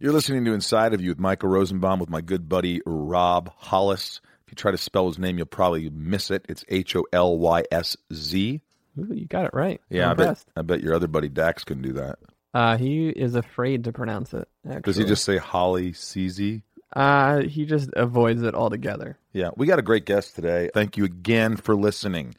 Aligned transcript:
You're 0.00 0.12
listening 0.12 0.44
to 0.44 0.52
Inside 0.52 0.94
of 0.94 1.00
You 1.00 1.10
with 1.10 1.18
Michael 1.18 1.48
Rosenbaum 1.48 1.98
with 1.98 2.08
my 2.08 2.20
good 2.20 2.48
buddy 2.48 2.80
Rob 2.86 3.52
Hollis. 3.56 4.20
If 4.46 4.52
you 4.52 4.54
try 4.54 4.70
to 4.70 4.78
spell 4.78 5.08
his 5.08 5.18
name, 5.18 5.38
you'll 5.38 5.46
probably 5.46 5.90
miss 5.90 6.30
it. 6.30 6.46
It's 6.48 6.64
H 6.68 6.94
O 6.94 7.04
L 7.12 7.36
Y 7.36 7.64
S 7.72 7.96
Z. 8.12 8.60
Ooh, 8.96 9.12
you 9.12 9.26
got 9.26 9.46
it 9.46 9.50
right. 9.52 9.80
Yeah, 9.90 10.10
I'm 10.10 10.16
bet. 10.16 10.44
I 10.56 10.62
bet 10.62 10.82
your 10.82 10.94
other 10.94 11.08
buddy 11.08 11.28
Dax 11.28 11.64
can 11.64 11.82
do 11.82 11.94
that. 11.94 12.20
Uh, 12.54 12.76
he 12.76 13.08
is 13.08 13.34
afraid 13.34 13.82
to 13.84 13.92
pronounce 13.92 14.32
it. 14.34 14.46
Actually. 14.64 14.82
Does 14.82 14.96
he 14.98 15.04
just 15.04 15.24
say 15.24 15.36
Holly 15.36 15.90
CZ? 15.90 16.62
Uh, 16.94 17.40
he 17.40 17.66
just 17.66 17.90
avoids 17.94 18.42
it 18.42 18.54
altogether. 18.54 19.18
Yeah, 19.32 19.50
we 19.56 19.66
got 19.66 19.80
a 19.80 19.82
great 19.82 20.06
guest 20.06 20.36
today. 20.36 20.70
Thank 20.72 20.96
you 20.96 21.06
again 21.06 21.56
for 21.56 21.74
listening 21.74 22.36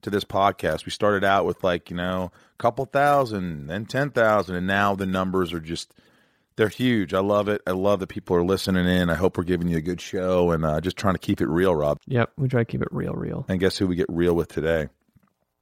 to 0.00 0.08
this 0.08 0.24
podcast. 0.24 0.86
We 0.86 0.92
started 0.92 1.24
out 1.24 1.44
with 1.44 1.62
like, 1.62 1.90
you 1.90 1.96
know, 1.96 2.32
a 2.58 2.62
couple 2.62 2.86
thousand, 2.86 3.66
then 3.66 3.84
10,000, 3.84 4.56
and 4.56 4.66
now 4.66 4.94
the 4.94 5.04
numbers 5.04 5.52
are 5.52 5.60
just, 5.60 5.92
they're 6.56 6.68
huge. 6.68 7.14
I 7.14 7.20
love 7.20 7.48
it. 7.48 7.62
I 7.66 7.72
love 7.72 8.00
that 8.00 8.08
people 8.08 8.36
are 8.36 8.44
listening 8.44 8.86
in. 8.86 9.10
I 9.10 9.14
hope 9.14 9.36
we're 9.36 9.44
giving 9.44 9.68
you 9.68 9.78
a 9.78 9.82
good 9.82 10.00
show 10.00 10.50
and 10.50 10.64
uh, 10.64 10.80
just 10.80 10.96
trying 10.96 11.14
to 11.14 11.18
keep 11.18 11.40
it 11.40 11.48
real, 11.48 11.74
Rob. 11.74 11.98
Yep, 12.06 12.32
we 12.36 12.48
try 12.48 12.60
to 12.60 12.64
keep 12.64 12.82
it 12.82 12.88
real, 12.90 13.14
real. 13.14 13.44
And 13.48 13.60
guess 13.60 13.78
who 13.78 13.86
we 13.86 13.96
get 13.96 14.06
real 14.08 14.34
with 14.34 14.48
today? 14.48 14.88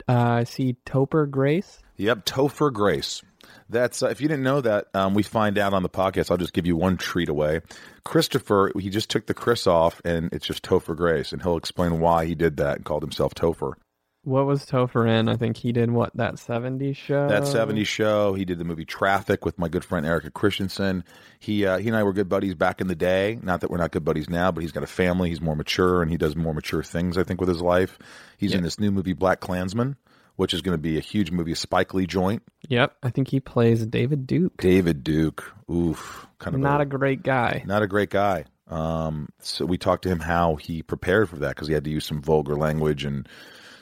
Uh, 0.09 0.13
I 0.13 0.45
see 0.45 0.77
Topher 0.87 1.31
Grace. 1.31 1.81
Yep, 1.97 2.25
Topher 2.25 2.73
Grace. 2.73 3.23
That's 3.69 4.03
uh, 4.03 4.09
if 4.09 4.21
you 4.21 4.29
didn't 4.29 4.43
know 4.43 4.61
that, 4.61 4.89
um, 4.95 5.15
we 5.15 5.23
find 5.23 5.57
out 5.59 5.73
on 5.73 5.83
the 5.83 5.89
podcast. 5.89 6.31
I'll 6.31 6.37
just 6.37 6.53
give 6.53 6.67
you 6.67 6.77
one 6.77 6.97
treat 6.97 7.29
away. 7.29 7.61
Christopher, 8.05 8.73
he 8.79 8.91
just 8.91 9.11
took 9.11 9.27
the 9.27 9.35
Chris 9.35 9.67
off, 9.67 10.01
and 10.05 10.33
it's 10.33 10.47
just 10.47 10.65
Topher 10.65 10.97
Grace, 10.97 11.33
and 11.33 11.43
he'll 11.43 11.57
explain 11.57 12.01
why 12.01 12.27
he 12.27 12.35
did 12.35 12.57
that 12.57 12.77
and 12.77 12.85
called 12.85 13.03
himself 13.03 13.35
Topher. 13.35 13.75
What 14.23 14.45
was 14.45 14.67
Topher 14.67 15.09
in? 15.09 15.29
I 15.31 15.37
think 15.37 15.57
he 15.57 15.73
did 15.73 15.91
what 15.91 16.15
that 16.17 16.35
'70s 16.35 16.95
show. 16.97 17.27
That 17.29 17.45
'70s 17.45 17.87
show. 17.87 18.35
He 18.35 18.45
did 18.45 18.59
the 18.59 18.65
movie 18.65 18.85
Traffic 18.85 19.45
with 19.47 19.59
my 19.59 19.69
good 19.69 19.85
friend 19.85 20.05
Erika 20.05 20.31
Christensen. 20.31 21.05
He 21.39 21.65
uh, 21.65 21.79
he 21.79 21.89
and 21.89 21.97
I 21.97 22.03
were 22.03 22.13
good 22.13 22.29
buddies 22.29 22.55
back 22.55 22.81
in 22.83 22.87
the 22.89 22.95
day. 22.95 23.39
Not 23.43 23.63
that 23.63 23.71
we're 23.71 23.79
not 23.79 23.93
good 23.93 24.05
buddies 24.05 24.29
now, 24.29 24.51
but 24.53 24.61
he's 24.61 24.73
got 24.73 24.83
a 24.83 24.87
family. 24.87 25.31
He's 25.31 25.41
more 25.41 25.57
mature, 25.57 26.03
and 26.03 26.11
he 26.11 26.19
does 26.19 26.37
more 26.37 26.53
mature 26.53 26.83
things. 26.83 27.17
I 27.17 27.25
think 27.25 27.41
with 27.41 27.49
his 27.49 27.63
life. 27.63 27.99
He's 28.37 28.55
in 28.55 28.63
this 28.63 28.79
new 28.79 28.91
movie 28.91 29.15
BlacKkKlansman, 29.15 29.97
which 30.37 30.53
is 30.55 30.61
going 30.63 30.75
to 30.75 30.83
be 30.83 30.97
a 30.99 31.03
huge 31.03 31.31
movie, 31.31 31.53
a 31.53 31.57
Spike 31.57 31.95
Lee 31.95 32.07
joint. 32.07 32.43
Yep, 32.69 32.97
I 33.03 33.11
think 33.11 33.29
he 33.29 33.41
plays 33.41 33.87
David 33.87 34.27
Duke. 34.27 34.57
David 34.59 35.03
Duke. 35.03 35.51
Oof, 35.71 36.27
kind 36.39 36.55
of 36.55 36.61
Not 36.61 36.81
a 36.83 36.87
great 36.87 37.23
guy. 37.23 37.63
not 37.67 37.83
a 37.83 37.87
great 37.87 38.11
guy. 38.11 38.45
Um, 38.69 39.31
so 39.41 39.65
we 39.67 39.79
talked 39.79 40.03
to 40.05 40.09
him 40.09 40.21
how 40.21 40.57
he 40.57 40.83
prepared 40.83 41.29
for 41.29 41.37
that 41.37 41.57
because 41.57 41.69
he 41.69 41.75
had 41.75 41.85
to 41.85 41.91
use 41.91 42.05
some 42.05 42.23
vulgar 42.23 42.55
language 42.55 43.05
and 43.05 43.27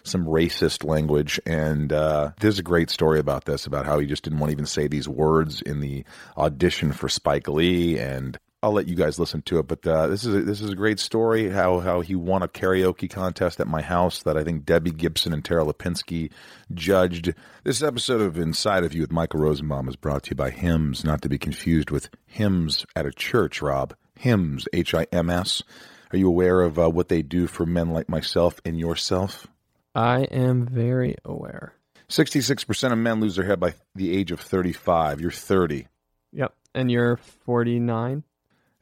some 0.08 0.24
racist 0.24 0.84
language. 0.84 1.40
And 1.46 1.92
uh, 1.92 2.32
there's 2.40 2.58
a 2.58 2.64
great 2.64 2.90
story 2.90 3.20
about 3.20 3.44
this 3.44 3.66
about 3.66 3.86
how 3.86 3.98
he 3.98 4.06
just 4.06 4.24
didn't 4.24 4.38
want 4.38 4.50
to 4.50 4.54
even 4.54 4.66
say 4.66 4.88
these 4.88 5.08
words 5.08 5.62
in 5.62 5.80
the 5.80 6.04
audition 6.36 6.92
for 6.92 7.08
Spike 7.08 7.48
Lee. 7.48 7.98
And 7.98 8.38
I'll 8.60 8.72
let 8.72 8.88
you 8.88 8.96
guys 8.96 9.20
listen 9.20 9.42
to 9.42 9.60
it. 9.60 9.68
But 9.68 9.86
uh, 9.86 10.08
this 10.08 10.24
is 10.24 10.34
a, 10.34 10.42
this 10.42 10.60
is 10.60 10.70
a 10.70 10.74
great 10.74 10.98
story. 10.98 11.48
How 11.50 11.78
how 11.78 12.00
he 12.00 12.16
won 12.16 12.42
a 12.42 12.48
karaoke 12.48 13.08
contest 13.08 13.60
at 13.60 13.68
my 13.68 13.82
house 13.82 14.24
that 14.24 14.36
I 14.36 14.42
think 14.42 14.64
Debbie 14.64 14.90
Gibson 14.90 15.32
and 15.32 15.44
Tara 15.44 15.64
Lipinski 15.64 16.32
judged. 16.74 17.34
This 17.62 17.82
episode 17.84 18.20
of 18.20 18.36
Inside 18.36 18.82
of 18.82 18.94
You 18.94 19.02
with 19.02 19.12
Michael 19.12 19.40
Rosenbaum 19.40 19.88
is 19.88 19.94
brought 19.94 20.24
to 20.24 20.30
you 20.30 20.36
by 20.36 20.50
Hims, 20.50 21.04
not 21.04 21.22
to 21.22 21.28
be 21.28 21.38
confused 21.38 21.90
with 21.90 22.10
hymns 22.26 22.84
at 22.96 23.06
a 23.06 23.12
church. 23.12 23.62
Rob 23.62 23.94
Hims, 24.16 24.66
H 24.72 24.92
I 24.92 25.06
M 25.12 25.30
S. 25.30 25.62
Are 26.10 26.18
you 26.18 26.26
aware 26.26 26.62
of 26.62 26.78
uh, 26.78 26.90
what 26.90 27.08
they 27.08 27.22
do 27.22 27.46
for 27.46 27.64
men 27.64 27.90
like 27.90 28.08
myself 28.08 28.60
and 28.64 28.76
yourself? 28.76 29.46
I 29.94 30.22
am 30.24 30.66
very 30.66 31.16
aware. 31.24 31.74
66% 32.08 32.92
of 32.92 32.98
men 32.98 33.20
lose 33.20 33.36
their 33.36 33.44
head 33.44 33.60
by 33.60 33.74
the 33.94 34.16
age 34.16 34.30
of 34.30 34.40
35. 34.40 35.20
You're 35.20 35.30
30. 35.30 35.88
Yep, 36.32 36.54
and 36.74 36.90
you're 36.90 37.16
49. 37.16 38.24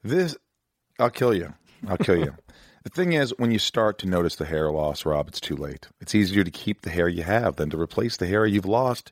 This, 0.02 0.36
I'll 0.98 1.10
kill 1.10 1.34
you. 1.34 1.54
I'll 1.88 1.96
kill 1.96 2.18
you. 2.18 2.34
the 2.84 2.90
thing 2.90 3.12
is, 3.12 3.34
when 3.38 3.50
you 3.50 3.58
start 3.58 3.98
to 3.98 4.06
notice 4.06 4.36
the 4.36 4.44
hair 4.44 4.70
loss, 4.70 5.04
Rob, 5.04 5.28
it's 5.28 5.40
too 5.40 5.56
late. 5.56 5.88
It's 6.00 6.14
easier 6.14 6.44
to 6.44 6.50
keep 6.50 6.82
the 6.82 6.90
hair 6.90 7.08
you 7.08 7.24
have 7.24 7.56
than 7.56 7.70
to 7.70 7.80
replace 7.80 8.16
the 8.16 8.26
hair 8.26 8.46
you've 8.46 8.66
lost. 8.66 9.10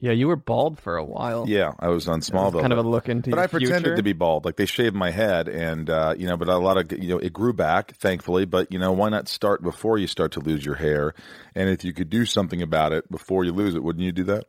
Yeah, 0.00 0.12
you 0.12 0.28
were 0.28 0.36
bald 0.36 0.78
for 0.78 0.96
a 0.96 1.04
while. 1.04 1.44
Yeah, 1.48 1.72
I 1.80 1.88
was 1.88 2.06
on 2.06 2.14
It 2.14 2.16
was 2.18 2.30
Smallville. 2.30 2.60
kind 2.60 2.72
of 2.72 2.78
a 2.78 2.88
look 2.88 3.08
into 3.08 3.30
but 3.30 3.36
your 3.36 3.44
I 3.44 3.46
pretended 3.48 3.82
future. 3.82 3.96
to 3.96 4.02
be 4.04 4.12
bald. 4.12 4.44
Like 4.44 4.54
they 4.56 4.66
shaved 4.66 4.94
my 4.94 5.10
head, 5.10 5.48
and 5.48 5.90
uh, 5.90 6.14
you 6.16 6.28
know, 6.28 6.36
but 6.36 6.48
a 6.48 6.56
lot 6.56 6.76
of 6.76 6.92
you 6.92 7.08
know, 7.08 7.18
it 7.18 7.32
grew 7.32 7.52
back, 7.52 7.96
thankfully. 7.96 8.44
But 8.44 8.70
you 8.72 8.78
know, 8.78 8.92
why 8.92 9.08
not 9.08 9.26
start 9.28 9.60
before 9.62 9.98
you 9.98 10.06
start 10.06 10.30
to 10.32 10.40
lose 10.40 10.64
your 10.64 10.76
hair? 10.76 11.14
And 11.56 11.68
if 11.68 11.84
you 11.84 11.92
could 11.92 12.10
do 12.10 12.24
something 12.26 12.62
about 12.62 12.92
it 12.92 13.10
before 13.10 13.44
you 13.44 13.52
lose 13.52 13.74
it, 13.74 13.82
wouldn't 13.82 14.04
you 14.04 14.12
do 14.12 14.22
that? 14.24 14.44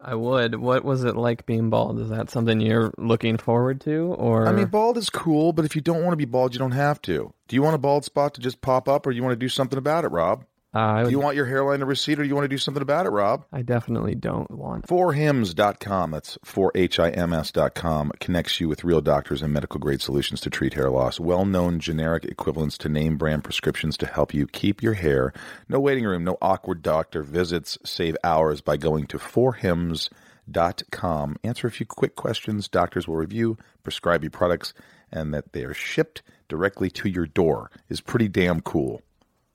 I 0.00 0.14
would. 0.14 0.56
What 0.60 0.84
was 0.84 1.02
it 1.02 1.16
like 1.16 1.44
being 1.46 1.70
bald? 1.70 1.98
Is 1.98 2.10
that 2.10 2.30
something 2.30 2.60
you're 2.60 2.92
looking 2.98 3.36
forward 3.38 3.80
to, 3.82 4.14
or 4.18 4.46
I 4.46 4.52
mean, 4.52 4.66
bald 4.66 4.96
is 4.98 5.10
cool, 5.10 5.52
but 5.52 5.64
if 5.64 5.74
you 5.74 5.80
don't 5.82 6.02
want 6.02 6.12
to 6.12 6.16
be 6.18 6.24
bald, 6.26 6.52
you 6.52 6.58
don't 6.60 6.72
have 6.72 7.00
to. 7.02 7.32
Do 7.48 7.56
you 7.56 7.62
want 7.62 7.74
a 7.74 7.78
bald 7.78 8.04
spot 8.04 8.34
to 8.34 8.40
just 8.40 8.60
pop 8.60 8.88
up, 8.88 9.06
or 9.06 9.10
you 9.12 9.22
want 9.24 9.32
to 9.32 9.36
do 9.44 9.48
something 9.48 9.78
about 9.78 10.04
it, 10.04 10.08
Rob? 10.12 10.44
Uh, 10.74 11.04
Do 11.04 11.10
you 11.10 11.20
want 11.20 11.36
your 11.36 11.46
hairline 11.46 11.78
to 11.78 11.86
recede, 11.86 12.18
or 12.18 12.22
do 12.22 12.28
you 12.28 12.34
want 12.34 12.44
to 12.44 12.48
do 12.48 12.58
something 12.58 12.82
about 12.82 13.06
it, 13.06 13.10
Rob? 13.10 13.44
I 13.52 13.62
definitely 13.62 14.14
don't 14.14 14.50
want. 14.50 14.86
Forhims.com, 14.86 16.10
that's 16.10 16.38
for 16.44 16.72
H-I-M-S.com, 16.74 18.12
connects 18.20 18.60
you 18.60 18.68
with 18.68 18.84
real 18.84 19.00
doctors 19.00 19.42
and 19.42 19.52
medical 19.52 19.78
grade 19.78 20.02
solutions 20.02 20.40
to 20.40 20.50
treat 20.50 20.74
hair 20.74 20.90
loss. 20.90 21.20
Well-known 21.20 21.78
generic 21.78 22.24
equivalents 22.24 22.76
to 22.78 22.88
name 22.88 23.16
brand 23.16 23.44
prescriptions 23.44 23.96
to 23.98 24.06
help 24.06 24.34
you 24.34 24.46
keep 24.46 24.82
your 24.82 24.94
hair. 24.94 25.32
No 25.68 25.78
waiting 25.78 26.04
room, 26.04 26.24
no 26.24 26.36
awkward 26.42 26.82
doctor 26.82 27.22
visits. 27.22 27.78
Save 27.84 28.16
hours 28.24 28.60
by 28.60 28.76
going 28.76 29.06
to 29.06 29.18
forhims.com. 29.18 31.36
Answer 31.44 31.68
a 31.68 31.70
few 31.70 31.86
quick 31.86 32.16
questions. 32.16 32.68
Doctors 32.68 33.06
will 33.06 33.16
review, 33.16 33.56
prescribe 33.82 34.24
you 34.24 34.30
products, 34.30 34.74
and 35.12 35.32
that 35.32 35.52
they 35.52 35.64
are 35.64 35.74
shipped 35.74 36.22
directly 36.48 36.90
to 36.90 37.08
your 37.08 37.26
door 37.26 37.70
is 37.88 38.00
pretty 38.00 38.28
damn 38.28 38.60
cool. 38.60 39.02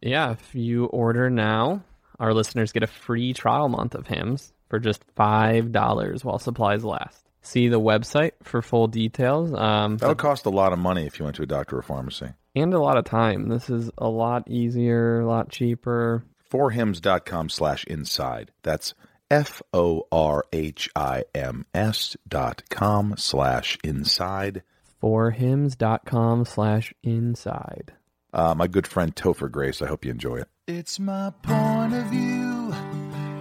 Yeah, 0.02 0.32
if 0.32 0.56
you 0.56 0.86
order 0.86 1.30
now, 1.30 1.84
our 2.20 2.34
listeners 2.34 2.72
get 2.72 2.84
a 2.84 2.88
free 2.88 3.34
trial 3.34 3.70
month 3.70 3.96
of 3.96 4.08
Hims 4.08 4.54
for 4.70 4.80
just 4.80 5.04
five 5.16 5.72
dollars 5.72 6.24
while 6.24 6.40
supplies 6.40 6.84
last. 6.84 7.26
See 7.42 7.68
the 7.70 7.80
website 7.80 8.32
for 8.44 8.62
full 8.62 8.88
details. 8.88 9.54
Um, 9.54 9.98
That 9.98 10.08
would 10.10 10.18
cost 10.18 10.46
a 10.46 10.50
lot 10.50 10.74
of 10.74 10.80
money 10.80 11.06
if 11.06 11.18
you 11.20 11.24
went 11.26 11.38
to 11.38 11.44
a 11.44 11.48
doctor 11.48 11.78
or 11.78 11.82
pharmacy. 11.82 12.30
and 12.56 12.74
a 12.74 12.80
lot 12.82 12.98
of 12.98 13.06
time. 13.06 13.48
This 13.48 13.70
is 13.70 13.90
a 13.98 14.10
lot 14.10 14.50
easier, 14.50 15.22
a 15.22 15.26
lot 15.28 15.50
cheaper. 15.50 16.24
forhims.com 16.52 17.50
slash 17.50 17.86
inside. 17.86 18.52
That's 18.64 18.94
F 19.32 19.62
O 19.74 20.06
R 20.12 20.46
H 20.52 20.90
I 20.96 21.24
M 21.36 21.66
S 21.74 22.18
dot 22.28 22.64
com 22.70 23.16
slash 23.18 23.78
inside. 23.84 24.64
Forhims.com 25.02 26.44
slash 26.46 26.94
inside. 27.04 27.94
Uh, 28.34 28.54
my 28.56 28.68
good 28.68 28.86
friend 28.88 29.16
Topher 29.16 29.50
Grace, 29.52 29.82
I 29.82 29.88
hope 29.88 30.06
you 30.06 30.12
enjoy 30.12 30.38
it. 30.38 30.48
It's 30.68 31.00
my 31.00 31.32
point 31.42 31.94
of 31.94 32.06
view. 32.06 32.74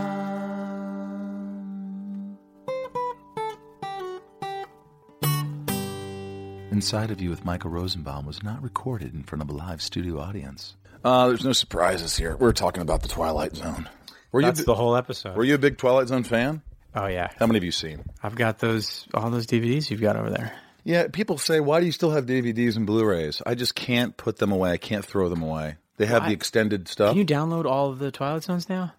Inside 6.71 7.11
of 7.11 7.21
You 7.21 7.31
with 7.31 7.45
Michael 7.45 7.71
Rosenbaum 7.71 8.27
was 8.27 8.43
not 8.43 8.63
recorded 8.63 9.13
in 9.15 9.23
front 9.25 9.43
of 9.43 9.51
a 9.51 9.53
live 9.53 9.83
studio 9.83 10.21
audience. 10.21 10.77
Uh, 11.05 11.27
there's 11.29 11.45
no 11.45 11.53
surprises 11.53 12.17
here. 12.17 12.37
We're 12.37 12.53
talking 12.53 12.83
about 12.83 13.03
the 13.03 13.09
Twilight 13.09 13.57
Zone. 13.57 13.89
Were 14.33 14.41
you, 14.41 14.47
That's 14.47 14.65
the 14.65 14.75
whole 14.75 14.95
episode. 14.97 15.37
were 15.37 15.45
you 15.45 15.55
a 15.57 15.59
big 15.59 15.79
Twilight 15.79 16.09
Zone 16.09 16.23
fan? 16.23 16.63
Oh 16.95 17.07
yeah, 17.07 17.29
How 17.39 17.47
many 17.47 17.59
have 17.59 17.65
you 17.65 17.73
seen? 17.73 18.05
I've 18.23 18.35
got 18.35 18.59
those 18.59 19.07
all 19.15 19.31
those 19.31 19.47
DVDs 19.47 19.91
you've 19.91 20.01
got 20.01 20.17
over 20.17 20.31
there. 20.31 20.53
Yeah, 20.85 21.09
people 21.09 21.37
say, 21.37 21.61
why 21.61 21.81
do 21.81 21.87
you 21.87 21.93
still 21.93 22.11
have 22.11 22.25
DVDs 22.27 22.77
and 22.77 22.87
Blu-rays? 22.87 23.43
I 23.45 23.55
just 23.55 23.75
can't 23.75 24.17
put 24.17 24.39
them 24.39 24.51
away. 24.51 24.71
I 24.73 24.79
can't 24.79 25.05
throw 25.05 25.29
them 25.29 25.43
away. 25.43 25.77
They 25.99 26.07
have 26.07 26.23
Why? 26.23 26.29
the 26.29 26.35
extended 26.35 26.89
stuff. 26.89 27.11
Can 27.11 27.19
you 27.19 27.27
download 27.27 27.67
all 27.67 27.91
of 27.91 27.99
the 27.99 28.11
Twilight 28.11 28.45
Zones 28.45 28.69
now? 28.71 28.95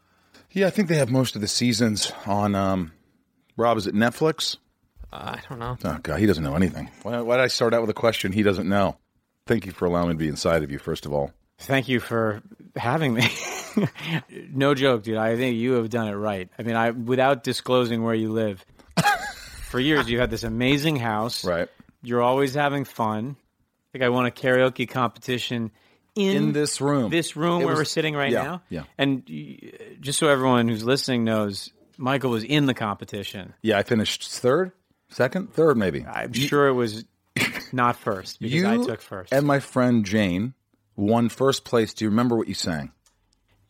Yeah, 0.51 0.67
I 0.67 0.69
think 0.69 0.89
they 0.89 0.97
have 0.97 1.09
most 1.09 1.33
of 1.35 1.41
the 1.41 1.47
seasons 1.47 2.11
on. 2.27 2.53
Um, 2.53 2.91
Rob, 3.57 3.77
is 3.77 3.87
it 3.87 3.95
Netflix? 3.95 4.57
I 5.11 5.39
don't 5.49 5.59
know. 5.59 5.77
Oh 5.83 5.97
God, 6.03 6.19
he 6.19 6.25
doesn't 6.25 6.43
know 6.43 6.55
anything. 6.55 6.89
Why, 7.03 7.19
why 7.21 7.37
did 7.37 7.43
I 7.43 7.47
start 7.47 7.73
out 7.73 7.81
with 7.81 7.89
a 7.89 7.95
question 7.95 8.31
he 8.31 8.43
doesn't 8.43 8.69
know? 8.69 8.97
Thank 9.47 9.65
you 9.65 9.71
for 9.71 9.85
allowing 9.85 10.09
me 10.09 10.13
to 10.13 10.17
be 10.19 10.27
inside 10.27 10.63
of 10.63 10.71
you. 10.71 10.77
First 10.77 11.05
of 11.05 11.13
all, 11.13 11.31
Thank 11.57 11.89
you 11.89 11.99
for 11.99 12.41
having 12.75 13.13
me. 13.13 13.27
no 14.51 14.73
joke, 14.73 15.03
dude. 15.03 15.17
I 15.17 15.35
think 15.37 15.57
you 15.57 15.73
have 15.73 15.89
done 15.89 16.07
it 16.07 16.13
right. 16.15 16.49
I 16.57 16.63
mean, 16.63 16.75
I 16.75 16.91
without 16.91 17.43
disclosing 17.43 18.03
where 18.03 18.15
you 18.15 18.31
live. 18.31 18.65
For 19.69 19.79
years, 19.79 20.09
you 20.09 20.19
had 20.19 20.29
this 20.29 20.43
amazing 20.43 20.97
house. 20.97 21.45
right 21.45 21.69
You're 22.03 22.21
always 22.21 22.53
having 22.53 22.83
fun. 22.83 23.37
I 23.39 23.87
think 23.93 24.03
I 24.03 24.09
won 24.09 24.25
a 24.25 24.31
karaoke 24.31 24.87
competition 24.89 25.71
in, 26.15 26.35
in 26.35 26.51
this 26.51 26.81
room, 26.81 27.09
this 27.09 27.37
room 27.37 27.61
It 27.61 27.65
where 27.65 27.73
was- 27.75 27.79
we're 27.81 27.85
sitting 27.85 28.13
right 28.15 28.31
yeah, 28.31 28.43
now. 28.43 28.61
yeah. 28.69 28.83
And 28.97 29.23
just 30.01 30.19
so 30.19 30.27
everyone 30.27 30.67
who's 30.67 30.83
listening 30.83 31.23
knows, 31.23 31.71
Michael 31.97 32.31
was 32.31 32.43
in 32.43 32.65
the 32.65 32.73
competition. 32.73 33.53
Yeah, 33.61 33.77
I 33.77 33.83
finished 33.83 34.29
third, 34.29 34.73
second, 35.09 35.53
third, 35.53 35.77
maybe. 35.77 36.05
I'm 36.05 36.33
sure 36.33 36.67
it 36.67 36.73
was 36.73 37.05
not 37.71 37.95
first 37.95 38.41
because 38.41 38.53
you 38.53 38.67
I 38.67 38.75
took 38.77 38.99
first. 39.01 39.31
and 39.31 39.47
my 39.47 39.59
friend 39.61 40.03
Jane 40.05 40.53
won 40.97 41.29
first 41.29 41.63
place. 41.63 41.93
Do 41.93 42.03
you 42.03 42.09
remember 42.09 42.35
what 42.35 42.49
you 42.49 42.53
sang? 42.55 42.91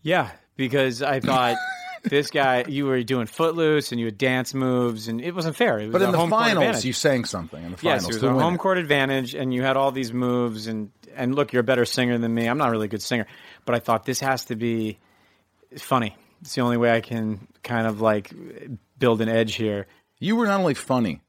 Yeah, 0.01 0.31
because 0.55 1.01
I 1.01 1.19
thought 1.19 1.57
this 2.03 2.31
guy, 2.31 2.65
you 2.67 2.85
were 2.85 3.03
doing 3.03 3.27
footloose 3.27 3.91
and 3.91 3.99
you 3.99 4.07
had 4.07 4.17
dance 4.17 4.53
moves, 4.53 5.07
and 5.07 5.21
it 5.21 5.33
wasn't 5.33 5.55
fair. 5.55 5.79
It 5.79 5.87
was 5.87 5.93
But 5.93 6.01
in 6.01 6.11
the 6.11 6.27
finals, 6.27 6.83
you 6.83 6.93
sang 6.93 7.25
something. 7.25 7.63
In 7.63 7.71
the 7.71 7.77
Yes, 7.81 8.03
finals, 8.03 8.23
it 8.23 8.27
was 8.27 8.37
a 8.37 8.43
home 8.43 8.57
court 8.57 8.77
advantage, 8.77 9.35
and 9.35 9.53
you 9.53 9.61
had 9.61 9.77
all 9.77 9.91
these 9.91 10.13
moves. 10.13 10.67
And 10.67 10.91
and 11.15 11.35
look, 11.35 11.53
you're 11.53 11.61
a 11.61 11.63
better 11.63 11.85
singer 11.85 12.17
than 12.17 12.33
me. 12.33 12.47
I'm 12.47 12.57
not 12.57 12.71
really 12.71 12.85
a 12.85 12.89
good 12.89 13.01
singer, 13.01 13.27
but 13.65 13.75
I 13.75 13.79
thought 13.79 14.05
this 14.05 14.19
has 14.21 14.45
to 14.45 14.55
be 14.55 14.99
funny. 15.77 16.15
It's 16.41 16.55
the 16.55 16.61
only 16.61 16.77
way 16.77 16.91
I 16.91 17.01
can 17.01 17.47
kind 17.63 17.85
of 17.85 18.01
like 18.01 18.33
build 18.97 19.21
an 19.21 19.29
edge 19.29 19.55
here. 19.55 19.87
You 20.19 20.35
were 20.35 20.45
not 20.45 20.59
only 20.59 20.73
funny, 20.73 21.21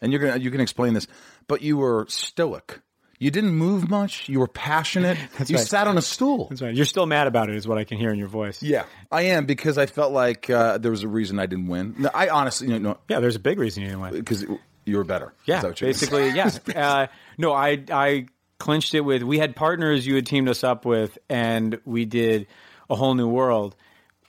and 0.00 0.12
you're 0.12 0.20
gonna 0.20 0.38
you 0.38 0.50
can 0.50 0.60
explain 0.60 0.94
this, 0.94 1.06
but 1.48 1.62
you 1.62 1.76
were 1.76 2.06
stoic. 2.08 2.80
You 3.20 3.30
didn't 3.30 3.52
move 3.52 3.90
much. 3.90 4.30
You 4.30 4.40
were 4.40 4.48
passionate. 4.48 5.18
you 5.46 5.56
right. 5.56 5.66
sat 5.66 5.86
on 5.86 5.98
a 5.98 6.02
stool. 6.02 6.48
That's 6.48 6.62
right. 6.62 6.74
You're 6.74 6.86
still 6.86 7.04
mad 7.04 7.26
about 7.26 7.50
it, 7.50 7.54
is 7.54 7.68
what 7.68 7.76
I 7.76 7.84
can 7.84 7.98
hear 7.98 8.10
in 8.10 8.18
your 8.18 8.28
voice. 8.28 8.62
Yeah, 8.62 8.86
I 9.12 9.22
am 9.22 9.44
because 9.44 9.76
I 9.76 9.84
felt 9.84 10.12
like 10.12 10.48
uh, 10.48 10.78
there 10.78 10.90
was 10.90 11.02
a 11.02 11.08
reason 11.08 11.38
I 11.38 11.44
didn't 11.44 11.68
win. 11.68 11.96
No, 11.98 12.10
I 12.14 12.30
honestly, 12.30 12.68
you 12.68 12.78
know, 12.78 12.96
Yeah, 13.08 13.20
there's 13.20 13.36
a 13.36 13.40
big 13.40 13.58
reason 13.58 13.82
you 13.82 13.90
didn't 13.90 14.00
win. 14.00 14.14
because 14.14 14.46
you 14.86 14.96
were 14.96 15.04
better. 15.04 15.34
Yeah, 15.44 15.60
that 15.60 15.68
what 15.68 15.80
you're 15.82 15.88
basically, 15.88 16.30
yeah. 16.30 16.50
Uh, 16.74 17.06
no, 17.36 17.52
I 17.52 17.84
I 17.92 18.26
clinched 18.58 18.94
it 18.94 19.02
with 19.02 19.22
we 19.22 19.38
had 19.38 19.54
partners 19.54 20.06
you 20.06 20.14
had 20.14 20.24
teamed 20.24 20.48
us 20.48 20.64
up 20.64 20.86
with, 20.86 21.18
and 21.28 21.78
we 21.84 22.06
did 22.06 22.46
a 22.88 22.96
whole 22.96 23.14
new 23.14 23.28
world 23.28 23.76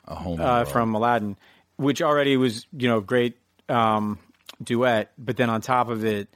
a 0.06 0.16
home 0.16 0.42
uh, 0.42 0.66
from 0.66 0.94
Aladdin, 0.96 1.38
which 1.78 2.02
already 2.02 2.36
was 2.36 2.68
you 2.76 2.90
know 2.90 3.00
great 3.00 3.38
um, 3.70 4.20
duet. 4.62 5.14
But 5.18 5.38
then 5.38 5.50
on 5.50 5.62
top 5.62 5.88
of 5.88 6.04
it, 6.04 6.28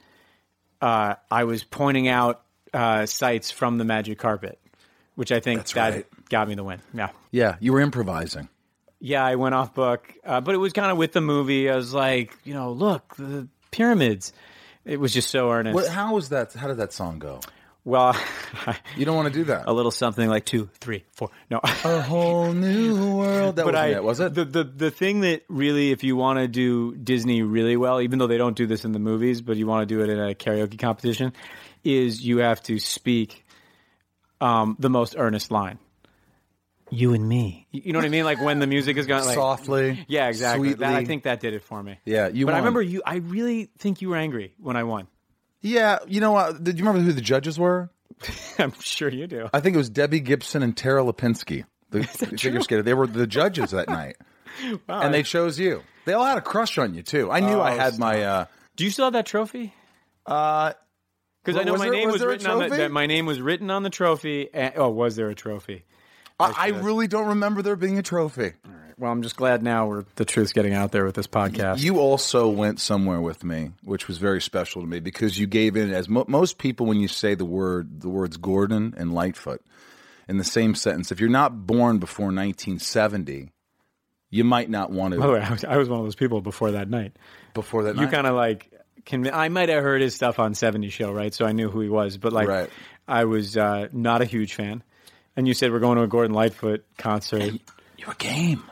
uh, 0.80 1.16
I 1.30 1.44
was 1.44 1.62
pointing 1.62 2.08
out 2.08 2.42
uh, 2.76 3.06
sites 3.06 3.50
from 3.50 3.78
the 3.78 3.84
magic 3.84 4.18
carpet, 4.18 4.58
which 5.14 5.32
I 5.32 5.40
think 5.40 5.60
That's 5.60 5.72
that 5.72 5.92
right. 5.94 6.06
got 6.28 6.46
me 6.48 6.54
the 6.54 6.62
win. 6.64 6.80
Yeah. 6.92 7.08
Yeah, 7.30 7.56
you 7.58 7.72
were 7.72 7.80
improvising. 7.80 8.48
Yeah, 9.00 9.24
I 9.24 9.34
went 9.36 9.54
off 9.54 9.74
book, 9.74 10.12
uh, 10.24 10.40
but 10.40 10.54
it 10.54 10.58
was 10.58 10.72
kind 10.72 10.90
of 10.90 10.96
with 10.98 11.12
the 11.12 11.20
movie. 11.20 11.70
I 11.70 11.76
was 11.76 11.92
like, 11.92 12.36
you 12.44 12.54
know, 12.54 12.72
look, 12.72 13.16
the 13.16 13.48
pyramids. 13.70 14.32
It 14.84 15.00
was 15.00 15.12
just 15.12 15.30
so 15.30 15.50
earnest. 15.50 15.74
What, 15.74 15.88
how 15.88 16.14
was 16.14 16.28
that? 16.28 16.52
How 16.54 16.68
did 16.68 16.76
that 16.78 16.92
song 16.92 17.18
go? 17.18 17.40
Well, 17.84 18.16
You 18.96 19.04
don't 19.04 19.14
want 19.14 19.28
to 19.28 19.34
do 19.38 19.44
that. 19.44 19.64
a 19.68 19.72
little 19.72 19.92
something 19.92 20.28
like 20.28 20.44
two, 20.44 20.68
three, 20.80 21.04
four. 21.12 21.30
No, 21.50 21.60
A 21.62 22.00
whole 22.02 22.52
new 22.52 23.16
world. 23.16 23.56
That 23.56 23.76
I 23.76 23.88
it, 23.92 24.02
was 24.02 24.18
it? 24.18 24.34
the 24.34 24.44
the 24.44 24.64
the 24.64 24.90
thing 24.90 25.20
that 25.20 25.44
really, 25.48 25.92
if 25.92 26.02
you 26.02 26.16
want 26.16 26.40
to 26.40 26.48
do 26.48 26.96
Disney 26.96 27.42
really 27.42 27.76
well, 27.76 28.00
even 28.00 28.18
though 28.18 28.26
they 28.26 28.38
don't 28.38 28.56
do 28.56 28.66
this 28.66 28.84
in 28.84 28.90
the 28.92 28.98
movies, 28.98 29.40
but 29.40 29.56
you 29.56 29.66
want 29.68 29.88
to 29.88 29.94
do 29.94 30.02
it 30.02 30.10
in 30.10 30.18
a 30.18 30.34
karaoke 30.34 30.78
competition, 30.78 31.32
is 31.86 32.22
you 32.24 32.38
have 32.38 32.62
to 32.64 32.78
speak 32.78 33.44
um, 34.40 34.76
the 34.78 34.90
most 34.90 35.14
earnest 35.16 35.50
line. 35.50 35.78
You 36.90 37.14
and 37.14 37.28
me. 37.28 37.66
You 37.72 37.92
know 37.92 37.98
what 37.98 38.06
I 38.06 38.10
mean? 38.10 38.24
Like 38.24 38.40
when 38.40 38.60
the 38.60 38.66
music 38.66 38.96
is 38.96 39.06
going, 39.06 39.24
like 39.24 39.34
Softly. 39.34 40.04
Yeah, 40.08 40.28
exactly. 40.28 40.74
That, 40.74 40.94
I 40.94 41.04
think 41.04 41.24
that 41.24 41.40
did 41.40 41.52
it 41.52 41.64
for 41.64 41.82
me. 41.82 41.98
Yeah, 42.04 42.28
you 42.28 42.46
But 42.46 42.54
I 42.54 42.58
remember 42.58 42.80
you. 42.80 43.02
I 43.04 43.16
really 43.16 43.70
think 43.78 44.00
you 44.02 44.10
were 44.10 44.16
angry 44.16 44.54
when 44.58 44.76
I 44.76 44.84
won. 44.84 45.08
Yeah, 45.62 45.98
you 46.06 46.20
know 46.20 46.30
what? 46.32 46.62
Did 46.62 46.78
you 46.78 46.84
remember 46.84 47.04
who 47.04 47.12
the 47.12 47.20
judges 47.20 47.58
were? 47.58 47.90
I'm 48.58 48.72
sure 48.80 49.08
you 49.08 49.26
do. 49.26 49.48
I 49.52 49.58
think 49.60 49.74
it 49.74 49.78
was 49.78 49.90
Debbie 49.90 50.20
Gibson 50.20 50.62
and 50.62 50.76
Tara 50.76 51.02
Lipinski, 51.02 51.64
the 51.90 52.04
figure 52.38 52.60
skater. 52.60 52.82
They 52.82 52.94
were 52.94 53.08
the 53.08 53.26
judges 53.26 53.72
that 53.72 53.88
night, 53.88 54.16
and 54.88 55.12
they 55.12 55.24
chose 55.24 55.58
you. 55.58 55.82
They 56.04 56.12
all 56.12 56.24
had 56.24 56.38
a 56.38 56.42
crush 56.42 56.78
on 56.78 56.94
you 56.94 57.02
too. 57.02 57.32
I 57.32 57.40
knew 57.40 57.58
I 57.58 57.72
Oh, 57.74 57.78
had 57.78 57.98
my. 57.98 58.22
Uh, 58.22 58.44
Do 58.76 58.84
you 58.84 58.90
still 58.90 59.06
have 59.06 59.14
that 59.14 59.26
trophy? 59.26 59.74
uh, 60.24 60.72
Because 61.46 61.60
I 61.60 61.64
know 61.64 61.76
my 61.76 61.84
there- 61.84 61.92
name 61.94 62.06
was 62.06 62.14
was, 62.20 62.24
written 62.24 62.46
on 62.48 62.58
the, 62.58 62.66
trophy? 62.66 62.82
that 62.82 62.90
my 62.90 63.06
name 63.06 63.24
was 63.26 63.40
written 63.40 63.70
on 63.70 63.82
the 63.84 63.90
trophy. 63.90 64.48
And, 64.52 64.74
oh, 64.76 64.90
was 64.90 65.14
there 65.16 65.28
a 65.30 65.34
trophy? 65.34 65.84
I, 66.38 66.52
I 66.56 66.66
really 66.68 67.06
don't 67.06 67.28
remember 67.28 67.62
there 67.62 67.76
being 67.76 67.98
a 67.98 68.02
trophy. 68.02 68.52
Well, 68.98 69.12
I'm 69.12 69.22
just 69.22 69.36
glad 69.36 69.62
now 69.62 69.86
we're 69.86 70.04
the 70.16 70.24
truth's 70.24 70.52
getting 70.52 70.72
out 70.74 70.90
there 70.90 71.04
with 71.04 71.14
this 71.14 71.26
podcast. 71.26 71.80
You 71.80 71.98
also 71.98 72.48
went 72.48 72.80
somewhere 72.80 73.20
with 73.20 73.44
me, 73.44 73.70
which 73.84 74.08
was 74.08 74.18
very 74.18 74.40
special 74.40 74.80
to 74.82 74.88
me 74.88 75.00
because 75.00 75.38
you 75.38 75.46
gave 75.46 75.76
in. 75.76 75.92
As 75.92 76.08
mo- 76.08 76.24
most 76.28 76.58
people, 76.58 76.86
when 76.86 76.98
you 76.98 77.08
say 77.08 77.34
the 77.34 77.44
word, 77.44 78.00
the 78.00 78.08
words 78.08 78.38
Gordon 78.38 78.94
and 78.96 79.14
Lightfoot 79.14 79.62
in 80.28 80.38
the 80.38 80.44
same 80.44 80.74
sentence, 80.74 81.12
if 81.12 81.20
you're 81.20 81.28
not 81.28 81.66
born 81.66 81.98
before 81.98 82.26
1970, 82.26 83.50
you 84.30 84.44
might 84.44 84.70
not 84.70 84.90
want 84.90 85.14
to. 85.14 85.20
By 85.20 85.26
the 85.26 85.32
way, 85.34 85.40
I 85.40 85.50
was, 85.50 85.64
I 85.64 85.76
was 85.76 85.88
one 85.88 86.00
of 86.00 86.06
those 86.06 86.16
people 86.16 86.40
before 86.40 86.72
that 86.72 86.88
night. 86.88 87.16
before 87.54 87.84
that, 87.84 87.96
night. 87.96 88.02
You 88.02 88.08
kind 88.08 88.26
of 88.26 88.34
like 88.34 88.70
can 89.06 89.26
I 89.32 89.48
might 89.48 89.70
have 89.70 89.82
heard 89.82 90.02
his 90.02 90.14
stuff 90.14 90.38
on 90.38 90.52
70 90.54 90.90
Show, 90.90 91.10
right? 91.12 91.32
So 91.32 91.46
I 91.46 91.52
knew 91.52 91.70
who 91.70 91.80
he 91.80 91.88
was, 91.88 92.18
but 92.18 92.32
like 92.34 92.48
Right. 92.48 92.70
I 93.08 93.24
was 93.24 93.56
uh, 93.56 93.88
not 93.92 94.20
a 94.20 94.26
huge 94.26 94.52
fan. 94.54 94.82
And 95.36 95.46
you 95.48 95.54
said 95.54 95.72
we're 95.72 95.78
going 95.80 95.96
to 95.96 96.02
a 96.02 96.08
Gordon 96.08 96.34
Lightfoot 96.34 96.84
concert. 96.98 97.54
you 97.96 98.06
were 98.06 98.14
game. 98.14 98.62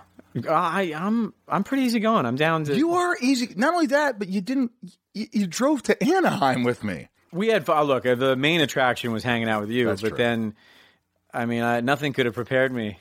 I, 0.48 0.92
I'm 0.96 1.32
I'm 1.46 1.62
pretty 1.62 1.84
easy 1.84 2.00
going. 2.00 2.26
I'm 2.26 2.36
down 2.36 2.64
to. 2.64 2.76
You 2.76 2.94
are 2.94 3.16
easy. 3.20 3.54
Not 3.56 3.72
only 3.74 3.86
that, 3.86 4.18
but 4.18 4.28
you 4.28 4.40
didn't. 4.40 4.72
You, 5.14 5.26
you 5.32 5.46
drove 5.46 5.82
to 5.84 6.02
Anaheim 6.02 6.64
with 6.64 6.82
me. 6.82 7.08
We 7.32 7.48
had 7.48 7.64
fun. 7.66 7.86
Look, 7.86 8.02
the 8.02 8.34
main 8.34 8.60
attraction 8.60 9.12
was 9.12 9.22
hanging 9.22 9.48
out 9.48 9.60
with 9.60 9.70
you, 9.70 9.86
That's 9.86 10.02
but 10.02 10.08
true. 10.08 10.16
then, 10.18 10.54
I 11.32 11.46
mean, 11.46 11.62
I, 11.62 11.80
nothing 11.82 12.12
could 12.12 12.26
have 12.26 12.34
prepared 12.34 12.72
me 12.72 12.98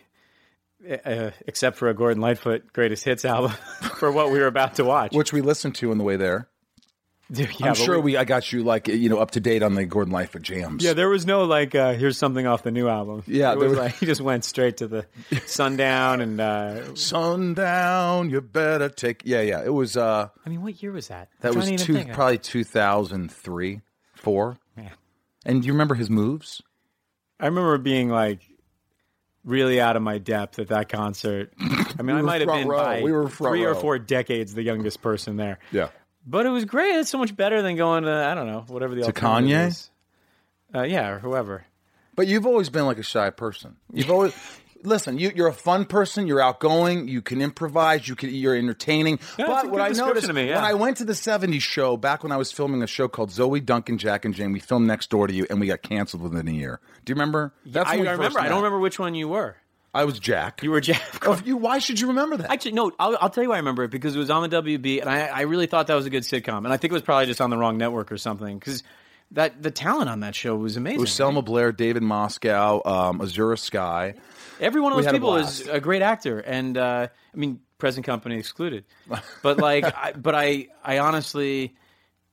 uh, 1.06 1.31
except 1.47 1.77
for 1.77 1.88
a 1.89 1.94
Gordon 1.94 2.21
Lightfoot 2.21 2.71
greatest 2.74 3.03
hits 3.03 3.25
album 3.25 3.51
for 4.00 4.12
what 4.12 4.31
we 4.31 4.39
were 4.39 4.47
about 4.47 4.75
to 4.75 4.83
watch. 4.83 5.13
which 5.15 5.33
we 5.33 5.41
listened 5.41 5.75
to 5.75 5.89
on 5.91 5.97
the 5.97 6.03
way 6.03 6.18
there. 6.18 6.50
Yeah, 7.36 7.48
I'm 7.62 7.74
sure 7.74 8.00
we, 8.00 8.16
I 8.18 8.25
got 8.25 8.52
you 8.52 8.64
like 8.64 8.88
you 8.88 9.10
know 9.10 9.18
up 9.18 9.31
to 9.31 9.40
date 9.40 9.64
on 9.64 9.74
the 9.75 9.86
Gordon 9.86 10.14
Lightfoot 10.14 10.42
jams. 10.44 10.84
Yeah, 10.84 10.94
there 10.94 11.10
was 11.10 11.25
no 11.25 11.46
like, 11.46 11.74
uh, 11.74 11.94
here's 11.94 12.18
something 12.18 12.46
off 12.46 12.62
the 12.64 12.70
new 12.72 12.88
album. 12.88 13.24
Yeah, 13.25 13.54
it 13.54 13.60
there 13.60 13.70
was 13.70 13.70
was- 13.72 13.80
like 13.80 13.96
he 14.00 14.06
just 14.06 14.22
went 14.22 14.44
straight 14.46 14.78
to 14.78 14.88
the 14.88 15.06
sundown 15.46 16.22
and. 16.22 16.40
Uh, 16.40 16.94
sundown. 16.96 18.30
You 18.30 18.42
better 18.42 18.90
take. 18.90 19.22
Yeah, 19.25 19.42
yeah. 19.42 19.64
It 19.64 19.74
was. 19.74 19.98
uh 19.98 20.30
I 20.46 20.50
mean, 20.50 20.62
what 20.62 20.81
year 20.84 20.92
was 20.92 21.08
that? 21.08 21.30
That 21.42 21.56
was 21.56 21.66
trying 21.66 21.78
to 21.78 21.84
two, 21.86 21.94
think. 21.96 22.12
probably 22.14 22.38
2003, 22.38 23.81
four. 24.16 24.58
And 25.46 25.62
do 25.62 25.68
you 25.68 25.74
remember 25.74 25.96
his 25.96 26.10
moves? 26.10 26.62
I 27.40 27.48
remember 27.48 27.78
being 27.78 28.10
like 28.10 28.40
really 29.44 29.81
out 29.81 29.98
of 29.98 30.02
my 30.02 30.18
depth 30.20 30.58
at 30.60 30.70
that 30.70 30.88
concert. 30.88 31.52
I 31.60 32.02
mean, 32.02 32.16
I 32.16 32.22
might 32.22 32.40
have 32.40 32.50
been 32.50 32.68
row. 32.70 32.78
by 32.78 33.02
We 33.02 33.12
were 33.12 33.28
three 33.30 33.66
or 33.66 33.75
four 33.75 34.00
decades 34.00 34.54
the 34.54 34.64
youngest 34.64 35.02
person 35.02 35.36
there. 35.36 35.60
Yeah. 35.72 35.90
But 36.25 36.46
it 36.46 36.50
was 36.50 36.66
great. 36.66 36.96
It's 36.96 37.10
so 37.10 37.18
much 37.18 37.36
better 37.36 37.62
than 37.62 37.75
going 37.75 38.04
to 38.04 38.12
I 38.12 38.34
don't 38.34 38.48
know 38.48 38.66
whatever 38.68 38.96
the 38.96 39.04
To 39.04 39.14
Kanye? 39.14 39.68
is. 39.68 39.90
Uh, 40.74 40.84
yeah, 40.84 41.10
or 41.10 41.20
whoever. 41.20 41.66
But 42.16 42.28
you've 42.28 42.46
always 42.46 42.70
been 42.70 42.86
like 42.86 42.98
a 42.98 43.04
shy 43.04 43.30
person. 43.30 43.78
You've 43.92 44.12
always. 44.12 44.36
Listen, 44.86 45.18
you, 45.18 45.31
you're 45.34 45.48
a 45.48 45.54
fun 45.54 45.86
person. 45.86 46.28
You're 46.28 46.42
outgoing. 46.42 47.08
You 47.08 47.22
can 47.22 47.42
improvise. 47.42 48.06
You 48.06 48.16
can. 48.16 48.31
You're 48.31 48.56
entertaining. 48.56 49.20
Yeah, 49.40 49.48
but 49.48 49.72
what 49.72 49.80
I 49.80 49.90
noticed 49.90 50.31
me, 50.34 50.50
yeah. 50.50 50.56
when 50.56 50.65
I 50.65 50.74
went 50.74 50.98
to 50.98 51.06
the 51.06 51.13
'70s 51.13 51.62
show 51.62 51.96
back 51.96 52.22
when 52.22 52.34
I 52.34 52.38
was 52.38 52.51
filming 52.51 52.84
a 52.84 52.88
show 52.88 53.08
called 53.08 53.32
Zoe 53.32 53.62
Duncan, 53.62 53.98
Jack 53.98 54.25
and 54.25 54.34
Jane, 54.34 54.51
we 54.51 54.60
filmed 54.60 54.86
next 54.86 55.10
door 55.10 55.27
to 55.27 55.34
you, 55.34 55.48
and 55.50 55.62
we 55.62 55.68
got 55.68 55.84
canceled 55.84 56.22
within 56.22 56.50
a 56.50 56.51
year. 56.51 56.82
Do 57.06 57.12
you 57.12 57.15
remember? 57.15 57.53
That's 57.65 57.89
I, 57.89 57.94
when 57.94 58.01
we 58.01 58.08
I 58.10 58.12
first 58.18 58.20
remember. 58.36 58.39
I 58.42 58.50
don't 58.50 58.58
remember 58.58 58.80
which 58.80 59.00
one 59.00 59.15
you 59.15 59.30
were. 59.30 59.56
I 59.93 60.05
was 60.05 60.17
Jack. 60.19 60.63
You 60.63 60.71
were 60.71 60.81
Jack. 60.81 61.01
Oh, 61.27 61.39
you, 61.45 61.55
why 61.55 61.79
should 61.79 62.00
you 62.00 62.07
remember 62.07 62.38
that? 62.38 62.51
Actually, 62.51 62.71
no. 62.73 62.91
I'll, 63.00 63.17
I'll 63.21 63.29
tell 63.29 63.43
you 63.43 63.50
why 63.50 63.55
I 63.55 63.59
remember 63.59 63.83
it 63.83 63.91
because 63.91 64.15
it 64.15 64.19
was 64.19 64.29
on 64.29 64.50
the 64.50 64.62
WB, 64.62 65.01
and 65.01 65.09
I, 65.09 65.27
I 65.27 65.41
really 65.41 65.67
thought 65.67 65.88
that 65.88 65.95
was 65.95 66.05
a 66.05 66.09
good 66.09 66.23
sitcom, 66.23 66.59
and 66.59 66.73
I 66.73 66.77
think 66.77 66.91
it 66.91 66.93
was 66.93 67.03
probably 67.03 67.27
just 67.27 67.41
on 67.41 67.50
the 67.50 67.57
wrong 67.57 67.77
network 67.77 68.12
or 68.12 68.17
something 68.17 68.57
because 68.57 68.83
that 69.31 69.62
the 69.62 69.71
talent 69.71 70.09
on 70.09 70.21
that 70.21 70.35
show 70.35 70.55
was 70.55 70.77
amazing. 70.77 71.00
it 71.00 71.01
was 71.01 71.12
Selma 71.12 71.41
Blair, 71.41 71.71
David 71.71 72.03
Moscow, 72.03 72.81
um, 72.85 73.19
Azura 73.19 73.57
Skye. 73.57 74.15
Every 74.59 74.81
one 74.81 74.91
of 74.91 74.97
We 74.97 75.03
those 75.03 75.05
had 75.07 75.15
a 75.15 75.17
people 75.17 75.35
is 75.38 75.67
a 75.67 75.79
great 75.79 76.01
actor, 76.01 76.39
and 76.39 76.77
uh, 76.77 77.07
I 77.33 77.38
mean, 77.38 77.59
present 77.77 78.05
company 78.05 78.38
excluded. 78.38 78.85
But 79.41 79.57
like, 79.57 79.85
I, 79.85 80.13
but 80.13 80.33
I, 80.35 80.67
I 80.83 81.00
honestly, 81.00 81.75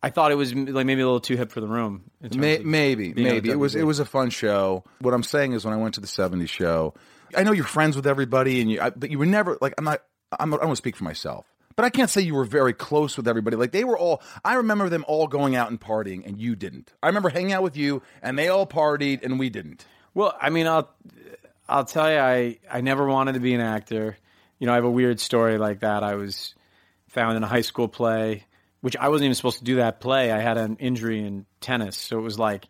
I 0.03 0.11
thought 0.11 0.33
it 0.33 0.37
was 0.37 0.55
like 0.55 0.87
maybe 0.87 1.01
a 1.03 1.05
little 1.07 1.21
too 1.21 1.37
hip 1.37 1.51
for 1.53 1.61
the 1.61 1.67
room. 1.69 2.05
May, 2.21 2.57
of 2.57 2.65
maybe, 2.65 3.13
maybe 3.15 3.51
it 3.51 3.59
was 3.59 3.75
it 3.75 3.85
was 3.85 3.99
a 3.99 4.05
fun 4.05 4.31
show. 4.31 4.85
What 5.01 5.13
I'm 5.13 5.23
saying 5.23 5.53
is, 5.53 5.65
when 5.65 5.75
I 5.75 5.77
went 5.77 5.95
to 5.95 6.01
the 6.01 6.07
'70s 6.07 6.49
show, 6.49 6.95
I 7.37 7.43
know 7.43 7.53
you're 7.53 7.65
friends 7.65 7.97
with 7.97 8.07
everybody, 8.07 8.61
and 8.61 8.71
you, 8.71 8.81
I, 8.81 8.91
but 8.91 9.11
you 9.11 9.19
were 9.19 9.27
never 9.27 9.59
like 9.61 9.75
I'm 9.79 9.85
not. 9.85 10.03
I'm, 10.39 10.55
I 10.55 10.59
don't 10.59 10.67
want 10.67 10.77
to 10.77 10.77
speak 10.77 10.97
for 10.97 11.05
myself, 11.05 11.47
but 11.77 11.85
I 11.85 11.91
can't 11.91 12.09
say 12.09 12.21
you 12.21 12.35
were 12.35 12.45
very 12.45 12.73
close 12.73 13.17
with 13.17 13.27
everybody. 13.27 13.57
Like 13.57 13.73
they 13.73 13.85
were 13.85 13.99
all. 13.99 14.23
I 14.45 14.55
remember 14.55 14.89
them 14.89 15.05
all 15.09 15.27
going 15.27 15.57
out 15.57 15.71
and 15.71 15.81
partying, 15.81 16.27
and 16.27 16.39
you 16.39 16.57
didn't. 16.57 16.93
I 17.03 17.09
remember 17.09 17.29
hanging 17.29 17.53
out 17.53 17.63
with 17.63 17.77
you, 17.77 18.03
and 18.23 18.39
they 18.39 18.49
all 18.49 18.67
partied, 18.67 19.25
and 19.25 19.39
we 19.39 19.51
didn't. 19.51 19.85
Well, 20.15 20.37
I 20.41 20.51
mean, 20.51 20.67
I'll 20.67 20.91
I'll 21.69 21.85
tell 21.85 22.11
you, 22.11 22.19
I 22.19 22.59
I 22.71 22.81
never 22.81 23.07
wanted 23.07 23.35
to 23.35 23.41
be 23.41 23.55
an 23.55 23.61
actor. 23.61 24.17
You 24.59 24.67
know, 24.67 24.73
I 24.73 24.77
have 24.77 24.85
a 24.85 24.91
weird 24.91 25.21
story 25.21 25.59
like 25.59 25.81
that. 25.81 26.03
I 26.03 26.15
was 26.17 26.55
found 27.09 27.37
in 27.37 27.43
a 27.43 27.47
high 27.47 27.63
school 27.63 27.89
play, 27.89 28.45
which 28.81 28.97
I 28.97 29.09
wasn't 29.09 29.27
even 29.27 29.35
supposed 29.35 29.59
to 29.59 29.65
do 29.65 29.77
that 29.77 30.01
play. 30.01 30.31
I 30.31 30.41
had 30.41 30.59
an 30.59 30.77
injury 30.77 31.21
in 31.21 31.47
tennis, 31.61 31.97
so 31.97 32.19
it 32.19 32.23
was 32.23 32.39
like 32.39 32.69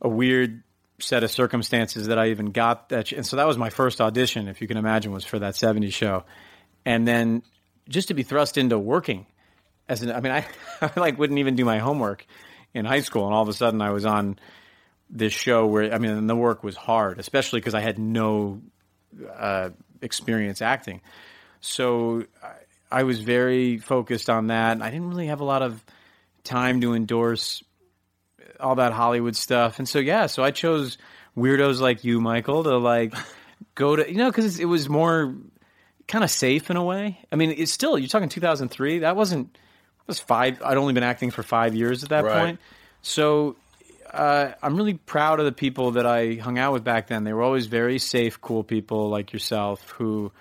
a 0.00 0.08
weird 0.08 0.62
set 0.98 1.22
of 1.24 1.30
circumstances 1.30 2.06
that 2.06 2.18
I 2.18 2.28
even 2.28 2.52
got 2.52 2.88
that. 2.90 3.12
And 3.12 3.26
so 3.26 3.36
that 3.36 3.46
was 3.46 3.58
my 3.58 3.70
first 3.70 4.00
audition, 4.00 4.48
if 4.48 4.60
you 4.60 4.68
can 4.68 4.76
imagine, 4.76 5.12
was 5.12 5.24
for 5.24 5.38
that 5.38 5.54
'70s 5.54 5.92
show, 5.92 6.24
and 6.84 7.06
then 7.06 7.42
just 7.88 8.08
to 8.08 8.14
be 8.14 8.22
thrust 8.22 8.58
into 8.58 8.78
working 8.78 9.26
as 9.88 10.02
an. 10.02 10.12
I 10.12 10.20
mean, 10.20 10.32
I, 10.32 10.46
I 10.80 11.00
like 11.00 11.18
wouldn't 11.18 11.38
even 11.38 11.56
do 11.56 11.64
my 11.64 11.78
homework 11.78 12.26
in 12.74 12.84
high 12.84 13.00
school, 13.00 13.26
and 13.26 13.34
all 13.34 13.42
of 13.42 13.48
a 13.48 13.54
sudden 13.54 13.80
I 13.80 13.90
was 13.90 14.04
on 14.04 14.38
this 15.08 15.32
show 15.32 15.66
where 15.66 15.92
I 15.92 15.98
mean, 15.98 16.26
the 16.26 16.36
work 16.36 16.64
was 16.64 16.76
hard, 16.76 17.18
especially 17.18 17.60
because 17.60 17.74
I 17.74 17.80
had 17.80 17.98
no 17.98 18.60
uh, 19.36 19.70
experience 20.02 20.62
acting. 20.62 21.00
So 21.60 22.24
I, 22.42 22.52
I 22.90 23.02
was 23.02 23.20
very 23.20 23.78
focused 23.78 24.30
on 24.30 24.48
that. 24.48 24.72
And 24.72 24.82
I 24.82 24.90
didn't 24.90 25.08
really 25.08 25.26
have 25.26 25.40
a 25.40 25.44
lot 25.44 25.62
of 25.62 25.84
time 26.44 26.80
to 26.80 26.94
endorse 26.94 27.62
all 28.60 28.76
that 28.76 28.92
Hollywood 28.92 29.36
stuff. 29.36 29.78
And 29.78 29.88
so, 29.88 29.98
yeah, 29.98 30.26
so 30.26 30.42
I 30.42 30.50
chose 30.50 30.98
weirdos 31.36 31.80
like 31.80 32.04
you, 32.04 32.20
Michael, 32.20 32.64
to 32.64 32.76
like 32.78 33.14
go 33.74 33.96
to, 33.96 34.10
you 34.10 34.18
know, 34.18 34.30
because 34.30 34.58
it 34.58 34.64
was 34.64 34.88
more 34.88 35.34
kind 36.08 36.24
of 36.24 36.30
safe 36.30 36.70
in 36.70 36.76
a 36.76 36.84
way. 36.84 37.18
I 37.32 37.36
mean, 37.36 37.54
it's 37.56 37.72
still, 37.72 37.98
you're 37.98 38.08
talking 38.08 38.28
2003. 38.28 39.00
That 39.00 39.16
wasn't, 39.16 39.52
that 39.52 40.08
was 40.08 40.18
five, 40.20 40.62
I'd 40.62 40.76
only 40.76 40.92
been 40.92 41.02
acting 41.02 41.30
for 41.30 41.42
five 41.42 41.74
years 41.74 42.02
at 42.02 42.10
that 42.10 42.24
Right. 42.24 42.40
point. 42.40 42.60
So 43.02 43.56
uh, 44.12 44.52
I'm 44.62 44.76
really 44.76 44.94
proud 44.94 45.40
of 45.40 45.46
the 45.46 45.52
people 45.52 45.92
that 45.92 46.06
I 46.06 46.34
hung 46.34 46.58
out 46.58 46.72
with 46.72 46.84
back 46.84 47.08
then. 47.08 47.24
They 47.24 47.32
were 47.32 47.42
always 47.42 47.66
very 47.66 47.98
safe, 47.98 48.40
cool 48.40 48.62
people 48.64 49.08
like 49.08 49.32
yourself 49.32 49.90
who 49.90 50.32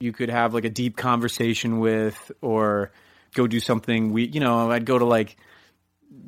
you 0.00 0.12
could 0.12 0.28
have 0.30 0.52
like 0.54 0.64
a 0.64 0.70
deep 0.70 0.96
conversation 0.96 1.78
with 1.78 2.32
or 2.40 2.90
go 3.34 3.46
do 3.46 3.60
something. 3.60 4.12
We, 4.12 4.24
you 4.24 4.40
know, 4.40 4.70
I'd 4.70 4.84
go 4.84 4.98
to 4.98 5.04
like 5.04 5.36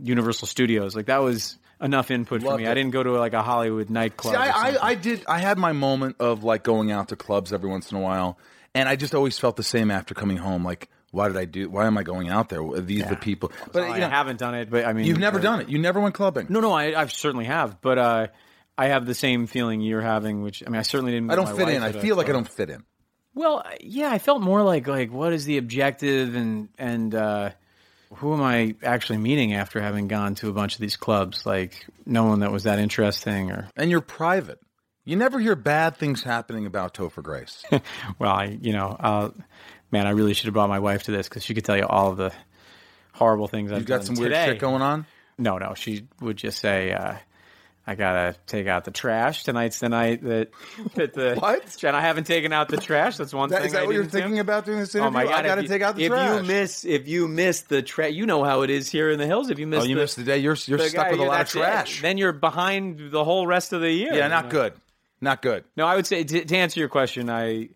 Universal 0.02 0.48
Studios. 0.48 0.94
Like 0.96 1.06
that 1.06 1.22
was 1.22 1.58
enough 1.80 2.10
input 2.10 2.42
for 2.42 2.56
me. 2.56 2.64
it. 2.64 2.70
I 2.70 2.74
didn't 2.74 2.92
go 2.92 3.02
to 3.02 3.12
like 3.12 3.34
a 3.34 3.42
Hollywood 3.42 3.90
nightclub. 3.90 4.34
See, 4.34 4.40
I. 4.40 4.70
I, 4.70 4.88
I 4.90 4.94
did. 4.94 5.24
I 5.26 5.38
had 5.38 5.58
my 5.58 5.72
moment 5.72 6.16
of 6.20 6.44
like 6.44 6.64
going 6.64 6.90
out 6.90 7.08
to 7.08 7.16
clubs 7.16 7.52
every 7.52 7.68
once 7.68 7.90
in 7.90 7.98
a 7.98 8.00
while, 8.00 8.38
and 8.74 8.88
I 8.88 8.96
just 8.96 9.14
always 9.14 9.38
felt 9.38 9.56
the 9.56 9.62
same 9.62 9.90
after 9.90 10.14
coming 10.14 10.36
home. 10.36 10.64
Like, 10.64 10.88
why 11.10 11.28
did 11.28 11.36
I 11.36 11.44
do? 11.44 11.70
Why 11.70 11.86
am 11.86 11.96
I 11.96 12.02
going 12.02 12.28
out 12.28 12.48
there? 12.48 12.62
Are 12.62 12.80
These 12.80 13.06
the 13.06 13.16
people. 13.16 13.52
But 13.72 13.74
Well, 13.74 13.94
you 13.94 14.00
know, 14.00 14.06
I 14.06 14.10
haven't 14.10 14.38
done 14.38 14.54
it, 14.54 14.70
but 14.70 14.84
I 14.84 14.92
mean, 14.92 15.06
you've 15.06 15.18
never 15.18 15.38
uh, 15.38 15.42
done 15.42 15.60
it. 15.60 15.68
You 15.68 15.78
never 15.78 16.00
went 16.00 16.14
clubbing. 16.14 16.46
No, 16.48 16.60
no, 16.60 16.72
I, 16.72 17.00
I 17.00 17.06
certainly 17.06 17.46
have, 17.46 17.80
but 17.80 17.98
uh, 17.98 18.26
I 18.76 18.88
have 18.88 19.06
the 19.06 19.14
same 19.14 19.46
feeling 19.46 19.80
you're 19.80 20.00
having. 20.00 20.42
Which 20.42 20.62
I 20.66 20.70
mean, 20.70 20.80
I 20.80 20.82
certainly 20.82 21.12
didn't. 21.12 21.30
I 21.30 21.36
don't 21.36 21.56
fit 21.56 21.68
in. 21.68 21.82
I 21.82 21.92
feel 21.92 22.16
like 22.16 22.28
I 22.28 22.32
don't 22.32 22.48
fit 22.48 22.70
in. 22.70 22.84
Well, 23.34 23.64
yeah, 23.80 24.10
I 24.10 24.18
felt 24.18 24.42
more 24.42 24.62
like 24.62 24.86
like 24.86 25.12
what 25.12 25.32
is 25.32 25.44
the 25.44 25.58
objective 25.58 26.34
and 26.34 26.68
and 26.78 27.14
uh, 27.14 27.50
who 28.14 28.32
am 28.34 28.42
I 28.42 28.74
actually 28.82 29.18
meeting 29.18 29.54
after 29.54 29.80
having 29.80 30.08
gone 30.08 30.34
to 30.36 30.48
a 30.48 30.52
bunch 30.52 30.74
of 30.74 30.80
these 30.80 30.96
clubs? 30.96 31.44
Like 31.46 31.86
no 32.06 32.24
one 32.24 32.40
that 32.40 32.52
was 32.52 32.64
that 32.64 32.78
interesting, 32.78 33.50
or 33.50 33.68
And 33.76 33.90
you're 33.90 34.00
private. 34.00 34.60
You 35.04 35.16
never 35.16 35.38
hear 35.38 35.54
bad 35.54 35.96
things 35.96 36.22
happening 36.22 36.66
about 36.66 36.94
Topher 36.94 37.22
Grace. 37.22 37.62
well, 38.18 38.32
I 38.32 38.58
you 38.60 38.72
know, 38.72 38.96
uh, 38.98 39.30
man, 39.90 40.06
I 40.06 40.10
really 40.10 40.34
should 40.34 40.46
have 40.46 40.54
brought 40.54 40.68
my 40.68 40.78
wife 40.78 41.04
to 41.04 41.10
this 41.10 41.28
because 41.28 41.44
she 41.44 41.54
could 41.54 41.64
tell 41.64 41.76
you 41.76 41.86
all 41.86 42.10
of 42.10 42.16
the 42.16 42.32
horrible 43.12 43.48
things 43.48 43.70
I've 43.70 43.78
You've 43.78 43.86
got 43.86 43.98
done 43.98 44.06
some 44.06 44.14
weird 44.16 44.34
shit 44.34 44.58
going 44.58 44.82
on. 44.82 45.06
No, 45.36 45.58
no, 45.58 45.74
she 45.74 46.06
would 46.20 46.36
just 46.36 46.58
say. 46.60 46.92
Uh, 46.92 47.16
I 47.86 47.96
gotta 47.96 48.34
take 48.46 48.66
out 48.66 48.84
the 48.86 48.90
trash. 48.90 49.44
Tonight's 49.44 49.78
the 49.80 49.90
night 49.90 50.22
that 50.22 50.50
that 50.94 51.12
the 51.12 51.34
What? 51.38 51.84
And 51.84 51.94
I 51.94 52.00
haven't 52.00 52.24
taken 52.24 52.50
out 52.52 52.68
the 52.68 52.78
trash. 52.78 53.18
That's 53.18 53.34
one 53.34 53.50
That, 53.50 53.58
thing. 53.58 53.66
is 53.66 53.72
that 53.74 53.82
I 53.82 53.86
what 53.86 53.94
you're 53.94 54.04
didn't 54.04 54.12
do. 54.14 54.18
thinking 54.20 54.38
about 54.38 54.64
doing 54.64 54.78
this 54.78 54.94
Oh 54.96 55.10
my 55.10 55.24
god! 55.24 55.32
I 55.34 55.42
got 55.42 55.54
to 55.56 55.62
you- 55.62 55.68
take 55.68 55.82
out 55.82 55.96
the 55.96 56.04
if 56.04 56.10
trash. 56.10 56.40
you 56.40 56.46
miss, 56.46 56.84
if 56.86 57.06
you 57.08 57.28
miss 57.28 57.60
the 57.62 57.82
trash, 57.82 58.12
you 58.12 58.24
know 58.24 58.42
how 58.42 58.62
it 58.62 58.70
is 58.70 58.88
here 58.90 59.10
in 59.10 59.18
the 59.18 59.26
hills. 59.26 59.50
If 59.50 59.58
you 59.58 59.66
miss, 59.66 59.82
oh, 59.82 59.86
you 59.86 59.96
the, 59.96 60.00
missed 60.00 60.16
the 60.16 60.22
day. 60.24 60.38
You're 60.38 60.56
you're 60.66 60.78
stuck 60.78 60.94
guy, 60.94 61.10
with 61.10 61.20
a 61.20 61.24
lot 61.24 61.32
of 61.32 61.38
that's 61.40 61.54
it. 61.54 61.58
trash. 61.58 62.00
Then 62.02 62.16
you're 62.16 62.32
behind 62.32 63.10
the 63.10 63.22
whole 63.22 63.46
rest 63.46 63.74
of 63.74 63.82
the 63.82 63.90
year. 63.90 64.14
yeah, 64.14 64.28
not 64.28 64.46
know? 64.46 64.50
good. 64.50 64.72
Not 65.20 65.42
good. 65.42 65.64
No, 65.76 65.86
I 65.86 65.96
would 65.96 66.06
say 66.06 66.24
to, 66.24 66.44
to 66.44 66.56
answer 66.56 66.80
your 66.80 66.88
question, 66.88 67.28
I 67.28 67.68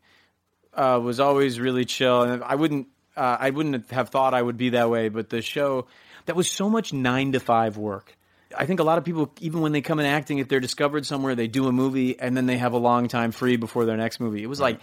uh, 0.74 1.00
was 1.02 1.20
always 1.20 1.60
really 1.60 1.84
chill, 1.84 2.22
and 2.22 2.42
I 2.42 2.54
wouldn't, 2.54 2.88
uh, 3.16 3.36
I 3.40 3.50
wouldn't 3.50 3.90
have 3.90 4.08
thought 4.10 4.32
I 4.34 4.40
would 4.40 4.56
be 4.56 4.70
that 4.70 4.88
way. 4.90 5.08
But 5.10 5.28
the 5.30 5.42
show, 5.42 5.86
that 6.26 6.36
was 6.36 6.50
so 6.50 6.68
much 6.70 6.92
nine 6.92 7.32
to 7.32 7.40
five 7.40 7.76
work. 7.76 8.14
I 8.56 8.66
think 8.66 8.80
a 8.80 8.84
lot 8.84 8.98
of 8.98 9.04
people, 9.04 9.32
even 9.40 9.60
when 9.60 9.72
they 9.72 9.80
come 9.80 10.00
in 10.00 10.06
acting, 10.06 10.38
if 10.38 10.48
they're 10.48 10.60
discovered 10.60 11.04
somewhere, 11.04 11.34
they 11.34 11.48
do 11.48 11.66
a 11.68 11.72
movie 11.72 12.18
and 12.18 12.36
then 12.36 12.46
they 12.46 12.58
have 12.58 12.72
a 12.72 12.78
long 12.78 13.08
time 13.08 13.30
free 13.32 13.56
before 13.56 13.84
their 13.84 13.96
next 13.96 14.20
movie. 14.20 14.42
It 14.42 14.46
was 14.46 14.60
like 14.60 14.80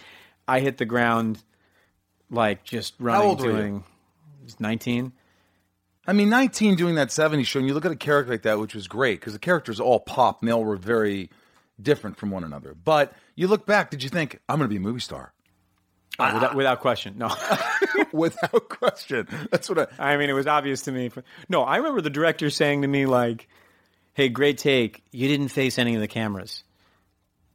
I 0.48 0.60
hit 0.60 0.78
the 0.78 0.86
ground, 0.86 1.42
like 2.30 2.64
just 2.64 2.94
running, 3.00 3.22
How 3.22 3.28
old 3.28 3.42
were 3.42 3.66
you? 3.68 3.84
Nineteen. 4.60 5.14
I 6.08 6.14
mean, 6.14 6.30
19 6.30 6.76
doing 6.76 6.96
that 6.96 7.08
70s 7.08 7.48
show, 7.48 7.60
and 7.60 7.68
you 7.68 7.74
look 7.74 7.86
at 7.86 7.92
a 7.92 7.96
character 7.96 8.32
like 8.32 8.44
that, 8.44 8.60
which 8.60 8.76
was 8.76 8.88
great 8.88 9.20
because 9.20 9.34
the 9.34 9.40
characters 9.40 9.80
all 9.80 10.00
pop 10.00 10.42
and 10.42 10.48
they 10.48 10.54
all 10.54 10.64
were 10.64 10.76
very 10.76 11.32
different 11.82 12.18
from 12.18 12.30
one 12.30 12.44
another. 12.44 12.76
But 12.76 13.14
you 13.36 13.48
look 13.48 13.66
back, 13.66 13.90
did 13.90 14.04
you 14.04 14.10
think, 14.10 14.40
I'm 14.48 14.58
going 14.60 14.70
to 14.70 14.72
be 14.72 14.78
a 14.78 14.82
movie 14.82 15.00
star? 15.00 15.34
Uh, 16.18 16.32
without, 16.34 16.56
without 16.56 16.80
question, 16.80 17.16
no. 17.18 17.30
Without 18.12 18.70
question. 18.70 19.28
That's 19.52 19.68
what 19.68 19.92
I. 20.00 20.14
I 20.14 20.18
mean, 20.18 20.30
it 20.30 20.34
was 20.34 20.48
obvious 20.48 20.84
to 20.84 20.92
me. 20.92 21.12
No, 21.50 21.64
I 21.64 21.78
remember 21.78 22.00
the 22.00 22.10
director 22.10 22.50
saying 22.50 22.84
to 22.84 22.88
me, 22.88 23.06
like, 23.06 23.50
hey, 24.14 24.30
great 24.30 24.58
take. 24.58 25.04
You 25.12 25.28
didn't 25.28 25.50
face 25.50 25.78
any 25.78 25.96
of 25.96 26.02
the 26.02 26.08
cameras. 26.08 26.64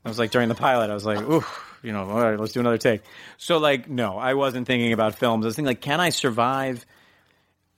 I 0.04 0.08
was 0.08 0.18
like, 0.18 0.30
during 0.30 0.48
the 0.48 0.54
pilot, 0.54 0.90
I 0.90 0.94
was 0.94 1.04
like, 1.04 1.20
ooh, 1.20 1.44
you 1.82 1.92
know, 1.92 2.08
all 2.10 2.20
right, 2.20 2.38
let's 2.38 2.52
do 2.52 2.60
another 2.60 2.78
take. 2.78 3.02
So, 3.38 3.58
like, 3.58 3.88
no, 3.88 4.18
I 4.18 4.34
wasn't 4.34 4.66
thinking 4.66 4.92
about 4.92 5.14
films. 5.14 5.44
I 5.44 5.48
was 5.48 5.56
thinking, 5.56 5.66
like, 5.66 5.80
can 5.80 6.00
I 6.00 6.10
survive? 6.10 6.84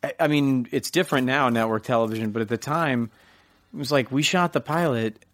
I, 0.02 0.12
I 0.18 0.26
mean, 0.28 0.68
it's 0.72 0.90
different 0.90 1.26
now, 1.26 1.48
network 1.48 1.84
television, 1.84 2.30
but 2.30 2.42
at 2.42 2.48
the 2.48 2.58
time, 2.58 3.10
it 3.72 3.76
was 3.76 3.92
like, 3.92 4.10
we 4.12 4.22
shot 4.22 4.52
the 4.52 4.60
pilot. 4.60 5.24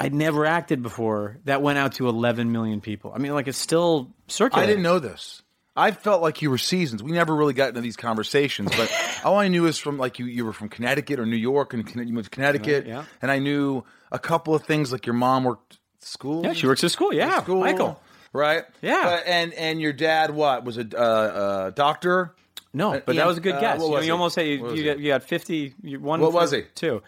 I'd 0.00 0.14
never 0.14 0.46
acted 0.46 0.82
before. 0.82 1.38
That 1.44 1.60
went 1.62 1.78
out 1.78 1.94
to 1.94 2.08
11 2.08 2.52
million 2.52 2.80
people. 2.80 3.12
I 3.14 3.18
mean, 3.18 3.32
like, 3.34 3.48
it's 3.48 3.58
still 3.58 4.12
circulating. 4.28 4.68
I 4.68 4.72
didn't 4.72 4.82
know 4.84 4.98
this. 4.98 5.42
I 5.76 5.92
felt 5.92 6.22
like 6.22 6.42
you 6.42 6.50
were 6.50 6.58
seasons. 6.58 7.02
We 7.04 7.12
never 7.12 7.34
really 7.34 7.54
got 7.54 7.68
into 7.68 7.80
these 7.80 7.96
conversations, 7.96 8.70
but 8.76 8.92
all 9.24 9.36
I 9.36 9.46
knew 9.48 9.66
is 9.66 9.78
from 9.78 9.96
like 9.96 10.18
you, 10.18 10.26
you 10.26 10.44
were 10.44 10.52
from 10.52 10.68
Connecticut 10.68 11.20
or 11.20 11.26
New 11.26 11.36
York, 11.36 11.72
and 11.72 11.88
you 11.94 12.12
moved 12.12 12.24
to 12.24 12.30
Connecticut, 12.30 12.86
Yeah. 12.86 13.04
and 13.22 13.30
I 13.30 13.38
knew 13.38 13.84
a 14.10 14.18
couple 14.18 14.56
of 14.56 14.64
things 14.64 14.90
like 14.90 15.06
your 15.06 15.14
mom 15.14 15.44
worked 15.44 15.78
school. 16.00 16.44
Yeah, 16.44 16.52
she 16.52 16.66
works 16.66 16.82
at 16.82 16.90
school. 16.90 17.12
Yeah, 17.14 17.42
school, 17.42 17.60
Michael. 17.60 18.00
right? 18.32 18.64
Yeah. 18.82 19.02
But- 19.04 19.26
and 19.28 19.52
and 19.54 19.80
your 19.80 19.92
dad, 19.92 20.32
what 20.32 20.64
was 20.64 20.78
a 20.78 20.86
uh, 20.96 21.00
uh, 21.00 21.70
doctor? 21.70 22.34
No, 22.74 22.94
Uh, 22.94 23.00
but 23.06 23.14
Ian, 23.14 23.16
that 23.22 23.26
was 23.28 23.38
a 23.38 23.40
good 23.40 23.54
uh, 23.54 23.60
guess. 23.60 23.80
what 23.80 24.00
You, 24.02 24.06
you 24.08 24.12
almost 24.12 24.34
say 24.34 24.50
you, 24.54 24.74
you, 24.74 24.84
got, 24.84 24.98
you 24.98 25.08
got 25.12 25.22
fifty. 25.22 25.74
You, 25.82 26.00
one. 26.00 26.20
What 26.20 26.32
was 26.32 26.50
he? 26.50 26.62
Two. 26.74 27.02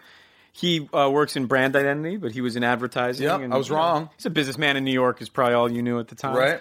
He 0.53 0.89
uh, 0.93 1.11
works 1.11 1.37
in 1.37 1.47
brand 1.47 1.77
identity, 1.77 2.17
but 2.17 2.33
he 2.33 2.41
was 2.41 2.57
in 2.57 2.65
advertising. 2.65 3.25
Yep, 3.25 3.41
and, 3.41 3.55
I 3.55 3.57
was 3.57 3.69
you 3.69 3.75
know, 3.75 3.81
wrong. 3.81 4.11
he's 4.17 4.27
a 4.27 4.31
businessman 4.31 4.77
in 4.77 4.85
New 4.85 4.93
York. 4.93 5.23
Is 5.23 5.29
probably 5.29 5.55
all 5.55 5.71
you 5.71 5.83
knew 5.83 5.99
at 5.99 6.09
the 6.09 6.15
time, 6.15 6.37
Right. 6.37 6.61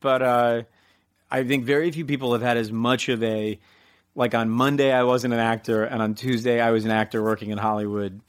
But 0.00 0.22
uh, 0.22 0.62
I 1.30 1.44
think 1.44 1.64
very 1.64 1.90
few 1.90 2.04
people 2.04 2.32
have 2.32 2.42
had 2.42 2.56
as 2.56 2.70
much 2.70 3.08
of 3.08 3.22
a 3.22 3.58
like 4.14 4.34
on 4.34 4.48
Monday 4.48 4.92
I 4.92 5.02
wasn't 5.02 5.34
an 5.34 5.40
actor, 5.40 5.84
and 5.84 6.02
on 6.02 6.14
Tuesday 6.14 6.60
I 6.60 6.70
was 6.70 6.84
an 6.84 6.90
actor 6.90 7.22
working 7.22 7.50
in 7.50 7.58
Hollywood. 7.58 8.20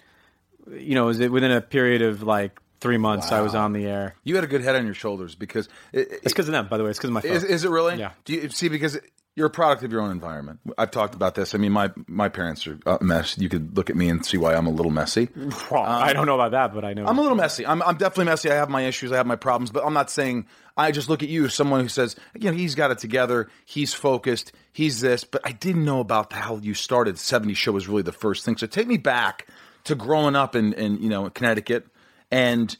You 0.71 0.95
know, 0.95 1.05
was 1.05 1.19
it 1.19 1.31
within 1.31 1.51
a 1.51 1.61
period 1.61 2.01
of 2.01 2.23
like 2.23 2.59
three 2.79 2.97
months 2.97 3.31
I 3.31 3.41
was 3.41 3.55
on 3.55 3.73
the 3.73 3.85
air. 3.85 4.15
You 4.23 4.35
had 4.35 4.43
a 4.43 4.47
good 4.47 4.61
head 4.61 4.75
on 4.75 4.85
your 4.85 4.93
shoulders 4.93 5.35
because 5.35 5.67
it, 5.91 6.07
It's 6.11 6.33
because 6.33 6.47
of 6.47 6.51
them, 6.51 6.67
by 6.67 6.77
the 6.77 6.83
way. 6.83 6.89
It's 6.89 6.99
because 6.99 7.09
of 7.09 7.13
my 7.13 7.21
phone. 7.21 7.31
Is, 7.31 7.43
is 7.43 7.65
it 7.65 7.69
really? 7.69 7.97
Yeah. 7.97 8.11
Do 8.25 8.33
you 8.33 8.49
see 8.49 8.69
because 8.69 8.99
you're 9.37 9.45
a 9.45 9.51
product 9.51 9.83
of 9.83 9.91
your 9.91 10.01
own 10.01 10.09
environment? 10.09 10.59
I've 10.79 10.89
talked 10.89 11.13
about 11.13 11.35
this. 11.35 11.53
I 11.53 11.59
mean, 11.59 11.71
my 11.71 11.91
my 12.07 12.27
parents 12.27 12.65
are 12.65 12.79
a 12.87 13.03
mess. 13.03 13.37
You 13.37 13.49
could 13.49 13.77
look 13.77 13.91
at 13.91 13.95
me 13.95 14.09
and 14.09 14.25
see 14.25 14.35
why 14.35 14.55
I'm 14.55 14.65
a 14.65 14.71
little 14.71 14.91
messy. 14.91 15.29
Well, 15.69 15.83
um, 15.83 16.03
I 16.03 16.11
don't 16.11 16.25
know 16.25 16.33
about 16.33 16.51
that, 16.51 16.73
but 16.73 16.83
I 16.83 16.93
know 16.93 17.05
I'm 17.05 17.19
a 17.19 17.21
little 17.21 17.37
messy. 17.37 17.63
I'm, 17.63 17.83
I'm 17.83 17.97
definitely 17.97 18.25
messy. 18.25 18.49
I 18.49 18.55
have 18.55 18.69
my 18.69 18.81
issues. 18.81 19.11
I 19.11 19.17
have 19.17 19.27
my 19.27 19.35
problems, 19.35 19.69
but 19.69 19.85
I'm 19.85 19.93
not 19.93 20.09
saying. 20.09 20.47
I 20.75 20.91
just 20.91 21.07
look 21.07 21.21
at 21.21 21.29
you 21.29 21.45
as 21.45 21.53
someone 21.53 21.81
who 21.81 21.87
says, 21.87 22.15
you 22.35 22.49
know, 22.49 22.57
he's 22.57 22.73
got 22.73 22.89
it 22.89 22.97
together. 22.97 23.47
He's 23.65 23.93
focused. 23.93 24.53
He's 24.73 25.01
this. 25.01 25.23
But 25.23 25.41
I 25.43 25.51
didn't 25.51 25.85
know 25.85 25.99
about 25.99 26.33
how 26.33 26.57
you 26.57 26.73
started. 26.73 27.19
70 27.19 27.53
show 27.53 27.71
was 27.71 27.87
really 27.87 28.01
the 28.01 28.11
first 28.11 28.43
thing. 28.43 28.57
So 28.57 28.65
take 28.65 28.87
me 28.87 28.97
back 28.97 29.47
to 29.83 29.93
growing 29.93 30.35
up 30.35 30.55
in, 30.55 30.73
in 30.73 31.01
you 31.01 31.09
know 31.09 31.29
Connecticut 31.29 31.85
and 32.31 32.75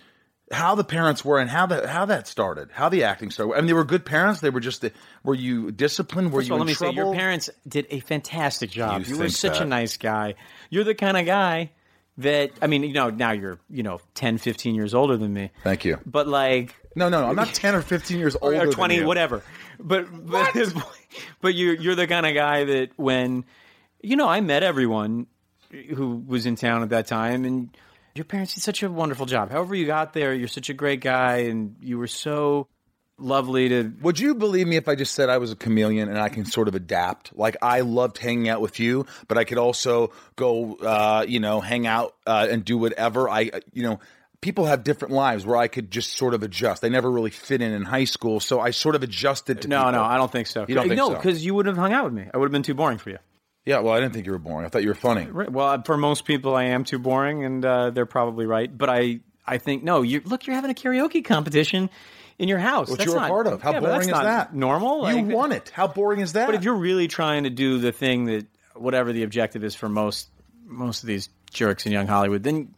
how 0.51 0.75
the 0.75 0.83
parents 0.83 1.25
were 1.25 1.39
and 1.39 1.49
how 1.49 1.65
that 1.67 1.85
how 1.87 2.05
that 2.05 2.27
started. 2.27 2.69
How 2.71 2.89
the 2.89 3.03
acting 3.03 3.31
started. 3.31 3.53
I 3.53 3.57
mean, 3.57 3.67
they 3.67 3.73
were 3.73 3.83
good 3.83 4.05
parents. 4.05 4.39
They 4.39 4.49
were 4.49 4.59
just. 4.61 4.85
were 5.23 5.35
you 5.35 5.71
disciplined? 5.71 6.31
Were 6.31 6.39
First 6.41 6.47
you 6.49 6.53
all, 6.55 6.61
in 6.61 6.67
let 6.67 6.71
me 6.71 6.75
trouble? 6.75 6.93
say, 6.93 6.95
your 6.95 7.13
parents 7.13 7.49
did 7.67 7.87
a 7.89 7.99
fantastic 8.01 8.69
job. 8.69 9.03
You 9.05 9.15
You, 9.15 9.21
were 9.21 9.29
such 9.29 9.59
that? 9.59 9.63
a 9.63 9.65
nice 9.65 9.97
guy. 9.97 10.35
You're 10.69 10.83
the 10.85 10.95
kind 10.95 11.17
of 11.17 11.25
guy 11.25 11.71
that, 12.19 12.51
I 12.61 12.67
mean, 12.67 12.83
you 12.83 12.93
know, 12.93 13.09
now 13.11 13.31
you're, 13.31 13.59
you 13.69 13.83
know, 13.83 13.99
10, 14.15 14.39
15 14.39 14.73
years 14.73 14.93
older 14.95 15.17
than 15.17 15.33
me. 15.33 15.51
Thank 15.63 15.85
you. 15.85 15.99
But 16.05 16.27
like, 16.27 16.73
No, 16.95 17.09
no, 17.09 17.21
no. 17.21 17.27
I'm 17.27 17.35
not 17.35 17.53
10 17.53 17.75
or 17.75 17.81
15 17.83 18.17
years 18.17 18.35
or, 18.35 18.45
older. 18.45 18.57
or 18.57 18.65
than 18.65 18.73
20, 18.73 18.95
you. 18.95 19.05
whatever. 19.05 19.43
But, 19.79 20.07
but, 20.27 20.55
but 21.41 21.53
you're, 21.53 21.75
you're 21.75 21.93
the 21.93 22.07
kind 22.07 22.25
of 22.25 22.33
guy 22.33 22.63
that 22.63 22.89
when, 22.95 23.45
you 24.01 24.15
know, 24.15 24.27
I 24.27 24.41
met 24.41 24.63
everyone 24.63 25.27
who 25.95 26.23
was 26.25 26.47
in 26.47 26.55
town 26.55 26.81
at 26.81 26.89
that 26.89 27.05
time 27.05 27.45
and 27.45 27.69
your 28.17 28.25
parents 28.25 28.55
did 28.55 28.63
such 28.63 28.83
a 28.83 28.89
wonderful 28.89 29.25
job. 29.25 29.51
However 29.51 29.75
you 29.75 29.85
got 29.85 30.13
there, 30.13 30.33
you're 30.33 30.47
such 30.47 30.69
a 30.69 30.73
great 30.73 31.01
guy 31.01 31.37
and 31.49 31.75
you 31.79 31.97
were 31.97 32.07
so 32.07 32.67
lovely 33.19 33.69
to 33.69 33.93
Would 34.01 34.19
you 34.19 34.35
believe 34.35 34.67
me 34.67 34.75
if 34.75 34.87
I 34.87 34.95
just 34.95 35.13
said 35.13 35.29
I 35.29 35.37
was 35.37 35.51
a 35.51 35.55
chameleon 35.55 36.09
and 36.09 36.19
I 36.19 36.29
can 36.29 36.45
sort 36.45 36.67
of 36.67 36.75
adapt? 36.75 37.37
Like 37.37 37.57
I 37.61 37.81
loved 37.81 38.17
hanging 38.17 38.49
out 38.49 38.61
with 38.61 38.79
you, 38.79 39.05
but 39.27 39.37
I 39.37 39.43
could 39.43 39.57
also 39.57 40.11
go, 40.35 40.75
uh, 40.75 41.25
you 41.27 41.39
know, 41.39 41.61
hang 41.61 41.87
out 41.87 42.15
uh, 42.25 42.47
and 42.49 42.65
do 42.65 42.77
whatever. 42.77 43.29
I, 43.29 43.51
you 43.73 43.83
know, 43.83 43.99
people 44.41 44.65
have 44.65 44.83
different 44.83 45.13
lives 45.13 45.45
where 45.45 45.57
I 45.57 45.67
could 45.67 45.91
just 45.91 46.13
sort 46.13 46.33
of 46.33 46.43
adjust. 46.43 46.83
I 46.83 46.89
never 46.89 47.09
really 47.09 47.31
fit 47.31 47.61
in 47.61 47.71
in 47.71 47.83
high 47.83 48.05
school, 48.05 48.39
so 48.39 48.59
I 48.59 48.71
sort 48.71 48.95
of 48.95 49.03
adjusted 49.03 49.61
to. 49.61 49.67
No, 49.67 49.79
people. 49.79 49.91
no, 49.93 50.03
I 50.03 50.17
don't 50.17 50.31
think 50.31 50.47
so. 50.47 50.65
You 50.67 50.75
don't 50.75 50.87
think 50.87 50.97
no, 50.97 51.09
so? 51.09 51.15
because 51.15 51.45
you 51.45 51.53
wouldn't 51.53 51.75
have 51.75 51.81
hung 51.81 51.93
out 51.93 52.05
with 52.05 52.13
me. 52.13 52.27
I 52.33 52.37
would 52.37 52.45
have 52.45 52.51
been 52.51 52.63
too 52.63 52.73
boring 52.73 52.97
for 52.97 53.09
you. 53.09 53.19
Yeah, 53.67 53.79
well, 53.79 53.93
I 53.93 53.99
didn't 53.99 54.13
think 54.13 54.25
you 54.25 54.31
were 54.31 54.37
boring. 54.39 54.65
I 54.65 54.69
thought 54.69 54.83
you 54.83 54.87
were 54.87 54.95
funny. 54.95 55.25
Right. 55.25 55.51
Well, 55.51 55.83
for 55.83 55.97
most 55.97 56.23
people, 56.23 56.55
I 56.55 56.63
am 56.63 56.85
too 56.85 56.99
boring, 56.99 57.43
and 57.43 57.65
uh, 57.65 57.89
they're 57.89 58.05
probably 58.05 58.45
right. 58.45 58.75
But 58.75 58.89
I, 58.89 59.19
I 59.45 59.57
think 59.57 59.83
no. 59.83 60.03
You 60.03 60.21
look, 60.23 60.47
you're 60.47 60.55
having 60.55 60.71
a 60.71 60.73
karaoke 60.73 61.23
competition 61.23 61.89
in 62.39 62.47
your 62.47 62.59
house. 62.59 62.89
Which 62.89 62.99
That's 62.99 63.09
you're 63.09 63.17
a 63.17 63.19
not- 63.19 63.29
part 63.29 63.45
of. 63.45 63.61
How 63.61 63.73
yeah, 63.73 63.79
boring 63.81 63.93
that's 63.95 64.05
is 64.07 64.11
not 64.13 64.23
that? 64.23 64.55
Normal. 64.55 65.09
You 65.11 65.21
Like- 65.21 65.35
won 65.35 65.51
it. 65.51 65.69
How 65.73 65.85
boring 65.87 66.21
is 66.21 66.31
that? 66.31 66.45
But 66.45 66.55
if 66.55 66.63
you're 66.63 66.77
really 66.77 67.09
trying 67.09 67.43
to 67.43 67.49
do 67.49 67.77
the 67.77 67.91
thing 67.91 68.23
that 68.27 68.45
whatever 68.73 69.11
the 69.11 69.23
objective 69.23 69.65
is 69.65 69.75
for 69.75 69.89
most 69.89 70.29
most 70.65 71.03
of 71.03 71.07
these 71.07 71.27
jerks 71.51 71.85
in 71.85 71.91
young 71.91 72.07
Hollywood, 72.07 72.43
then 72.43 72.73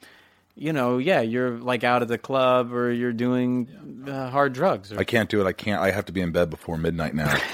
you 0.55 0.73
know, 0.73 0.97
yeah, 0.97 1.21
you're 1.21 1.51
like 1.59 1.83
out 1.83 2.01
at 2.01 2.07
the 2.07 2.17
club 2.17 2.73
or 2.73 2.91
you're 2.91 3.13
doing 3.13 4.05
uh, 4.07 4.31
hard 4.31 4.53
drugs. 4.53 4.91
Or, 4.91 4.97
I 4.99 5.03
can't 5.03 5.29
do 5.29 5.39
it. 5.39 5.45
I 5.45 5.53
can't. 5.53 5.79
I 5.81 5.91
have 5.91 6.05
to 6.05 6.11
be 6.11 6.21
in 6.21 6.31
bed 6.31 6.49
before 6.49 6.77
midnight 6.77 7.13
now. 7.13 7.37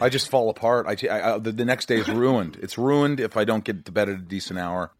I 0.00 0.08
just 0.08 0.30
fall 0.30 0.50
apart. 0.50 0.86
I, 0.86 1.08
I, 1.08 1.34
I 1.34 1.38
the, 1.38 1.52
the 1.52 1.64
next 1.64 1.86
day 1.86 1.96
is 1.96 2.08
ruined. 2.22 2.58
It's 2.62 2.78
ruined 2.78 3.20
if 3.20 3.36
I 3.36 3.44
don't 3.44 3.64
get 3.64 3.84
to 3.84 3.92
bed 3.92 4.08
at 4.08 4.14
a 4.16 4.18
decent 4.18 4.58
hour. 4.58 4.92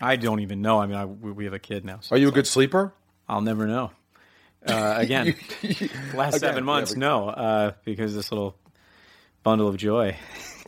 I 0.00 0.16
don't 0.16 0.40
even 0.40 0.62
know. 0.62 0.80
I 0.80 0.86
mean, 0.86 0.96
I, 0.96 1.04
we 1.04 1.30
we 1.32 1.44
have 1.44 1.54
a 1.54 1.58
kid 1.58 1.84
now, 1.84 1.98
so 2.00 2.14
Are 2.16 2.18
you 2.18 2.28
a 2.28 2.32
good 2.32 2.46
sleeper? 2.46 2.92
I'll 3.28 3.42
never 3.42 3.66
know. 3.66 3.90
Uh, 4.66 4.94
again, 4.98 5.34
last 6.14 6.36
Again, 6.36 6.38
seven 6.40 6.64
months, 6.64 6.90
yeah, 6.90 6.94
but- 6.94 7.00
no, 7.00 7.28
uh, 7.28 7.72
because 7.84 8.14
this 8.14 8.30
little 8.32 8.56
bundle 9.42 9.68
of 9.68 9.76
joy. 9.76 10.16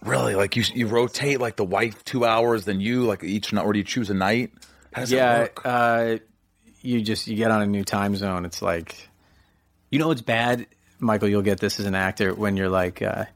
Really? 0.02 0.34
Like 0.34 0.56
you 0.56 0.64
you 0.74 0.86
rotate 0.88 1.40
like 1.40 1.56
the 1.56 1.64
wife 1.64 2.04
two 2.04 2.24
hours, 2.24 2.64
then 2.64 2.80
you 2.80 3.04
like 3.04 3.22
each 3.24 3.52
night, 3.52 3.64
or 3.64 3.72
do 3.72 3.78
you 3.78 3.84
choose 3.84 4.10
a 4.10 4.14
night? 4.14 4.52
How 4.92 5.02
does 5.02 5.10
that 5.10 5.16
Yeah, 5.16 5.38
work? 5.40 5.60
uh, 5.64 6.16
you 6.80 7.00
just 7.02 7.26
you 7.28 7.36
get 7.36 7.50
on 7.52 7.62
a 7.62 7.66
new 7.66 7.84
time 7.84 8.16
zone. 8.16 8.44
It's 8.44 8.60
like, 8.60 9.08
you 9.90 9.98
know, 10.00 10.10
it's 10.10 10.20
bad, 10.22 10.66
Michael. 10.98 11.28
You'll 11.28 11.42
get 11.42 11.60
this 11.60 11.78
as 11.78 11.86
an 11.86 11.94
actor 11.94 12.34
when 12.34 12.56
you're 12.56 12.68
like, 12.68 13.00
uh, 13.00 13.26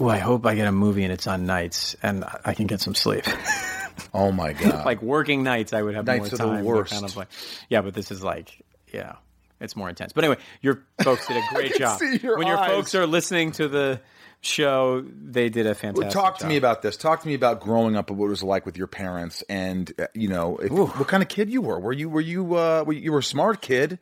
"Oh, 0.00 0.08
I 0.08 0.18
hope 0.18 0.46
I 0.46 0.54
get 0.54 0.66
a 0.66 0.72
movie 0.72 1.04
and 1.04 1.12
it's 1.12 1.26
on 1.26 1.46
nights 1.46 1.94
and 2.02 2.24
I 2.44 2.54
can 2.54 2.66
get 2.66 2.80
some 2.80 2.94
sleep." 2.94 3.24
oh 4.14 4.32
my 4.32 4.52
god! 4.52 4.84
like 4.84 5.02
working 5.02 5.42
nights, 5.42 5.72
I 5.72 5.82
would 5.82 5.94
have 5.94 6.06
Nights 6.06 6.32
more 6.32 6.48
are 6.48 6.50
the 6.50 6.56
time. 6.56 6.64
worst. 6.64 6.92
Kind 6.92 7.04
of 7.04 7.16
like, 7.16 7.28
yeah, 7.68 7.82
but 7.82 7.94
this 7.94 8.10
is 8.10 8.22
like, 8.22 8.64
yeah, 8.92 9.16
it's 9.60 9.76
more 9.76 9.88
intense. 9.88 10.12
But 10.12 10.24
anyway, 10.24 10.40
your 10.62 10.82
folks 11.02 11.26
did 11.28 11.36
a 11.36 11.42
great 11.54 11.76
job. 11.76 11.98
see 11.98 12.18
your 12.18 12.38
when 12.38 12.46
your 12.46 12.58
eyes. 12.58 12.70
folks 12.70 12.94
are 12.94 13.06
listening 13.06 13.52
to 13.52 13.68
the 13.68 14.00
show, 14.40 15.02
they 15.02 15.48
did 15.48 15.66
a 15.66 15.74
fantastic. 15.74 16.12
Talk 16.12 16.38
to 16.38 16.44
job. 16.44 16.48
me 16.48 16.56
about 16.56 16.82
this. 16.82 16.96
Talk 16.96 17.22
to 17.22 17.28
me 17.28 17.34
about 17.34 17.60
growing 17.60 17.96
up 17.96 18.10
and 18.10 18.18
what 18.18 18.26
it 18.26 18.30
was 18.30 18.42
like 18.42 18.66
with 18.66 18.76
your 18.76 18.86
parents, 18.86 19.42
and 19.48 19.92
uh, 19.98 20.06
you 20.14 20.28
know, 20.28 20.56
if, 20.56 20.72
what 20.72 21.08
kind 21.08 21.22
of 21.22 21.28
kid 21.28 21.50
you 21.50 21.62
were. 21.62 21.78
Were 21.78 21.92
you 21.92 22.08
were 22.08 22.20
you 22.20 22.56
uh, 22.56 22.84
were 22.86 22.92
you, 22.92 23.00
you 23.00 23.12
were 23.12 23.18
a 23.18 23.22
smart 23.22 23.60
kid? 23.60 23.98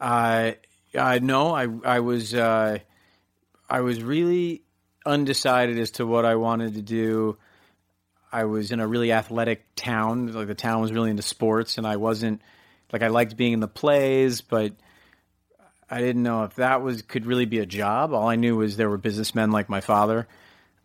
Uh, 0.00 0.52
uh, 0.96 1.18
no, 1.22 1.54
I 1.54 1.68
I 1.84 2.00
was 2.00 2.34
uh, 2.34 2.78
I 3.68 3.80
was 3.80 4.02
really 4.02 4.62
undecided 5.08 5.78
as 5.78 5.92
to 5.92 6.06
what 6.06 6.24
I 6.24 6.36
wanted 6.36 6.74
to 6.74 6.82
do. 6.82 7.38
I 8.30 8.44
was 8.44 8.72
in 8.72 8.80
a 8.80 8.86
really 8.86 9.10
athletic 9.10 9.64
town. 9.74 10.32
Like 10.32 10.46
the 10.46 10.54
town 10.54 10.82
was 10.82 10.92
really 10.92 11.10
into 11.10 11.22
sports, 11.22 11.78
and 11.78 11.86
I 11.86 11.96
wasn't 11.96 12.42
like 12.92 13.02
I 13.02 13.08
liked 13.08 13.36
being 13.36 13.54
in 13.54 13.60
the 13.60 13.68
plays, 13.68 14.42
but 14.42 14.72
I 15.90 16.00
didn't 16.00 16.22
know 16.22 16.44
if 16.44 16.56
that 16.56 16.82
was 16.82 17.02
could 17.02 17.24
really 17.24 17.46
be 17.46 17.58
a 17.58 17.66
job. 17.66 18.12
All 18.12 18.28
I 18.28 18.36
knew 18.36 18.56
was 18.56 18.76
there 18.76 18.90
were 18.90 18.98
businessmen 18.98 19.50
like 19.50 19.68
my 19.70 19.80
father. 19.80 20.28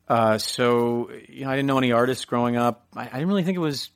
Uh, 0.07 0.37
so 0.37 1.11
you 1.27 1.43
know, 1.43 1.51
I 1.51 1.55
didn't 1.55 1.67
know 1.67 1.77
any 1.77 1.91
artists 1.91 2.25
growing 2.25 2.55
up. 2.55 2.87
I, 2.95 3.01
I 3.01 3.05
didn't 3.05 3.27
really 3.27 3.43
think 3.43 3.57
it 3.57 3.61
was 3.61 3.89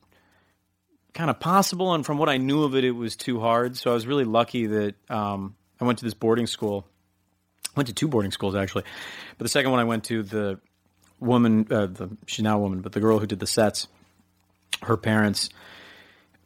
kind 1.14 1.30
of 1.30 1.40
possible, 1.40 1.94
and 1.94 2.06
from 2.06 2.18
what 2.18 2.28
I 2.28 2.38
knew 2.38 2.64
of 2.64 2.76
it, 2.76 2.84
it 2.84 2.92
was 2.92 3.16
too 3.16 3.40
hard. 3.40 3.78
So 3.78 3.92
I 3.92 3.94
was 3.94 4.06
really 4.06 4.26
lucky 4.26 4.68
that 4.68 4.96
um, 5.10 5.56
I 5.80 5.86
went 5.86 6.00
to 6.00 6.06
this 6.06 6.14
boarding 6.14 6.48
school. 6.48 6.86
Went 7.78 7.88
to 7.88 7.94
two 7.94 8.08
boarding 8.10 8.32
schools 8.32 8.56
actually, 8.56 8.84
but 9.38 9.46
the 9.46 9.50
second 9.50 9.72
one 9.72 9.80
I 9.80 9.86
went 9.86 10.04
to 10.06 10.24
the 10.24 10.60
woman, 11.20 11.68
uh, 11.72 11.86
the, 11.86 12.10
she's 12.26 12.44
now 12.44 12.58
a 12.58 12.60
woman, 12.60 12.82
but 12.82 12.92
the 12.92 13.00
girl 13.00 13.20
who 13.20 13.28
did 13.28 13.40
the 13.40 13.48
sets, 13.48 13.88
her 14.82 14.98
parents, 14.98 15.50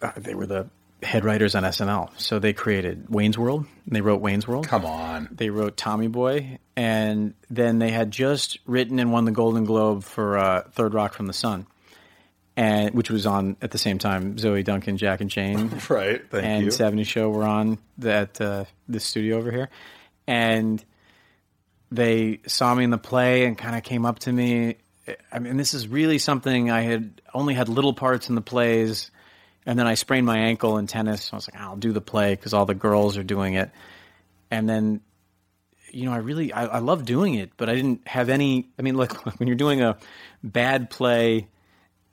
uh, 0.02 0.12
they 0.18 0.36
were 0.36 0.46
the 0.46 0.70
head 1.04 1.26
writers 1.26 1.56
on 1.56 1.64
SNL. 1.64 2.12
So 2.18 2.38
they 2.40 2.54
created 2.54 3.10
Wayne's 3.10 3.38
World. 3.38 3.66
And 3.86 3.96
they 3.96 4.02
wrote 4.02 4.22
Wayne's 4.22 4.48
World. 4.48 4.68
Come 4.68 4.86
on. 4.86 5.30
They 5.32 5.50
wrote 5.50 5.76
Tommy 5.78 6.08
Boy, 6.08 6.60
and 6.76 7.34
then 7.50 7.80
they 7.80 7.90
had 7.90 8.12
just 8.12 8.60
written 8.66 9.00
and 9.00 9.12
won 9.12 9.26
the 9.26 9.32
Golden 9.32 9.64
Globe 9.66 10.04
for 10.04 10.38
uh, 10.38 10.62
Third 10.74 10.94
Rock 10.94 11.14
from 11.14 11.26
the 11.28 11.34
Sun, 11.34 11.66
and 12.56 12.94
which 12.94 13.10
was 13.10 13.26
on 13.26 13.58
at 13.62 13.72
the 13.72 13.78
same 13.78 13.98
time. 13.98 14.38
Zoe 14.38 14.64
Duncan, 14.64 14.98
Jack 14.98 15.22
and 15.22 15.30
Jane, 15.30 15.70
Right. 15.90 16.22
Thank 16.30 16.32
you. 16.32 16.40
and 16.40 16.66
you. 16.66 16.72
70 16.72 17.04
Show 17.06 17.30
were 17.30 17.46
on 17.46 17.78
that 17.98 18.40
uh, 18.40 18.66
this 18.88 19.04
studio 19.06 19.38
over 19.38 19.52
here, 19.52 19.70
and 20.28 20.84
they 21.92 22.40
saw 22.48 22.74
me 22.74 22.84
in 22.84 22.90
the 22.90 22.98
play 22.98 23.46
and 23.46 23.58
kind 23.58 23.76
of 23.76 23.84
came 23.84 24.06
up 24.06 24.20
to 24.20 24.32
me. 24.32 24.78
I 25.32 25.40
mean, 25.40 25.58
this 25.58 25.74
is 25.74 25.88
really 25.88 26.18
something 26.20 26.72
I 26.72 26.82
had 26.82 27.22
only 27.34 27.54
had 27.54 27.68
little 27.70 27.94
parts 27.94 28.30
in 28.30 28.36
the 28.36 28.42
plays, 28.42 29.12
and 29.66 29.78
then 29.78 29.88
I 29.88 29.96
sprained 29.96 30.26
my 30.26 30.38
ankle 30.38 30.78
in 30.78 30.88
tennis. 30.88 31.26
So 31.26 31.34
I 31.34 31.36
was 31.36 31.50
like, 31.52 31.62
I'll 31.62 31.76
do 31.76 31.92
the 31.92 32.02
play 32.02 32.34
because 32.36 32.54
all 32.54 32.66
the 32.66 32.74
girls 32.76 33.18
are 33.18 33.24
doing 33.24 33.54
it, 33.56 33.70
and 34.50 34.68
then. 34.68 35.02
You 35.94 36.06
know, 36.06 36.14
I 36.14 36.20
really 36.20 36.54
I, 36.54 36.68
I 36.68 36.80
love 36.80 37.04
doing 37.04 37.34
it, 37.34 37.52
but 37.58 37.68
I 37.68 37.76
didn't 37.76 38.08
have 38.08 38.30
any. 38.30 38.70
I 38.80 38.82
mean, 38.82 38.96
look, 38.96 39.12
when 39.40 39.48
you're 39.48 39.58
doing 39.58 39.82
a 39.82 39.98
bad 40.42 40.90
play 40.90 41.50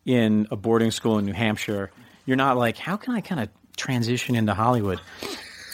in 0.04 0.48
a 0.50 0.56
boarding 0.56 0.90
school 0.90 1.18
in 1.18 1.26
New 1.26 1.32
Hampshire, 1.32 1.92
you're 2.26 2.36
not 2.36 2.56
like, 2.56 2.76
how 2.76 2.96
can 2.96 3.14
I 3.14 3.20
kind 3.20 3.40
of 3.40 3.50
transition 3.76 4.34
into 4.34 4.52
Hollywood? 4.52 5.00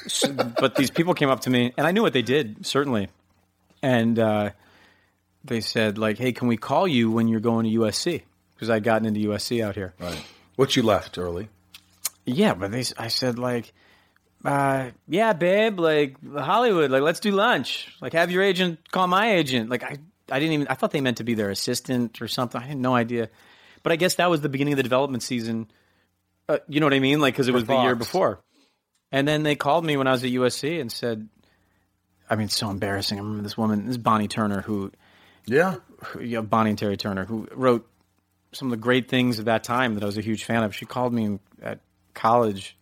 So- 0.06 0.34
but 0.34 0.74
these 0.76 0.90
people 0.90 1.14
came 1.14 1.30
up 1.30 1.40
to 1.40 1.50
me, 1.50 1.72
and 1.78 1.86
I 1.86 1.92
knew 1.92 2.02
what 2.02 2.12
they 2.12 2.20
did 2.20 2.66
certainly, 2.66 3.08
and 3.84 4.18
uh, 4.18 4.50
they 5.44 5.60
said 5.60 5.98
like, 5.98 6.16
"Hey, 6.16 6.32
can 6.32 6.48
we 6.48 6.56
call 6.56 6.88
you 6.88 7.10
when 7.10 7.28
you're 7.28 7.40
going 7.40 7.66
to 7.70 7.78
USC?" 7.80 8.22
Because 8.54 8.70
I'd 8.70 8.82
gotten 8.82 9.06
into 9.06 9.20
USC 9.28 9.62
out 9.62 9.74
here. 9.74 9.94
Right. 10.00 10.24
What 10.56 10.74
you 10.74 10.82
left 10.82 11.18
early? 11.18 11.48
Yeah, 12.24 12.54
but 12.54 12.70
they, 12.70 12.84
I 12.96 13.08
said 13.08 13.38
like, 13.38 13.74
uh, 14.44 14.90
yeah, 15.06 15.34
babe, 15.34 15.78
like 15.78 16.16
Hollywood, 16.34 16.90
like 16.90 17.02
let's 17.02 17.20
do 17.20 17.30
lunch. 17.32 17.94
Like 18.00 18.14
have 18.14 18.30
your 18.30 18.42
agent 18.42 18.90
call 18.90 19.06
my 19.06 19.34
agent. 19.34 19.68
Like 19.68 19.82
I, 19.82 19.98
I 20.30 20.40
didn't 20.40 20.54
even. 20.54 20.68
I 20.68 20.74
thought 20.74 20.90
they 20.90 21.02
meant 21.02 21.18
to 21.18 21.24
be 21.24 21.34
their 21.34 21.50
assistant 21.50 22.22
or 22.22 22.28
something. 22.28 22.60
I 22.60 22.64
had 22.64 22.78
no 22.78 22.94
idea. 22.94 23.28
But 23.82 23.92
I 23.92 23.96
guess 23.96 24.14
that 24.14 24.30
was 24.30 24.40
the 24.40 24.48
beginning 24.48 24.72
of 24.72 24.78
the 24.78 24.82
development 24.82 25.22
season. 25.22 25.70
Uh, 26.48 26.58
you 26.68 26.80
know 26.80 26.86
what 26.86 26.94
I 26.94 27.00
mean? 27.00 27.20
Like 27.20 27.34
because 27.34 27.48
it 27.48 27.54
was 27.54 27.64
the 27.64 27.76
year 27.82 27.94
before. 27.94 28.40
And 29.12 29.28
then 29.28 29.42
they 29.42 29.56
called 29.56 29.84
me 29.84 29.98
when 29.98 30.06
I 30.06 30.12
was 30.12 30.24
at 30.24 30.30
USC 30.30 30.80
and 30.80 30.90
said, 30.90 31.28
I 32.28 32.36
mean, 32.36 32.46
it's 32.46 32.56
so 32.56 32.70
embarrassing. 32.70 33.18
I 33.18 33.22
remember 33.22 33.42
this 33.42 33.56
woman, 33.58 33.86
this 33.86 33.92
is 33.92 33.98
Bonnie 33.98 34.28
Turner, 34.28 34.62
who 34.62 34.90
Yeah. 35.46 35.76
who- 36.06 36.42
Bonnie 36.42 36.70
and 36.70 36.78
Terry 36.78 36.96
Turner, 36.96 37.24
who 37.24 37.46
wrote 37.52 37.88
some 38.52 38.68
of 38.68 38.70
the 38.70 38.76
great 38.82 39.08
things 39.08 39.38
of 39.38 39.44
that 39.46 39.64
time 39.64 39.94
that 39.94 40.02
I 40.02 40.06
was 40.06 40.16
a 40.16 40.22
huge 40.22 40.44
fan 40.44 40.62
of. 40.62 40.74
She 40.74 40.86
called 40.86 41.12
me 41.12 41.38
at 41.62 41.80
college. 42.14 42.76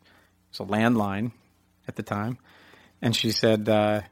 It 0.53 0.59
was 0.61 0.69
a 0.69 0.71
landline 0.73 1.33
at 1.89 1.97
the 1.97 2.03
time, 2.03 2.39
and 3.01 3.17
she 3.17 3.31
said, 3.33 3.69
uh, 3.69 4.03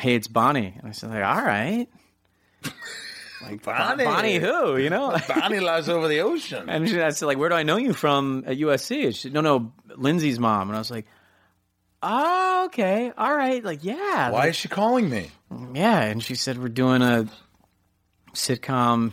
"Hey, 0.00 0.14
it's 0.14 0.28
Bonnie." 0.28 0.74
And 0.78 0.88
I 0.88 0.92
said, 0.92 1.10
like, 1.10 1.24
"All 1.24 1.44
right." 1.44 1.88
Like 3.42 3.62
Bonnie. 3.62 4.04
Bonnie 4.04 4.38
who? 4.38 4.78
You 4.78 4.88
know? 4.88 5.14
Bonnie 5.28 5.60
lies 5.60 5.90
over 5.90 6.08
the 6.08 6.20
ocean. 6.20 6.70
And 6.70 6.88
she, 6.88 7.00
I 7.00 7.10
said, 7.10 7.26
like, 7.26 7.36
where 7.36 7.50
do 7.50 7.54
I 7.54 7.64
know 7.64 7.76
you 7.76 7.92
from 7.92 8.44
at 8.46 8.56
USC? 8.56 9.04
And 9.04 9.14
she 9.14 9.22
said, 9.24 9.34
no, 9.34 9.42
no, 9.42 9.72
Lindsay's 9.94 10.38
mom. 10.40 10.68
And 10.70 10.74
I 10.76 10.80
was 10.80 10.90
like, 10.90 11.06
oh, 12.08 12.64
okay, 12.66 13.12
all 13.18 13.34
right, 13.36 13.62
like, 13.64 13.82
yeah, 13.84 14.30
Why 14.30 14.46
is 14.48 14.56
she 14.56 14.68
calling 14.68 15.10
me? 15.10 15.30
yeah, 15.74 16.02
and 16.02 16.22
she 16.22 16.34
said 16.34 16.58
we're 16.58 16.68
doing 16.68 17.02
a 17.02 17.26
sitcom. 18.34 19.12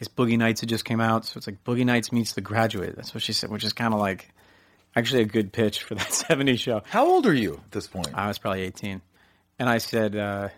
It's 0.00 0.08
Boogie 0.08 0.38
Nights 0.38 0.62
It 0.62 0.66
just 0.66 0.84
came 0.84 1.00
out, 1.00 1.24
so 1.24 1.38
it's 1.38 1.46
like 1.48 1.64
Boogie 1.64 1.84
Nights 1.84 2.12
meets 2.12 2.32
The 2.32 2.40
Graduate. 2.40 2.94
That's 2.94 3.12
what 3.14 3.22
she 3.22 3.32
said, 3.32 3.50
which 3.50 3.64
is 3.64 3.72
kind 3.72 3.92
of 3.92 3.98
like 4.00 4.30
actually 4.94 5.22
a 5.22 5.26
good 5.26 5.52
pitch 5.52 5.82
for 5.82 5.94
that 5.96 6.06
'70s 6.08 6.60
show. 6.60 6.82
How 6.88 7.06
old 7.06 7.26
are 7.26 7.34
you 7.34 7.54
at 7.54 7.70
this 7.72 7.86
point? 7.88 8.08
I 8.14 8.28
was 8.28 8.38
probably 8.38 8.62
18, 8.62 9.00
and 9.58 9.68
I 9.68 9.78
said, 9.78 10.14
uh, 10.14 10.48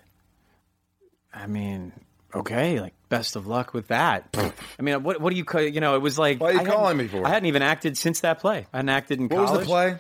I 1.33 1.47
mean, 1.47 1.93
okay, 2.35 2.81
like 2.81 2.93
best 3.09 3.35
of 3.37 3.47
luck 3.47 3.73
with 3.73 3.89
that. 3.89 4.29
I 4.79 4.83
mean, 4.83 5.03
what 5.03 5.21
what 5.21 5.31
do 5.33 5.37
you 5.37 5.47
you 5.73 5.81
know? 5.81 5.95
It 5.95 6.03
was 6.03 6.19
like 6.19 6.39
Why 6.41 6.51
are 6.51 6.53
you 6.53 6.61
I 6.61 6.65
calling 6.65 6.97
me 6.99 7.09
for? 7.09 7.25
I 7.27 7.31
hadn't 7.31 7.47
even 7.47 7.63
acted 7.63 7.97
since 7.97 8.21
that 8.21 8.41
play. 8.41 8.67
I 8.73 8.79
hadn't 8.79 8.91
acted 8.91 9.21
in 9.21 9.29
what 9.29 9.37
college. 9.37 9.51
was 9.51 9.61
the 9.61 9.67
play? 9.67 9.97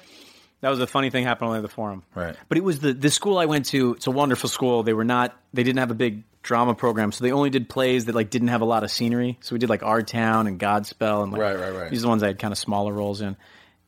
That 0.61 0.68
was 0.68 0.81
a 0.81 0.87
funny 0.87 1.11
thing 1.11 1.25
happened 1.25 1.46
only 1.49 1.59
at 1.59 1.62
the 1.62 1.68
forum. 1.68 2.03
Right. 2.14 2.37
But 2.49 2.59
it 2.59 2.64
was 2.64 2.81
the 2.81 2.92
the 2.92 3.11
school 3.11 3.38
I 3.38 3.46
went 3.46 3.66
to. 3.66 3.94
It's 3.94 4.07
a 4.07 4.11
wonderful 4.11 4.49
school. 4.49 4.83
They 4.83 4.92
were 4.92 5.05
not. 5.05 5.35
They 5.55 5.62
didn't 5.62 5.79
have 5.79 5.90
a 5.90 5.94
big 5.94 6.25
drama 6.42 6.75
program, 6.75 7.12
so 7.12 7.25
they 7.25 7.33
only 7.33 7.51
did 7.51 7.68
plays 7.68 8.07
that 8.07 8.14
like 8.14 8.31
didn't 8.31 8.49
have 8.49 8.61
a 8.61 8.66
lot 8.66 8.85
of 8.85 8.90
scenery. 8.90 9.38
So 9.40 9.55
we 9.55 9.59
did 9.59 9.70
like 9.70 9.83
Our 9.83 10.03
Town 10.03 10.46
and 10.46 10.59
Godspell 10.61 11.23
and 11.23 11.33
like, 11.33 11.40
Right, 11.40 11.57
right, 11.59 11.75
right. 11.75 11.90
These 11.90 12.01
are 12.01 12.03
the 12.03 12.09
ones 12.09 12.23
I 12.23 12.29
had 12.29 12.38
kind 12.38 12.53
of 12.53 12.59
smaller 12.59 12.92
roles 12.92 13.20
in. 13.20 13.37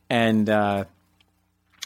And 0.09 0.49
uh, 0.49 0.85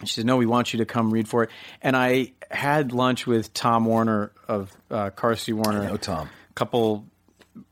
she 0.02 0.14
said, 0.16 0.26
"No, 0.26 0.38
we 0.38 0.46
want 0.46 0.74
you 0.74 0.80
to 0.80 0.86
come 0.86 1.12
read 1.12 1.28
for 1.28 1.44
it." 1.44 1.50
And 1.82 1.96
I 1.96 2.34
had 2.50 2.94
lunch 2.94 3.28
with 3.28 3.54
Tom 3.54 3.86
Werner 3.86 4.32
of 4.48 4.76
uh, 4.90 5.10
Carsey 5.10 5.54
Werner. 5.54 5.84
know 5.84 5.98
Tom. 5.98 6.30
A 6.50 6.54
couple 6.54 7.06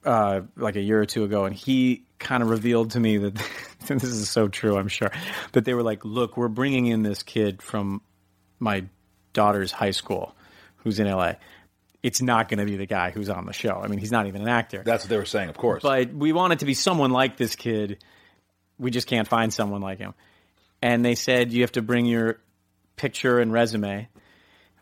uh, 0.04 0.42
like 0.56 0.76
a 0.76 0.82
year 0.82 1.02
or 1.02 1.06
two 1.06 1.24
ago, 1.24 1.46
and 1.46 1.56
he 1.56 2.04
kind 2.20 2.44
of 2.44 2.50
revealed 2.50 2.92
to 2.92 3.00
me 3.00 3.18
that 3.18 3.34
this 4.00 4.04
is 4.04 4.30
so 4.30 4.48
true. 4.48 4.78
I'm 4.78 4.88
sure 4.88 5.12
But 5.52 5.66
they 5.66 5.74
were 5.74 5.84
like, 5.84 6.06
"Look, 6.06 6.38
we're 6.38 6.48
bringing 6.48 6.88
in 6.88 7.04
this 7.04 7.24
kid 7.24 7.62
from 7.62 8.02
my 8.60 8.86
daughter's 9.34 9.72
high 9.72 9.92
school, 9.92 10.36
who's 10.78 11.00
in 11.00 11.08
LA. 11.08 11.34
It's 12.04 12.22
not 12.22 12.50
going 12.50 12.60
to 12.60 12.66
be 12.66 12.78
the 12.78 12.86
guy 12.86 13.12
who's 13.12 13.30
on 13.30 13.46
the 13.46 13.54
show. 13.54 13.82
I 13.84 13.88
mean, 13.88 14.00
he's 14.00 14.12
not 14.12 14.28
even 14.28 14.42
an 14.42 14.48
actor. 14.48 14.84
That's 14.86 15.04
what 15.04 15.10
they 15.10 15.18
were 15.18 15.26
saying, 15.26 15.50
of 15.50 15.58
course. 15.58 15.82
but 15.82 16.14
we 16.14 16.34
want 16.34 16.54
it 16.54 16.60
to 16.60 16.66
be 16.66 16.74
someone 16.76 17.12
like 17.12 17.38
this 17.38 17.56
kid. 17.56 18.04
We 18.78 18.92
just 18.92 19.08
can't 19.08 19.28
find 19.28 19.54
someone 19.54 19.82
like 19.82 20.00
him." 20.00 20.14
And 20.82 21.04
they 21.04 21.16
said 21.16 21.52
you 21.52 21.62
have 21.62 21.72
to 21.74 21.82
bring 21.82 22.06
your 22.06 22.40
picture 22.96 23.40
and 23.40 23.52
resume. 23.52 24.08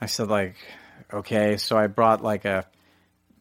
I 0.02 0.06
said, 0.06 0.28
like, 0.28 0.56
okay, 1.14 1.58
so 1.58 1.78
I 1.78 1.88
brought 1.88 2.22
like 2.24 2.46
a 2.46 2.66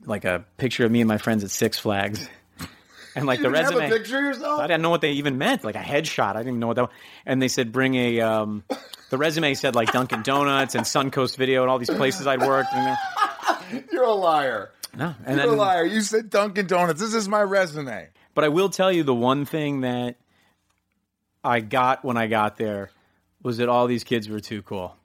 like 0.04 0.24
a 0.24 0.44
picture 0.56 0.84
of 0.84 0.92
me 0.92 1.00
and 1.00 1.08
my 1.08 1.18
friends 1.18 1.44
at 1.44 1.50
Six 1.50 1.78
Flags, 1.78 2.28
and 3.16 3.26
like 3.26 3.40
the 3.40 3.48
You 3.48 3.54
have 3.54 3.64
resume. 3.66 3.86
a 3.86 3.88
picture 3.90 4.18
of 4.18 4.24
yourself? 4.24 4.60
I 4.60 4.66
didn't 4.66 4.82
know 4.82 4.90
what 4.90 5.00
they 5.00 5.12
even 5.12 5.38
meant, 5.38 5.64
like 5.64 5.74
a 5.76 5.80
headshot. 5.80 6.30
I 6.30 6.38
didn't 6.38 6.48
even 6.48 6.60
know 6.60 6.66
what 6.68 6.76
that. 6.76 6.82
Was. 6.82 6.90
And 7.26 7.40
they 7.42 7.48
said 7.48 7.72
bring 7.72 7.94
a. 7.94 8.20
Um, 8.20 8.64
the 9.10 9.18
resume 9.18 9.54
said 9.54 9.74
like 9.74 9.92
Dunkin' 9.92 10.22
Donuts 10.22 10.74
and 10.74 10.84
Suncoast 10.84 11.36
Video 11.36 11.62
and 11.62 11.70
all 11.70 11.78
these 11.78 11.90
places 11.90 12.26
I'd 12.26 12.40
worked. 12.40 12.72
And 12.72 12.96
You're 13.92 14.04
a 14.04 14.12
liar. 14.12 14.70
no, 14.96 15.14
and 15.26 15.38
You're 15.38 15.52
a 15.52 15.56
liar. 15.56 15.84
You 15.84 16.00
said 16.00 16.30
Dunkin' 16.30 16.66
Donuts. 16.66 17.00
This 17.00 17.14
is 17.14 17.28
my 17.28 17.42
resume. 17.42 18.08
But 18.34 18.44
I 18.44 18.48
will 18.48 18.70
tell 18.70 18.90
you 18.90 19.02
the 19.02 19.14
one 19.14 19.44
thing 19.44 19.82
that 19.82 20.16
I 21.44 21.60
got 21.60 22.04
when 22.04 22.16
I 22.16 22.26
got 22.28 22.56
there 22.56 22.90
was 23.42 23.58
that 23.58 23.68
all 23.68 23.86
these 23.86 24.04
kids 24.04 24.28
were 24.28 24.40
too 24.40 24.62
cool. 24.62 24.96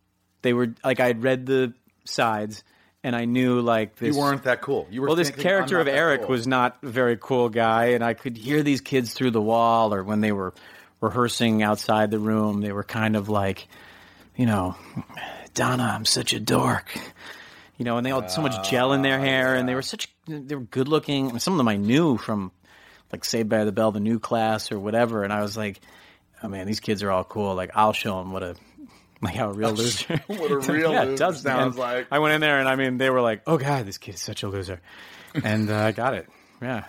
They 0.43 0.53
were 0.53 0.73
like 0.83 0.99
I'd 0.99 1.23
read 1.23 1.45
the 1.45 1.73
sides 2.05 2.63
and 3.07 3.15
I 3.15 3.23
knew 3.23 3.61
like 3.61 3.95
this 3.95 4.13
You 4.13 4.21
weren't 4.21 4.43
that 4.43 4.61
cool. 4.61 4.85
You 4.91 5.01
were 5.01 5.07
well, 5.07 5.15
this 5.15 5.29
thinking, 5.29 5.43
character 5.43 5.79
of 5.79 5.87
Eric 5.87 6.21
cool." 6.21 6.29
was 6.29 6.45
not 6.45 6.77
a 6.83 6.89
very 6.89 7.17
cool 7.17 7.47
guy, 7.47 7.91
and 7.91 8.03
I 8.03 8.13
could 8.13 8.35
hear 8.35 8.63
these 8.63 8.81
kids 8.81 9.13
through 9.13 9.31
the 9.31 9.41
wall, 9.41 9.93
or 9.93 10.03
when 10.03 10.19
they 10.19 10.33
were 10.33 10.53
rehearsing 10.99 11.63
outside 11.63 12.11
the 12.11 12.19
room, 12.19 12.59
they 12.59 12.73
were 12.73 12.83
kind 12.83 13.15
of 13.15 13.29
like, 13.29 13.69
you 14.35 14.45
know, 14.45 14.75
Donna, 15.53 15.83
I'm 15.83 16.03
such 16.03 16.33
a 16.33 16.39
dork, 16.41 16.99
you 17.77 17.85
know, 17.85 17.95
and 17.95 18.05
they 18.05 18.11
all 18.11 18.21
had 18.21 18.29
so 18.31 18.41
much 18.41 18.69
gel 18.69 18.91
in 18.91 19.03
their 19.03 19.19
ah, 19.19 19.23
hair, 19.23 19.55
and 19.55 19.69
they 19.69 19.75
were 19.75 19.81
such 19.81 20.09
they 20.27 20.55
were 20.55 20.61
good 20.61 20.89
looking. 20.89 21.39
Some 21.39 21.53
of 21.53 21.57
them 21.57 21.69
I 21.69 21.77
knew 21.77 22.17
from 22.17 22.51
like 23.13 23.23
Saved 23.23 23.47
by 23.47 23.63
the 23.63 23.71
Bell, 23.71 23.93
the 23.93 24.01
new 24.01 24.19
class, 24.19 24.69
or 24.69 24.79
whatever, 24.79 25.23
and 25.23 25.31
I 25.31 25.41
was 25.41 25.55
like, 25.55 25.79
oh 26.43 26.49
man, 26.49 26.67
these 26.67 26.81
kids 26.81 27.03
are 27.03 27.11
all 27.11 27.23
cool. 27.23 27.55
Like 27.55 27.71
I'll 27.73 27.93
show 27.93 28.19
them 28.19 28.33
what 28.33 28.43
a 28.43 28.57
like 29.21 29.35
how 29.35 29.49
a 29.49 29.53
real 29.53 29.71
loser. 29.71 30.21
What 30.27 30.51
a 30.51 30.57
real 30.71 30.91
yeah, 30.91 31.03
loser 31.03 31.17
does 31.17 31.41
sounds 31.41 31.75
And 31.75 31.79
like. 31.79 32.07
I 32.11 32.19
went 32.19 32.33
in 32.35 32.41
there 32.41 32.59
and 32.59 32.67
I 32.69 32.75
mean 32.75 32.97
they 32.97 33.09
were 33.09 33.21
like, 33.21 33.41
"Oh 33.47 33.57
God, 33.57 33.85
this 33.85 33.97
kid 33.97 34.15
is 34.15 34.21
such 34.21 34.43
a 34.43 34.47
loser," 34.47 34.81
and 35.43 35.69
uh, 35.69 35.77
I 35.77 35.91
got 35.91 36.13
it. 36.13 36.27
Yeah. 36.61 36.85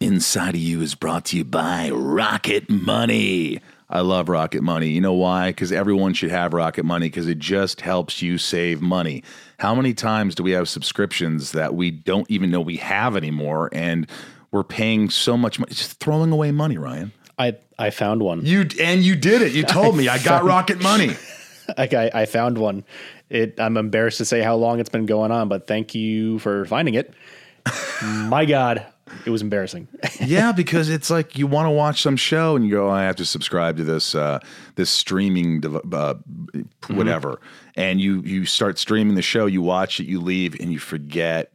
Inside 0.00 0.50
of 0.54 0.60
You 0.60 0.80
is 0.80 0.94
brought 0.94 1.24
to 1.26 1.36
you 1.36 1.44
by 1.44 1.90
Rocket 1.90 2.70
Money. 2.70 3.60
I 3.90 4.00
love 4.00 4.28
Rocket 4.28 4.62
Money. 4.62 4.90
You 4.90 5.00
know 5.00 5.14
why? 5.14 5.48
Because 5.50 5.72
everyone 5.72 6.12
should 6.12 6.30
have 6.30 6.52
Rocket 6.52 6.84
Money 6.84 7.06
because 7.06 7.26
it 7.26 7.38
just 7.38 7.80
helps 7.80 8.22
you 8.22 8.38
save 8.38 8.80
money. 8.80 9.24
How 9.58 9.74
many 9.74 9.94
times 9.94 10.34
do 10.36 10.42
we 10.44 10.52
have 10.52 10.68
subscriptions 10.68 11.52
that 11.52 11.74
we 11.74 11.90
don't 11.90 12.30
even 12.30 12.50
know 12.50 12.60
we 12.60 12.76
have 12.76 13.16
anymore 13.16 13.70
and 13.72 14.08
we're 14.52 14.62
paying 14.62 15.10
so 15.10 15.36
much 15.36 15.58
money, 15.58 15.72
just 15.74 15.98
throwing 15.98 16.30
away 16.30 16.52
money, 16.52 16.78
Ryan? 16.78 17.12
I 17.38 17.56
I 17.78 17.90
found 17.90 18.22
one. 18.22 18.44
You 18.44 18.66
and 18.80 19.02
you 19.02 19.16
did 19.16 19.42
it. 19.42 19.52
You 19.52 19.62
told 19.64 19.96
me 19.96 20.08
I 20.08 20.18
got 20.18 20.44
Rocket 20.44 20.82
Money. 20.82 21.14
Like 21.76 21.92
I, 21.92 22.10
I 22.14 22.24
found 22.24 22.56
one. 22.56 22.82
It. 23.28 23.60
I'm 23.60 23.76
embarrassed 23.76 24.16
to 24.16 24.24
say 24.24 24.40
how 24.40 24.56
long 24.56 24.80
it's 24.80 24.88
been 24.88 25.04
going 25.04 25.30
on, 25.30 25.50
but 25.50 25.66
thank 25.66 25.94
you 25.94 26.38
for 26.38 26.64
finding 26.64 26.94
it. 26.94 27.12
My 28.02 28.46
God, 28.46 28.86
it 29.26 29.30
was 29.30 29.42
embarrassing. 29.42 29.86
yeah, 30.18 30.52
because 30.52 30.88
it's 30.88 31.10
like 31.10 31.36
you 31.36 31.46
want 31.46 31.66
to 31.66 31.70
watch 31.70 32.00
some 32.00 32.16
show 32.16 32.56
and 32.56 32.64
you 32.64 32.70
go, 32.70 32.88
I 32.88 33.02
have 33.02 33.16
to 33.16 33.26
subscribe 33.26 33.76
to 33.76 33.84
this 33.84 34.14
uh, 34.14 34.38
this 34.76 34.88
streaming 34.88 35.60
dev- 35.60 35.92
uh, 35.92 36.14
whatever, 36.86 37.38
and 37.76 38.00
you 38.00 38.22
you 38.22 38.46
start 38.46 38.78
streaming 38.78 39.14
the 39.14 39.20
show, 39.20 39.44
you 39.44 39.60
watch 39.60 40.00
it, 40.00 40.06
you 40.06 40.20
leave, 40.22 40.58
and 40.58 40.72
you 40.72 40.78
forget. 40.78 41.52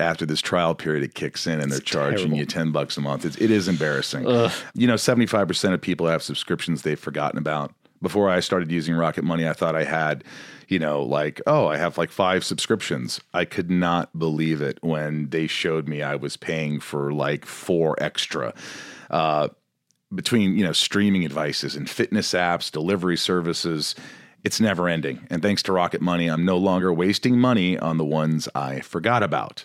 After 0.00 0.26
this 0.26 0.40
trial 0.40 0.74
period, 0.74 1.04
it 1.04 1.14
kicks 1.14 1.46
in 1.46 1.60
and 1.60 1.70
they're 1.70 1.78
charging 1.80 2.18
terrible. 2.18 2.38
you 2.38 2.46
ten 2.46 2.72
bucks 2.72 2.96
a 2.96 3.00
month. 3.00 3.24
It's, 3.24 3.36
it 3.36 3.50
is 3.50 3.68
embarrassing. 3.68 4.26
You 4.74 4.86
know, 4.86 4.96
seventy 4.96 5.26
five 5.26 5.48
percent 5.48 5.74
of 5.74 5.80
people 5.80 6.06
have 6.06 6.22
subscriptions 6.22 6.82
they've 6.82 6.98
forgotten 6.98 7.38
about. 7.38 7.72
Before 8.02 8.28
I 8.28 8.40
started 8.40 8.70
using 8.70 8.94
Rocket 8.94 9.24
Money, 9.24 9.48
I 9.48 9.54
thought 9.54 9.74
I 9.74 9.84
had, 9.84 10.24
you 10.68 10.78
know, 10.78 11.02
like 11.02 11.40
oh, 11.46 11.66
I 11.66 11.76
have 11.76 11.96
like 11.96 12.10
five 12.10 12.44
subscriptions. 12.44 13.20
I 13.32 13.44
could 13.44 13.70
not 13.70 14.18
believe 14.18 14.60
it 14.60 14.78
when 14.82 15.30
they 15.30 15.46
showed 15.46 15.88
me 15.88 16.02
I 16.02 16.16
was 16.16 16.36
paying 16.36 16.80
for 16.80 17.12
like 17.12 17.46
four 17.46 17.96
extra. 18.02 18.52
Uh, 19.10 19.48
between 20.14 20.56
you 20.56 20.64
know 20.64 20.72
streaming 20.72 21.24
advices 21.24 21.76
and 21.76 21.88
fitness 21.88 22.32
apps, 22.32 22.70
delivery 22.70 23.16
services, 23.16 23.94
it's 24.44 24.60
never 24.60 24.88
ending. 24.88 25.26
And 25.30 25.42
thanks 25.42 25.62
to 25.64 25.72
Rocket 25.72 26.02
Money, 26.02 26.28
I'm 26.28 26.44
no 26.44 26.58
longer 26.58 26.92
wasting 26.92 27.38
money 27.38 27.78
on 27.78 27.96
the 27.96 28.04
ones 28.04 28.48
I 28.54 28.80
forgot 28.80 29.22
about. 29.22 29.64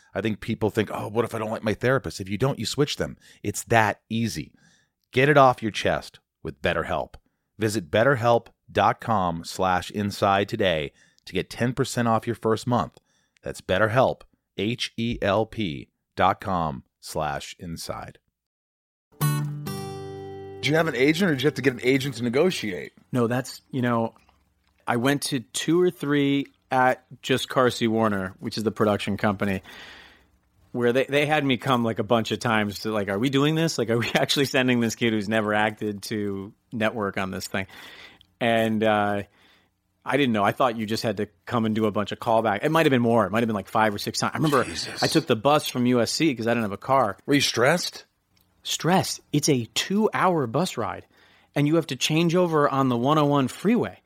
I 0.13 0.21
think 0.21 0.41
people 0.41 0.69
think, 0.69 0.89
oh, 0.91 1.07
what 1.07 1.25
if 1.25 1.33
I 1.33 1.39
don't 1.39 1.51
like 1.51 1.63
my 1.63 1.73
therapist? 1.73 2.19
If 2.19 2.29
you 2.29 2.37
don't, 2.37 2.59
you 2.59 2.65
switch 2.65 2.97
them. 2.97 3.17
It's 3.43 3.63
that 3.65 4.01
easy. 4.09 4.53
Get 5.11 5.29
it 5.29 5.37
off 5.37 5.61
your 5.61 5.71
chest 5.71 6.19
with 6.43 6.61
BetterHelp. 6.61 7.15
Visit 7.57 7.91
betterhelp.com 7.91 9.43
slash 9.45 9.91
inside 9.91 10.49
today 10.49 10.91
to 11.25 11.33
get 11.33 11.49
10% 11.49 12.07
off 12.07 12.25
your 12.25 12.35
first 12.35 12.65
month. 12.67 12.97
That's 13.43 13.61
betterhelp, 13.61 14.21
H-E-L-P 14.57 15.89
dot 16.15 16.41
com 16.41 16.83
slash 16.99 17.55
inside. 17.59 18.19
Do 19.19 20.69
you 20.69 20.75
have 20.75 20.87
an 20.87 20.95
agent 20.95 21.31
or 21.31 21.33
did 21.33 21.41
you 21.41 21.47
have 21.47 21.55
to 21.55 21.61
get 21.61 21.73
an 21.73 21.79
agent 21.81 22.15
to 22.15 22.23
negotiate? 22.23 22.93
No, 23.11 23.27
that's 23.27 23.61
you 23.71 23.81
know, 23.81 24.13
I 24.87 24.97
went 24.97 25.23
to 25.23 25.39
two 25.39 25.81
or 25.81 25.89
three 25.89 26.47
at 26.69 27.03
just 27.21 27.49
Carsey 27.49 27.87
Werner, 27.87 28.35
which 28.39 28.57
is 28.57 28.63
the 28.63 28.71
production 28.71 29.17
company, 29.17 29.63
where 30.71 30.93
they, 30.93 31.05
they 31.05 31.25
had 31.25 31.45
me 31.45 31.57
come 31.57 31.83
like 31.83 31.99
a 31.99 32.03
bunch 32.03 32.31
of 32.31 32.39
times 32.39 32.79
to 32.79 32.91
like, 32.91 33.09
are 33.09 33.19
we 33.19 33.29
doing 33.29 33.55
this? 33.55 33.77
Like, 33.77 33.89
are 33.89 33.97
we 33.97 34.09
actually 34.15 34.45
sending 34.45 34.79
this 34.79 34.95
kid 34.95 35.13
who's 35.13 35.29
never 35.29 35.53
acted 35.53 36.03
to 36.03 36.53
network 36.71 37.17
on 37.17 37.31
this 37.31 37.47
thing? 37.47 37.67
And 38.39 38.83
uh, 38.83 39.23
I 40.03 40.17
didn't 40.17 40.33
know. 40.33 40.43
I 40.43 40.51
thought 40.51 40.77
you 40.77 40.85
just 40.85 41.03
had 41.03 41.17
to 41.17 41.27
come 41.45 41.65
and 41.65 41.75
do 41.75 41.85
a 41.85 41.91
bunch 41.91 42.11
of 42.11 42.19
callback. 42.19 42.59
It 42.63 42.71
might 42.71 42.85
have 42.85 42.91
been 42.91 43.01
more. 43.01 43.25
It 43.25 43.31
might 43.31 43.43
have 43.43 43.47
been 43.47 43.55
like 43.55 43.67
five 43.67 43.93
or 43.93 43.99
six 43.99 44.19
times. 44.19 44.31
I 44.33 44.37
remember 44.37 44.65
I 45.01 45.07
took 45.07 45.27
the 45.27 45.35
bus 45.35 45.67
from 45.67 45.85
USC 45.85 46.29
because 46.29 46.47
I 46.47 46.51
didn't 46.51 46.63
have 46.63 46.71
a 46.71 46.77
car. 46.77 47.17
Were 47.25 47.35
you 47.35 47.41
stressed? 47.41 48.05
Stressed. 48.63 49.21
It's 49.31 49.49
a 49.49 49.65
two 49.73 50.09
hour 50.13 50.47
bus 50.47 50.77
ride, 50.77 51.05
and 51.55 51.67
you 51.67 51.75
have 51.75 51.87
to 51.87 51.95
change 51.95 52.35
over 52.35 52.67
on 52.67 52.89
the 52.89 52.97
101 52.97 53.47
freeway. 53.49 53.99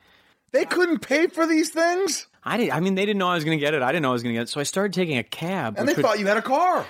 They 0.52 0.66
couldn't 0.66 1.00
pay 1.00 1.28
for 1.28 1.46
these 1.46 1.70
things, 1.70 2.28
I 2.46 2.58
didn't. 2.58 2.74
I 2.74 2.80
mean, 2.80 2.96
they 2.96 3.06
didn't 3.06 3.18
know 3.20 3.30
I 3.30 3.36
was 3.36 3.44
going 3.44 3.58
to 3.58 3.64
get 3.64 3.74
it. 3.74 3.82
I 3.82 3.92
didn't 3.92 4.04
know 4.04 4.10
I 4.10 4.14
was 4.14 4.24
going 4.24 4.36
to 4.36 4.40
get 4.40 4.44
it. 4.44 4.50
So 4.50 4.60
I 4.60 4.64
started 4.64 4.94
taking 4.94 5.18
a 5.18 5.24
cab. 5.24 5.76
and 5.78 5.88
they 5.88 5.94
would- 5.94 6.02
thought 6.04 6.20
you 6.20 6.28
had 6.28 6.38
a 6.38 6.42
car. 6.42 6.86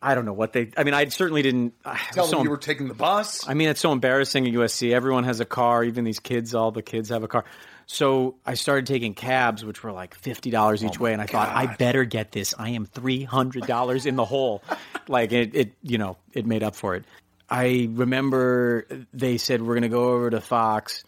I 0.00 0.14
don't 0.14 0.24
know 0.24 0.32
what 0.32 0.52
they. 0.52 0.70
I 0.76 0.84
mean, 0.84 0.94
I 0.94 1.06
certainly 1.08 1.42
didn't. 1.42 1.74
I 1.84 1.98
Tell 2.12 2.26
so 2.26 2.36
them 2.36 2.44
you 2.44 2.50
were 2.50 2.56
taking 2.56 2.86
the 2.88 2.94
bus. 2.94 3.48
I 3.48 3.54
mean, 3.54 3.68
it's 3.68 3.80
so 3.80 3.90
embarrassing 3.90 4.46
at 4.46 4.52
USC. 4.52 4.92
Everyone 4.92 5.24
has 5.24 5.40
a 5.40 5.44
car. 5.44 5.82
Even 5.82 6.04
these 6.04 6.20
kids, 6.20 6.54
all 6.54 6.70
the 6.70 6.82
kids 6.82 7.08
have 7.08 7.24
a 7.24 7.28
car. 7.28 7.44
So 7.86 8.36
I 8.44 8.54
started 8.54 8.86
taking 8.86 9.14
cabs, 9.14 9.64
which 9.64 9.82
were 9.82 9.92
like 9.92 10.14
fifty 10.14 10.50
dollars 10.50 10.84
each 10.84 11.00
oh 11.00 11.04
way, 11.04 11.14
and 11.14 11.22
I 11.22 11.26
thought 11.26 11.48
I 11.48 11.66
better 11.66 12.04
get 12.04 12.30
this. 12.30 12.54
I 12.56 12.70
am 12.70 12.84
three 12.84 13.24
hundred 13.24 13.66
dollars 13.66 14.06
in 14.06 14.14
the 14.14 14.26
hole. 14.26 14.62
like 15.08 15.32
it, 15.32 15.56
it, 15.56 15.72
you 15.82 15.98
know, 15.98 16.16
it 16.32 16.46
made 16.46 16.62
up 16.62 16.76
for 16.76 16.94
it. 16.94 17.04
I 17.50 17.88
remember 17.90 18.86
they 19.14 19.38
said 19.38 19.62
we're 19.62 19.74
going 19.74 19.82
to 19.82 19.88
go 19.88 20.10
over 20.10 20.28
to 20.30 20.40
Fox. 20.40 21.02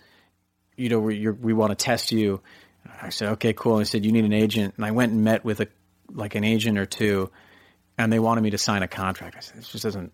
You 0.76 0.88
know, 0.88 1.00
we, 1.00 1.28
we 1.28 1.52
want 1.52 1.70
to 1.70 1.76
test 1.76 2.12
you. 2.12 2.40
I 3.02 3.08
said, 3.10 3.28
okay, 3.32 3.52
cool. 3.52 3.76
And 3.76 3.80
they 3.84 3.88
said 3.88 4.04
you 4.04 4.12
need 4.12 4.24
an 4.24 4.32
agent, 4.32 4.74
and 4.76 4.84
I 4.84 4.90
went 4.90 5.12
and 5.12 5.22
met 5.24 5.44
with 5.44 5.60
a 5.60 5.68
like 6.12 6.34
an 6.34 6.44
agent 6.44 6.78
or 6.78 6.86
two, 6.86 7.30
and 7.98 8.12
they 8.12 8.18
wanted 8.18 8.40
me 8.42 8.50
to 8.50 8.58
sign 8.58 8.82
a 8.82 8.88
contract. 8.88 9.36
I 9.36 9.40
said, 9.40 9.56
this 9.58 9.68
just 9.68 9.84
doesn't 9.84 10.12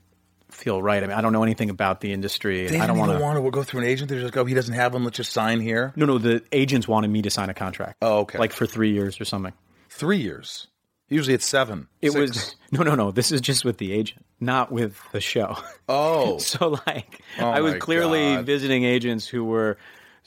feel 0.50 0.80
right. 0.82 1.02
I 1.02 1.06
mean, 1.06 1.16
I 1.16 1.20
don't 1.20 1.32
know 1.32 1.42
anything 1.42 1.70
about 1.70 2.00
the 2.00 2.12
industry. 2.12 2.66
They 2.66 2.76
I 2.76 2.86
don't 2.86 2.96
didn't 2.96 2.98
want 2.98 3.08
even 3.10 3.20
to. 3.20 3.24
want 3.24 3.44
to 3.44 3.50
go 3.50 3.62
through 3.62 3.80
an 3.80 3.86
agent. 3.86 4.08
They're 4.10 4.20
just 4.20 4.34
like, 4.34 4.40
oh, 4.40 4.44
he 4.46 4.54
doesn't 4.54 4.74
have 4.74 4.92
one. 4.92 5.04
Let's 5.04 5.16
just 5.16 5.32
sign 5.32 5.60
here. 5.60 5.92
No, 5.96 6.06
no, 6.06 6.18
the 6.18 6.42
agents 6.52 6.86
wanted 6.86 7.08
me 7.08 7.22
to 7.22 7.30
sign 7.30 7.48
a 7.50 7.54
contract. 7.54 7.96
Oh, 8.02 8.18
okay. 8.20 8.38
Like 8.38 8.52
for 8.52 8.66
three 8.66 8.92
years 8.92 9.20
or 9.20 9.24
something. 9.24 9.52
Three 9.88 10.18
years. 10.18 10.68
Usually 11.08 11.34
it's 11.34 11.46
seven. 11.46 11.86
It 12.02 12.10
Six. 12.10 12.20
was 12.20 12.56
no, 12.72 12.82
no, 12.82 12.94
no. 12.96 13.10
This 13.12 13.30
is 13.32 13.40
just 13.40 13.64
with 13.64 13.78
the 13.78 13.92
agent, 13.92 14.24
not 14.40 14.72
with 14.72 14.98
the 15.12 15.20
show. 15.20 15.56
Oh, 15.88 16.38
so 16.40 16.80
like, 16.86 17.20
Oh 17.38 17.46
I 17.48 17.60
was 17.60 17.74
clearly 17.74 18.34
God. 18.34 18.44
visiting 18.44 18.84
agents 18.84 19.26
who 19.26 19.44
were 19.44 19.78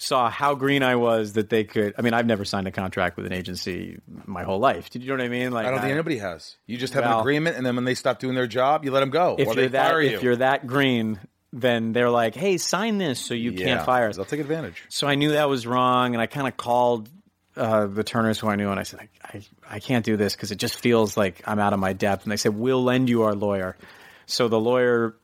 saw 0.02 0.30
how 0.30 0.56
green 0.56 0.82
I 0.82 0.96
was 0.96 1.34
that 1.34 1.50
they 1.50 1.66
could. 1.66 1.94
I 1.98 2.02
mean, 2.02 2.14
I've 2.14 2.26
never 2.26 2.46
signed 2.46 2.68
a 2.68 2.72
contract 2.72 3.18
with 3.18 3.26
an 3.26 3.34
agency 3.34 4.00
my 4.26 4.44
whole 4.44 4.60
life. 4.60 4.90
Did 4.90 5.04
you 5.04 5.10
know 5.10 5.16
what 5.16 5.26
I 5.26 5.28
mean? 5.28 5.52
Like, 5.52 5.68
I 5.68 5.72
don't 5.72 5.82
think 5.82 5.92
anybody 5.92 6.18
has. 6.20 6.56
You 6.66 6.78
just 6.78 6.94
have 6.94 7.04
an 7.04 7.20
agreement, 7.20 7.58
and 7.58 7.66
then 7.66 7.76
when 7.76 7.84
they 7.84 7.96
stop 7.96 8.18
doing 8.18 8.34
their 8.34 8.48
job, 8.48 8.86
you 8.86 8.92
let 8.92 9.02
them 9.02 9.10
go, 9.10 9.36
if 9.38 9.50
or 9.50 9.56
you're 9.56 9.70
that 9.70 9.94
you. 9.98 10.10
if 10.10 10.24
you're 10.24 10.38
that 10.38 10.66
green, 10.66 11.20
then 11.52 11.92
they're 11.92 12.10
like, 12.10 12.34
hey, 12.34 12.58
sign 12.58 12.98
this 12.98 13.20
so 13.20 13.34
you 13.34 13.52
yeah, 13.52 13.66
can't 13.66 13.86
fire 13.86 14.08
us. 14.08 14.16
They'll 14.16 14.24
take 14.24 14.40
advantage. 14.40 14.86
So 14.88 15.06
I 15.06 15.16
knew 15.16 15.34
that 15.34 15.50
was 15.50 15.68
wrong, 15.68 16.16
and 16.16 16.22
I 16.22 16.28
kind 16.28 16.48
of 16.48 16.56
called 16.56 17.10
uh, 17.58 17.88
the 17.88 18.06
Turners 18.06 18.40
who 18.40 18.48
I 18.48 18.56
knew, 18.56 18.72
and 18.72 18.80
I 18.80 18.84
said, 18.84 19.02
I, 19.02 19.38
I, 19.38 19.42
I 19.70 19.80
can't 19.82 20.06
do 20.06 20.16
this 20.16 20.34
because 20.34 20.52
it 20.52 20.60
just 20.60 20.76
feels 20.76 21.18
like 21.18 21.42
I'm 21.46 21.60
out 21.60 21.74
of 21.74 21.80
my 21.80 21.92
depth. 21.92 22.24
And 22.24 22.32
they 22.32 22.38
said, 22.38 22.56
We'll 22.56 22.84
lend 22.84 23.10
you 23.10 23.24
our 23.24 23.36
lawyer. 23.36 23.76
So 24.28 24.48
the 24.48 24.60
lawyer 24.60 25.18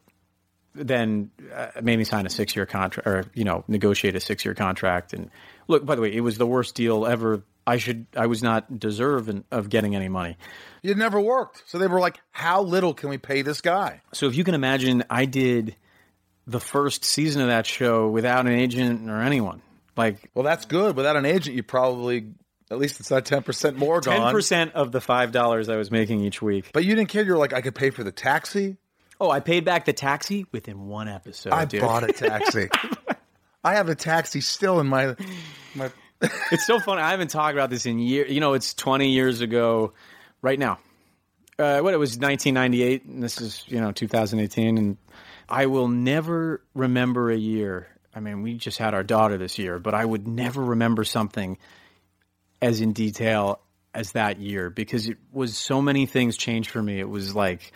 then 0.75 1.31
uh, 1.53 1.67
made 1.81 1.97
me 1.97 2.03
sign 2.03 2.25
a 2.25 2.29
six 2.29 2.55
year 2.55 2.65
contract, 2.65 3.07
or 3.07 3.25
you 3.33 3.43
know, 3.43 3.63
negotiate 3.67 4.15
a 4.15 4.19
six 4.19 4.45
year 4.45 4.53
contract. 4.53 5.13
And 5.13 5.29
look, 5.67 5.85
by 5.85 5.95
the 5.95 6.01
way, 6.01 6.13
it 6.13 6.21
was 6.21 6.37
the 6.37 6.47
worst 6.47 6.75
deal 6.75 7.05
ever. 7.05 7.43
I 7.67 7.77
should, 7.77 8.05
I 8.15 8.27
was 8.27 8.43
not 8.43 8.79
deserving 8.79 9.43
of 9.51 9.69
getting 9.69 9.95
any 9.95 10.07
money. 10.07 10.37
It 10.83 10.97
never 10.97 11.19
worked. 11.19 11.63
So 11.65 11.79
they 11.79 11.87
were 11.87 11.99
like, 11.99 12.19
"How 12.31 12.61
little 12.61 12.93
can 12.93 13.09
we 13.09 13.17
pay 13.17 13.41
this 13.41 13.61
guy?" 13.61 14.01
So 14.13 14.27
if 14.27 14.35
you 14.35 14.43
can 14.43 14.53
imagine, 14.53 15.03
I 15.09 15.25
did 15.25 15.75
the 16.47 16.59
first 16.59 17.03
season 17.03 17.41
of 17.41 17.47
that 17.47 17.65
show 17.65 18.07
without 18.07 18.45
an 18.45 18.53
agent 18.53 19.09
or 19.09 19.21
anyone. 19.21 19.61
Like 19.97 20.29
Well, 20.33 20.43
that's 20.43 20.65
good. 20.65 20.95
Without 20.95 21.15
an 21.15 21.25
agent, 21.25 21.55
you 21.55 21.63
probably 21.63 22.33
at 22.69 22.77
least 22.77 22.99
it's 22.99 23.11
not 23.11 23.25
ten 23.25 23.43
percent 23.43 23.77
more 23.77 24.01
Ten 24.01 24.31
percent 24.31 24.73
of 24.73 24.91
the 24.91 25.01
five 25.01 25.31
dollars 25.31 25.69
I 25.69 25.77
was 25.77 25.91
making 25.91 26.21
each 26.21 26.41
week. 26.41 26.71
But 26.73 26.85
you 26.85 26.95
didn't 26.95 27.09
care. 27.09 27.23
You're 27.23 27.37
like, 27.37 27.53
I 27.53 27.61
could 27.61 27.75
pay 27.75 27.89
for 27.89 28.03
the 28.03 28.11
taxi. 28.11 28.77
Oh, 29.25 29.31
I 29.31 29.39
paid 29.39 29.65
back 29.65 29.85
the 29.85 29.93
taxi 29.93 30.45
within 30.51 30.85
one 30.85 31.07
episode. 31.07 31.51
I 31.51 31.65
dude. 31.65 31.81
bought 31.81 32.03
a 32.03 32.13
taxi. 32.13 32.69
I 33.63 33.73
have 33.73 33.89
a 33.89 33.95
taxi 33.95 34.39
still 34.39 34.79
in 34.79 34.87
my 34.87 35.15
my. 35.73 35.91
It's 36.51 36.65
so 36.65 36.79
funny. 36.79 37.01
I 37.01 37.11
haven't 37.11 37.29
talked 37.29 37.53
about 37.53 37.69
this 37.69 37.85
in 37.85 37.99
years. 37.99 38.31
You 38.31 38.39
know, 38.39 38.53
it's 38.53 38.73
20 38.73 39.09
years 39.09 39.41
ago, 39.41 39.93
right 40.41 40.57
now. 40.57 40.79
Uh, 41.57 41.79
what 41.79 41.93
it 41.93 41.97
was 41.97 42.17
1998, 42.17 43.03
and 43.05 43.23
this 43.23 43.41
is 43.41 43.63
you 43.67 43.81
know 43.81 43.91
2018, 43.91 44.77
and 44.77 44.97
I 45.49 45.65
will 45.65 45.87
never 45.87 46.61
remember 46.75 47.31
a 47.31 47.35
year. 47.35 47.87
I 48.13 48.19
mean, 48.19 48.43
we 48.43 48.53
just 48.53 48.77
had 48.77 48.93
our 48.93 49.03
daughter 49.03 49.37
this 49.37 49.57
year, 49.57 49.79
but 49.79 49.93
I 49.95 50.05
would 50.05 50.27
never 50.27 50.63
remember 50.63 51.03
something 51.03 51.57
as 52.61 52.79
in 52.79 52.93
detail 52.93 53.59
as 53.93 54.11
that 54.11 54.39
year 54.39 54.69
because 54.69 55.07
it 55.09 55.17
was 55.33 55.57
so 55.57 55.81
many 55.81 56.05
things 56.05 56.37
changed 56.37 56.69
for 56.69 56.81
me. 56.81 56.99
It 56.99 57.09
was 57.09 57.33
like 57.35 57.71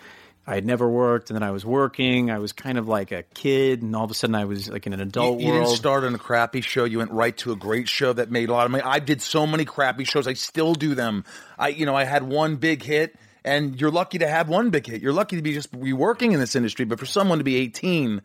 I 0.49 0.55
had 0.55 0.65
never 0.65 0.89
worked, 0.89 1.29
and 1.29 1.35
then 1.35 1.43
I 1.43 1.51
was 1.51 1.63
working. 1.63 2.31
I 2.31 2.39
was 2.39 2.53
kind 2.53 2.79
of 2.79 2.88
like 2.88 3.12
a 3.12 3.21
kid, 3.21 3.83
and 3.83 3.95
all 3.95 4.03
of 4.03 4.09
a 4.09 4.15
sudden 4.15 4.33
I 4.33 4.45
was 4.45 4.67
like 4.67 4.88
in 4.88 4.93
an 4.93 4.99
You, 4.99 5.05
adult 5.05 5.39
you 5.39 5.49
world. 5.49 5.65
didn't 5.65 5.75
start 5.77 6.03
on 6.03 6.15
a 6.15 6.17
crappy 6.17 6.62
show. 6.62 6.85
You 6.85 6.97
went 6.97 7.12
right 7.12 7.38
to 7.38 7.51
a 7.51 7.55
great 7.55 7.88
show 7.88 8.13
that 8.13 8.31
made 8.31 8.49
a 8.49 8.53
lot 8.53 8.65
of 8.65 8.71
money. 8.71 8.83
I 8.83 8.97
did 8.97 9.21
so 9.21 9.45
many 9.45 9.63
crappy 9.63 10.05
shows. 10.05 10.25
I 10.25 10.33
still 10.33 10.73
do 10.73 10.95
them. 10.95 11.23
I, 11.59 11.67
you 11.67 11.85
know, 11.85 11.95
I 11.95 12.03
had 12.03 12.23
one 12.23 12.55
big 12.55 12.81
hit, 12.81 13.15
and 13.45 13.79
you're 13.79 13.91
lucky 13.91 14.17
to 14.17 14.27
have 14.27 14.49
one 14.49 14.71
big 14.71 14.88
hit. 14.88 15.03
You're 15.03 15.13
lucky 15.13 15.35
to 15.35 15.43
be 15.43 15.53
just 15.53 15.71
be 15.79 15.93
working 15.93 16.31
in 16.31 16.39
this 16.39 16.55
industry. 16.55 16.83
But 16.83 16.99
for 16.99 17.05
someone 17.05 17.38
to 17.38 17.43
be 17.43 17.55
18 17.57 18.19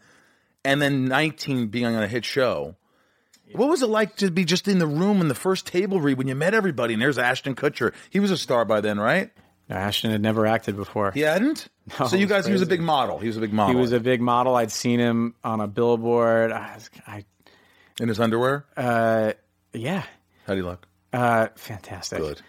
and 0.65 0.81
then 0.81 1.05
19 1.05 1.67
being 1.67 1.85
on 1.85 2.03
a 2.03 2.09
hit 2.09 2.25
show, 2.25 2.75
what 3.53 3.69
was 3.69 3.83
it 3.83 3.89
like 3.89 4.17
to 4.17 4.31
be 4.31 4.47
just 4.47 4.67
in 4.67 4.79
the 4.79 4.87
room 4.87 5.21
in 5.21 5.29
the 5.29 5.35
first 5.35 5.67
table 5.67 6.01
read 6.01 6.17
when 6.17 6.27
you 6.29 6.35
met 6.35 6.55
everybody? 6.55 6.95
And 6.95 7.03
there's 7.03 7.19
Ashton 7.19 7.55
Kutcher. 7.55 7.93
He 8.09 8.19
was 8.19 8.31
a 8.31 8.39
star 8.39 8.65
by 8.65 8.81
then, 8.81 8.99
right? 8.99 9.31
Ashton 9.71 10.11
had 10.11 10.21
never 10.21 10.47
acted 10.47 10.77
before. 10.77 11.11
He 11.13 11.21
hadn't. 11.21 11.69
No, 12.01 12.07
so 12.07 12.17
you 12.17 12.27
guys, 12.27 12.47
he 12.47 12.53
was 12.55 12.63
a 12.63 12.67
big 12.67 12.81
model. 12.81 13.19
He 13.19 13.27
was 13.27 13.37
a 13.37 13.41
big 13.41 13.53
model. 13.53 13.75
He 13.75 13.79
was 13.79 13.93
a 13.93 14.01
big 14.01 14.23
model. 14.23 14.57
I'd 14.57 14.73
seen 14.73 14.99
him 14.99 15.35
on 15.45 15.61
a 15.61 15.67
billboard. 15.67 16.51
I, 16.51 16.79
I 17.07 17.25
in 18.01 18.09
his 18.09 18.19
underwear. 18.21 18.65
uh, 18.75 19.35
yeah, 19.75 20.05
How 20.47 20.55
do 20.55 20.61
you 20.61 20.67
look? 20.67 20.87
uh, 21.13 21.49
fantastic. 21.57 22.21
Good. 22.21 22.41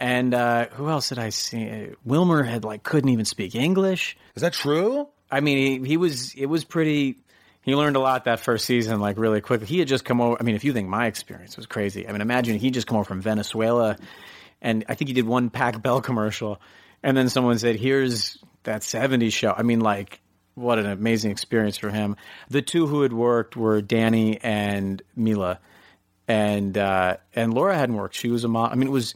And 0.00 0.34
uh, 0.34 0.66
who 0.72 0.88
else 0.88 1.10
did 1.10 1.20
I 1.20 1.28
see? 1.28 1.90
Wilmer 2.04 2.42
had 2.42 2.64
like 2.64 2.82
couldn't 2.82 3.10
even 3.10 3.24
speak 3.24 3.54
English. 3.54 4.16
Is 4.34 4.42
that 4.42 4.52
true? 4.52 5.06
I 5.30 5.38
mean, 5.38 5.84
he, 5.84 5.90
he 5.90 5.96
was. 5.96 6.34
It 6.34 6.46
was 6.46 6.64
pretty. 6.64 7.18
He 7.62 7.76
learned 7.76 7.94
a 7.94 8.00
lot 8.00 8.24
that 8.24 8.40
first 8.40 8.64
season, 8.64 8.98
like 8.98 9.16
really 9.16 9.40
quickly. 9.40 9.68
He 9.68 9.78
had 9.78 9.86
just 9.86 10.04
come 10.04 10.20
over. 10.20 10.36
I 10.40 10.42
mean, 10.42 10.56
if 10.56 10.64
you 10.64 10.72
think 10.72 10.88
my 10.88 11.06
experience 11.06 11.56
was 11.56 11.66
crazy, 11.66 12.08
I 12.08 12.10
mean, 12.10 12.20
imagine 12.20 12.58
he 12.58 12.72
just 12.72 12.88
come 12.88 12.96
over 12.96 13.04
from 13.04 13.20
Venezuela, 13.20 13.96
and 14.62 14.84
I 14.88 14.94
think 14.94 15.08
he 15.08 15.14
did 15.14 15.26
one 15.26 15.50
Pac 15.50 15.82
Bell 15.82 16.00
commercial, 16.00 16.58
and 17.02 17.14
then 17.14 17.28
someone 17.28 17.58
said, 17.58 17.76
"Here's 17.76 18.38
that 18.62 18.80
'70s 18.80 19.32
show." 19.32 19.52
I 19.54 19.62
mean, 19.62 19.80
like, 19.80 20.20
what 20.54 20.78
an 20.78 20.86
amazing 20.86 21.32
experience 21.32 21.76
for 21.76 21.90
him. 21.90 22.16
The 22.48 22.62
two 22.62 22.86
who 22.86 23.02
had 23.02 23.12
worked 23.12 23.56
were 23.56 23.82
Danny 23.82 24.38
and 24.42 25.02
Mila, 25.14 25.58
and 26.26 26.78
uh, 26.78 27.18
and 27.34 27.52
Laura 27.52 27.76
hadn't 27.76 27.96
worked. 27.96 28.14
She 28.14 28.30
was 28.30 28.44
a 28.44 28.48
mom. 28.48 28.70
I 28.72 28.76
mean, 28.76 28.88
it 28.88 28.92
was 28.92 29.14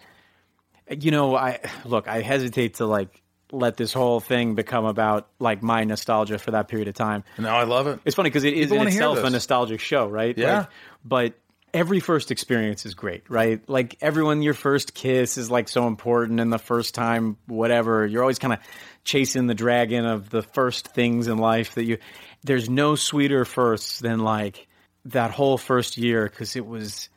you 0.90 1.10
know, 1.10 1.34
I 1.36 1.60
look, 1.84 2.08
I 2.08 2.20
hesitate 2.20 2.74
to 2.74 2.86
like 2.86 3.22
let 3.52 3.76
this 3.76 3.92
whole 3.92 4.20
thing 4.20 4.54
become 4.54 4.84
about 4.84 5.28
like 5.38 5.62
my 5.62 5.84
nostalgia 5.84 6.38
for 6.38 6.52
that 6.52 6.68
period 6.68 6.88
of 6.88 6.94
time. 6.94 7.24
No, 7.38 7.48
I 7.48 7.64
love 7.64 7.86
it. 7.86 8.00
It's 8.04 8.16
funny 8.16 8.30
because 8.30 8.44
it 8.44 8.54
is 8.54 8.70
People 8.70 8.82
in 8.82 8.88
itself 8.88 9.22
a 9.22 9.30
nostalgic 9.30 9.80
show, 9.80 10.08
right? 10.08 10.36
Yeah. 10.36 10.58
Like, 10.58 10.68
but 11.04 11.34
every 11.76 12.00
first 12.00 12.30
experience 12.30 12.86
is 12.86 12.94
great, 12.94 13.28
right? 13.28 13.60
Like 13.68 13.98
everyone, 14.00 14.40
your 14.40 14.54
first 14.54 14.94
kiss 14.94 15.36
is 15.36 15.50
like 15.50 15.68
so 15.68 15.86
important, 15.86 16.40
and 16.40 16.50
the 16.50 16.58
first 16.58 16.94
time, 16.94 17.36
whatever, 17.46 18.06
you're 18.06 18.22
always 18.22 18.38
kind 18.38 18.54
of 18.54 18.60
chasing 19.04 19.46
the 19.46 19.54
dragon 19.54 20.06
of 20.06 20.30
the 20.30 20.40
first 20.40 20.88
things 20.88 21.28
in 21.28 21.36
life 21.36 21.74
that 21.74 21.84
you. 21.84 21.98
There's 22.42 22.70
no 22.70 22.94
sweeter 22.94 23.44
firsts 23.44 24.00
than 24.00 24.20
like 24.20 24.66
that 25.04 25.32
whole 25.32 25.58
first 25.58 25.98
year 25.98 26.24
because 26.24 26.56
it 26.56 26.66
was. 26.66 27.10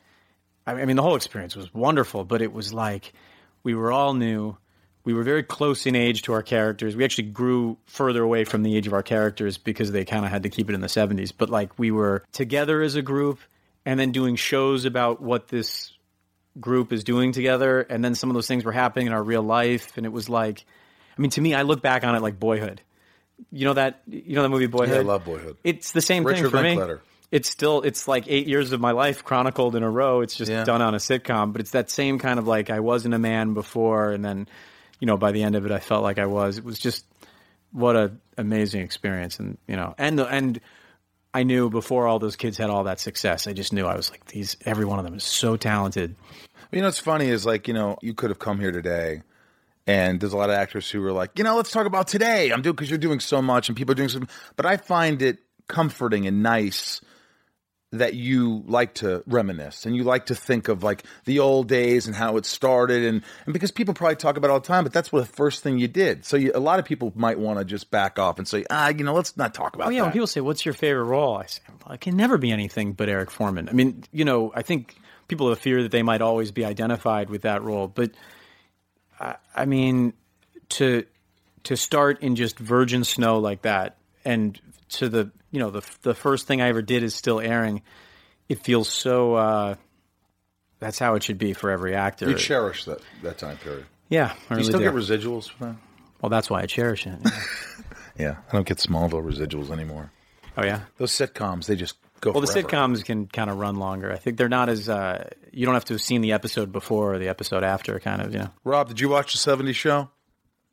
I 0.68 0.86
mean, 0.86 0.98
the 0.98 1.02
whole 1.02 1.16
experience 1.16 1.56
was 1.56 1.74
wonderful, 1.74 2.26
but 2.26 2.42
it 2.42 2.52
was 2.52 2.74
like 2.74 3.14
we 3.64 3.74
were 3.74 3.94
all 3.94 4.14
new. 4.14 4.58
We 5.06 5.14
were 5.14 5.24
very 5.24 5.42
close 5.42 5.86
in 5.86 5.96
age 5.96 6.24
to 6.24 6.34
our 6.34 6.44
characters. 6.44 6.98
We 6.98 7.06
actually 7.06 7.30
grew 7.30 7.78
further 7.86 8.22
away 8.22 8.44
from 8.44 8.64
the 8.64 8.76
age 8.76 8.86
of 8.86 8.94
our 8.94 9.02
characters 9.02 9.58
because 9.58 9.94
they 9.94 10.04
kind 10.04 10.26
of 10.26 10.32
had 10.32 10.44
to 10.44 10.50
keep 10.50 10.70
it 10.70 10.76
in 10.76 10.82
the 10.82 10.88
70s. 10.88 11.32
But 11.36 11.50
like 11.50 11.80
we 11.80 11.90
were 11.90 12.26
together 12.34 12.82
as 12.82 12.96
a 12.96 13.02
group 13.02 13.40
and 13.90 14.00
then 14.00 14.12
doing 14.12 14.36
shows 14.36 14.86
about 14.86 15.20
what 15.20 15.48
this 15.48 15.92
group 16.60 16.94
is 16.94 17.04
doing 17.04 17.32
together. 17.32 17.82
And 17.82 18.06
then 18.06 18.14
some 18.14 18.30
of 18.30 18.36
those 18.36 18.48
things 18.48 18.64
were 18.64 18.72
happening 18.72 19.08
in 19.08 19.14
our 19.14 19.24
real 19.24 19.42
life. 19.42 19.98
And 19.98 20.06
it 20.06 20.10
was 20.10 20.30
like, 20.30 20.64
I 21.18 21.22
mean, 21.22 21.32
to 21.32 21.42
me, 21.42 21.56
I 21.56 21.64
look 21.64 21.82
back 21.82 22.04
on 22.04 22.14
it 22.16 22.22
like 22.22 22.40
boyhood. 22.40 22.82
You 23.52 23.66
know 23.66 23.74
that, 23.74 24.02
you 24.08 24.36
know 24.36 24.44
that 24.44 24.50
movie 24.50 24.68
Boyhood? 24.68 24.94
Yeah, 24.94 25.00
I 25.00 25.04
love 25.04 25.26
Boyhood. 25.26 25.58
It's 25.64 25.92
the 25.92 26.02
same 26.02 26.24
Richard 26.24 26.44
thing 26.44 26.52
for 26.52 26.58
me. 26.62 26.70
Linklater. 26.70 27.02
it's 27.32 27.50
still 27.50 27.82
it's 27.82 28.08
like 28.08 28.26
eight 28.28 28.46
years 28.48 28.74
of 28.74 28.80
my 28.80 28.92
life 28.92 29.24
chronicled 29.24 29.76
in 29.76 29.82
a 29.82 29.90
row. 29.90 30.22
It's 30.22 30.36
just 30.36 30.52
Yeah. 30.52 30.66
done 30.66 30.84
on 30.84 30.94
a 30.94 30.98
sitcom, 31.00 31.52
but 31.52 31.62
it's 31.62 31.72
that 31.72 31.90
same 31.90 32.20
kind 32.20 32.38
of 32.38 32.46
like 32.48 32.70
I 32.70 32.80
wasn't 32.82 33.16
a 33.16 33.20
man 33.20 33.56
before, 33.56 34.12
and 34.12 34.24
then 34.24 34.48
you 35.00 35.08
know 35.08 35.18
by 35.18 35.32
the 35.32 35.42
end 35.42 35.56
of 35.56 35.66
it, 35.66 35.72
I 35.72 35.80
felt 35.80 36.04
like 36.04 36.20
I 36.20 36.26
was. 36.28 36.58
It 36.60 36.64
was 36.66 36.78
just 36.78 37.06
what 37.72 37.96
a 37.96 38.12
amazing 38.38 38.82
experience, 38.82 39.40
and 39.40 39.58
you 39.68 39.78
know, 39.78 39.96
and 39.98 40.20
the 40.20 40.28
and 40.28 40.60
I 41.34 41.44
knew 41.44 41.70
before 41.70 42.08
all 42.08 42.20
those 42.20 42.36
kids 42.36 42.58
had 42.58 42.70
all 42.70 42.86
that 42.86 43.00
success. 43.00 43.48
I 43.48 43.54
just 43.54 43.72
knew 43.72 43.86
I 43.86 43.96
was 43.96 44.10
like 44.10 44.26
these. 44.26 44.58
Every 44.66 44.86
one 44.86 45.00
of 45.00 45.06
them 45.06 45.14
is 45.16 45.24
so 45.24 45.58
talented. 45.58 46.16
You 46.72 46.80
know, 46.80 46.88
what's 46.88 47.00
funny 47.00 47.28
is 47.28 47.46
like, 47.46 47.68
you 47.68 47.74
know, 47.74 47.98
you 48.02 48.14
could 48.14 48.30
have 48.30 48.40
come 48.40 48.60
here 48.60 48.72
today 48.72 49.22
and 49.88 50.20
there's 50.20 50.34
a 50.34 50.38
lot 50.38 50.50
of 50.50 50.56
actors 50.56 50.90
who 50.90 51.04
are 51.06 51.12
like, 51.12 51.32
you 51.38 51.44
know, 51.44 51.56
let's 51.56 51.72
talk 51.72 51.88
about 51.88 52.08
today. 52.08 52.52
I'm 52.52 52.62
doing, 52.62 52.76
cause 52.76 52.90
you're 52.90 53.00
doing 53.00 53.20
so 53.20 53.42
much 53.42 53.70
and 53.70 53.78
people 53.78 53.94
are 53.94 53.96
doing 53.96 54.10
so 54.10 54.22
but 54.56 54.66
I 54.66 54.78
find 54.78 55.22
it 55.22 55.40
comforting 55.68 56.28
and 56.28 56.44
nice 56.44 57.02
that 57.92 58.14
you 58.14 58.64
like 58.68 58.94
to 58.94 59.24
reminisce 59.26 59.86
and 59.86 59.96
you 59.96 60.04
like 60.04 60.28
to 60.28 60.36
think 60.36 60.68
of 60.68 60.84
like 60.84 61.04
the 61.26 61.40
old 61.40 61.68
days 61.68 62.06
and 62.06 62.16
how 62.16 62.38
it 62.38 62.46
started 62.46 63.04
and, 63.04 63.24
and 63.46 63.54
because 63.54 63.72
people 63.72 63.96
probably 63.96 64.16
talk 64.16 64.38
about 64.38 64.52
all 64.52 64.60
the 64.60 64.68
time, 64.68 64.84
but 64.84 64.94
that's 64.94 65.12
what 65.12 65.22
the 65.26 65.34
first 65.34 65.64
thing 65.64 65.80
you 65.80 65.88
did. 65.88 66.24
So 66.24 66.38
you, 66.38 66.52
a 66.54 66.60
lot 66.60 66.78
of 66.78 66.86
people 66.86 67.12
might 67.16 67.40
want 67.40 67.58
to 67.58 67.66
just 67.66 67.90
back 67.90 68.20
off 68.20 68.38
and 68.38 68.48
say, 68.48 68.64
ah, 68.70 68.90
you 68.90 69.04
know, 69.04 69.14
let's 69.14 69.36
not 69.38 69.56
talk 69.56 69.76
about 69.76 69.88
Oh 69.88 69.90
yeah, 69.90 70.04
when 70.04 70.12
people 70.12 70.28
say, 70.28 70.40
"What's 70.40 70.66
your 70.66 70.74
favorite 70.74 71.06
role?" 71.06 71.38
I 71.38 71.48
say, 71.48 71.62
well, 71.84 71.96
"It 71.96 72.02
can 72.02 72.16
never 72.16 72.38
be 72.38 72.52
anything 72.52 72.94
but 72.94 73.10
Eric 73.10 73.32
Forman." 73.32 73.68
I 73.70 73.72
mean, 73.72 74.04
you 74.12 74.24
know, 74.24 74.52
I 74.54 74.62
think 74.62 74.96
people 75.28 75.50
have 75.50 75.58
a 75.58 75.62
fear 75.62 75.82
that 75.82 75.92
they 75.92 76.04
might 76.04 76.22
always 76.22 76.52
be 76.52 76.66
identified 76.66 77.30
with 77.30 77.42
that 77.42 77.64
role, 77.64 77.88
but 77.88 78.12
I, 79.20 79.36
I 79.56 79.66
mean, 79.66 80.14
to 80.70 81.06
to 81.64 81.76
start 81.76 82.22
in 82.22 82.36
just 82.36 82.60
virgin 82.60 83.04
snow 83.04 83.40
like 83.40 83.64
that, 83.64 83.98
and 84.24 84.60
to 84.90 85.10
the 85.10 85.32
you 85.52 85.60
know 85.60 85.70
the 85.72 85.82
the 86.02 86.14
first 86.14 86.48
thing 86.48 86.62
I 86.62 86.70
ever 86.70 86.82
did 86.82 87.04
is 87.04 87.16
still 87.16 87.40
airing. 87.40 87.82
It 88.48 88.64
feels 88.64 88.88
so. 88.90 89.36
Uh, 89.36 89.76
that's 90.80 90.98
how 91.00 91.16
it 91.16 91.24
should 91.24 91.38
be 91.38 91.54
for 91.54 91.70
every 91.72 91.94
actor. 91.96 92.30
you 92.30 92.36
cherish 92.38 92.86
that, 92.86 93.00
that 93.22 93.38
time 93.38 93.58
period. 93.58 93.86
yeah, 94.10 94.28
I 94.28 94.28
Do 94.30 94.36
you 94.36 94.48
really 94.52 94.64
still 94.64 94.80
do. 94.80 94.86
get 94.86 94.94
residuals 94.94 95.50
for 95.50 95.66
that? 95.66 95.76
well, 96.22 96.30
that's 96.30 96.50
why 96.50 96.62
I 96.62 96.66
cherish 96.66 97.06
it. 97.08 97.18
yeah. 97.24 97.32
Yeah. 98.18 98.36
I 98.50 98.52
don't 98.54 98.68
get 98.68 98.80
Smallville 98.80 99.24
residuals 99.24 99.72
anymore. 99.72 100.12
oh 100.58 100.66
yeah. 100.66 100.82
Those 100.98 101.12
sitcoms, 101.14 101.68
they 101.68 101.78
just 101.78 101.96
go 102.20 102.32
Well, 102.32 102.42
the 102.42 102.48
sitcoms 102.48 103.06
can 103.06 103.28
kind 103.28 103.50
of 103.50 103.58
run 103.58 103.76
longer. 103.78 104.12
I 104.12 104.18
think 104.18 104.36
they're 104.38 104.50
not 104.50 104.68
as 104.68 104.90
uh, 104.90 105.30
you 105.54 105.66
don't 105.66 105.76
have 105.76 105.86
to 105.86 105.94
have 105.94 106.02
seen 106.02 106.20
the 106.20 106.34
episode 106.34 106.74
before 106.74 107.14
or 107.14 107.18
the 107.20 107.30
episode 107.30 107.64
after, 107.64 107.98
kind 108.02 108.22
of. 108.22 108.34
You 108.34 108.40
know, 108.40 108.50
Rob, 108.66 108.90
did 108.90 109.00
you 109.00 109.08
watch 109.08 109.32
the 109.42 109.52
70s 109.52 109.76
show? 109.76 110.10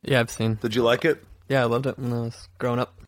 Yeah, 0.03 0.19
I've 0.21 0.31
seen. 0.31 0.59
Did 0.61 0.75
you 0.75 0.83
like 0.83 1.05
it? 1.05 1.23
Yeah, 1.49 1.63
I 1.63 1.67
loved 1.67 1.87
it 1.87 1.97
when 2.01 2.13
I 2.13 2.21
was 2.23 2.49
growing 2.59 2.81
up. 2.81 2.99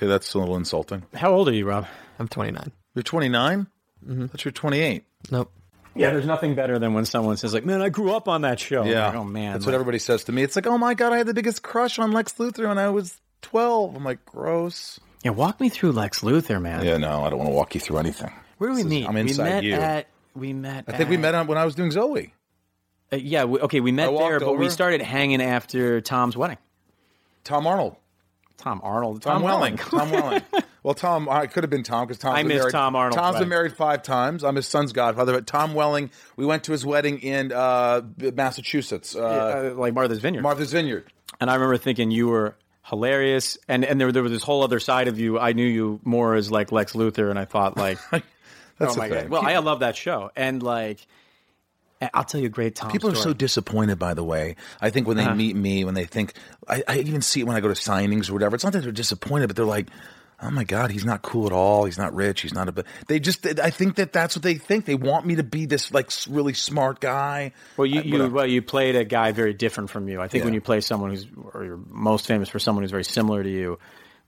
Okay, 0.00 0.06
that's 0.06 0.32
a 0.32 0.38
little 0.38 0.56
insulting. 0.56 1.02
how 1.14 1.30
old 1.34 1.46
are 1.50 1.52
you, 1.52 1.66
Rob? 1.66 1.86
I'm 2.18 2.26
29. 2.26 2.72
You're 2.94 3.02
29? 3.02 3.66
Mm-hmm. 4.02 4.26
That's 4.28 4.42
you're 4.46 4.52
28. 4.52 5.04
Nope. 5.30 5.52
Yeah, 5.94 6.12
there's 6.12 6.24
nothing 6.24 6.54
better 6.54 6.78
than 6.78 6.94
when 6.94 7.04
someone 7.04 7.36
says 7.36 7.52
like, 7.52 7.66
"Man, 7.66 7.82
I 7.82 7.90
grew 7.90 8.12
up 8.14 8.26
on 8.26 8.40
that 8.42 8.58
show." 8.58 8.84
Yeah. 8.84 9.08
like, 9.08 9.16
oh 9.16 9.24
man, 9.24 9.52
That's 9.52 9.66
what 9.66 9.74
everybody 9.74 9.98
says 9.98 10.24
to 10.24 10.32
me. 10.32 10.42
It's 10.42 10.56
like, 10.56 10.66
oh 10.66 10.78
my 10.78 10.94
God, 10.94 11.12
I 11.12 11.18
had 11.18 11.26
the 11.26 11.34
biggest 11.34 11.62
crush 11.62 11.98
on 11.98 12.12
Lex 12.12 12.32
Luthor 12.34 12.66
when 12.68 12.78
I 12.78 12.88
was 12.88 13.20
12. 13.42 13.94
I'm 13.96 14.04
like, 14.04 14.24
gross. 14.24 14.98
Yeah, 15.22 15.32
walk 15.32 15.60
me 15.60 15.68
through 15.68 15.92
Lex 15.92 16.20
Luthor, 16.20 16.62
man. 16.62 16.82
Yeah, 16.82 16.96
no, 16.96 17.22
I 17.24 17.28
don't 17.28 17.38
want 17.40 17.50
to 17.50 17.54
walk 17.54 17.74
you 17.74 17.80
through 17.82 17.98
anything. 17.98 18.32
Where 18.56 18.70
do 18.70 18.76
we 18.76 18.82
This 18.84 18.86
is- 18.86 18.90
meet? 18.90 19.06
I'm 19.08 19.14
we 19.14 19.20
inside 19.20 19.44
met 19.44 19.64
you. 19.64 19.74
at. 19.74 20.06
We 20.34 20.52
met. 20.54 20.84
I 20.88 20.96
think 20.96 21.10
we 21.10 21.18
met 21.18 21.34
on 21.34 21.46
when 21.46 21.58
I 21.58 21.66
was 21.66 21.74
doing 21.74 21.90
Zoe. 21.90 22.32
Uh, 23.12 23.16
yeah, 23.16 23.44
we, 23.44 23.60
okay, 23.60 23.80
we 23.80 23.92
met 23.92 24.06
I 24.06 24.12
walked 24.12 24.30
there, 24.30 24.40
but 24.40 24.56
we 24.56 24.70
started 24.70 25.02
hanging 25.02 25.42
after 25.42 26.00
Tom's 26.00 26.36
wedding. 26.38 26.58
Tom 27.44 27.66
Arnold. 27.66 27.96
Tom 28.60 28.80
Arnold, 28.84 29.22
Tom, 29.22 29.42
Welling. 29.42 29.76
Tom 29.76 30.10
Welling. 30.10 30.42
Well, 30.82 30.94
Tom, 30.94 31.28
I 31.28 31.46
could 31.46 31.62
have 31.62 31.68
been 31.68 31.82
Tom 31.82 32.06
because 32.06 32.18
Tom. 32.18 32.34
I 32.34 32.42
missed 32.42 32.70
Tom 32.70 32.96
Arnold's 32.96 33.16
Tom's 33.16 33.38
been 33.38 33.50
married 33.50 33.76
five 33.76 34.02
times. 34.02 34.42
I'm 34.42 34.56
his 34.56 34.66
son's 34.66 34.94
godfather. 34.94 35.34
But 35.34 35.46
Tom 35.46 35.74
Welling, 35.74 36.10
we 36.36 36.46
went 36.46 36.64
to 36.64 36.72
his 36.72 36.86
wedding 36.86 37.18
in 37.18 37.52
uh, 37.52 38.00
Massachusetts, 38.16 39.14
uh, 39.14 39.72
uh, 39.74 39.74
like 39.78 39.92
Martha's 39.92 40.20
Vineyard. 40.20 40.40
Martha's 40.40 40.72
Vineyard. 40.72 41.12
And 41.38 41.50
I 41.50 41.54
remember 41.56 41.76
thinking 41.76 42.10
you 42.10 42.28
were 42.28 42.56
hilarious, 42.82 43.58
and 43.68 43.84
and 43.84 44.00
there 44.00 44.10
there 44.10 44.22
was 44.22 44.32
this 44.32 44.42
whole 44.42 44.62
other 44.62 44.80
side 44.80 45.08
of 45.08 45.20
you. 45.20 45.38
I 45.38 45.52
knew 45.52 45.66
you 45.66 46.00
more 46.02 46.34
as 46.34 46.50
like 46.50 46.72
Lex 46.72 46.94
Luthor, 46.94 47.28
and 47.28 47.38
I 47.38 47.44
thought 47.44 47.76
like, 47.76 47.98
That's 48.78 48.94
oh 48.94 48.96
my 48.96 49.10
thing. 49.10 49.24
god. 49.24 49.28
Well, 49.28 49.42
I 49.42 49.58
love 49.58 49.80
that 49.80 49.96
show, 49.96 50.30
and 50.34 50.62
like, 50.62 51.06
I'll 52.14 52.24
tell 52.24 52.40
you 52.40 52.46
a 52.46 52.50
great 52.50 52.74
Tom. 52.76 52.90
People 52.90 53.10
are 53.10 53.14
so 53.14 53.32
disappointed, 53.32 53.98
by 53.98 54.14
the 54.14 54.24
way. 54.24 54.56
I 54.80 54.90
think 54.90 55.06
when 55.06 55.16
they 55.16 55.24
Uh-huh. 55.24 55.34
meet 55.34 55.54
me, 55.56 55.84
when 55.84 55.94
they 55.94 56.04
think, 56.04 56.32
I, 56.66 56.82
I 56.88 56.98
even 56.98 57.20
see 57.20 57.40
it 57.40 57.44
when 57.44 57.56
I 57.56 57.60
go 57.60 57.68
to 57.68 57.74
signings 57.74 58.30
or 58.30 58.32
whatever. 58.32 58.54
It's 58.54 58.64
not 58.64 58.72
that 58.72 58.82
they're 58.82 58.92
disappointed, 58.92 59.48
but 59.48 59.56
they're 59.56 59.64
like, 59.66 59.88
oh 60.42 60.50
my 60.50 60.64
God, 60.64 60.90
he's 60.90 61.04
not 61.04 61.20
cool 61.20 61.44
at 61.46 61.52
all. 61.52 61.84
He's 61.84 61.98
not 61.98 62.14
rich. 62.14 62.40
He's 62.40 62.54
not 62.54 62.66
a, 62.68 62.84
they 63.08 63.20
just, 63.20 63.46
I 63.60 63.68
think 63.68 63.96
that 63.96 64.14
that's 64.14 64.34
what 64.34 64.42
they 64.42 64.54
think. 64.54 64.86
They 64.86 64.94
want 64.94 65.26
me 65.26 65.34
to 65.36 65.42
be 65.42 65.66
this 65.66 65.92
like 65.92 66.10
really 66.28 66.54
smart 66.54 67.00
guy. 67.00 67.52
Well, 67.76 67.84
you, 67.84 68.00
you 68.00 68.30
well, 68.30 68.46
you 68.46 68.62
played 68.62 68.96
a 68.96 69.04
guy 69.04 69.32
very 69.32 69.52
different 69.52 69.90
from 69.90 70.08
you. 70.08 70.22
I 70.22 70.28
think 70.28 70.44
when 70.44 70.54
you 70.54 70.62
play 70.62 70.80
someone 70.80 71.10
who's, 71.10 71.26
or 71.52 71.64
you're 71.64 71.80
most 71.88 72.26
famous 72.26 72.48
for 72.48 72.58
someone 72.58 72.82
who's 72.84 72.90
very 72.90 73.04
similar 73.04 73.42
to 73.42 73.50
you, 73.50 73.78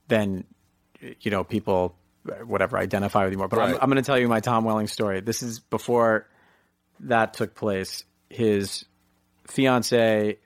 then 0.07 0.43
you 1.21 1.31
know 1.31 1.43
people, 1.43 1.95
whatever, 2.45 2.77
identify 2.77 3.23
with 3.23 3.31
you 3.31 3.39
more. 3.39 3.47
But 3.47 3.59
I'm, 3.59 3.73
I'm 3.81 3.89
going 3.89 3.95
to 3.95 4.03
tell 4.03 4.19
you 4.19 4.27
my 4.27 4.39
Tom 4.39 4.65
Welling 4.65 4.87
story. 4.87 5.21
This 5.21 5.41
is 5.41 5.59
before 5.59 6.27
that 7.01 7.33
took 7.33 7.55
place. 7.55 8.03
His 8.29 8.85
fiance 9.47 10.37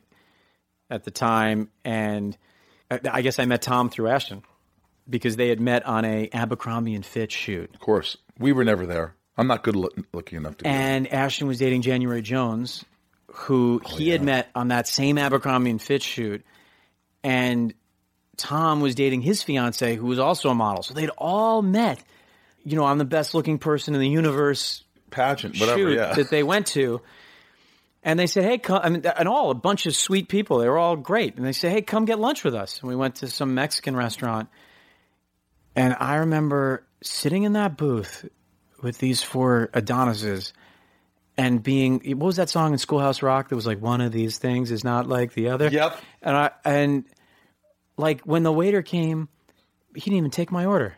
at 0.89 1.03
the 1.03 1.11
time, 1.11 1.69
and 1.83 2.37
I 2.89 3.21
guess 3.21 3.39
I 3.39 3.45
met 3.45 3.61
Tom 3.61 3.89
through 3.89 4.09
Ashton 4.09 4.43
because 5.09 5.35
they 5.35 5.49
had 5.49 5.59
met 5.59 5.85
on 5.85 6.05
a 6.05 6.29
Abercrombie 6.33 6.95
and 6.95 7.05
Fitch 7.05 7.33
shoot. 7.33 7.73
Of 7.73 7.79
course. 7.79 8.17
We 8.39 8.51
were 8.51 8.63
never 8.63 8.85
there. 8.85 9.15
I'm 9.37 9.47
not 9.47 9.63
good 9.63 9.75
look, 9.75 9.95
looking 10.13 10.37
enough 10.37 10.57
to 10.57 10.63
be. 10.63 10.69
And 10.69 11.11
Ashton 11.13 11.47
was 11.47 11.59
dating 11.59 11.83
January 11.83 12.21
Jones, 12.21 12.83
who 13.31 13.81
Oh, 13.85 13.95
he 13.95 14.09
had 14.09 14.23
met 14.23 14.49
on 14.55 14.69
that 14.69 14.87
same 14.87 15.17
Abercrombie 15.17 15.69
and 15.69 15.81
Fitch 15.81 16.03
shoot, 16.03 16.43
and 17.23 17.73
Tom 18.35 18.81
was 18.81 18.95
dating 18.95 19.21
his 19.21 19.43
fiance, 19.43 19.95
who 19.95 20.05
was 20.05 20.19
also 20.19 20.49
a 20.49 20.55
model. 20.55 20.83
So 20.83 20.93
they'd 20.93 21.09
all 21.17 21.61
met. 21.61 22.03
You 22.63 22.75
know, 22.75 22.85
I'm 22.85 22.97
the 22.97 23.05
best 23.05 23.33
looking 23.33 23.59
person 23.59 23.93
in 23.93 24.01
the 24.01 24.09
universe 24.09 24.83
pageant, 25.09 25.59
whatever. 25.59 25.77
shoot 25.77 25.95
yeah. 25.95 26.13
that 26.13 26.29
they 26.29 26.43
went 26.43 26.67
to. 26.67 27.01
And 28.03 28.17
they 28.17 28.27
said, 28.27 28.45
"Hey, 28.45 28.57
come!" 28.57 28.79
I 28.83 28.89
mean, 28.89 29.05
and 29.05 29.27
all 29.27 29.49
a 29.51 29.55
bunch 29.55 29.85
of 29.85 29.95
sweet 29.95 30.29
people. 30.29 30.59
They 30.59 30.69
were 30.69 30.77
all 30.77 30.95
great. 30.95 31.35
And 31.35 31.45
they 31.45 31.51
said, 31.51 31.71
"Hey, 31.71 31.81
come 31.81 32.05
get 32.05 32.19
lunch 32.19 32.43
with 32.43 32.55
us." 32.55 32.79
And 32.79 32.87
we 32.87 32.95
went 32.95 33.15
to 33.15 33.27
some 33.27 33.53
Mexican 33.53 33.95
restaurant. 33.95 34.49
And 35.75 35.95
I 35.99 36.15
remember 36.15 36.85
sitting 37.01 37.43
in 37.43 37.53
that 37.53 37.77
booth 37.77 38.27
with 38.81 38.97
these 38.99 39.23
four 39.23 39.69
Adonises 39.73 40.53
and 41.37 41.61
being 41.61 41.99
what 42.17 42.25
was 42.25 42.35
that 42.37 42.49
song 42.49 42.73
in 42.73 42.79
Schoolhouse 42.79 43.21
Rock 43.21 43.49
that 43.49 43.55
was 43.55 43.67
like 43.67 43.81
one 43.81 44.01
of 44.01 44.11
these 44.11 44.37
things 44.39 44.71
is 44.71 44.83
not 44.83 45.07
like 45.07 45.33
the 45.33 45.49
other. 45.49 45.67
Yep. 45.67 46.01
And 46.21 46.35
I 46.35 46.51
and 46.65 47.05
like 47.95 48.21
when 48.21 48.43
the 48.43 48.51
waiter 48.51 48.81
came, 48.81 49.29
he 49.93 50.01
didn't 50.01 50.17
even 50.17 50.31
take 50.31 50.51
my 50.51 50.65
order. 50.65 50.95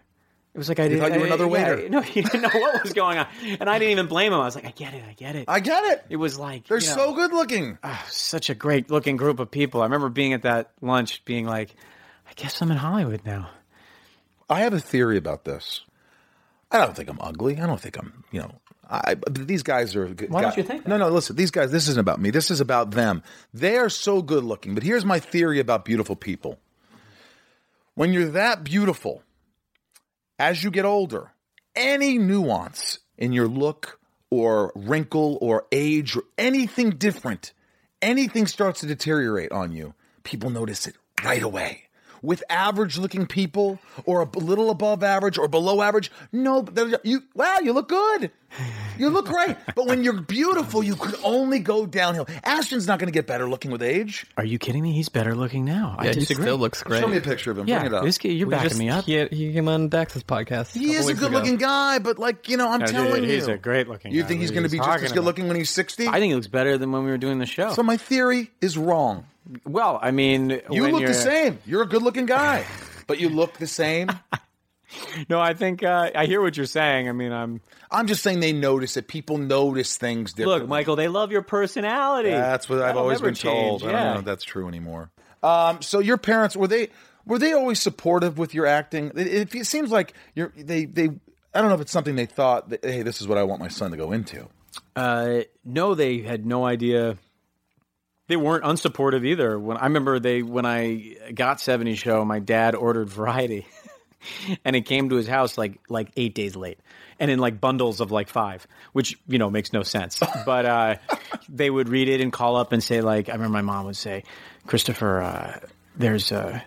It 0.53 0.57
was 0.57 0.67
like 0.67 0.79
I 0.79 0.87
didn't. 0.87 1.01
thought 1.01 1.13
you 1.13 1.19
were 1.19 1.25
I- 1.25 1.27
another 1.27 1.45
yeah, 1.45 1.75
waiter. 1.75 1.89
no, 1.89 2.01
he 2.01 2.21
didn't 2.21 2.41
know 2.41 2.49
what 2.59 2.83
was 2.83 2.93
going 2.93 3.17
on, 3.19 3.27
and 3.59 3.69
I 3.69 3.77
didn't 3.79 3.91
even 3.91 4.07
blame 4.07 4.33
him. 4.33 4.39
I 4.39 4.45
was 4.45 4.55
like, 4.55 4.65
I 4.65 4.71
get 4.71 4.93
it, 4.93 5.03
I 5.07 5.13
get 5.13 5.35
it. 5.35 5.45
I 5.47 5.59
get 5.59 5.83
it. 5.85 6.05
it 6.09 6.15
was 6.15 6.39
like 6.39 6.67
They're 6.67 6.79
you 6.79 6.87
know, 6.87 6.95
so 6.95 7.13
good 7.13 7.31
looking. 7.31 7.77
Ah, 7.83 8.03
such 8.09 8.49
a 8.49 8.55
great 8.55 8.89
looking 8.89 9.15
group 9.15 9.39
of 9.39 9.51
people. 9.51 9.81
I 9.81 9.85
remember 9.85 10.09
being 10.09 10.33
at 10.33 10.41
that 10.43 10.71
lunch, 10.81 11.23
being 11.25 11.45
like, 11.45 11.75
I 12.27 12.33
guess 12.35 12.61
I'm 12.61 12.71
in 12.71 12.77
Hollywood 12.77 13.21
now. 13.25 13.49
I 14.49 14.61
have 14.61 14.73
a 14.73 14.79
theory 14.79 15.17
about 15.17 15.45
this. 15.45 15.81
I 16.71 16.79
don't 16.79 16.95
think 16.95 17.09
I'm 17.09 17.19
ugly. 17.21 17.59
I 17.59 17.67
don't 17.67 17.79
think 17.79 17.97
I'm, 17.97 18.23
you 18.31 18.39
know, 18.41 18.51
I, 18.89 19.13
but 19.15 19.47
these 19.47 19.61
guys 19.61 19.95
are. 19.95 20.07
Why 20.07 20.41
don't 20.41 20.57
you 20.57 20.63
think 20.63 20.83
that? 20.83 20.89
No, 20.89 20.97
no. 20.97 21.09
Listen, 21.09 21.35
these 21.35 21.51
guys. 21.51 21.71
This 21.71 21.87
isn't 21.87 21.99
about 21.99 22.19
me. 22.19 22.31
This 22.31 22.49
is 22.49 22.59
about 22.59 22.89
them. 22.91 23.21
They 23.53 23.77
are 23.77 23.89
so 23.89 24.23
good 24.23 24.43
looking. 24.43 24.73
But 24.73 24.81
here's 24.81 25.05
my 25.05 25.19
theory 25.19 25.59
about 25.59 25.85
beautiful 25.85 26.15
people. 26.15 26.57
When 27.93 28.13
you're 28.13 28.29
that 28.29 28.63
beautiful, 28.63 29.21
as 30.39 30.63
you 30.63 30.71
get 30.71 30.85
older, 30.85 31.33
any 31.75 32.17
nuance 32.17 32.99
in 33.17 33.33
your 33.33 33.47
look 33.47 33.99
or 34.31 34.71
wrinkle 34.75 35.37
or 35.41 35.65
age 35.71 36.15
or 36.15 36.23
anything 36.37 36.91
different, 36.91 37.51
anything 38.01 38.47
starts 38.47 38.79
to 38.79 38.87
deteriorate 38.87 39.51
on 39.51 39.73
you, 39.73 39.93
people 40.23 40.49
notice 40.49 40.87
it 40.87 40.95
right 41.23 41.43
away. 41.43 41.88
With 42.21 42.43
average 42.49 42.97
looking 42.97 43.25
people 43.27 43.79
or 44.05 44.21
a 44.21 44.37
little 44.37 44.69
above 44.69 45.03
average 45.03 45.37
or 45.37 45.47
below 45.47 45.81
average, 45.81 46.11
no, 46.31 46.61
they're- 46.61 46.99
you 47.03 47.23
wow, 47.33 47.57
you 47.63 47.71
look 47.73 47.87
good. 47.89 48.31
You 48.97 49.09
look 49.09 49.27
great. 49.27 49.55
But 49.75 49.85
when 49.85 50.03
you're 50.03 50.19
beautiful, 50.21 50.83
you 50.83 50.95
could 50.95 51.15
only 51.23 51.59
go 51.59 51.85
downhill. 51.85 52.27
Ashton's 52.43 52.87
not 52.87 52.99
going 52.99 53.07
to 53.07 53.13
get 53.13 53.27
better 53.27 53.47
looking 53.49 53.71
with 53.71 53.81
age. 53.81 54.25
Are 54.37 54.43
you 54.43 54.57
kidding 54.59 54.81
me? 54.83 54.91
He's 54.91 55.07
better 55.07 55.35
looking 55.35 55.63
now. 55.63 55.95
I 55.97 56.05
Yeah, 56.05 56.13
he 56.13 56.19
disagree. 56.21 56.43
still 56.43 56.57
looks 56.57 56.81
great. 56.83 56.99
Show 56.99 57.07
me 57.07 57.17
a 57.17 57.21
picture 57.21 57.51
of 57.51 57.59
him. 57.59 57.67
yeah, 57.67 57.79
Bring 57.79 57.93
it 57.93 57.95
up. 57.95 58.03
this 58.03 58.17
kid, 58.17 58.29
you're 58.33 58.47
We 58.47 58.55
backing 58.55 58.69
just- 58.69 58.79
me 58.79 58.89
up. 58.89 59.05
He, 59.05 59.25
he 59.27 59.53
came 59.53 59.69
on 59.69 59.87
Dax's 59.89 60.23
podcast. 60.23 60.73
He 60.73 60.93
is 60.93 61.05
a 61.05 61.07
weeks 61.07 61.19
good 61.19 61.31
looking 61.31 61.57
guy, 61.57 61.99
but 61.99 62.17
like, 62.19 62.49
you 62.49 62.57
know, 62.57 62.69
I'm 62.69 62.81
Yeah, 62.81 62.87
telling 62.87 63.21
dude, 63.21 63.29
you. 63.29 63.35
he's 63.35 63.47
a 63.47 63.57
great 63.57 63.87
looking 63.87 64.11
You 64.11 64.23
guy. 64.23 64.27
think 64.27 64.41
he's 64.41 64.51
going 64.51 64.63
to 64.63 64.69
be 64.69 64.77
just 64.79 64.89
as 64.89 65.01
good 65.03 65.11
about? 65.19 65.23
looking 65.25 65.47
when 65.47 65.55
he's 65.55 65.69
60? 65.69 66.07
I 66.07 66.13
think 66.13 66.31
he 66.31 66.35
looks 66.35 66.47
better 66.47 66.77
than 66.77 66.91
when 66.91 67.05
we 67.05 67.11
were 67.11 67.17
doing 67.17 67.37
the 67.39 67.45
show. 67.45 67.71
so 67.73 67.83
my 67.83 67.95
theory 67.97 68.49
is 68.59 68.77
wrong. 68.77 69.25
Well, 69.65 69.99
I 70.01 70.11
mean, 70.11 70.61
You 70.71 70.83
when 70.83 70.91
look 70.91 71.01
you're- 71.01 71.13
the 71.13 71.19
same. 71.19 71.59
You're 71.65 71.83
a 71.83 71.87
good 71.87 72.01
looking 72.03 72.25
guy, 72.25 72.65
but 73.07 73.19
you 73.19 73.29
look 73.29 73.57
the 73.57 73.67
same. 73.67 74.09
no, 75.29 75.39
I 75.39 75.53
think 75.53 75.83
uh, 75.83 76.09
I 76.15 76.25
hear 76.25 76.41
what 76.41 76.57
you're 76.57 76.65
saying. 76.65 77.09
I 77.09 77.11
mean, 77.11 77.31
I'm 77.31 77.61
I'm 77.91 78.07
just 78.07 78.23
saying 78.23 78.39
they 78.39 78.53
notice 78.53 78.97
it. 78.97 79.07
People 79.07 79.37
notice 79.37 79.97
things 79.97 80.33
differently. 80.33 80.61
look, 80.61 80.69
Michael. 80.69 80.95
They 80.95 81.07
love 81.07 81.31
your 81.31 81.41
personality. 81.41 82.29
That's 82.31 82.67
what 82.69 82.81
I've 82.81 82.97
always 82.97 83.19
never 83.19 83.27
been 83.27 83.35
told. 83.35 83.81
change, 83.81 83.93
I 83.93 83.95
don't 84.03 84.13
know 84.13 84.19
if 84.19 84.25
that's 84.25 84.43
true 84.43 84.67
anymore. 84.67 85.09
Um, 85.43 85.81
so 85.81 85.99
your 85.99 86.17
parents 86.17 86.55
were 86.55 86.67
they 86.67 86.89
were 87.25 87.39
they 87.39 87.53
always 87.53 87.79
supportive 87.79 88.37
with 88.37 88.53
your 88.53 88.65
acting? 88.65 89.11
It, 89.15 89.27
it, 89.27 89.55
it 89.55 89.65
seems 89.67 89.91
like 89.91 90.13
you're 90.35 90.51
they 90.57 90.85
they. 90.85 91.09
I 91.53 91.61
don't 91.61 91.69
know 91.69 91.75
if 91.75 91.81
it's 91.81 91.91
something 91.91 92.15
they 92.15 92.25
thought. 92.25 92.69
That, 92.69 92.83
hey, 92.83 93.01
this 93.03 93.21
is 93.21 93.27
what 93.27 93.37
I 93.37 93.43
want 93.43 93.59
my 93.61 93.67
son 93.69 93.91
to 93.91 93.97
go 93.97 94.11
into. 94.11 94.47
Uh, 94.95 95.41
no, 95.65 95.95
they 95.95 96.19
had 96.19 96.45
no 96.45 96.65
idea 96.65 97.17
they 98.29 98.37
weren't 98.37 98.63
unsupportive 98.63 99.25
either. 99.25 99.59
When 99.59 99.75
I 99.75 99.85
remember 99.85 100.19
they 100.19 100.43
when 100.43 100.65
I 100.65 101.15
got 101.33 101.59
70 101.59 101.95
show, 101.95 102.23
my 102.23 102.39
dad 102.39 102.75
ordered 102.75 103.09
variety. 103.09 103.67
and 104.65 104.75
it 104.75 104.81
came 104.81 105.09
to 105.09 105.15
his 105.15 105.27
house 105.27 105.57
like 105.57 105.79
like 105.89 106.11
8 106.15 106.35
days 106.35 106.55
late 106.55 106.79
and 107.19 107.31
in 107.31 107.39
like 107.39 107.59
bundles 107.59 107.99
of 108.01 108.11
like 108.11 108.29
5, 108.29 108.67
which 108.93 109.17
you 109.27 109.39
know 109.39 109.49
makes 109.49 109.73
no 109.73 109.81
sense. 109.83 110.21
But 110.45 110.65
uh, 110.65 110.95
they 111.49 111.69
would 111.69 111.89
read 111.89 112.07
it 112.07 112.21
and 112.21 112.31
call 112.31 112.55
up 112.55 112.71
and 112.71 112.83
say 112.83 113.01
like 113.01 113.29
I 113.29 113.33
remember 113.33 113.53
my 113.53 113.61
mom 113.61 113.87
would 113.87 113.97
say, 113.97 114.23
"Christopher, 114.67 115.21
uh, 115.21 115.59
there's 115.97 116.31
a 116.31 116.63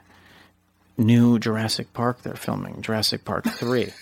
new 0.98 1.38
Jurassic 1.38 1.92
Park 1.92 2.22
they're 2.22 2.34
filming, 2.34 2.82
Jurassic 2.82 3.24
Park 3.24 3.44
3." 3.44 3.92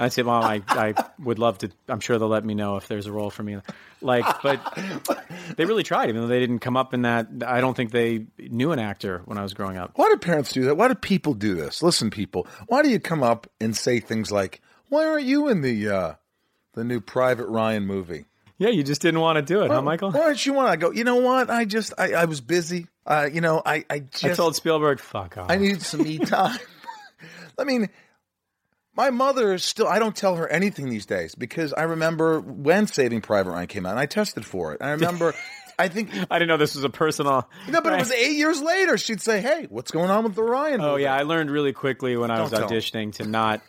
I 0.00 0.08
said, 0.08 0.24
"Mom, 0.24 0.42
I, 0.42 0.62
I 0.68 0.94
would 1.18 1.38
love 1.38 1.58
to. 1.58 1.70
I'm 1.88 2.00
sure 2.00 2.18
they'll 2.18 2.28
let 2.28 2.44
me 2.44 2.54
know 2.54 2.76
if 2.76 2.88
there's 2.88 3.06
a 3.06 3.12
role 3.12 3.30
for 3.30 3.42
me." 3.42 3.58
Like, 4.00 4.24
but 4.42 4.60
they 5.56 5.64
really 5.66 5.82
tried. 5.82 6.08
Even 6.08 6.22
though 6.22 6.26
they 6.26 6.40
didn't 6.40 6.60
come 6.60 6.76
up 6.76 6.94
in 6.94 7.02
that, 7.02 7.28
I 7.46 7.60
don't 7.60 7.76
think 7.76 7.90
they 7.92 8.26
knew 8.38 8.72
an 8.72 8.78
actor 8.78 9.22
when 9.26 9.36
I 9.36 9.42
was 9.42 9.52
growing 9.52 9.76
up. 9.76 9.92
Why 9.96 10.08
do 10.08 10.16
parents 10.16 10.52
do 10.52 10.64
that? 10.64 10.76
Why 10.76 10.88
do 10.88 10.94
people 10.94 11.34
do 11.34 11.54
this? 11.54 11.82
Listen, 11.82 12.10
people, 12.10 12.46
why 12.66 12.82
do 12.82 12.88
you 12.88 12.98
come 12.98 13.22
up 13.22 13.46
and 13.60 13.76
say 13.76 14.00
things 14.00 14.32
like, 14.32 14.60
"Why 14.88 15.06
aren't 15.06 15.26
you 15.26 15.48
in 15.48 15.60
the 15.60 15.88
uh, 15.88 16.14
the 16.72 16.84
new 16.84 17.00
Private 17.00 17.46
Ryan 17.46 17.86
movie?" 17.86 18.24
Yeah, 18.56 18.68
you 18.68 18.82
just 18.82 19.00
didn't 19.00 19.20
want 19.20 19.36
to 19.36 19.42
do 19.42 19.62
it, 19.62 19.70
huh, 19.70 19.80
Michael? 19.80 20.10
Why 20.10 20.20
don't 20.20 20.46
you 20.46 20.52
want 20.52 20.72
to 20.72 20.76
go? 20.76 20.92
You 20.92 21.04
know 21.04 21.16
what? 21.16 21.48
I 21.50 21.64
just 21.64 21.94
I, 21.96 22.12
I 22.12 22.24
was 22.26 22.40
busy. 22.40 22.88
Uh, 23.06 23.28
you 23.32 23.40
know, 23.40 23.62
I 23.64 23.84
I 23.88 24.00
just 24.00 24.24
I 24.24 24.34
told 24.34 24.56
Spielberg, 24.56 25.00
"Fuck 25.00 25.38
off." 25.38 25.50
I 25.50 25.56
need 25.56 25.82
some 25.82 26.02
me 26.02 26.18
time. 26.18 26.58
I 27.58 27.64
mean, 27.64 27.88
my 28.96 29.10
mother 29.10 29.52
is 29.54 29.64
still. 29.64 29.86
I 29.86 29.98
don't 29.98 30.16
tell 30.16 30.36
her 30.36 30.48
anything 30.48 30.88
these 30.90 31.06
days 31.06 31.34
because 31.34 31.72
I 31.72 31.82
remember 31.82 32.40
when 32.40 32.86
Saving 32.86 33.20
Private 33.20 33.50
Ryan 33.50 33.66
came 33.66 33.86
out, 33.86 33.90
and 33.90 33.98
I 34.00 34.06
tested 34.06 34.44
for 34.44 34.72
it. 34.74 34.82
I 34.82 34.90
remember. 34.92 35.34
I 35.78 35.88
think 35.88 36.10
I 36.30 36.38
didn't 36.38 36.48
know 36.48 36.56
this 36.56 36.74
was 36.74 36.84
a 36.84 36.90
personal. 36.90 37.48
no, 37.68 37.80
but 37.80 37.92
it 37.92 37.98
was 37.98 38.10
eight 38.12 38.36
years 38.36 38.60
later. 38.60 38.98
She'd 38.98 39.20
say, 39.20 39.40
"Hey, 39.40 39.66
what's 39.70 39.90
going 39.90 40.10
on 40.10 40.24
with 40.24 40.34
the 40.34 40.42
Ryan?" 40.42 40.80
Oh 40.80 40.92
movie?" 40.92 41.04
yeah, 41.04 41.14
I 41.14 41.22
learned 41.22 41.50
really 41.50 41.72
quickly 41.72 42.16
when 42.16 42.30
I 42.30 42.40
was 42.42 42.50
Don't 42.50 42.60
tell 42.60 42.68
'em. 42.70 42.74
auditioning 42.74 43.14
to 43.14 43.26
not 43.26 43.62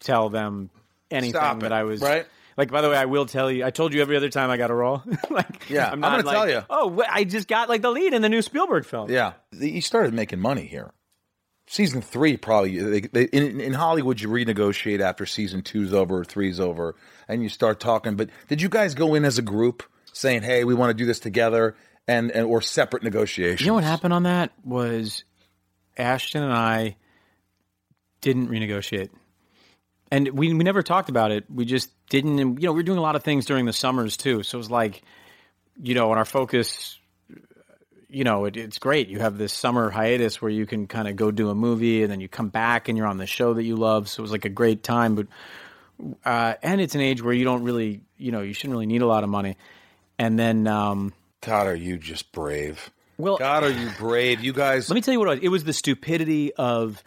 tell 0.00 0.28
them 0.30 0.70
anything 1.10 1.32
Stop 1.32 1.60
that 1.60 1.66
it, 1.66 1.72
I 1.72 1.82
was 1.84 2.00
right? 2.00 2.26
Like, 2.56 2.72
by 2.72 2.80
the 2.80 2.88
way, 2.90 2.96
I 2.96 3.04
will 3.04 3.24
tell 3.26 3.52
you. 3.52 3.64
I 3.64 3.70
told 3.70 3.94
you 3.94 4.00
every 4.02 4.16
other 4.16 4.30
time 4.30 4.50
I 4.50 4.56
got 4.56 4.70
a 4.70 4.74
role. 4.74 5.00
like, 5.30 5.70
Yeah, 5.70 5.86
I'm 5.86 5.92
I'm 5.92 6.00
not 6.00 6.10
gonna 6.24 6.26
like, 6.26 6.36
tell 6.36 6.48
you. 6.50 6.64
Oh, 6.68 7.04
I 7.08 7.22
just 7.24 7.46
got 7.46 7.68
like 7.68 7.82
the 7.82 7.90
lead 7.90 8.14
in 8.14 8.22
the 8.22 8.28
new 8.28 8.42
Spielberg 8.42 8.84
film. 8.84 9.10
Yeah, 9.10 9.34
he 9.56 9.80
started 9.80 10.12
making 10.14 10.40
money 10.40 10.66
here. 10.66 10.92
Season 11.70 12.00
three, 12.00 12.36
probably 12.38 12.78
they, 12.78 13.00
they, 13.00 13.24
in, 13.24 13.60
in 13.60 13.74
Hollywood, 13.74 14.20
you 14.20 14.28
renegotiate 14.28 15.00
after 15.00 15.26
season 15.26 15.60
two's 15.60 15.92
over, 15.92 16.24
three's 16.24 16.58
over, 16.58 16.96
and 17.28 17.42
you 17.42 17.50
start 17.50 17.78
talking. 17.78 18.16
But 18.16 18.30
did 18.48 18.62
you 18.62 18.70
guys 18.70 18.94
go 18.94 19.14
in 19.14 19.24
as 19.26 19.36
a 19.36 19.42
group, 19.42 19.82
saying, 20.12 20.42
"Hey, 20.42 20.64
we 20.64 20.74
want 20.74 20.90
to 20.90 20.94
do 20.94 21.04
this 21.04 21.20
together," 21.20 21.76
and, 22.06 22.30
and 22.30 22.46
or 22.46 22.62
separate 22.62 23.02
negotiations? 23.02 23.60
You 23.60 23.66
know 23.66 23.74
what 23.74 23.84
happened 23.84 24.14
on 24.14 24.22
that 24.22 24.52
was 24.64 25.24
Ashton 25.98 26.42
and 26.42 26.52
I 26.52 26.96
didn't 28.20 28.48
renegotiate. 28.48 29.10
And 30.10 30.30
we, 30.30 30.52
we 30.54 30.64
never 30.64 30.82
talked 30.82 31.10
about 31.10 31.32
it. 31.32 31.44
We 31.52 31.64
just 31.64 31.90
didn't, 32.08 32.38
you 32.38 32.44
know, 32.66 32.72
we 32.72 32.78
were 32.78 32.82
doing 32.82 32.98
a 32.98 33.02
lot 33.02 33.16
of 33.16 33.24
things 33.24 33.44
during 33.44 33.66
the 33.66 33.72
summers 33.72 34.16
too. 34.16 34.42
So 34.42 34.56
it 34.56 34.60
was 34.60 34.70
like, 34.70 35.02
you 35.80 35.94
know, 35.94 36.10
and 36.10 36.18
our 36.18 36.24
focus, 36.24 36.97
you 38.08 38.24
know, 38.24 38.46
it, 38.46 38.56
it's 38.56 38.78
great. 38.78 39.08
You 39.08 39.20
have 39.20 39.38
this 39.38 39.52
summer 39.52 39.90
hiatus 39.90 40.40
where 40.40 40.50
you 40.50 40.66
can 40.66 40.86
kind 40.86 41.08
of 41.08 41.16
go 41.16 41.30
do 41.30 41.50
a 41.50 41.54
movie 41.54 42.02
and 42.02 42.10
then 42.10 42.20
you 42.20 42.28
come 42.28 42.48
back 42.48 42.88
and 42.88 42.96
you're 42.96 43.06
on 43.06 43.18
the 43.18 43.26
show 43.26 43.54
that 43.54 43.64
you 43.64 43.76
love. 43.76 44.08
So 44.08 44.20
it 44.20 44.22
was 44.22 44.32
like 44.32 44.44
a 44.44 44.50
great 44.50 44.82
time. 44.82 45.14
But, 45.14 45.26
uh, 46.24 46.54
and 46.62 46.80
it's 46.80 46.94
an 46.94 47.00
age 47.00 47.22
where 47.22 47.34
you 47.34 47.44
don't 47.44 47.64
really, 47.64 48.00
you 48.16 48.32
know, 48.32 48.40
you 48.40 48.54
shouldn't 48.54 48.72
really 48.72 48.86
need 48.86 49.02
a 49.02 49.06
lot 49.06 49.24
of 49.24 49.30
money. 49.30 49.56
And 50.18 50.38
then, 50.38 50.66
um, 50.66 51.12
God, 51.42 51.66
are 51.66 51.74
you 51.74 51.98
just 51.98 52.32
brave? 52.32 52.90
well, 53.18 53.36
God, 53.36 53.64
are 53.64 53.70
you 53.70 53.90
brave? 53.98 54.40
You 54.40 54.52
guys. 54.52 54.88
Let 54.88 54.94
me 54.94 55.00
tell 55.00 55.12
you 55.12 55.18
what 55.18 55.28
it 55.28 55.30
was. 55.30 55.40
It 55.42 55.48
was 55.48 55.64
the 55.64 55.72
stupidity 55.72 56.54
of 56.54 57.02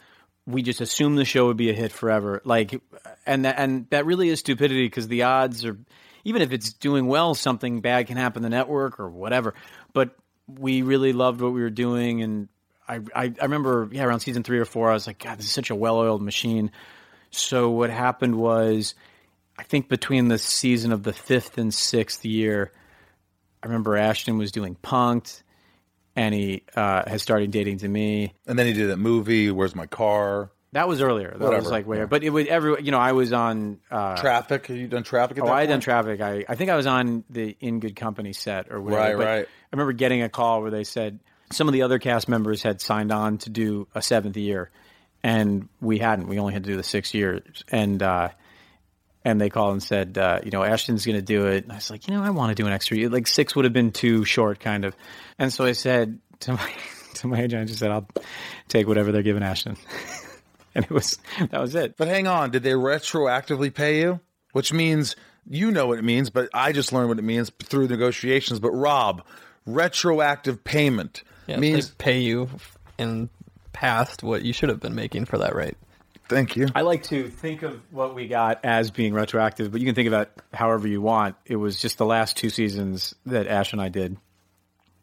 we 0.46 0.62
just 0.62 0.80
assumed 0.80 1.18
the 1.18 1.24
show 1.24 1.46
would 1.46 1.56
be 1.56 1.70
a 1.70 1.72
hit 1.72 1.90
forever. 1.90 2.42
Like, 2.44 2.80
and 3.26 3.44
that, 3.44 3.56
and 3.58 3.88
that 3.90 4.06
really 4.06 4.28
is 4.28 4.40
stupidity 4.40 4.86
because 4.86 5.08
the 5.08 5.22
odds 5.22 5.64
are, 5.64 5.78
even 6.24 6.42
if 6.42 6.52
it's 6.52 6.72
doing 6.72 7.06
well, 7.06 7.34
something 7.34 7.80
bad 7.80 8.06
can 8.06 8.16
happen 8.16 8.42
to 8.42 8.46
the 8.46 8.50
network 8.50 9.00
or 9.00 9.08
whatever. 9.08 9.54
But 9.92 10.16
we 10.46 10.82
really 10.82 11.12
loved 11.12 11.40
what 11.40 11.52
we 11.52 11.60
were 11.60 11.70
doing, 11.70 12.22
and 12.22 12.48
I, 12.88 13.00
I, 13.14 13.24
I 13.40 13.42
remember, 13.44 13.88
yeah, 13.92 14.04
around 14.04 14.20
season 14.20 14.42
three 14.42 14.58
or 14.58 14.64
four, 14.64 14.90
I 14.90 14.94
was 14.94 15.06
like, 15.06 15.18
God, 15.18 15.38
this 15.38 15.46
is 15.46 15.52
such 15.52 15.70
a 15.70 15.74
well-oiled 15.74 16.22
machine. 16.22 16.70
So 17.30 17.70
what 17.70 17.90
happened 17.90 18.36
was, 18.36 18.94
I 19.58 19.62
think 19.62 19.88
between 19.88 20.28
the 20.28 20.38
season 20.38 20.92
of 20.92 21.02
the 21.02 21.12
fifth 21.12 21.58
and 21.58 21.72
sixth 21.72 22.24
year, 22.24 22.72
I 23.62 23.66
remember 23.66 23.96
Ashton 23.96 24.38
was 24.38 24.52
doing 24.52 24.74
Punk'd, 24.74 25.42
and 26.16 26.34
he 26.34 26.64
uh, 26.74 27.08
has 27.08 27.22
started 27.22 27.50
dating 27.50 27.78
Demi. 27.78 28.34
and 28.46 28.58
then 28.58 28.66
he 28.66 28.72
did 28.72 28.90
that 28.90 28.98
movie. 28.98 29.50
Where's 29.50 29.74
my 29.74 29.86
car? 29.86 30.50
That 30.72 30.88
was 30.88 31.02
earlier. 31.02 31.36
That 31.38 31.50
was 31.50 31.70
like 31.70 31.86
way, 31.86 31.98
yeah. 31.98 32.06
but 32.06 32.24
it 32.24 32.30
was 32.30 32.46
every. 32.46 32.82
You 32.82 32.92
know, 32.92 32.98
I 32.98 33.12
was 33.12 33.32
on. 33.34 33.78
Uh, 33.90 34.16
Traffic. 34.16 34.66
Have 34.66 34.76
you 34.76 34.88
done 34.88 35.02
traffic? 35.02 35.36
At 35.36 35.44
oh, 35.44 35.48
I 35.48 35.60
had 35.60 35.68
done 35.68 35.80
traffic. 35.80 36.22
I 36.22 36.46
I 36.48 36.54
think 36.54 36.70
I 36.70 36.76
was 36.76 36.86
on 36.86 37.24
the 37.28 37.54
In 37.60 37.78
Good 37.78 37.94
Company 37.94 38.32
set 38.32 38.72
or 38.72 38.80
whatever. 38.80 39.02
Right, 39.02 39.16
but 39.16 39.26
right. 39.26 39.48
I 39.72 39.76
remember 39.76 39.92
getting 39.92 40.22
a 40.22 40.28
call 40.28 40.60
where 40.60 40.70
they 40.70 40.84
said 40.84 41.18
some 41.50 41.68
of 41.68 41.72
the 41.72 41.82
other 41.82 41.98
cast 41.98 42.28
members 42.28 42.62
had 42.62 42.80
signed 42.80 43.12
on 43.12 43.38
to 43.38 43.50
do 43.50 43.88
a 43.94 44.02
seventh 44.02 44.36
year, 44.36 44.70
and 45.22 45.68
we 45.80 45.98
hadn't. 45.98 46.28
We 46.28 46.38
only 46.38 46.52
had 46.52 46.64
to 46.64 46.70
do 46.70 46.76
the 46.76 46.82
six 46.82 47.14
years, 47.14 47.64
and 47.70 48.02
uh, 48.02 48.28
and 49.24 49.40
they 49.40 49.50
called 49.50 49.72
and 49.72 49.82
said, 49.82 50.18
uh, 50.18 50.40
you 50.44 50.50
know, 50.50 50.62
Ashton's 50.62 51.06
going 51.06 51.16
to 51.16 51.22
do 51.22 51.46
it. 51.46 51.64
And 51.64 51.72
I 51.72 51.76
was 51.76 51.90
like, 51.90 52.06
you 52.06 52.14
know, 52.14 52.22
I 52.22 52.30
want 52.30 52.54
to 52.54 52.60
do 52.60 52.66
an 52.66 52.72
extra 52.72 52.96
year. 52.96 53.08
Like 53.08 53.26
six 53.26 53.54
would 53.54 53.64
have 53.64 53.72
been 53.72 53.92
too 53.92 54.24
short, 54.24 54.60
kind 54.60 54.84
of. 54.84 54.96
And 55.38 55.52
so 55.52 55.64
I 55.64 55.72
said 55.72 56.18
to 56.40 56.52
my 56.52 56.72
to 57.14 57.28
my 57.28 57.40
agent, 57.40 57.62
I 57.62 57.64
just 57.64 57.78
said, 57.78 57.90
I'll 57.90 58.08
take 58.68 58.86
whatever 58.86 59.12
they're 59.12 59.22
giving 59.22 59.42
Ashton. 59.42 59.76
and 60.74 60.84
it 60.84 60.90
was 60.90 61.18
that 61.38 61.60
was 61.60 61.74
it. 61.74 61.96
But 61.96 62.08
hang 62.08 62.26
on, 62.26 62.50
did 62.50 62.62
they 62.62 62.72
retroactively 62.72 63.72
pay 63.72 64.00
you? 64.00 64.20
Which 64.52 64.72
means 64.72 65.16
you 65.48 65.70
know 65.70 65.86
what 65.86 65.98
it 65.98 66.04
means, 66.04 66.30
but 66.30 66.48
I 66.54 66.72
just 66.72 66.92
learned 66.92 67.08
what 67.08 67.18
it 67.18 67.24
means 67.24 67.50
through 67.64 67.88
negotiations. 67.88 68.60
But 68.60 68.70
Rob, 68.70 69.22
retroactive 69.66 70.62
payment 70.64 71.22
Yeah, 71.46 71.58
means 71.58 71.90
they 71.90 71.94
pay 71.98 72.20
you 72.20 72.48
in 72.98 73.30
past 73.72 74.22
what 74.22 74.42
you 74.42 74.52
should 74.52 74.68
have 74.68 74.80
been 74.80 74.94
making 74.94 75.24
for 75.24 75.38
that 75.38 75.54
rate. 75.54 75.76
thank 76.28 76.56
you. 76.56 76.68
I 76.74 76.82
like 76.82 77.04
to 77.04 77.28
think 77.28 77.62
of 77.62 77.80
what 77.90 78.14
we 78.14 78.26
got 78.28 78.64
as 78.64 78.90
being 78.90 79.12
retroactive, 79.14 79.70
but 79.72 79.80
you 79.80 79.86
can 79.86 79.94
think 79.94 80.06
of 80.08 80.12
it 80.14 80.30
however 80.52 80.86
you 80.88 81.00
want. 81.00 81.36
It 81.46 81.56
was 81.56 81.78
just 81.80 81.98
the 81.98 82.06
last 82.06 82.36
two 82.36 82.50
seasons 82.50 83.14
that 83.26 83.46
Ash 83.46 83.72
and 83.72 83.82
I 83.82 83.88
did 83.88 84.16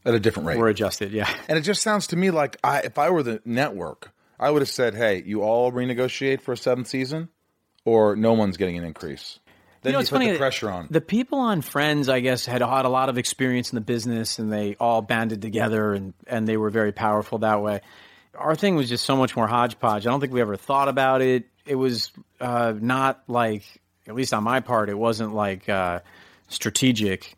At 0.06 0.14
a 0.14 0.20
different 0.20 0.48
rate. 0.48 0.58
We're 0.58 0.70
adjusted. 0.70 1.12
Yeah. 1.12 1.30
And 1.48 1.58
it 1.58 1.62
just 1.62 1.82
sounds 1.82 2.08
to 2.08 2.16
me 2.16 2.32
like 2.32 2.58
I, 2.64 2.80
if 2.82 2.98
I 2.98 3.10
were 3.10 3.24
the 3.24 3.42
network, 3.46 4.12
I 4.40 4.50
would 4.50 4.62
have 4.62 4.70
said, 4.70 4.96
"Hey, 4.96 5.22
you 5.26 5.42
all 5.42 5.72
renegotiate 5.72 6.42
for 6.42 6.54
a 6.54 6.58
seventh 6.58 6.88
season, 6.88 7.28
or 7.86 8.16
no 8.16 8.34
one's 8.34 8.56
getting 8.58 8.78
an 8.78 8.86
increase." 8.86 9.40
Then 9.82 9.92
You 9.92 9.94
know, 9.94 10.00
you 10.00 10.02
it's 10.02 10.10
put 10.10 10.18
funny. 10.18 10.32
the 10.32 10.38
pressure 10.38 10.70
on. 10.70 10.88
The 10.90 11.02
people 11.02 11.40
on 11.40 11.62
Friends, 11.62 12.10
I 12.10 12.20
guess, 12.20 12.46
had 12.46 12.62
had 12.62 12.86
a 12.86 12.90
lot 12.90 13.10
of 13.10 13.18
experience 13.18 13.72
in 13.72 13.76
the 13.76 13.82
business, 13.82 14.40
and 14.40 14.52
they 14.52 14.76
all 14.80 15.02
banded 15.02 15.42
together, 15.42 15.94
and 15.94 16.14
and 16.28 16.48
they 16.48 16.58
were 16.58 16.70
very 16.70 16.92
powerful 16.92 17.40
that 17.40 17.62
way. 17.62 17.82
Our 18.38 18.56
thing 18.56 18.76
was 18.76 18.90
just 18.90 19.06
so 19.06 19.16
much 19.16 19.36
more 19.36 19.48
hodgepodge. 19.48 20.06
I 20.06 20.10
don't 20.10 20.20
think 20.20 20.34
we 20.34 20.42
ever 20.42 20.56
thought 20.56 20.88
about 20.88 21.22
it. 21.22 21.46
It 21.66 21.76
was 21.76 22.12
uh, 22.40 22.74
not 22.80 23.24
like, 23.28 23.64
at 24.08 24.16
least 24.16 24.34
on 24.34 24.44
my 24.44 24.60
part, 24.60 24.90
it 24.90 24.98
wasn't 24.98 25.34
like 25.34 25.68
uh, 25.70 26.00
strategic. 26.48 27.36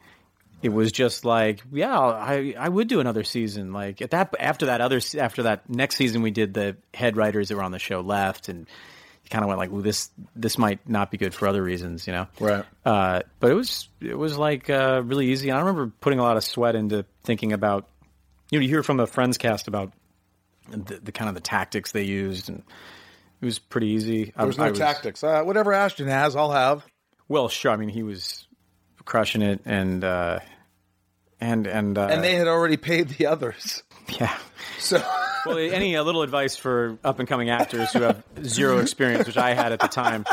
It 0.61 0.69
was 0.69 0.91
just 0.91 1.25
like, 1.25 1.63
yeah, 1.71 1.97
I 1.99 2.53
I 2.57 2.69
would 2.69 2.87
do 2.87 2.99
another 2.99 3.23
season. 3.23 3.73
Like 3.73 4.01
at 4.01 4.11
that 4.11 4.35
after 4.39 4.67
that 4.67 4.79
other 4.79 5.01
after 5.17 5.43
that 5.43 5.67
next 5.69 5.95
season, 5.95 6.21
we 6.21 6.29
did 6.31 6.53
the 6.53 6.77
head 6.93 7.17
writers 7.17 7.49
that 7.49 7.55
were 7.55 7.63
on 7.63 7.71
the 7.71 7.79
show 7.79 8.01
left, 8.01 8.47
and 8.47 8.67
kind 9.31 9.43
of 9.43 9.47
went 9.47 9.57
like, 9.57 9.71
well, 9.71 9.81
this 9.81 10.09
this 10.35 10.57
might 10.59 10.87
not 10.87 11.09
be 11.09 11.17
good 11.17 11.33
for 11.33 11.47
other 11.47 11.63
reasons, 11.63 12.05
you 12.05 12.13
know. 12.13 12.27
Right. 12.39 12.65
Uh, 12.85 13.21
but 13.39 13.49
it 13.49 13.55
was 13.55 13.87
it 13.99 14.17
was 14.17 14.37
like 14.37 14.69
uh, 14.69 15.01
really 15.03 15.27
easy. 15.31 15.49
And 15.49 15.57
I 15.57 15.61
remember 15.61 15.91
putting 16.01 16.19
a 16.19 16.23
lot 16.23 16.37
of 16.37 16.43
sweat 16.43 16.75
into 16.75 17.05
thinking 17.23 17.53
about. 17.53 17.87
You 18.51 18.59
know, 18.59 18.63
you 18.63 18.69
hear 18.69 18.83
from 18.83 18.97
the 18.97 19.07
Friends 19.07 19.37
cast 19.37 19.69
about 19.69 19.93
the, 20.69 20.99
the 21.01 21.11
kind 21.13 21.29
of 21.29 21.35
the 21.35 21.41
tactics 21.41 21.93
they 21.93 22.03
used, 22.03 22.49
and 22.49 22.61
it 23.41 23.45
was 23.45 23.59
pretty 23.59 23.87
easy. 23.87 24.33
There 24.37 24.45
was 24.45 24.57
no 24.57 24.65
I 24.65 24.69
was- 24.71 24.77
tactics. 24.79 25.23
Uh, 25.23 25.43
whatever 25.43 25.71
Ashton 25.73 26.07
has, 26.07 26.35
I'll 26.35 26.51
have. 26.51 26.85
Well, 27.29 27.47
sure. 27.47 27.71
I 27.71 27.77
mean, 27.77 27.87
he 27.87 28.03
was 28.03 28.45
crushing 29.05 29.41
it, 29.41 29.61
and 29.65 30.03
uh, 30.03 30.39
and 31.39 31.65
and 31.65 31.97
uh, 31.97 32.07
And 32.11 32.21
they 32.23 32.35
had 32.35 32.47
already 32.49 32.75
paid 32.75 33.07
the 33.07 33.27
others. 33.27 33.83
yeah. 34.19 34.37
So 34.79 35.01
well, 35.45 35.57
any 35.57 35.95
a 35.95 36.03
little 36.03 36.21
advice 36.21 36.55
for 36.55 36.97
up 37.03 37.19
and 37.19 37.27
coming 37.27 37.49
actors 37.49 37.91
who 37.91 38.01
have 38.01 38.23
zero 38.43 38.79
experience, 38.79 39.27
which 39.27 39.37
I 39.37 39.53
had 39.53 39.71
at 39.71 39.79
the 39.79 39.87
time. 39.87 40.25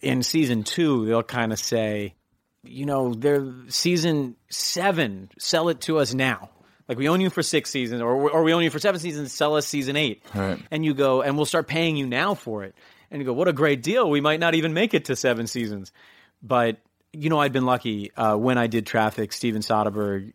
In 0.00 0.22
season 0.22 0.64
two, 0.64 1.06
they'll 1.06 1.22
kind 1.22 1.52
of 1.52 1.58
say, 1.58 2.14
you 2.64 2.86
know, 2.86 3.14
they're 3.14 3.52
season 3.68 4.36
seven, 4.48 5.30
sell 5.38 5.68
it 5.68 5.80
to 5.82 5.98
us 5.98 6.12
now. 6.12 6.50
Like 6.88 6.98
we 6.98 7.08
own 7.08 7.20
you 7.20 7.30
for 7.30 7.42
six 7.42 7.70
seasons, 7.70 8.02
or 8.02 8.30
or 8.30 8.42
we 8.42 8.52
own 8.52 8.62
you 8.62 8.70
for 8.70 8.78
seven 8.78 9.00
seasons, 9.00 9.32
sell 9.32 9.56
us 9.56 9.66
season 9.66 9.96
eight. 9.96 10.22
Right. 10.34 10.60
And 10.70 10.84
you 10.84 10.94
go, 10.94 11.22
and 11.22 11.36
we'll 11.36 11.46
start 11.46 11.68
paying 11.68 11.96
you 11.96 12.06
now 12.06 12.34
for 12.34 12.64
it. 12.64 12.74
And 13.10 13.20
you 13.20 13.26
go, 13.26 13.32
what 13.32 13.48
a 13.48 13.52
great 13.52 13.82
deal. 13.82 14.10
We 14.10 14.20
might 14.20 14.40
not 14.40 14.54
even 14.54 14.74
make 14.74 14.94
it 14.94 15.06
to 15.06 15.16
seven 15.16 15.46
seasons. 15.46 15.92
But 16.42 16.78
you 17.12 17.30
know, 17.30 17.38
I'd 17.38 17.52
been 17.52 17.66
lucky 17.66 18.10
uh, 18.16 18.36
when 18.36 18.58
I 18.58 18.66
did 18.66 18.86
Traffic. 18.86 19.32
Steven 19.32 19.62
Soderbergh, 19.62 20.32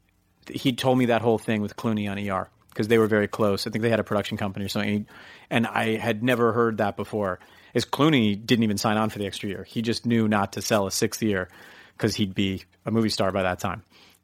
he 0.50 0.74
told 0.74 0.98
me 0.98 1.08
that 1.08 1.22
whole 1.22 1.38
thing 1.38 1.62
with 1.62 1.76
Clooney 1.76 2.10
on 2.10 2.18
ER 2.18 2.50
because 2.78 2.90
they 2.90 3.00
were 3.00 3.08
very 3.08 3.28
close. 3.28 3.66
I 3.66 3.72
think 3.72 3.82
they 3.82 3.90
had 3.90 4.00
a 4.00 4.04
production 4.04 4.38
company 4.38 4.64
or 4.66 4.70
something, 4.70 5.08
and 5.50 5.66
I 5.66 5.96
had 5.96 6.22
never 6.22 6.54
heard 6.54 6.78
that 6.78 6.96
before. 6.96 7.40
Is 7.74 7.86
Clooney 7.86 8.46
didn't 8.46 8.64
even 8.64 8.78
sign 8.78 8.98
on 8.98 9.10
for 9.10 9.18
the 9.18 9.26
extra 9.26 9.50
year. 9.50 9.64
He 9.64 9.82
just 9.82 10.06
knew 10.06 10.28
not 10.28 10.54
to 10.54 10.62
sell 10.62 10.86
a 10.86 10.92
sixth 10.92 11.24
year 11.24 11.50
because 11.94 12.14
he'd 12.14 12.36
be 12.36 12.66
a 12.86 12.92
movie 12.92 13.10
star 13.10 13.32
by 13.32 13.42
that 13.42 13.58
time, 13.58 13.82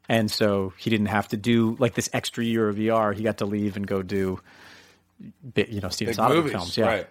and 0.08 0.30
so 0.30 0.72
he 0.78 0.88
didn't 0.88 1.06
have 1.06 1.26
to 1.28 1.36
do 1.36 1.74
like 1.80 1.94
this 1.94 2.08
extra 2.12 2.44
year 2.44 2.68
of 2.68 2.76
VR. 2.76 3.12
He 3.12 3.24
got 3.24 3.38
to 3.38 3.44
leave 3.44 3.74
and 3.74 3.88
go 3.88 4.02
do, 4.02 4.38
you 5.56 5.80
know, 5.80 5.88
Steven 5.88 6.14
Soderbergh 6.14 6.50
films. 6.52 6.76
Yeah. 6.76 6.86
right? 6.86 7.06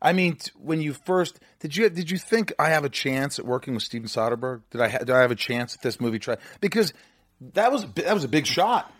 I 0.00 0.14
mean, 0.14 0.38
when 0.56 0.80
you 0.80 0.94
first 0.94 1.40
did 1.60 1.76
you 1.76 1.90
did 1.90 2.10
you 2.10 2.16
think 2.16 2.54
I 2.58 2.70
have 2.70 2.86
a 2.86 2.88
chance 2.88 3.38
at 3.38 3.44
working 3.44 3.74
with 3.74 3.82
Steven 3.82 4.08
Soderbergh? 4.08 4.62
Did 4.70 4.80
I 4.80 4.88
ha- 4.88 4.98
did 4.98 5.10
I 5.10 5.20
have 5.20 5.30
a 5.30 5.36
chance 5.36 5.74
at 5.74 5.82
this 5.82 6.00
movie? 6.00 6.18
Try 6.18 6.38
because 6.62 6.94
that 7.52 7.70
was 7.70 7.84
that 7.96 8.14
was 8.14 8.24
a 8.24 8.28
big 8.28 8.46
shot. 8.46 8.90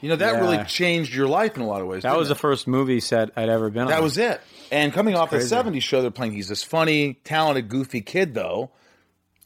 You 0.00 0.08
know 0.10 0.16
that 0.16 0.34
Yeah. 0.34 0.40
really 0.40 0.64
changed 0.64 1.12
your 1.14 1.26
life 1.28 1.56
in 1.56 1.62
a 1.62 1.66
lot 1.66 1.80
of 1.80 1.86
ways. 1.88 2.02
That 2.04 2.16
was 2.16 2.28
it? 2.28 2.34
the 2.34 2.38
first 2.38 2.66
movie 2.68 3.00
set 3.00 3.30
I'd 3.36 3.48
ever 3.48 3.68
been 3.70 3.82
on. 3.82 3.88
that 3.88 4.02
was 4.02 4.16
it. 4.18 4.40
And 4.70 4.92
coming 4.92 5.14
off 5.14 5.30
the 5.30 5.36
crazy. 5.38 5.54
'70s 5.54 5.82
show, 5.82 6.02
they're 6.02 6.10
playing. 6.10 6.32
He's 6.32 6.48
this 6.48 6.62
funny, 6.62 7.14
talented, 7.24 7.68
goofy 7.68 8.00
kid, 8.02 8.34
though, 8.34 8.70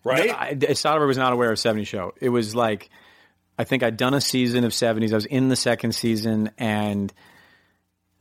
right? 0.05 0.31
I, 0.31 0.55
Soderbergh 0.55 1.07
was 1.07 1.17
not 1.17 1.33
aware 1.33 1.51
of 1.53 1.59
70 1.59 1.85
Show. 1.85 2.13
It 2.21 2.29
was 2.29 2.55
like, 2.57 2.91
I 3.59 3.65
think 3.65 3.83
I'd 3.83 3.97
done 3.97 4.15
a 4.15 4.21
season 4.21 4.65
of 4.65 4.73
70s. 4.73 5.13
I 5.13 5.15
was 5.15 5.27
in 5.27 5.49
the 5.49 5.57
second 5.57 5.95
season, 5.95 6.51
and 6.59 7.13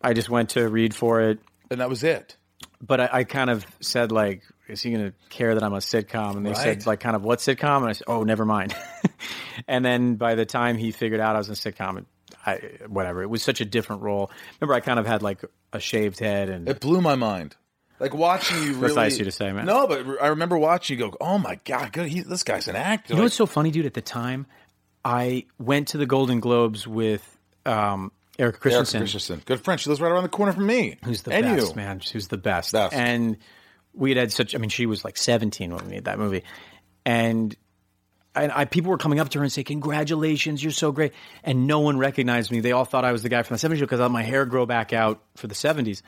I 0.02 0.14
just 0.14 0.30
went 0.30 0.52
to 0.52 0.68
read 0.70 0.94
for 0.96 1.22
it. 1.22 1.40
and 1.72 1.80
that 1.82 1.90
was 1.90 2.04
it. 2.04 2.38
But 2.82 3.00
I, 3.02 3.10
I 3.12 3.24
kind 3.24 3.50
of 3.50 3.66
said, 3.80 4.12
like, 4.12 4.44
is 4.68 4.82
he 4.82 4.92
going 4.92 5.06
to 5.06 5.14
care 5.30 5.54
that 5.56 5.64
I'm 5.64 5.74
a 5.74 5.78
sitcom? 5.78 6.36
And 6.38 6.46
they 6.46 6.52
Right. 6.52 6.58
said, 6.60 6.86
like, 6.86 7.00
kind 7.00 7.16
of 7.16 7.24
what 7.24 7.40
sitcom? 7.40 7.78
And 7.78 7.88
I 7.90 7.92
said, 7.94 8.06
oh, 8.08 8.24
never 8.24 8.46
mind. 8.46 8.76
and 9.68 9.84
then 9.86 10.16
by 10.16 10.36
the 10.36 10.46
time 10.46 10.78
he 10.78 10.92
figured 10.92 11.20
out 11.20 11.36
I 11.36 11.40
was 11.40 11.48
in 11.48 11.54
a 11.54 11.56
sitcom, 11.56 12.00
it- 12.00 12.06
I, 12.46 12.56
whatever, 12.88 13.22
it 13.22 13.30
was 13.30 13.44
such 13.44 13.62
a 13.62 13.66
different 13.66 14.02
role. 14.02 14.32
Remember, 14.60 14.74
I 14.74 14.80
kind 14.80 15.00
of 15.00 15.06
had 15.06 15.22
like 15.22 15.44
a 15.74 15.80
shaved 15.80 16.20
head 16.20 16.50
and 16.50 16.68
It 16.68 16.80
blew 16.80 17.02
my 17.02 17.16
mind. 17.16 17.56
Like 18.00 18.14
watching 18.16 18.58
you. 18.64 18.64
Really, 18.74 18.82
That's 18.82 18.96
nice 18.96 19.20
you 19.20 19.26
to 19.26 19.32
say, 19.32 19.52
man. 19.52 19.66
No, 19.66 19.86
but 19.88 20.06
I 20.22 20.28
remember 20.28 20.58
watching 20.58 20.98
you 20.98 21.12
go. 21.12 21.18
Oh 21.22 21.38
my 21.38 21.60
god, 21.66 21.94
good. 21.94 22.08
He, 22.08 22.22
this 22.22 22.44
guy's 22.44 22.68
an 22.68 22.76
actor. 22.76 23.14
You 23.14 23.16
know 23.18 23.22
Like, 23.22 23.26
what's 23.28 23.36
so 23.36 23.46
funny, 23.46 23.70
dude? 23.70 23.86
At 23.86 23.94
the 23.94 24.02
time, 24.02 24.48
I 25.06 25.46
went 25.60 25.90
to 25.90 25.98
the 25.98 26.08
Golden 26.08 26.40
Globes 26.40 26.88
with 26.88 27.38
um, 27.66 28.12
Erika 28.40 28.42
Erika 28.42 28.60
Christensen, 28.60 29.02
Christensen, 29.02 29.42
good 29.46 29.62
friend. 29.62 29.80
She 29.80 29.90
lives 29.90 30.02
right 30.02 30.12
around 30.12 30.24
the 30.24 30.30
corner 30.30 30.52
from 30.52 30.66
me. 30.66 30.98
who's 31.06 31.22
the 31.22 31.32
and 31.32 31.46
best, 31.46 31.70
you. 31.70 31.76
man. 31.76 32.02
Who's 32.12 32.28
the 32.28 32.38
best. 32.38 32.72
Best. 32.72 32.96
And 32.96 33.38
we 33.94 34.10
had 34.10 34.18
had 34.18 34.32
such. 34.32 34.56
I 34.56 34.58
mean, 34.58 34.72
she 34.72 34.88
was 34.88 35.06
like 35.06 35.16
17 35.16 35.72
when 35.72 35.86
we 35.86 35.92
made 35.92 36.06
that 36.06 36.18
movie, 36.18 36.44
and. 37.06 37.56
And 38.34 38.52
I, 38.52 38.66
people 38.66 38.92
were 38.92 38.98
coming 38.98 39.20
up 39.20 39.30
to 39.30 39.40
her 39.40 39.44
and 39.44 39.52
say, 39.52 39.64
"Congratulations, 39.64 40.64
you're 40.64 40.72
so 40.72 40.92
great!" 40.92 41.14
And 41.44 41.68
no 41.68 41.80
one 41.80 41.98
recognized 41.98 42.52
me. 42.52 42.60
They 42.62 42.72
all 42.72 42.86
thought 42.86 43.04
I 43.04 43.12
was 43.12 43.24
the 43.24 43.30
guy 43.30 43.44
from 43.44 43.58
the 43.58 43.60
'70s 43.68 43.76
show 43.78 43.82
because 43.82 44.00
I 44.00 44.04
let 44.04 44.12
my 44.12 44.24
hair 44.24 44.46
grow 44.46 44.66
back 44.66 44.94
out 44.94 45.22
for 45.36 45.48
the 45.48 45.56
'70s. 45.56 46.02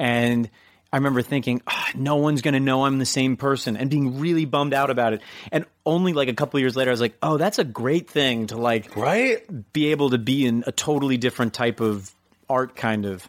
And 0.00 0.50
I 0.92 0.96
remember 0.96 1.22
thinking, 1.22 1.62
"Ah, 1.66 1.88
no 1.94 2.16
one's 2.16 2.42
going 2.42 2.54
to 2.54 2.60
know 2.60 2.84
I'm 2.84 2.98
the 2.98 3.06
same 3.06 3.36
person 3.36 3.76
and 3.76 3.88
being 3.88 4.18
really 4.18 4.44
bummed 4.44 4.74
out 4.74 4.90
about 4.90 5.12
it. 5.12 5.22
And 5.52 5.64
only 5.86 6.12
like 6.12 6.28
a 6.28 6.34
couple 6.34 6.58
of 6.58 6.62
years 6.62 6.74
later, 6.76 6.90
I 6.90 6.92
was 6.92 7.00
like, 7.00 7.16
oh, 7.22 7.36
that's 7.38 7.58
a 7.58 7.64
great 7.64 8.10
thing 8.10 8.48
to 8.48 8.56
like 8.56 8.94
Right? 8.96 9.72
be 9.72 9.92
able 9.92 10.10
to 10.10 10.18
be 10.18 10.44
in 10.46 10.64
a 10.66 10.72
totally 10.72 11.16
different 11.16 11.54
type 11.54 11.80
of 11.80 12.12
art 12.48 12.74
kind 12.76 13.06
of. 13.06 13.28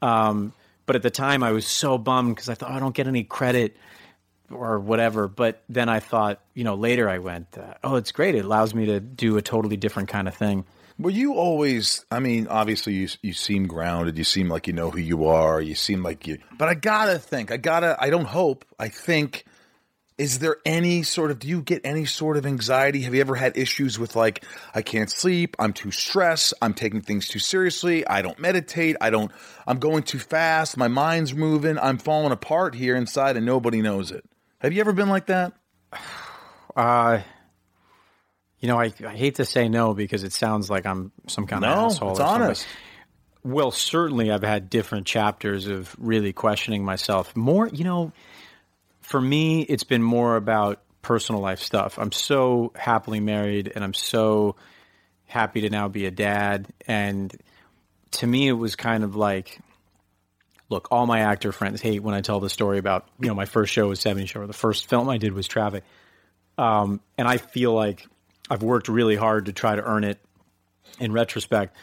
Um, 0.00 0.52
but 0.86 0.96
at 0.96 1.02
the 1.02 1.10
time, 1.10 1.42
I 1.42 1.52
was 1.52 1.66
so 1.66 1.98
bummed 1.98 2.34
because 2.36 2.48
I 2.48 2.54
thought 2.54 2.70
"Oh, 2.70 2.74
I 2.74 2.80
don't 2.80 2.94
get 2.94 3.06
any 3.08 3.24
credit 3.24 3.76
or 4.52 4.78
whatever. 4.78 5.28
But 5.28 5.62
then 5.68 5.88
I 5.88 6.00
thought, 6.00 6.40
you 6.54 6.64
know, 6.64 6.74
later 6.74 7.08
I 7.08 7.18
went, 7.18 7.56
uh, 7.58 7.74
oh, 7.82 7.96
it's 7.96 8.12
great. 8.12 8.34
It 8.34 8.44
allows 8.44 8.74
me 8.74 8.86
to 8.86 9.00
do 9.00 9.36
a 9.36 9.42
totally 9.42 9.76
different 9.76 10.08
kind 10.08 10.28
of 10.28 10.34
thing. 10.34 10.64
Were 10.98 11.10
you 11.10 11.34
always? 11.34 12.04
I 12.10 12.20
mean, 12.20 12.46
obviously, 12.48 12.92
you 12.94 13.08
you 13.22 13.32
seem 13.32 13.66
grounded. 13.66 14.18
You 14.18 14.24
seem 14.24 14.48
like 14.48 14.66
you 14.66 14.72
know 14.72 14.90
who 14.90 15.00
you 15.00 15.26
are. 15.26 15.60
You 15.60 15.74
seem 15.74 16.02
like 16.02 16.26
you. 16.26 16.38
But 16.58 16.68
I 16.68 16.74
gotta 16.74 17.18
think. 17.18 17.50
I 17.50 17.56
gotta. 17.56 17.96
I 17.98 18.10
don't 18.10 18.26
hope. 18.26 18.64
I 18.78 18.88
think. 18.88 19.44
Is 20.18 20.38
there 20.38 20.58
any 20.66 21.02
sort 21.02 21.30
of? 21.30 21.38
Do 21.38 21.48
you 21.48 21.62
get 21.62 21.80
any 21.84 22.04
sort 22.04 22.36
of 22.36 22.44
anxiety? 22.44 23.00
Have 23.02 23.14
you 23.14 23.20
ever 23.22 23.34
had 23.34 23.56
issues 23.56 23.98
with 23.98 24.14
like 24.14 24.44
I 24.74 24.82
can't 24.82 25.10
sleep? 25.10 25.56
I'm 25.58 25.72
too 25.72 25.90
stressed. 25.90 26.54
I'm 26.60 26.74
taking 26.74 27.00
things 27.00 27.26
too 27.26 27.38
seriously. 27.38 28.06
I 28.06 28.20
don't 28.20 28.38
meditate. 28.38 28.96
I 29.00 29.10
don't. 29.10 29.32
I'm 29.66 29.78
going 29.78 30.02
too 30.02 30.18
fast. 30.18 30.76
My 30.76 30.88
mind's 30.88 31.34
moving. 31.34 31.78
I'm 31.78 31.98
falling 31.98 32.30
apart 32.30 32.74
here 32.74 32.94
inside, 32.94 33.36
and 33.36 33.46
nobody 33.46 33.80
knows 33.80 34.12
it. 34.12 34.24
Have 34.62 34.72
you 34.72 34.80
ever 34.80 34.92
been 34.92 35.08
like 35.08 35.26
that? 35.26 35.52
Uh, 36.76 37.20
you 38.60 38.68
know, 38.68 38.78
I, 38.80 38.92
I 39.04 39.14
hate 39.16 39.34
to 39.36 39.44
say 39.44 39.68
no 39.68 39.92
because 39.92 40.22
it 40.22 40.32
sounds 40.32 40.70
like 40.70 40.86
I'm 40.86 41.10
some 41.26 41.46
kind 41.48 41.62
No, 41.62 41.68
of 41.68 41.92
asshole. 41.92 42.12
it's 42.12 42.20
honest. 42.20 42.66
Well, 43.44 43.72
certainly 43.72 44.30
I've 44.30 44.44
had 44.44 44.70
different 44.70 45.06
chapters 45.06 45.66
of 45.66 45.94
really 45.98 46.32
questioning 46.32 46.84
myself. 46.84 47.34
More, 47.34 47.66
you 47.66 47.82
know, 47.82 48.12
for 49.00 49.20
me, 49.20 49.62
it's 49.62 49.82
been 49.82 50.02
more 50.02 50.36
about 50.36 50.80
personal 51.02 51.40
life 51.40 51.58
stuff. 51.58 51.98
I'm 51.98 52.12
so 52.12 52.70
happily 52.76 53.18
married 53.18 53.72
and 53.74 53.82
I'm 53.82 53.94
so 53.94 54.54
happy 55.26 55.62
to 55.62 55.70
now 55.70 55.88
be 55.88 56.06
a 56.06 56.12
dad. 56.12 56.68
And 56.86 57.34
to 58.12 58.26
me, 58.28 58.46
it 58.46 58.52
was 58.52 58.76
kind 58.76 59.02
of 59.02 59.16
like, 59.16 59.58
look, 60.72 60.88
all 60.90 61.06
my 61.06 61.20
actor 61.20 61.52
friends 61.52 61.80
hate 61.80 62.02
when 62.02 62.14
I 62.14 62.22
tell 62.22 62.40
the 62.40 62.50
story 62.50 62.78
about, 62.78 63.06
you 63.20 63.28
know, 63.28 63.34
my 63.34 63.44
first 63.44 63.72
show 63.72 63.88
was 63.88 64.00
70 64.00 64.26
Show, 64.26 64.40
or 64.40 64.46
the 64.48 64.52
first 64.52 64.88
film 64.88 65.08
I 65.08 65.18
did 65.18 65.32
was 65.34 65.46
Traffic. 65.46 65.84
Um, 66.58 67.00
and 67.16 67.28
I 67.28 67.36
feel 67.36 67.72
like 67.72 68.04
I've 68.50 68.62
worked 68.62 68.88
really 68.88 69.14
hard 69.14 69.46
to 69.46 69.52
try 69.52 69.76
to 69.76 69.82
earn 69.82 70.02
it 70.02 70.18
in 70.98 71.12
retrospect. 71.12 71.76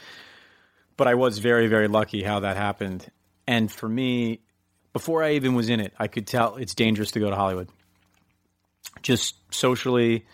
But 0.97 1.07
I 1.07 1.15
was 1.15 1.37
very, 1.37 1.67
very 1.67 1.87
lucky 1.87 2.23
how 2.23 2.41
that 2.41 2.57
happened. 2.57 3.09
And 3.47 3.71
for 3.71 3.87
me, 3.87 4.41
before 4.91 5.23
I 5.23 5.33
even 5.33 5.55
was 5.55 5.69
in 5.69 5.79
it, 5.79 5.93
I 5.97 6.07
could 6.07 6.27
tell 6.27 6.55
it's 6.55 6.75
dangerous 6.75 7.11
to 7.11 7.19
go 7.19 7.29
to 7.29 7.35
Hollywood. 7.35 7.69
Just 9.01 9.35
socially, 9.53 10.25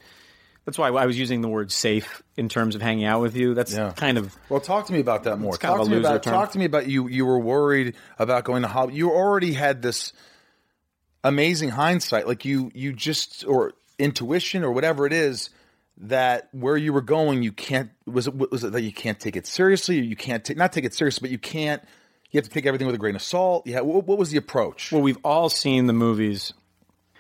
that's 0.65 0.77
why 0.77 0.87
I 0.89 1.05
was 1.05 1.17
using 1.17 1.41
the 1.41 1.47
word 1.47 1.71
safe 1.71 2.23
in 2.35 2.49
terms 2.49 2.75
of 2.75 2.81
hanging 2.81 3.05
out 3.05 3.21
with 3.21 3.35
you. 3.35 3.53
That's 3.53 3.73
Yeah. 3.73 3.93
kind 3.95 4.17
of 4.17 4.35
Well, 4.49 4.59
talk 4.59 4.87
to 4.87 4.93
me 4.93 4.99
about 4.99 5.23
that 5.23 5.37
more. 5.39 5.55
Talk 5.57 5.83
to 5.83 5.89
me 5.89 5.97
about 5.97 6.23
term. 6.23 6.33
talk 6.33 6.51
to 6.51 6.59
me 6.59 6.65
about 6.65 6.87
you. 6.87 7.07
You 7.07 7.25
were 7.25 7.39
worried 7.39 7.95
about 8.19 8.43
going 8.43 8.63
to 8.63 8.67
Hollywood. 8.67 8.97
You 8.97 9.11
already 9.11 9.53
had 9.53 9.81
this 9.81 10.11
amazing 11.23 11.69
hindsight, 11.69 12.27
like 12.27 12.45
you 12.45 12.71
you 12.73 12.93
just 12.93 13.45
or 13.47 13.73
intuition 13.97 14.63
or 14.63 14.71
whatever 14.71 15.05
it 15.05 15.13
is 15.13 15.49
that 15.97 16.49
where 16.51 16.75
you 16.75 16.91
were 16.91 17.01
going, 17.01 17.41
you 17.43 17.51
can't 17.51 17.89
was 18.05 18.27
it 18.27 18.35
was 18.35 18.63
it 18.63 18.71
that 18.73 18.81
you 18.81 18.91
can't 18.91 19.19
take 19.19 19.35
it 19.35 19.47
seriously 19.47 19.99
or 19.99 20.03
you 20.03 20.15
can't 20.15 20.43
take 20.43 20.57
not 20.57 20.73
take 20.73 20.83
it 20.85 20.93
seriously, 20.93 21.21
but 21.27 21.31
you 21.31 21.37
can't. 21.39 21.81
You 22.31 22.39
have 22.39 22.45
to 22.49 22.53
take 22.53 22.65
everything 22.65 22.85
with 22.87 22.95
a 22.95 22.99
grain 22.99 23.15
of 23.15 23.21
salt. 23.21 23.65
Yeah, 23.65 23.79
what, 23.81 24.05
what 24.07 24.17
was 24.17 24.29
the 24.31 24.37
approach? 24.37 24.91
Well, 24.91 25.01
we've 25.01 25.19
all 25.23 25.47
seen 25.47 25.85
the 25.87 25.93
movies. 25.93 26.53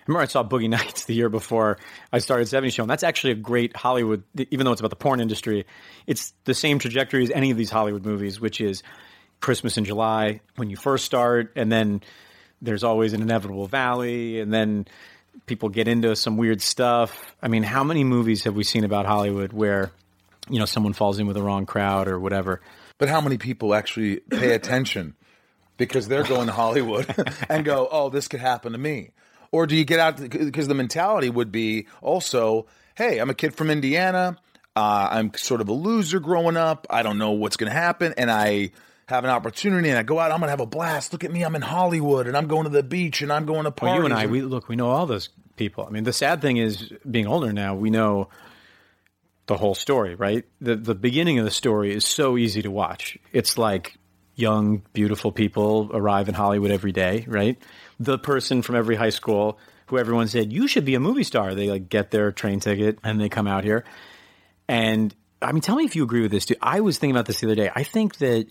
Remember, 0.07 0.21
I 0.21 0.25
saw 0.25 0.43
Boogie 0.43 0.69
Nights 0.69 1.05
the 1.05 1.13
year 1.13 1.29
before 1.29 1.77
I 2.11 2.19
started 2.19 2.47
70 2.47 2.71
Show, 2.71 2.83
and 2.83 2.89
that's 2.89 3.03
actually 3.03 3.31
a 3.31 3.35
great 3.35 3.75
Hollywood, 3.75 4.23
even 4.51 4.65
though 4.65 4.71
it's 4.71 4.81
about 4.81 4.89
the 4.89 4.95
porn 4.95 5.19
industry, 5.19 5.65
it's 6.07 6.33
the 6.45 6.53
same 6.53 6.79
trajectory 6.79 7.23
as 7.23 7.31
any 7.31 7.51
of 7.51 7.57
these 7.57 7.69
Hollywood 7.69 8.05
movies, 8.05 8.39
which 8.39 8.61
is 8.61 8.83
Christmas 9.41 9.77
in 9.77 9.85
July 9.85 10.41
when 10.55 10.69
you 10.69 10.75
first 10.75 11.05
start, 11.05 11.51
and 11.55 11.71
then 11.71 12.01
there's 12.61 12.83
always 12.83 13.13
an 13.13 13.21
inevitable 13.21 13.67
valley, 13.67 14.39
and 14.39 14.53
then 14.53 14.87
people 15.45 15.69
get 15.69 15.87
into 15.87 16.15
some 16.15 16.37
weird 16.37 16.61
stuff. 16.61 17.35
I 17.41 17.47
mean, 17.47 17.63
how 17.63 17.83
many 17.83 18.03
movies 18.03 18.43
have 18.43 18.55
we 18.55 18.63
seen 18.63 18.83
about 18.83 19.05
Hollywood 19.05 19.53
where, 19.53 19.91
you 20.49 20.59
know, 20.59 20.65
someone 20.65 20.93
falls 20.93 21.19
in 21.19 21.27
with 21.27 21.35
the 21.35 21.43
wrong 21.43 21.65
crowd 21.65 22.07
or 22.07 22.19
whatever? 22.19 22.61
But 22.97 23.09
how 23.09 23.21
many 23.21 23.37
people 23.37 23.75
actually 23.75 24.17
pay 24.17 24.53
attention 24.53 25.15
because 25.77 26.07
they're 26.07 26.23
going 26.23 26.47
to 26.47 26.53
Hollywood 26.53 27.13
and 27.49 27.65
go, 27.65 27.87
"Oh, 27.91 28.09
this 28.09 28.27
could 28.27 28.39
happen 28.39 28.71
to 28.71 28.77
me"? 28.77 29.11
Or 29.55 29.67
do 29.67 29.75
you 29.77 29.85
get 29.85 29.99
out 29.99 30.17
because 30.17 30.67
the 30.67 30.73
mentality 30.73 31.29
would 31.29 31.49
be 31.49 31.87
also, 32.01 32.65
"Hey, 32.95 33.19
I'm 33.19 33.29
a 33.29 33.33
kid 33.33 33.55
from 33.55 33.69
Indiana. 33.69 34.37
Uh, 34.75 35.07
I'm 35.09 35.33
sort 35.35 35.61
of 35.61 35.69
a 35.69 35.71
loser 35.71 36.19
growing 36.19 36.57
up. 36.57 36.85
I 36.89 37.03
don't 37.03 37.17
know 37.17 37.31
what's 37.31 37.55
going 37.55 37.71
to 37.71 37.77
happen, 37.77 38.13
and 38.17 38.29
I 38.29 38.71
have 39.07 39.23
an 39.23 39.29
opportunity, 39.29 39.87
and 39.87 39.97
I 39.97 40.03
go 40.03 40.19
out. 40.19 40.31
I'm 40.31 40.39
going 40.39 40.47
to 40.47 40.51
have 40.51 40.59
a 40.59 40.65
blast. 40.65 41.13
Look 41.13 41.23
at 41.23 41.31
me. 41.31 41.43
I'm 41.43 41.55
in 41.55 41.61
Hollywood, 41.61 42.27
and 42.27 42.35
I'm 42.35 42.47
going 42.47 42.65
to 42.65 42.69
the 42.69 42.83
beach, 42.83 43.21
and 43.21 43.31
I'm 43.31 43.45
going 43.45 43.63
to 43.63 43.71
parties." 43.71 43.93
Well, 43.93 43.99
you 43.99 44.05
and 44.05 44.13
I, 44.13 44.25
we 44.25 44.41
look, 44.41 44.67
we 44.67 44.75
know 44.75 44.89
all 44.89 45.05
those 45.05 45.29
people. 45.55 45.85
I 45.87 45.89
mean, 45.89 46.03
the 46.03 46.11
sad 46.11 46.41
thing 46.41 46.57
is, 46.57 46.91
being 47.09 47.25
older 47.25 47.53
now, 47.53 47.75
we 47.75 47.89
know 47.89 48.27
the 49.47 49.55
whole 49.55 49.75
story, 49.75 50.15
right? 50.15 50.43
The 50.59 50.75
the 50.75 50.95
beginning 50.95 51.39
of 51.39 51.45
the 51.45 51.51
story 51.51 51.93
is 51.93 52.03
so 52.03 52.37
easy 52.37 52.61
to 52.63 52.71
watch. 52.71 53.17
It's 53.31 53.57
like 53.57 53.95
young, 54.35 54.81
beautiful 54.91 55.31
people 55.31 55.89
arrive 55.93 56.27
in 56.27 56.35
Hollywood 56.35 56.71
every 56.71 56.91
day, 56.91 57.23
right? 57.25 57.57
The 57.99 58.17
person 58.17 58.61
from 58.61 58.75
every 58.75 58.95
high 58.95 59.09
school 59.09 59.57
who 59.87 59.97
everyone 59.97 60.27
said, 60.27 60.51
you 60.51 60.67
should 60.67 60.85
be 60.85 60.95
a 60.95 60.99
movie 60.99 61.23
star. 61.23 61.53
They 61.55 61.69
like 61.69 61.89
get 61.89 62.11
their 62.11 62.31
train 62.31 62.59
ticket 62.59 62.99
and 63.03 63.19
they 63.19 63.29
come 63.29 63.47
out 63.47 63.63
here. 63.63 63.85
And 64.67 65.13
I 65.41 65.51
mean, 65.51 65.61
tell 65.61 65.75
me 65.75 65.85
if 65.85 65.95
you 65.95 66.03
agree 66.03 66.21
with 66.21 66.31
this, 66.31 66.45
Too. 66.45 66.55
I 66.61 66.81
was 66.81 66.97
thinking 66.97 67.15
about 67.15 67.25
this 67.25 67.39
the 67.39 67.47
other 67.47 67.55
day. 67.55 67.71
I 67.73 67.83
think 67.83 68.17
that 68.17 68.47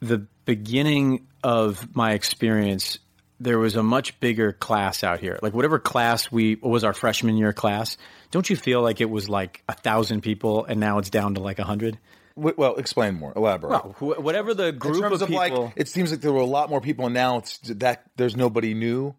the 0.00 0.26
beginning 0.44 1.26
of 1.44 1.94
my 1.94 2.12
experience, 2.12 2.98
there 3.38 3.58
was 3.58 3.76
a 3.76 3.82
much 3.82 4.18
bigger 4.20 4.52
class 4.52 5.04
out 5.04 5.20
here. 5.20 5.38
Like 5.42 5.52
whatever 5.52 5.78
class 5.78 6.32
we 6.32 6.56
was 6.56 6.84
our 6.84 6.94
freshman 6.94 7.36
year 7.36 7.52
class. 7.52 7.96
Don't 8.30 8.48
you 8.48 8.56
feel 8.56 8.82
like 8.82 9.00
it 9.00 9.10
was 9.10 9.28
like 9.28 9.62
a 9.68 9.74
thousand 9.74 10.22
people 10.22 10.64
and 10.64 10.80
now 10.80 10.98
it's 10.98 11.10
down 11.10 11.34
to 11.34 11.40
like 11.40 11.58
a 11.58 11.64
hundred? 11.64 11.98
W- 12.36 12.54
Well, 12.56 12.76
explain 12.76 13.14
more. 13.14 13.32
Elaborate. 13.36 13.70
Well, 13.70 13.94
wh- 13.98 14.20
whatever 14.22 14.54
the 14.54 14.68
in 14.68 14.78
group 14.78 15.00
terms 15.00 15.16
of 15.16 15.22
of, 15.22 15.28
people. 15.28 15.64
like, 15.66 15.72
it 15.76 15.88
seems 15.88 16.10
like 16.10 16.20
there 16.20 16.32
were 16.32 16.40
a 16.40 16.44
lot 16.46 16.70
more 16.70 16.80
people, 16.80 17.04
and 17.06 17.14
now 17.14 17.38
it's 17.38 17.58
that 17.64 18.04
there's 18.16 18.36
nobody 18.36 18.74
new. 18.74 19.14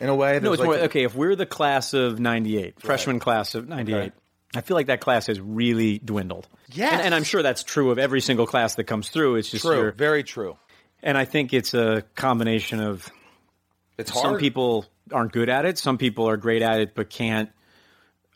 In 0.00 0.08
a 0.08 0.14
way, 0.14 0.38
no, 0.40 0.52
it's 0.52 0.60
like- 0.60 0.66
more 0.66 0.76
okay. 0.86 1.02
If 1.02 1.14
we're 1.16 1.34
the 1.34 1.46
class 1.46 1.92
of 1.94 2.20
'98, 2.20 2.80
freshman 2.80 3.18
class 3.18 3.54
of 3.56 3.68
'98, 3.68 3.96
Okay. 3.96 4.12
I 4.54 4.60
feel 4.62 4.76
like 4.76 4.86
that 4.86 5.00
class 5.00 5.26
has 5.26 5.40
really 5.40 5.98
dwindled. 5.98 6.46
Yes. 6.72 6.92
and, 6.92 7.02
and 7.02 7.14
I'm 7.14 7.24
sure 7.24 7.42
that's 7.42 7.62
true 7.64 7.90
of 7.90 7.98
every 7.98 8.20
single 8.20 8.46
class 8.46 8.76
that 8.76 8.84
comes 8.84 9.10
through. 9.10 9.36
It's 9.36 9.50
just 9.50 9.64
True, 9.64 9.90
very 9.92 10.22
true. 10.22 10.56
and 11.02 11.18
I 11.18 11.24
think 11.24 11.52
it's 11.52 11.74
a 11.74 12.02
combination 12.14 12.80
of 12.80 13.10
It's 13.98 14.10
hard. 14.10 14.22
some 14.24 14.38
people 14.38 14.86
aren't 15.12 15.32
good 15.32 15.48
at 15.48 15.64
it, 15.66 15.78
some 15.78 15.98
people 15.98 16.28
are 16.28 16.36
great 16.36 16.62
at 16.62 16.80
it 16.80 16.94
but 16.94 17.10
can't 17.10 17.50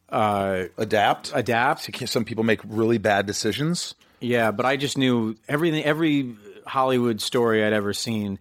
uh, 0.08 0.64
adapt. 0.78 1.32
adapt. 1.34 2.08
Some 2.08 2.24
people 2.24 2.44
make 2.44 2.60
really 2.66 2.98
bad 2.98 3.26
decisions. 3.26 3.94
Yeah, 4.22 4.50
but 4.52 4.64
I 4.66 4.76
just 4.76 4.96
knew 4.96 5.36
everything. 5.48 5.84
Every 5.84 6.34
Hollywood 6.66 7.20
story 7.20 7.64
I'd 7.64 7.72
ever 7.72 7.92
seen. 7.92 8.38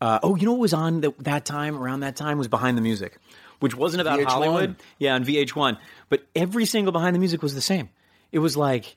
Uh, 0.00 0.18
oh, 0.22 0.34
you 0.34 0.46
know 0.46 0.52
what 0.52 0.60
was 0.60 0.74
on 0.74 1.00
the, 1.00 1.12
that 1.20 1.44
time? 1.44 1.76
Around 1.76 2.00
that 2.00 2.16
time 2.16 2.38
was 2.38 2.48
Behind 2.48 2.76
the 2.76 2.82
Music, 2.82 3.18
which 3.60 3.76
wasn't 3.76 4.00
about 4.00 4.18
VH1. 4.18 4.24
Hollywood. 4.26 4.76
Yeah, 4.98 5.14
on 5.14 5.24
VH1. 5.24 5.78
But 6.08 6.26
every 6.34 6.64
single 6.64 6.90
Behind 6.92 7.14
the 7.14 7.20
Music 7.20 7.42
was 7.42 7.54
the 7.54 7.60
same. 7.60 7.88
It 8.32 8.40
was 8.40 8.56
like, 8.56 8.96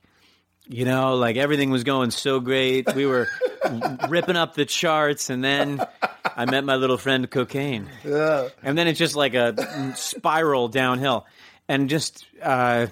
you 0.67 0.85
know, 0.85 1.15
like 1.15 1.35
everything 1.35 1.69
was 1.69 1.83
going 1.83 2.09
so 2.09 2.39
great. 2.39 2.91
We 2.95 3.05
were 3.05 3.27
ripping 4.09 4.35
up 4.35 4.55
the 4.55 4.65
charts, 4.65 5.29
and 5.29 5.43
then 5.43 5.85
I 6.23 6.45
met 6.45 6.63
my 6.63 6.75
little 6.77 6.97
friend 6.97 7.29
Cocaine, 7.29 7.87
Yeah. 8.03 8.47
and 8.63 8.75
then 8.77 8.87
it's 8.87 8.97
just 8.97 9.15
like 9.15 9.35
a 9.35 9.93
spiral 9.95 10.69
downhill, 10.69 11.27
and 11.67 11.87
just 11.89 12.25
uh, 12.41 12.87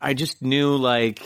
I 0.00 0.14
just 0.14 0.42
knew 0.42 0.76
like 0.76 1.20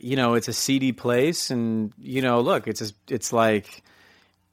you 0.00 0.16
know 0.16 0.34
it's 0.34 0.48
a 0.48 0.52
seedy 0.52 0.92
place 0.92 1.50
and 1.50 1.92
you 1.98 2.22
know 2.22 2.40
look 2.40 2.68
it's 2.68 2.82
a, 2.82 2.90
it's 3.08 3.32
like 3.32 3.82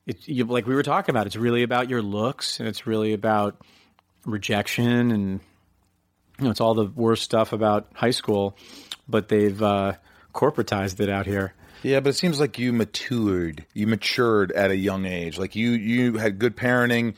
it, 0.06 0.28
you, 0.28 0.46
like 0.46 0.66
we 0.66 0.76
were 0.76 0.84
talking 0.84 1.14
about 1.14 1.28
it's 1.28 1.36
really 1.36 1.64
about 1.64 1.90
your 1.90 2.02
looks 2.02 2.60
and 2.60 2.68
it's 2.68 2.88
really 2.88 3.14
about 3.14 3.62
rejection 4.26 5.12
and 5.12 5.40
you 6.40 6.46
know 6.46 6.52
it's 6.52 6.62
all 6.62 6.74
the 6.74 6.86
worst 6.86 7.24
stuff 7.24 7.54
about 7.54 7.88
high 7.94 8.12
school 8.12 8.58
but 9.08 9.28
they've 9.28 9.62
uh, 9.62 9.94
corporatized 10.34 11.00
it 11.00 11.10
out 11.10 11.26
here 11.26 11.54
Yeah, 11.84 12.00
but 12.00 12.10
it 12.10 12.16
seems 12.16 12.40
like 12.40 12.58
you 12.58 12.74
matured. 12.74 13.66
You 13.74 13.86
matured 13.88 14.52
at 14.54 14.72
a 14.72 14.76
young 14.76 15.06
age. 15.06 15.38
Like 15.38 15.56
you, 15.56 15.72
you 15.72 16.18
had 16.18 16.40
good 16.40 16.58
parenting. 16.58 17.14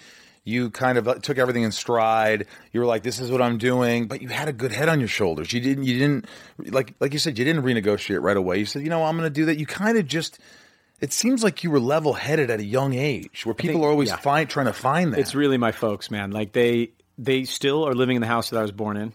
You 0.49 0.69
kind 0.71 0.97
of 0.97 1.21
took 1.21 1.37
everything 1.37 1.63
in 1.63 1.71
stride. 1.71 2.47
You 2.73 2.79
were 2.79 2.85
like, 2.85 3.03
"This 3.03 3.19
is 3.19 3.31
what 3.31 3.41
I'm 3.41 3.57
doing," 3.57 4.07
but 4.07 4.21
you 4.21 4.27
had 4.27 4.47
a 4.47 4.53
good 4.53 4.71
head 4.71 4.89
on 4.89 4.99
your 4.99 5.07
shoulders. 5.07 5.53
You 5.53 5.61
didn't. 5.61 5.83
You 5.85 5.97
didn't 5.99 6.25
like, 6.57 6.93
like 6.99 7.13
you 7.13 7.19
said, 7.19 7.37
you 7.37 7.45
didn't 7.45 7.63
renegotiate 7.63 8.21
right 8.21 8.35
away. 8.37 8.57
You 8.59 8.65
said, 8.65 8.81
"You 8.81 8.89
know, 8.89 9.03
I'm 9.03 9.15
going 9.17 9.27
to 9.27 9.33
do 9.33 9.45
that." 9.45 9.57
You 9.57 9.65
kind 9.65 9.97
of 9.97 10.07
just. 10.07 10.39
It 11.01 11.13
seems 11.13 11.43
like 11.45 11.63
you 11.63 11.71
were 11.71 11.79
level 11.79 12.11
headed 12.13 12.49
at 12.51 12.59
a 12.59 12.63
young 12.65 12.93
age, 12.93 13.45
where 13.45 13.55
people 13.55 13.75
think- 13.75 13.85
are 13.85 13.89
always 13.89 14.09
yeah. 14.09 14.17
find, 14.17 14.49
trying 14.49 14.65
to 14.65 14.73
find 14.73 15.13
that. 15.13 15.19
it's 15.19 15.33
really 15.33 15.57
my 15.57 15.71
folks 15.71 16.11
man 16.11 16.31
like 16.31 16.51
they 16.51 16.91
they 17.17 17.45
still 17.45 17.87
are 17.87 17.93
living 17.93 18.15
in 18.17 18.21
the 18.21 18.27
house 18.27 18.49
that 18.49 18.57
i 18.59 18.61
was 18.61 18.71
born 18.73 18.97
in 18.97 19.13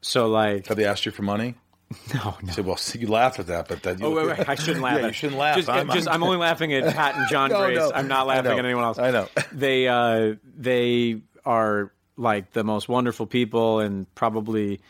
so 0.00 0.26
like 0.28 0.66
Have 0.66 0.76
they 0.76 0.84
asked 0.84 1.06
you 1.06 1.12
for 1.12 1.22
money? 1.22 1.54
no 2.14 2.36
no 2.42 2.52
said, 2.52 2.66
"Well, 2.66 2.76
see, 2.76 2.98
you 2.98 3.06
laugh 3.06 3.38
at 3.38 3.46
that, 3.46 3.68
but 3.68 3.82
that 3.84 4.00
you 4.00 4.06
Oh, 4.06 4.10
wait, 4.14 4.38
wait, 4.38 4.48
I 4.48 4.54
shouldn't 4.56 4.82
laugh. 4.82 4.96
Yeah, 4.98 5.04
at 5.04 5.06
you 5.08 5.12
shouldn't 5.12 5.38
laugh. 5.38 5.56
Just, 5.56 5.68
I'm- 5.68 5.88
just, 5.90 6.08
I'm- 6.08 6.16
I'm, 6.16 6.22
only 6.24 6.36
laughing 6.38 6.72
at 6.74 6.94
Pat 6.94 7.14
and 7.16 7.28
John 7.30 7.50
No, 7.52 7.60
Grace. 7.64 7.78
no. 7.78 7.92
I'm 7.94 8.08
not 8.08 8.26
laughing 8.26 8.58
at 8.58 8.64
anyone 8.64 8.82
else. 8.84 8.98
I 8.98 9.10
know. 9.12 9.28
they 9.52 9.86
uh, 9.86 10.34
they 10.56 11.20
are 11.44 11.92
like 12.16 12.52
the 12.52 12.64
most 12.64 12.88
wonderful 12.88 13.26
people, 13.26 13.78
and 13.80 14.12
probably 14.16 14.80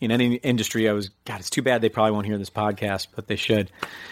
in 0.00 0.10
any 0.10 0.36
industry. 0.36 0.88
I 0.88 0.92
was 0.92 1.10
God. 1.26 1.40
It's 1.40 1.50
too 1.50 1.62
bad 1.62 1.82
they 1.82 1.88
probably 1.90 2.12
won't 2.12 2.26
hear 2.26 2.38
this 2.38 2.48
podcast, 2.50 3.08
but 3.14 3.26
they 3.26 3.36
should. 3.36 3.70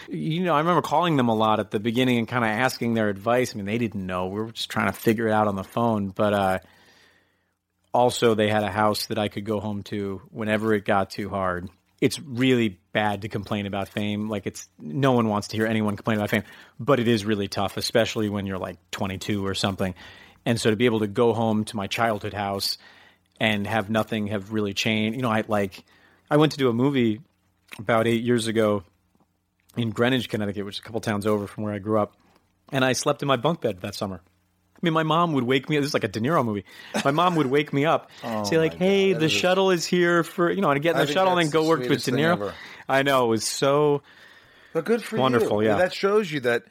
You 0.08 0.42
know, 0.42 0.54
I 0.54 0.58
remember 0.58 0.82
calling 0.82 1.16
them 1.16 1.28
a 1.30 1.34
lot 1.34 1.60
at 1.60 1.70
the 1.70 1.80
beginning 1.80 2.18
and 2.18 2.28
kind 2.28 2.44
of 2.44 2.50
asking 2.50 2.92
their 2.94 3.08
advice. 3.08 3.54
I 3.54 3.56
mean, 3.56 3.64
they 3.66 3.78
didn't 3.78 4.04
know. 4.04 4.26
We 4.26 4.40
were 4.40 4.52
just 4.52 4.70
trying 4.70 4.86
to 4.86 4.92
figure 4.92 5.26
it 5.28 5.32
out 5.32 5.46
on 5.48 5.56
the 5.56 5.64
phone, 5.64 6.08
but. 6.10 6.34
uh 6.34 6.58
also 7.92 8.34
they 8.34 8.48
had 8.48 8.64
a 8.64 8.70
house 8.72 9.06
that 9.06 9.18
I 9.18 9.28
could 9.28 9.44
go 9.44 9.60
home 9.60 9.84
to 9.84 10.20
whenever 10.32 10.74
it 10.74 10.84
got 10.84 11.10
too 11.10 11.28
hard. 11.28 11.68
It's 12.00 12.20
really 12.20 12.80
bad 12.92 13.22
to 13.22 13.28
complain 13.28 13.66
about 13.66 13.88
fame. 13.88 14.28
Like 14.28 14.46
it's 14.46 14.68
no 14.78 15.12
one 15.12 15.28
wants 15.28 15.48
to 15.48 15.56
hear 15.56 15.66
anyone 15.66 15.96
complain 15.96 16.18
about 16.18 16.30
fame, 16.30 16.44
but 16.78 17.00
it 17.00 17.08
is 17.08 17.24
really 17.24 17.48
tough, 17.48 17.76
especially 17.76 18.28
when 18.28 18.46
you're 18.46 18.58
like 18.58 18.76
22 18.90 19.46
or 19.46 19.54
something. 19.54 19.94
And 20.44 20.60
so 20.60 20.70
to 20.70 20.76
be 20.76 20.86
able 20.86 21.00
to 21.00 21.06
go 21.06 21.32
home 21.32 21.64
to 21.64 21.76
my 21.76 21.86
childhood 21.86 22.34
house 22.34 22.76
and 23.40 23.66
have 23.66 23.90
nothing 23.90 24.28
have 24.28 24.52
really 24.52 24.74
changed. 24.74 25.16
You 25.16 25.22
know, 25.22 25.30
I 25.30 25.44
like 25.46 25.84
I 26.30 26.36
went 26.36 26.52
to 26.52 26.58
do 26.58 26.68
a 26.68 26.72
movie 26.72 27.20
about 27.78 28.06
8 28.06 28.22
years 28.22 28.46
ago 28.46 28.84
in 29.76 29.90
Greenwich, 29.90 30.28
Connecticut, 30.28 30.64
which 30.64 30.76
is 30.76 30.80
a 30.80 30.82
couple 30.82 31.00
towns 31.00 31.26
over 31.26 31.46
from 31.46 31.64
where 31.64 31.72
I 31.72 31.78
grew 31.78 31.98
up. 31.98 32.16
And 32.72 32.84
I 32.84 32.92
slept 32.92 33.22
in 33.22 33.28
my 33.28 33.36
bunk 33.36 33.60
bed 33.60 33.80
that 33.80 33.94
summer. 33.94 34.20
I 34.84 34.90
mean, 34.90 34.92
my 34.94 35.02
mom 35.02 35.32
would 35.32 35.44
wake 35.44 35.68
me. 35.70 35.76
This 35.78 35.86
is 35.86 35.94
like 35.94 36.04
a 36.04 36.08
De 36.08 36.20
Niro 36.20 36.44
movie. 36.44 36.64
My 37.04 37.10
mom 37.10 37.36
would 37.36 37.46
wake 37.46 37.72
me 37.72 37.86
up, 37.86 38.10
say 38.44 38.58
like, 38.58 38.74
"Hey, 38.74 39.14
the 39.14 39.28
shuttle 39.30 39.70
is 39.70 39.86
here 39.86 40.22
for 40.22 40.50
you 40.50 40.60
know," 40.60 40.68
and 40.70 40.76
I'd 40.76 40.82
get 40.82 40.94
in 40.96 41.06
the 41.06 41.12
shuttle 41.12 41.32
and 41.38 41.46
then 41.46 41.50
go 41.50 41.62
the 41.62 41.68
work 41.68 41.88
with 41.88 42.04
De 42.04 42.10
Niro. 42.12 42.52
I 42.88 43.02
know 43.02 43.24
it 43.26 43.28
was 43.28 43.44
so, 43.44 44.02
But 44.74 44.84
good 44.84 45.02
for 45.02 45.16
Wonderful, 45.18 45.62
you. 45.62 45.68
yeah. 45.70 45.76
That 45.78 45.94
shows 45.94 46.30
you 46.30 46.40
that, 46.40 46.64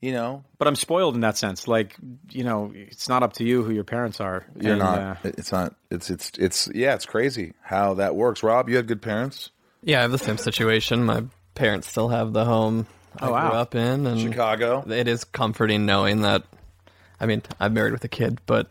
you 0.00 0.12
know, 0.12 0.42
but 0.56 0.68
I'm 0.68 0.76
spoiled 0.76 1.14
in 1.16 1.20
that 1.20 1.36
sense. 1.36 1.68
Like, 1.68 1.96
you 2.30 2.44
know, 2.44 2.72
it's 2.74 3.08
not 3.10 3.22
up 3.22 3.34
to 3.34 3.44
you 3.44 3.62
who 3.62 3.70
your 3.72 3.84
parents 3.84 4.20
are. 4.20 4.46
you're 4.58 4.72
And, 4.72 4.78
not. 4.78 4.98
uh, 4.98 5.14
it's 5.24 5.52
not. 5.52 5.74
It's 5.90 6.08
it's 6.08 6.32
it's 6.38 6.68
yeah. 6.74 6.94
It's 6.94 7.04
crazy 7.04 7.52
how 7.62 7.94
that 7.94 8.14
works. 8.16 8.42
Rob, 8.42 8.70
you 8.70 8.76
had 8.76 8.86
good 8.86 9.02
parents. 9.02 9.50
Yeah, 9.82 9.98
I 9.98 10.02
have 10.02 10.12
the 10.12 10.18
same 10.18 10.38
situation. 10.38 11.04
My 11.04 11.24
parents 11.54 11.88
still 11.88 12.08
have 12.08 12.32
the 12.32 12.44
home 12.46 12.86
I 13.18 13.26
Oh, 13.28 13.32
wow. 13.32 13.50
grew 13.50 13.58
up 13.58 13.74
in, 13.74 14.06
and 14.06 14.20
Chicago. 14.20 14.84
it 14.88 15.08
is 15.08 15.24
comforting 15.24 15.84
knowing 15.84 16.22
that. 16.22 16.44
I 17.20 17.26
mean, 17.26 17.42
I'm 17.60 17.74
married 17.74 17.92
with 17.92 18.04
a 18.04 18.08
kid, 18.08 18.40
but 18.46 18.70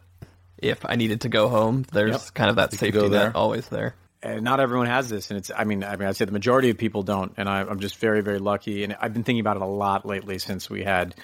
if 0.57 0.83
I 0.85 0.95
needed 0.95 1.21
to 1.21 1.29
go 1.29 1.47
home, 1.49 1.85
there's 1.91 2.11
Yep. 2.11 2.33
kind 2.33 2.49
of 2.49 2.55
that 2.57 2.71
could 2.71 2.79
safety 2.79 2.99
net 3.01 3.11
there. 3.11 3.31
always 3.37 3.67
there. 3.69 3.95
and 4.23 4.43
not 4.43 4.59
everyone 4.59 4.87
has 4.87 5.07
this, 5.09 5.29
and 5.29 5.37
it's. 5.37 5.51
I 5.55 5.63
mean, 5.63 5.83
I 5.83 5.95
mean, 5.95 6.07
I'd 6.09 6.15
say 6.17 6.25
the 6.25 6.31
majority 6.33 6.69
of 6.71 6.77
people 6.77 7.03
don't, 7.03 7.33
and 7.37 7.47
I, 7.47 7.61
I'm 7.61 7.79
just 7.79 7.97
very, 7.97 8.21
very 8.21 8.39
lucky. 8.39 8.83
And 8.83 8.97
I've 8.99 9.13
been 9.13 9.23
thinking 9.23 9.39
about 9.39 9.55
it 9.55 9.61
a 9.61 9.65
lot 9.65 10.05
lately 10.05 10.39
since 10.39 10.69
we 10.69 10.83
had 10.83 11.15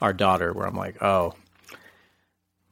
our 0.00 0.12
daughter, 0.12 0.52
where 0.52 0.66
I'm 0.66 0.76
like, 0.76 1.02
oh, 1.02 1.34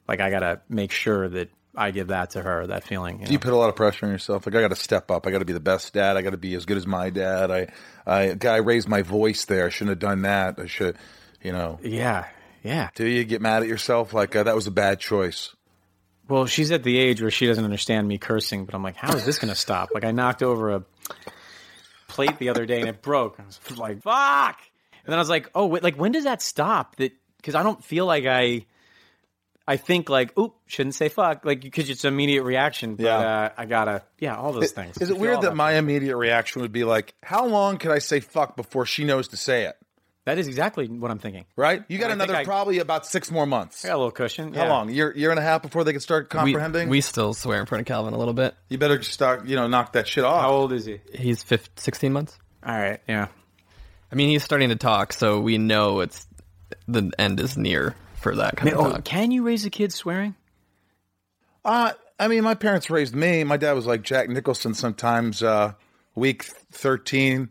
like 0.07 0.20
I 0.20 0.30
gotta 0.30 0.61
make 0.68 0.92
sure 0.92 1.28
that 1.28 1.50
I 1.76 1.90
give 1.90 2.09
that 2.09 2.30
to 2.30 2.42
her, 2.42 2.66
that 2.68 2.84
feeling. 2.84 3.20
You 3.20 3.26
Do 3.26 3.32
you 3.32 3.38
put 3.40 3.52
a 3.52 3.57
lot 3.57 3.68
of 3.68 3.74
pressure 3.74 4.07
on 4.07 4.12
yourself? 4.12 4.46
Like 4.46 4.55
I 4.55 4.61
got 4.61 4.68
to 4.68 4.76
step 4.76 5.11
up. 5.11 5.26
I 5.26 5.30
got 5.32 5.40
to 5.40 5.44
be 5.44 5.52
the 5.52 5.59
best 5.61 5.92
dad. 5.92 6.16
I 6.16 6.22
got 6.22 6.30
to 6.30 6.36
be 6.36 6.55
as 6.55 6.66
good 6.66 6.76
as 6.76 6.86
my 6.86 7.11
dad. 7.11 7.50
I, 7.50 7.72
I, 8.07 8.36
I 8.46 8.57
raised 8.59 8.86
my 8.86 9.02
voice 9.02 9.44
there. 9.46 9.66
I 9.66 9.70
shouldn't 9.70 9.90
have 9.90 9.98
done 9.98 10.22
that. 10.22 10.61
I 10.61 10.66
should, 10.66 10.96
you 11.42 11.50
know. 11.50 11.80
yeah, 11.82 12.26
yeah. 12.64 12.88
Do 12.96 13.06
you 13.06 13.22
get 13.24 13.40
mad 13.40 13.62
at 13.62 13.68
yourself? 13.68 14.12
Like 14.12 14.34
uh, 14.34 14.42
that 14.42 14.54
was 14.56 14.66
a 14.66 14.72
bad 14.72 14.98
choice. 14.98 15.54
Well, 16.28 16.46
she's 16.46 16.70
at 16.72 16.82
the 16.82 16.98
age 16.98 17.20
where 17.20 17.30
she 17.30 17.46
doesn't 17.46 17.64
understand 17.64 18.08
me 18.08 18.16
cursing, 18.18 18.64
but 18.64 18.74
I'm 18.74 18.82
like, 18.82 18.96
how 18.96 19.14
is 19.14 19.26
this 19.26 19.38
going 19.38 19.50
to 19.52 19.54
stop? 19.54 19.90
Like, 19.92 20.04
I 20.04 20.10
knocked 20.10 20.42
over 20.42 20.70
a 20.72 20.84
plate 22.08 22.38
the 22.38 22.48
other 22.48 22.64
day 22.64 22.80
and 22.80 22.88
it 22.88 23.02
broke. 23.02 23.38
I 23.38 23.44
was 23.44 23.60
like, 23.78 24.02
fuck. 24.02 24.58
And 25.04 25.12
then 25.12 25.18
I 25.18 25.20
was 25.20 25.28
like, 25.28 25.50
oh, 25.54 25.66
wait, 25.66 25.82
like, 25.82 25.96
when 25.96 26.12
does 26.12 26.24
that 26.24 26.40
stop? 26.40 26.96
That 26.96 27.12
because 27.36 27.54
I 27.54 27.62
don't 27.62 27.84
feel 27.84 28.06
like 28.06 28.24
I, 28.24 28.64
I 29.68 29.76
think 29.76 30.08
like, 30.08 30.38
oop, 30.38 30.54
shouldn't 30.66 30.94
say 30.94 31.10
fuck, 31.10 31.44
like 31.44 31.60
because 31.60 31.90
it's 31.90 32.04
an 32.04 32.14
immediate 32.14 32.42
reaction. 32.44 32.94
But 32.96 33.04
Yeah. 33.04 33.18
uh, 33.18 33.48
I 33.58 33.66
gotta, 33.66 34.02
yeah, 34.18 34.34
all 34.36 34.54
those 34.54 34.72
things. 34.72 34.96
Is 34.98 35.10
it 35.10 35.18
weird 35.18 35.34
all 35.36 35.42
that 35.42 35.54
my 35.54 35.72
immediate 35.74 36.16
reaction 36.16 36.62
would 36.62 36.72
be 36.72 36.84
like, 36.84 37.12
how 37.22 37.44
long 37.46 37.76
can 37.76 37.90
I 37.90 37.98
say 37.98 38.20
fuck 38.20 38.56
before 38.56 38.86
she 38.86 39.04
knows 39.04 39.28
to 39.28 39.36
say 39.36 39.64
it? 39.64 39.76
That 40.26 40.38
is 40.38 40.46
exactly 40.48 40.88
what 40.88 41.10
I'm 41.10 41.18
thinking. 41.18 41.44
Right? 41.54 41.84
You 41.88 41.98
got 41.98 42.06
I 42.06 42.14
think 42.14 42.22
another 42.22 42.38
I- 42.38 42.44
probably 42.44 42.78
about 42.78 43.04
six 43.06 43.30
more 43.30 43.44
months. 43.46 43.84
I 43.84 43.88
got 43.88 43.94
a 43.96 43.98
little 43.98 44.10
cushion. 44.10 44.54
How 44.54 44.62
yeah. 44.64 44.68
long? 44.70 44.90
Year 44.90 45.14
year 45.14 45.30
and 45.30 45.38
a 45.38 45.42
half 45.42 45.60
before 45.62 45.84
they 45.84 45.92
can 45.92 46.00
start 46.00 46.30
comprehending. 46.30 46.88
we 46.88 47.00
still 47.02 47.34
swear 47.34 47.60
in 47.60 47.66
front 47.66 47.80
of 47.82 47.86
Calvin 47.86 48.14
a 48.14 48.18
little 48.18 48.32
bit. 48.34 48.54
you 48.70 48.78
better 48.78 48.96
just 48.98 49.12
start. 49.12 49.46
You 49.46 49.56
know, 49.56 49.66
knock 49.66 49.92
that 49.92 50.08
shit 50.08 50.24
off. 50.24 50.40
How 50.40 50.50
old 50.52 50.72
is 50.72 50.86
he? 50.86 51.00
He's 51.14 51.42
15, 51.42 51.72
16 51.76 52.12
months. 52.12 52.38
All 52.66 52.74
right, 52.74 53.00
yeah. 53.06 53.28
I 54.10 54.14
mean, 54.14 54.30
he's 54.30 54.42
starting 54.44 54.70
to 54.70 54.76
talk, 54.76 55.12
so 55.12 55.40
we 55.40 55.58
know 55.58 56.00
it's 56.00 56.26
the 56.88 57.10
end 57.18 57.38
is 57.40 57.58
near 57.58 57.94
for 58.16 58.34
that 58.36 58.56
kind 58.56 58.72
Oh, 58.74 58.86
of 58.86 58.92
talk. 58.92 59.04
can 59.04 59.30
you 59.30 59.42
raise 59.42 59.66
a 59.66 59.70
kid 59.70 59.92
swearing? 59.92 60.34
Uh, 61.64 61.92
I 62.18 62.28
mean, 62.28 62.44
my 62.44 62.54
parents 62.54 62.88
raised 62.90 63.14
me. 63.14 63.44
My 63.44 63.56
dad 63.56 63.72
was 63.72 63.86
like 63.86 64.02
Jack 64.02 64.28
Nicholson 64.28 64.72
sometimes, 64.74 65.42
uh, 65.42 65.72
week 66.14 66.44
13 66.72 67.50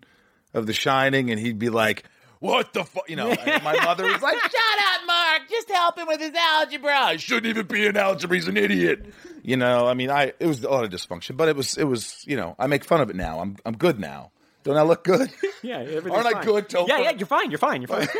of 0.53 0.65
The 0.67 0.73
Shining, 0.73 1.29
and 1.31 1.39
he'd 1.39 1.59
be 1.59 1.69
like, 1.69 2.03
what 2.43 2.73
the 2.73 2.83
fuck? 2.83 3.09
You 3.09 3.15
know, 3.15 3.29
my 3.29 3.77
mother 3.85 4.03
was 4.03 4.21
like, 4.21 4.37
shut 4.41 4.51
up, 4.53 5.07
Mark. 5.07 5.43
Just 5.49 5.71
help 5.71 5.97
him 5.97 6.07
with 6.07 6.19
his 6.19 6.35
algebra. 6.35 6.93
I 6.93 7.15
shouldn't 7.15 7.45
even 7.45 7.65
be 7.67 7.85
in 7.85 7.95
algebra. 7.95 8.35
He's 8.35 8.49
an 8.49 8.57
idiot. 8.57 9.05
You 9.43 9.55
know, 9.55 9.87
I 9.87 9.93
mean, 9.93 10.09
I 10.09 10.33
it 10.41 10.45
was 10.45 10.61
a 10.61 10.69
lot 10.69 10.83
of 10.83 10.89
dysfunction, 10.89 11.37
but 11.37 11.47
it 11.47 11.55
was 11.55 11.77
it 11.77 11.85
was 11.85 12.21
you 12.27 12.35
know, 12.35 12.53
I 12.59 12.67
make 12.67 12.83
fun 12.83 12.99
of 12.99 13.09
it 13.09 13.15
now. 13.15 13.39
I'm 13.39 13.55
I'm 13.65 13.77
good 13.77 13.97
now. 13.97 14.31
Don't 14.63 14.75
I 14.75 14.81
look 14.81 15.05
good? 15.05 15.31
Yeah, 15.63 15.77
Aren't 15.77 16.25
I 16.25 16.43
good, 16.43 16.67
Topher? 16.67 16.89
Yeah, 16.89 16.99
yeah, 16.99 17.11
you're 17.11 17.25
fine. 17.25 17.49
You're 17.49 17.57
fine. 17.57 17.81
You're 17.81 17.87
fine. 17.87 18.09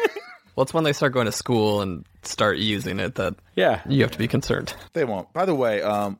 Well, 0.55 0.63
it's 0.63 0.74
when 0.74 0.86
they 0.86 0.93
start 0.93 1.13
going 1.13 1.26
to 1.26 1.32
school 1.32 1.82
and 1.82 2.05
start 2.21 2.57
using 2.59 2.99
it 2.99 3.15
that 3.15 3.36
yeah, 3.55 3.82
you 3.89 4.03
have 4.03 4.11
to 4.11 4.19
be 4.19 4.28
concerned. 4.28 4.74
They 4.93 5.03
won't. 5.03 5.34
By 5.34 5.45
the 5.45 5.55
way, 5.55 5.82
um, 5.82 6.19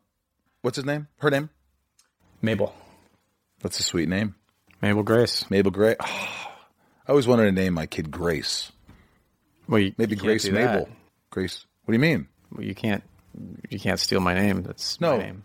what's 0.64 0.76
his 0.76 0.86
name? 0.86 1.08
Her 1.20 1.30
name? 1.30 1.50
Mabel. 2.42 2.76
That's 3.62 3.80
a 3.80 3.84
sweet 3.84 4.10
name. 4.10 4.36
Mabel 4.82 5.04
Grace. 5.04 5.50
Mabel 5.52 5.72
Grace. 5.72 5.98
I 7.08 7.12
always 7.12 7.28
wanted 7.28 7.46
to 7.46 7.52
name 7.52 7.74
my 7.74 7.86
kid 7.86 8.12
Grace. 8.12 8.72
Well, 9.68 9.80
you, 9.80 9.94
Maybe 9.98 10.16
you 10.16 10.22
Grace 10.22 10.46
Mabel. 10.46 10.86
that. 10.86 10.90
Grace. 11.30 11.66
What 11.86 11.92
do 11.92 11.96
you 11.96 12.00
mean? 12.00 12.28
Well, 12.52 12.64
you 12.66 12.76
can't. 12.76 13.04
You 13.70 13.80
can't 13.80 14.00
steal 14.00 14.20
my 14.20 14.34
name. 14.34 14.64
That's 14.64 15.00
No. 15.02 15.18
my 15.18 15.24
name. 15.24 15.44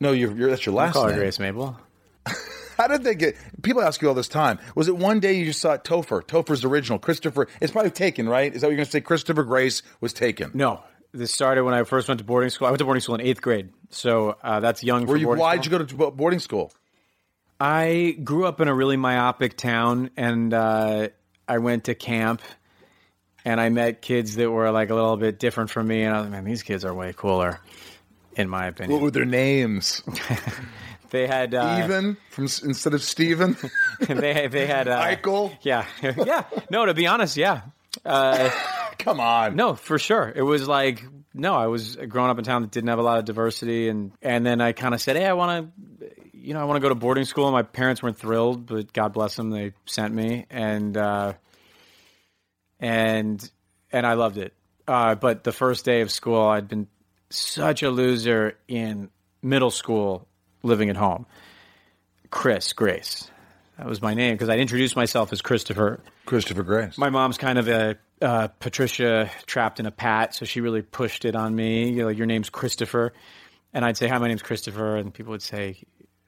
No, 0.00 0.12
you're, 0.12 0.34
you're 0.36 0.50
that's 0.50 0.64
your 0.66 0.74
last 0.74 0.94
call 0.94 1.06
name. 1.06 1.16
Grace 1.16 1.38
Mabel. 1.38 1.78
How 2.76 2.86
did 2.86 3.04
they 3.04 3.14
get? 3.14 3.36
People 3.62 3.82
ask 3.82 4.00
you 4.00 4.08
all 4.08 4.14
this 4.14 4.28
time. 4.28 4.58
Was 4.74 4.88
it 4.88 4.96
one 4.96 5.20
day 5.20 5.34
you 5.34 5.44
just 5.44 5.60
saw 5.60 5.76
Topher? 5.76 6.22
Topher's 6.26 6.64
original. 6.64 6.98
Christopher. 6.98 7.46
It's 7.60 7.72
probably 7.72 7.90
taken, 7.90 8.28
right? 8.28 8.54
Is 8.54 8.62
that 8.62 8.66
what 8.68 8.70
you're 8.72 8.76
going 8.78 8.86
to 8.86 8.90
say? 8.90 9.00
Christopher 9.02 9.42
Grace 9.44 9.82
was 10.00 10.12
taken. 10.14 10.50
No, 10.54 10.82
this 11.12 11.32
started 11.32 11.64
when 11.64 11.74
I 11.74 11.84
first 11.84 12.08
went 12.08 12.18
to 12.18 12.24
boarding 12.24 12.48
school. 12.50 12.66
I 12.66 12.70
went 12.70 12.78
to 12.78 12.84
boarding 12.86 13.02
school 13.02 13.14
in 13.16 13.20
eighth 13.20 13.42
grade, 13.42 13.70
so 13.90 14.36
uh, 14.42 14.60
that's 14.60 14.82
young. 14.82 15.04
Were 15.06 15.16
you? 15.18 15.28
Why'd 15.28 15.62
school. 15.64 15.80
you 15.80 15.84
go 15.86 16.06
to 16.06 16.10
boarding 16.10 16.40
school? 16.40 16.72
I 17.60 18.16
grew 18.24 18.46
up 18.46 18.60
in 18.60 18.68
a 18.68 18.74
really 18.74 18.96
myopic 18.96 19.56
town, 19.56 20.10
and 20.16 20.52
uh, 20.54 21.08
I 21.46 21.58
went 21.58 21.84
to 21.84 21.94
camp, 21.94 22.40
and 23.44 23.60
I 23.60 23.68
met 23.68 24.00
kids 24.00 24.36
that 24.36 24.50
were 24.50 24.70
like 24.70 24.90
a 24.90 24.94
little 24.94 25.16
bit 25.16 25.38
different 25.38 25.70
from 25.70 25.88
me, 25.88 26.02
and 26.02 26.14
I 26.14 26.20
was 26.20 26.24
like, 26.24 26.32
man, 26.32 26.44
these 26.44 26.62
kids 26.62 26.84
are 26.84 26.94
way 26.94 27.12
cooler, 27.14 27.60
in 28.34 28.48
my 28.48 28.66
opinion. 28.66 28.92
What 28.92 29.02
were 29.02 29.10
their 29.10 29.26
names? 29.26 30.02
they 31.10 31.26
had 31.26 31.54
uh, 31.54 31.82
Even 31.84 32.16
from 32.30 32.44
instead 32.44 32.94
of 32.94 33.02
Steven? 33.02 33.56
they 34.00 34.46
they 34.46 34.66
had 34.66 34.88
uh, 34.88 35.02
Eichel? 35.02 35.54
Yeah, 35.60 35.84
yeah. 36.02 36.44
No, 36.70 36.86
to 36.86 36.94
be 36.94 37.06
honest, 37.06 37.36
yeah. 37.36 37.62
Uh, 38.04 38.48
Come 38.98 39.20
on. 39.20 39.56
no, 39.56 39.74
for 39.74 39.98
sure. 39.98 40.32
It 40.34 40.42
was 40.42 40.66
like 40.66 41.04
no, 41.34 41.54
I 41.54 41.66
was 41.66 41.96
growing 41.96 42.30
up 42.30 42.38
in 42.38 42.42
a 42.42 42.44
town 42.44 42.62
that 42.62 42.70
didn't 42.70 42.88
have 42.88 42.98
a 42.98 43.02
lot 43.02 43.18
of 43.18 43.24
diversity, 43.24 43.88
and 43.88 44.12
and 44.22 44.44
then 44.44 44.60
I 44.60 44.72
kind 44.72 44.94
of 44.94 45.00
said, 45.00 45.16
hey, 45.16 45.26
I 45.26 45.32
want 45.34 45.74
to, 45.74 45.89
you 46.42 46.54
know, 46.54 46.60
I 46.60 46.64
want 46.64 46.76
to 46.76 46.80
go 46.80 46.88
to 46.88 46.94
boarding 46.94 47.24
school. 47.24 47.46
And 47.46 47.52
my 47.52 47.62
parents 47.62 48.02
weren't 48.02 48.18
thrilled, 48.18 48.66
but 48.66 48.92
God 48.92 49.12
bless 49.12 49.36
them, 49.36 49.50
they 49.50 49.72
sent 49.86 50.14
me, 50.14 50.46
and 50.50 50.96
uh, 50.96 51.34
and 52.78 53.50
and 53.92 54.06
I 54.06 54.14
loved 54.14 54.38
it. 54.38 54.54
Uh, 54.88 55.14
but 55.14 55.44
the 55.44 55.52
first 55.52 55.84
day 55.84 56.00
of 56.00 56.10
school, 56.10 56.42
I'd 56.42 56.68
been 56.68 56.88
such 57.30 57.82
a 57.82 57.90
loser 57.90 58.56
in 58.66 59.10
middle 59.42 59.70
school, 59.70 60.26
living 60.62 60.90
at 60.90 60.96
home. 60.96 61.26
Chris 62.30 62.72
Grace, 62.72 63.30
that 63.76 63.86
was 63.86 64.00
my 64.00 64.14
name 64.14 64.34
because 64.34 64.48
I'd 64.48 64.60
introduced 64.60 64.96
myself 64.96 65.32
as 65.32 65.42
Christopher. 65.42 66.00
Christopher 66.26 66.62
Grace. 66.62 66.96
My 66.98 67.10
mom's 67.10 67.38
kind 67.38 67.58
of 67.58 67.68
a 67.68 67.98
uh, 68.22 68.48
Patricia 68.48 69.30
trapped 69.46 69.80
in 69.80 69.86
a 69.86 69.90
pat, 69.90 70.34
so 70.34 70.44
she 70.44 70.60
really 70.60 70.82
pushed 70.82 71.24
it 71.24 71.34
on 71.34 71.54
me. 71.54 71.90
You 71.90 72.02
know, 72.02 72.08
your 72.08 72.26
name's 72.26 72.50
Christopher, 72.50 73.12
and 73.72 73.84
I'd 73.84 73.96
say, 73.96 74.08
"Hi, 74.08 74.18
my 74.18 74.28
name's 74.28 74.42
Christopher," 74.42 74.96
and 74.96 75.12
people 75.12 75.30
would 75.30 75.42
say, 75.42 75.78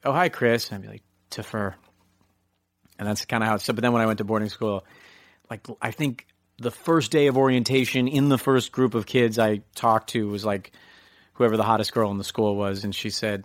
"Oh, 0.05 0.13
hi, 0.13 0.29
Chris," 0.29 0.69
and 0.69 0.77
I'd 0.77 0.83
be 0.83 0.89
like, 0.89 1.03
"Tiffer," 1.31 1.75
and 2.99 3.09
that's 3.09 3.25
kind 3.25 3.43
of 3.43 3.49
how 3.49 3.55
it's. 3.57 3.67
But 3.67 3.77
then 3.77 3.93
when 3.93 4.03
I 4.03 4.07
went 4.07 4.19
to 4.19 4.25
boarding 4.25 4.49
school, 4.49 4.85
like 5.51 5.67
I 5.81 5.91
think 5.91 6.27
the 6.59 6.71
first 6.71 7.11
day 7.11 7.27
of 7.27 7.37
orientation 7.37 8.09
in 8.09 8.29
the 8.29 8.39
first 8.39 8.73
group 8.73 8.95
of 8.95 9.07
kids 9.07 9.39
I 9.39 9.63
talked 9.75 10.11
to 10.11 10.29
was 10.29 10.45
like 10.45 10.73
whoever 11.35 11.57
the 11.57 11.63
hottest 11.65 11.93
girl 11.93 12.11
in 12.11 12.19
the 12.19 12.25
school 12.25 12.57
was, 12.57 12.85
and 12.85 12.95
she 12.95 13.11
said, 13.11 13.45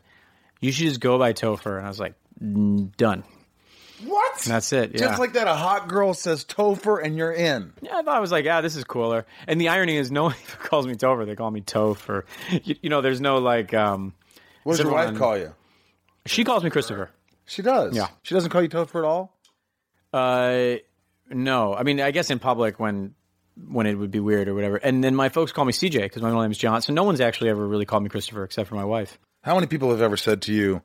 "You 0.60 0.72
should 0.72 0.88
just 0.88 1.00
go 1.00 1.18
by 1.18 1.34
Topher," 1.34 1.78
and 1.78 1.86
I 1.86 1.90
was 1.90 2.00
like, 2.00 2.16
"Mm, 2.42 2.96
"Done." 2.98 3.24
what? 4.06 4.44
And 4.46 4.54
that's 4.54 4.72
it. 4.74 4.92
Yeah. 4.92 5.00
Just 5.08 5.20
like 5.20 5.34
that, 5.34 5.48
a 5.48 5.56
hot 5.56 5.88
girl 5.88 6.14
says 6.14 6.46
Topher 6.46 7.04
and 7.04 7.18
you're 7.18 7.32
in. 7.32 7.74
Yeah, 7.82 7.98
I 7.98 8.04
thought 8.04 8.16
I 8.16 8.20
was 8.20 8.32
like, 8.32 8.46
yeah, 8.46 8.62
this 8.62 8.76
is 8.76 8.84
cooler. 8.84 9.26
And 9.48 9.60
the 9.60 9.70
irony 9.70 9.98
is, 9.98 10.12
no 10.12 10.24
one 10.26 10.36
calls 10.60 10.86
me 10.86 10.94
Topher. 10.94 11.26
They 11.26 11.36
call 11.36 11.50
me 11.50 11.62
Toph, 11.62 12.08
or 12.08 12.26
you, 12.64 12.76
you 12.84 12.90
know, 12.92 13.02
there's 13.02 13.20
no 13.22 13.40
like. 13.40 13.74
um 13.74 14.14
What 14.64 14.74
does 14.78 14.84
your 14.84 14.94
wife 14.94 15.08
everyone- 15.08 15.20
call 15.20 15.38
you? 15.40 15.54
She 16.28 16.44
calls 16.44 16.64
me 16.64 16.70
Christopher. 16.70 17.10
She 17.46 17.62
does. 17.62 17.96
Yeah. 17.96 18.08
She 18.24 18.34
doesn't 18.36 18.50
call 18.50 18.62
you 18.62 18.70
Topher 18.70 19.00
at 19.00 19.06
all? 19.06 19.38
Uh, 20.14 20.76
no, 21.30 21.74
I 21.74 21.84
mean, 21.84 22.00
I 22.02 22.12
guess 22.12 22.30
in 22.30 22.40
public 22.40 22.80
when 22.80 23.14
when 23.70 23.88
it 23.88 23.96
would 23.96 24.12
be 24.12 24.20
weird 24.20 24.48
or 24.48 24.54
whatever. 24.54 24.78
And 24.78 25.04
then 25.04 25.16
my 25.16 25.30
folks 25.30 25.52
call 25.52 25.66
me 25.66 25.74
CJ 25.74 26.02
because 26.04 26.22
my 26.22 26.28
middle 26.30 26.42
name 26.44 26.52
is 26.52 26.58
John. 26.60 26.82
So 26.82 26.94
no 26.94 27.04
one's 27.04 27.20
actually 27.20 27.50
ever 27.50 27.66
really 27.68 27.86
called 27.86 28.04
me 28.04 28.10
Christopher 28.10 28.44
except 28.44 28.70
for 28.70 28.76
my 28.76 28.86
wife. 28.86 29.18
How 29.42 29.56
many 29.56 29.66
people 29.68 29.90
have 29.90 30.02
ever 30.02 30.16
said 30.18 30.42
to 30.44 30.54
you, 30.54 30.82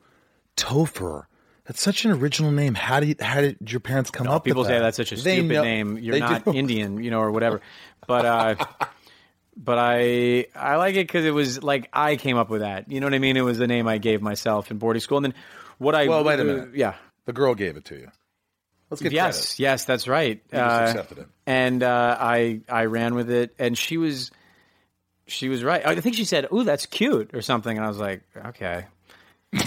Topher? 0.56 1.24
That's 1.64 1.80
such 1.80 2.04
an 2.04 2.10
original 2.12 2.50
name. 2.50 2.74
How 2.74 3.00
did 3.00 3.20
how 3.20 3.40
did 3.40 3.58
your 3.70 3.80
parents 3.80 4.10
come 4.10 4.26
up 4.26 4.44
People 4.44 4.62
with 4.62 4.68
say 4.68 4.74
that? 4.78 4.82
that's 4.82 4.96
such 4.96 5.12
a 5.12 5.16
They 5.16 5.36
stupid 5.38 5.54
know- 5.54 5.62
name. 5.62 5.98
You're 5.98 6.18
not 6.18 6.44
do. 6.44 6.52
Indian, 6.54 7.02
you 7.02 7.10
know, 7.10 7.20
or 7.20 7.30
whatever. 7.30 7.60
But 8.06 8.24
uh, 8.24 8.54
but 9.56 9.78
I 9.78 10.46
I 10.54 10.76
like 10.76 10.94
it 10.94 11.06
because 11.06 11.24
it 11.24 11.30
was 11.34 11.62
like 11.62 11.88
I 11.92 12.16
came 12.16 12.36
up 12.36 12.48
with 12.50 12.60
that. 12.62 12.90
You 12.90 13.00
know 13.00 13.06
what 13.06 13.14
I 13.14 13.18
mean? 13.18 13.36
It 13.36 13.42
was 13.42 13.58
the 13.58 13.66
name 13.66 13.86
I 13.88 13.98
gave 13.98 14.22
myself 14.22 14.70
in 14.70 14.78
boarding 14.78 15.00
school. 15.00 15.18
And 15.18 15.26
then 15.26 15.34
what 15.78 15.94
I 15.94 16.06
Well, 16.08 16.24
wait 16.24 16.40
a 16.40 16.44
minute. 16.44 16.74
Yeah. 16.74 16.94
The 17.26 17.32
girl 17.32 17.54
gave 17.54 17.76
it 17.76 17.84
to 17.86 17.96
you. 17.96 18.08
Let's 18.90 19.00
get 19.02 19.12
Yes, 19.12 19.58
yes, 19.60 19.84
that's 19.84 20.06
right. 20.08 20.42
just 20.50 20.54
Uh, 20.54 20.84
accepted 20.90 21.18
it. 21.18 21.26
And 21.46 21.82
uh, 21.82 22.16
I 22.20 22.60
I 22.68 22.84
ran 22.86 23.14
with 23.14 23.30
it, 23.30 23.54
and 23.58 23.76
she 23.78 23.96
was 23.96 24.30
she 25.26 25.48
was 25.48 25.62
right. 25.64 25.86
I 25.86 25.98
think 26.00 26.14
she 26.16 26.24
said, 26.24 26.48
"Ooh, 26.52 26.64
that's 26.64 26.84
cute" 26.86 27.30
or 27.34 27.40
something, 27.42 27.74
and 27.76 27.84
I 27.84 27.88
was 27.88 27.98
like, 27.98 28.22
"Okay." 28.48 28.84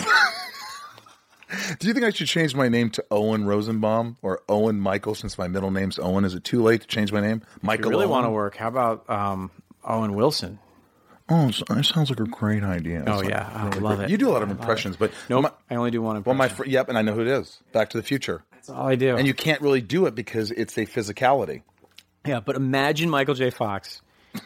Do 1.80 1.88
you 1.88 1.94
think 1.94 2.06
I 2.06 2.10
should 2.10 2.28
change 2.28 2.56
my 2.56 2.68
name 2.70 2.90
to 2.92 3.06
Owen 3.12 3.46
Rosenbaum 3.46 4.18
or 4.22 4.42
Owen 4.50 4.80
Michael 4.80 5.16
since 5.16 5.38
my 5.38 5.48
middle 5.48 5.72
name's 5.72 6.00
Owen? 6.00 6.26
Is 6.26 6.34
it 6.34 6.44
too 6.44 6.62
late 6.62 6.82
to 6.82 6.88
change 6.88 7.12
my 7.14 7.22
name? 7.22 7.42
Michael. 7.42 7.60
I 7.62 7.66
Michael. 7.68 7.92
really 7.92 8.04
Owen? 8.06 8.10
want 8.12 8.26
to 8.26 8.32
work. 8.32 8.56
How 8.58 8.68
about 8.68 9.10
um, 9.10 9.52
Owen 9.86 10.14
Wilson? 10.14 10.60
Oh, 11.30 11.50
so- 11.52 11.66
that 11.70 11.84
sounds 11.86 12.10
like 12.10 12.20
a 12.20 12.26
great 12.26 12.64
idea. 12.64 13.04
Oh, 13.08 13.22
yeah. 13.24 13.50
I 13.54 13.66
really 13.68 13.80
love 13.80 13.98
great. 13.98 14.06
it. 14.06 14.12
You 14.12 14.18
do 14.18 14.30
a 14.30 14.34
lot 14.34 14.44
of 14.44 14.52
impressions, 14.52 14.96
but 14.98 15.12
Nope, 15.30 15.58
I 15.70 15.76
only 15.76 15.92
do 15.92 16.02
one. 16.02 16.22
well, 16.24 16.36
my 16.36 16.48
fr- 16.50 16.66
yep, 16.66 16.88
and 16.90 16.98
I 16.98 17.02
know 17.02 17.14
who 17.14 17.22
it 17.22 17.28
is. 17.28 17.62
Back 17.72 17.90
to 17.92 17.98
the 17.98 18.04
Future, 18.04 18.44
That's 18.52 18.70
all 18.70 18.88
I 18.88 18.96
do. 18.96 19.16
and 19.18 19.26
you 19.26 19.34
can't 19.34 19.62
really 19.62 19.82
do 19.82 20.06
it 20.06 20.14
because 20.16 20.52
it's 20.52 20.78
a 20.78 20.86
physicality. 20.86 21.64
yeah, 22.26 22.40
but 22.42 22.56
imagine 22.56 23.10
Michael 23.10 23.34
J. 23.36 23.50
Fox. 23.50 24.02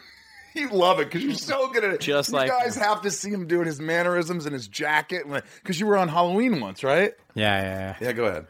You 0.52 0.68
love 0.70 0.98
it 0.98 1.04
because 1.04 1.22
you're 1.22 1.34
so 1.34 1.70
good 1.70 1.84
at 1.84 1.92
it. 1.94 2.00
Just 2.00 2.30
you 2.30 2.34
like 2.36 2.50
guys 2.50 2.76
him. 2.76 2.82
have 2.82 3.02
to 3.02 3.10
see 3.12 3.30
him 3.30 3.46
doing 3.46 3.66
his 3.66 3.78
mannerisms 3.80 4.46
and 4.46 4.52
his 4.52 4.66
jacket, 4.66 5.22
because 5.62 5.78
you 5.78 5.86
were 5.86 5.96
on 5.96 6.08
Halloween 6.08 6.60
once, 6.60 6.82
right? 6.82 7.14
Yeah, 7.34 7.62
yeah, 7.62 7.78
yeah. 8.00 8.06
Yeah, 8.08 8.12
go 8.12 8.24
ahead. 8.24 8.46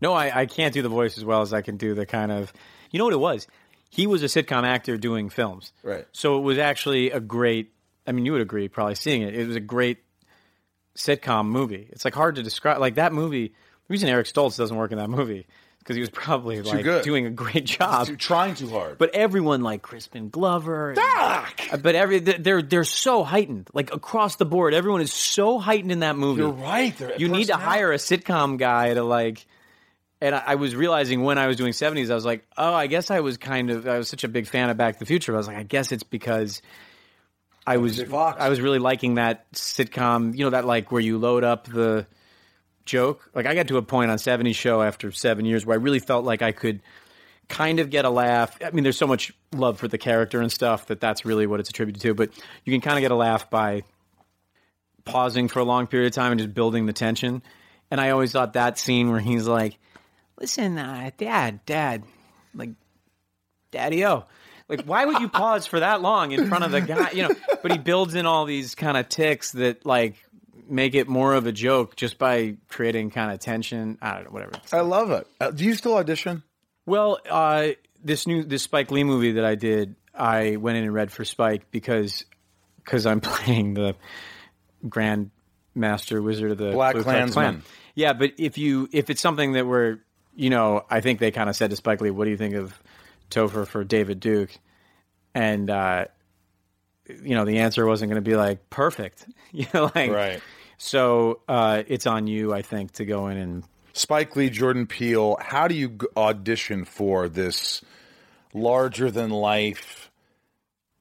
No, 0.00 0.14
I, 0.14 0.40
I 0.40 0.46
can't 0.46 0.72
do 0.72 0.80
the 0.80 0.88
voice 0.88 1.18
as 1.18 1.26
well 1.26 1.42
as 1.42 1.52
I 1.52 1.60
can 1.60 1.76
do 1.76 1.94
the 1.94 2.06
kind 2.06 2.32
of. 2.32 2.54
You 2.90 2.98
know 2.98 3.04
what 3.04 3.12
it 3.12 3.18
was? 3.20 3.46
He 3.90 4.06
was 4.06 4.22
a 4.22 4.26
sitcom 4.26 4.64
actor 4.64 4.96
doing 4.96 5.28
films. 5.30 5.72
Right. 5.82 6.06
So 6.12 6.38
it 6.38 6.42
was 6.42 6.58
actually 6.58 7.10
a 7.10 7.20
great. 7.20 7.72
I 8.06 8.12
mean, 8.12 8.24
you 8.26 8.32
would 8.32 8.40
agree, 8.42 8.68
probably 8.68 8.94
seeing 8.94 9.22
it. 9.22 9.34
It 9.34 9.46
was 9.46 9.56
a 9.56 9.60
great 9.60 9.98
sitcom 10.96 11.46
movie. 11.46 11.88
It's 11.90 12.04
like 12.04 12.14
hard 12.14 12.36
to 12.36 12.42
describe. 12.42 12.78
Like 12.80 12.96
that 12.96 13.12
movie. 13.12 13.48
The 13.48 13.92
reason 13.92 14.08
Eric 14.08 14.26
Stoltz 14.26 14.56
doesn't 14.56 14.76
work 14.76 14.90
in 14.92 14.98
that 14.98 15.08
movie 15.10 15.46
because 15.78 15.94
he 15.94 16.00
was 16.00 16.10
probably 16.10 16.60
like 16.60 16.82
good. 16.82 17.04
doing 17.04 17.26
a 17.26 17.30
great 17.30 17.64
job. 17.64 18.08
You're 18.08 18.16
trying 18.16 18.54
too 18.56 18.68
hard. 18.68 18.98
But 18.98 19.14
everyone 19.14 19.60
like 19.62 19.82
Crispin 19.82 20.28
Glover. 20.28 20.90
and- 20.90 20.98
uh, 20.98 21.44
But 21.80 21.94
every 21.94 22.18
they're 22.18 22.62
they're 22.62 22.84
so 22.84 23.22
heightened, 23.22 23.68
like 23.72 23.92
across 23.92 24.36
the 24.36 24.44
board. 24.44 24.74
Everyone 24.74 25.00
is 25.00 25.12
so 25.12 25.58
heightened 25.58 25.92
in 25.92 26.00
that 26.00 26.16
movie. 26.16 26.42
You're 26.42 26.50
right. 26.50 26.94
You 27.18 27.28
need 27.28 27.46
to 27.46 27.56
hire 27.56 27.92
a 27.92 27.96
sitcom 27.96 28.58
guy 28.58 28.94
to 28.94 29.02
like. 29.02 29.46
And 30.20 30.34
I, 30.34 30.42
I 30.46 30.54
was 30.54 30.74
realizing 30.74 31.22
when 31.22 31.38
I 31.38 31.46
was 31.46 31.56
doing 31.56 31.72
seventies, 31.72 32.10
I 32.10 32.14
was 32.14 32.24
like, 32.24 32.46
oh, 32.56 32.72
I 32.72 32.86
guess 32.86 33.10
I 33.10 33.20
was 33.20 33.36
kind 33.36 33.70
of 33.70 33.86
I 33.86 33.98
was 33.98 34.08
such 34.08 34.24
a 34.24 34.28
big 34.28 34.46
fan 34.46 34.70
of 34.70 34.76
Back 34.76 34.94
to 34.94 34.98
the 35.00 35.06
Future. 35.06 35.34
I 35.34 35.36
was 35.36 35.46
like, 35.46 35.56
I 35.56 35.62
guess 35.62 35.92
it's 35.92 36.02
because 36.02 36.62
I 37.66 37.76
was. 37.78 38.00
I 38.00 38.48
was 38.48 38.60
really 38.60 38.78
liking 38.78 39.16
that 39.16 39.50
sitcom. 39.52 40.36
You 40.36 40.44
know 40.44 40.50
that 40.50 40.64
like 40.64 40.92
where 40.92 41.02
you 41.02 41.18
load 41.18 41.44
up 41.44 41.66
the 41.66 42.06
joke. 42.86 43.28
Like 43.34 43.46
I 43.46 43.54
got 43.54 43.68
to 43.68 43.76
a 43.76 43.82
point 43.82 44.10
on 44.10 44.16
70s 44.16 44.54
show 44.54 44.80
after 44.80 45.12
seven 45.12 45.44
years 45.44 45.66
where 45.66 45.78
I 45.78 45.80
really 45.82 45.98
felt 45.98 46.24
like 46.24 46.40
I 46.40 46.52
could 46.52 46.80
kind 47.48 47.80
of 47.80 47.90
get 47.90 48.04
a 48.04 48.10
laugh. 48.10 48.56
I 48.64 48.70
mean, 48.70 48.84
there's 48.84 48.96
so 48.96 49.06
much 49.06 49.32
love 49.52 49.78
for 49.78 49.88
the 49.88 49.98
character 49.98 50.40
and 50.40 50.50
stuff 50.50 50.86
that 50.86 51.00
that's 51.00 51.24
really 51.24 51.46
what 51.46 51.60
it's 51.60 51.70
attributed 51.70 52.00
to. 52.02 52.14
But 52.14 52.30
you 52.64 52.72
can 52.72 52.80
kind 52.80 52.96
of 52.96 53.02
get 53.02 53.10
a 53.10 53.16
laugh 53.16 53.50
by 53.50 53.82
pausing 55.04 55.48
for 55.48 55.60
a 55.60 55.64
long 55.64 55.86
period 55.86 56.06
of 56.06 56.12
time 56.12 56.32
and 56.32 56.40
just 56.40 56.54
building 56.54 56.86
the 56.86 56.92
tension. 56.92 57.42
And 57.90 58.00
I 58.00 58.10
always 58.10 58.32
thought 58.32 58.54
that 58.54 58.78
scene 58.78 59.10
where 59.10 59.20
he's 59.20 59.46
like, 59.46 59.78
"Listen, 60.40 60.78
uh, 60.78 61.10
Dad, 61.16 61.64
Dad, 61.66 62.04
like, 62.54 62.70
Daddy 63.70 64.04
O." 64.04 64.24
Like, 64.68 64.84
why 64.84 65.04
would 65.04 65.20
you 65.20 65.28
pause 65.28 65.66
for 65.66 65.80
that 65.80 66.02
long 66.02 66.32
in 66.32 66.48
front 66.48 66.64
of 66.64 66.72
the 66.72 66.80
guy? 66.80 67.12
You 67.12 67.28
know, 67.28 67.34
but 67.62 67.70
he 67.70 67.78
builds 67.78 68.14
in 68.14 68.26
all 68.26 68.46
these 68.46 68.74
kind 68.74 68.96
of 68.96 69.08
ticks 69.08 69.52
that 69.52 69.86
like 69.86 70.16
make 70.68 70.94
it 70.94 71.08
more 71.08 71.34
of 71.34 71.46
a 71.46 71.52
joke 71.52 71.94
just 71.94 72.18
by 72.18 72.56
creating 72.68 73.10
kind 73.10 73.32
of 73.32 73.38
tension. 73.38 73.98
I 74.02 74.14
don't 74.14 74.24
know, 74.24 74.30
whatever. 74.30 74.52
I 74.72 74.80
love 74.80 75.10
it. 75.12 75.26
Uh, 75.40 75.52
do 75.52 75.64
you 75.64 75.74
still 75.74 75.94
audition? 75.94 76.42
Well, 76.84 77.18
uh, 77.30 77.68
this 78.02 78.26
new 78.26 78.42
this 78.44 78.62
Spike 78.62 78.90
Lee 78.90 79.04
movie 79.04 79.32
that 79.32 79.44
I 79.44 79.54
did, 79.54 79.94
I 80.14 80.56
went 80.56 80.78
in 80.78 80.84
and 80.84 80.94
read 80.94 81.12
for 81.12 81.24
Spike 81.24 81.70
because 81.70 82.24
because 82.84 83.06
I'm 83.06 83.20
playing 83.20 83.74
the 83.74 83.94
Grand 84.88 85.30
Master 85.74 86.20
Wizard 86.20 86.50
of 86.52 86.58
the 86.58 86.72
Black 86.72 86.96
Klansman. 86.96 87.30
Klan. 87.30 87.62
Yeah, 87.94 88.12
but 88.12 88.32
if 88.38 88.58
you 88.58 88.88
if 88.92 89.10
it's 89.10 89.20
something 89.20 89.52
that 89.52 89.66
we're 89.66 89.98
you 90.36 90.50
know, 90.50 90.84
I 90.88 91.00
think 91.00 91.18
they 91.18 91.30
kind 91.30 91.48
of 91.48 91.56
said 91.56 91.70
to 91.70 91.76
Spike 91.76 92.00
Lee, 92.00 92.10
"What 92.10 92.24
do 92.24 92.30
you 92.30 92.36
think 92.36 92.54
of 92.54 92.78
Topher 93.30 93.66
for 93.66 93.82
David 93.82 94.20
Duke?" 94.20 94.50
And 95.34 95.68
uh, 95.70 96.06
you 97.08 97.34
know, 97.34 97.44
the 97.44 97.58
answer 97.58 97.84
wasn't 97.86 98.10
going 98.10 98.22
to 98.22 98.30
be 98.30 98.36
like 98.36 98.70
perfect. 98.70 99.26
you 99.52 99.66
know, 99.74 99.90
like 99.94 100.12
Right. 100.12 100.40
So 100.78 101.40
uh, 101.48 101.82
it's 101.86 102.06
on 102.06 102.26
you, 102.26 102.52
I 102.52 102.62
think, 102.62 102.92
to 102.92 103.06
go 103.06 103.28
in 103.28 103.38
and 103.38 103.64
Spike 103.94 104.36
Lee, 104.36 104.50
Jordan 104.50 104.86
Peele, 104.86 105.38
how 105.40 105.68
do 105.68 105.74
you 105.74 105.98
audition 106.18 106.84
for 106.84 107.30
this 107.30 107.82
larger 108.52 109.10
than 109.10 109.30
life, 109.30 110.10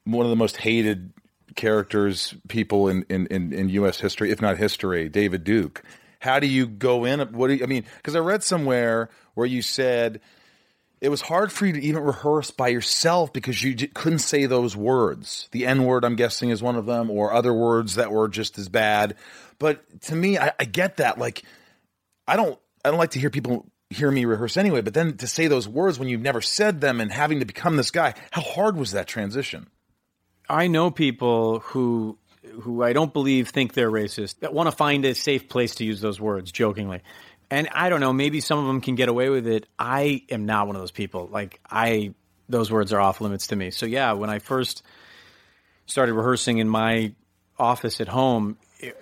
one 0.05 0.25
of 0.25 0.29
the 0.29 0.37
most 0.37 0.55
hated 0.55 1.11
characters, 1.57 2.35
people 2.47 2.87
in, 2.87 3.05
in, 3.09 3.27
in, 3.27 3.51
in 3.51 3.69
U.S. 3.69 3.99
history, 3.99 4.31
if 4.31 4.41
not 4.41 4.57
history, 4.57 5.09
David 5.09 5.43
Duke? 5.43 5.83
How 6.19 6.39
do 6.39 6.47
you 6.47 6.67
go 6.67 7.05
in? 7.05 7.19
What 7.19 7.47
do 7.47 7.55
you, 7.55 7.63
I 7.63 7.67
mean? 7.67 7.85
Because 7.97 8.15
I 8.15 8.19
read 8.19 8.43
somewhere 8.43 9.09
where 9.33 9.47
you 9.47 9.61
said 9.61 10.21
it 11.01 11.09
was 11.09 11.21
hard 11.21 11.51
for 11.51 11.65
you 11.65 11.73
to 11.73 11.81
even 11.81 12.03
rehearse 12.03 12.51
by 12.51 12.69
yourself 12.69 13.33
because 13.33 13.61
you 13.61 13.75
j- 13.75 13.87
couldn't 13.87 14.19
say 14.19 14.45
those 14.45 14.75
words. 14.75 15.49
The 15.51 15.65
N 15.65 15.83
word, 15.83 16.03
I'm 16.05 16.15
guessing, 16.15 16.49
is 16.49 16.63
one 16.63 16.75
of 16.75 16.85
them, 16.85 17.11
or 17.11 17.33
other 17.33 17.53
words 17.53 17.95
that 17.95 18.11
were 18.11 18.27
just 18.27 18.57
as 18.57 18.69
bad. 18.69 19.15
But 19.59 20.01
to 20.03 20.15
me, 20.15 20.37
I, 20.37 20.53
I 20.59 20.65
get 20.65 20.97
that. 20.97 21.17
Like, 21.17 21.43
I 22.27 22.35
don't 22.35 22.57
I 22.83 22.89
don't 22.89 22.97
like 22.97 23.11
to 23.11 23.19
hear 23.19 23.29
people 23.29 23.69
hear 23.89 24.09
me 24.09 24.25
rehearse 24.25 24.57
anyway, 24.57 24.81
but 24.81 24.93
then 24.93 25.17
to 25.17 25.27
say 25.27 25.47
those 25.47 25.67
words 25.67 25.99
when 25.99 26.07
you've 26.07 26.21
never 26.21 26.41
said 26.41 26.81
them 26.81 26.99
and 26.99 27.11
having 27.11 27.39
to 27.39 27.45
become 27.45 27.77
this 27.77 27.91
guy, 27.91 28.13
how 28.31 28.41
hard 28.41 28.77
was 28.77 28.91
that 28.91 29.07
transition? 29.07 29.67
I 30.49 30.67
know 30.67 30.91
people 30.91 31.59
who 31.59 32.17
who 32.61 32.83
I 32.83 32.93
don't 32.93 33.13
believe 33.13 33.49
think 33.49 33.73
they're 33.73 33.91
racist 33.91 34.39
that 34.39 34.53
want 34.53 34.67
to 34.67 34.75
find 34.75 35.05
a 35.05 35.15
safe 35.15 35.47
place 35.49 35.75
to 35.75 35.85
use 35.85 36.01
those 36.01 36.19
words 36.19 36.51
jokingly. 36.51 37.01
And 37.49 37.69
I 37.73 37.89
don't 37.89 37.99
know, 37.99 38.13
maybe 38.13 38.41
some 38.41 38.59
of 38.59 38.65
them 38.65 38.81
can 38.81 38.95
get 38.95 39.09
away 39.09 39.29
with 39.29 39.47
it. 39.47 39.67
I 39.77 40.23
am 40.29 40.45
not 40.45 40.67
one 40.67 40.75
of 40.75 40.81
those 40.81 40.91
people. 40.91 41.27
Like 41.31 41.59
I 41.69 42.13
those 42.49 42.71
words 42.71 42.93
are 42.93 42.99
off 42.99 43.21
limits 43.21 43.47
to 43.47 43.55
me. 43.55 43.71
So 43.71 43.85
yeah, 43.85 44.13
when 44.13 44.29
I 44.29 44.39
first 44.39 44.83
started 45.85 46.13
rehearsing 46.13 46.57
in 46.57 46.69
my 46.69 47.13
office 47.57 48.01
at 48.01 48.07
home, 48.07 48.57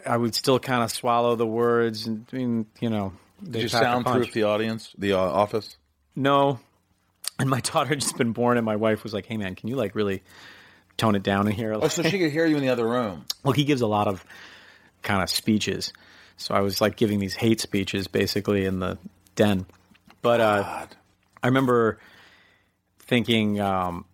I 0.05 0.15
would 0.15 0.35
still 0.35 0.59
kind 0.59 0.83
of 0.83 0.91
swallow 0.91 1.35
the 1.35 1.47
words 1.47 2.07
and 2.07 2.25
I 2.31 2.35
mean, 2.35 2.65
you 2.79 2.89
know, 2.89 3.13
Did 3.43 3.63
you 3.63 3.67
soundproof 3.69 4.33
the 4.33 4.43
audience, 4.43 4.93
the 4.97 5.13
uh, 5.13 5.19
office? 5.19 5.77
No. 6.15 6.59
And 7.39 7.49
my 7.49 7.59
daughter 7.61 7.89
had 7.89 7.99
just 7.99 8.17
been 8.17 8.31
born, 8.31 8.57
and 8.57 8.65
my 8.65 8.75
wife 8.75 9.03
was 9.03 9.13
like, 9.13 9.25
"Hey, 9.25 9.37
man, 9.37 9.55
can 9.55 9.69
you 9.69 9.75
like 9.75 9.95
really 9.95 10.21
tone 10.97 11.15
it 11.15 11.23
down 11.23 11.47
in 11.47 11.53
here?" 11.53 11.73
Oh, 11.73 11.87
so 11.87 12.03
she 12.03 12.19
could 12.19 12.31
hear 12.31 12.45
you 12.45 12.55
in 12.55 12.61
the 12.61 12.69
other 12.69 12.87
room. 12.87 13.25
well, 13.43 13.53
he 13.53 13.63
gives 13.63 13.81
a 13.81 13.87
lot 13.87 14.07
of 14.07 14.25
kind 15.01 15.21
of 15.21 15.29
speeches, 15.29 15.93
so 16.37 16.53
I 16.53 16.61
was 16.61 16.81
like 16.81 16.95
giving 16.95 17.19
these 17.19 17.35
hate 17.35 17.61
speeches 17.61 18.07
basically 18.07 18.65
in 18.65 18.79
the 18.79 18.97
den. 19.35 19.65
But 20.21 20.39
uh, 20.39 20.85
I 21.41 21.47
remember 21.47 21.99
thinking, 22.99 23.59
um, 23.59 24.05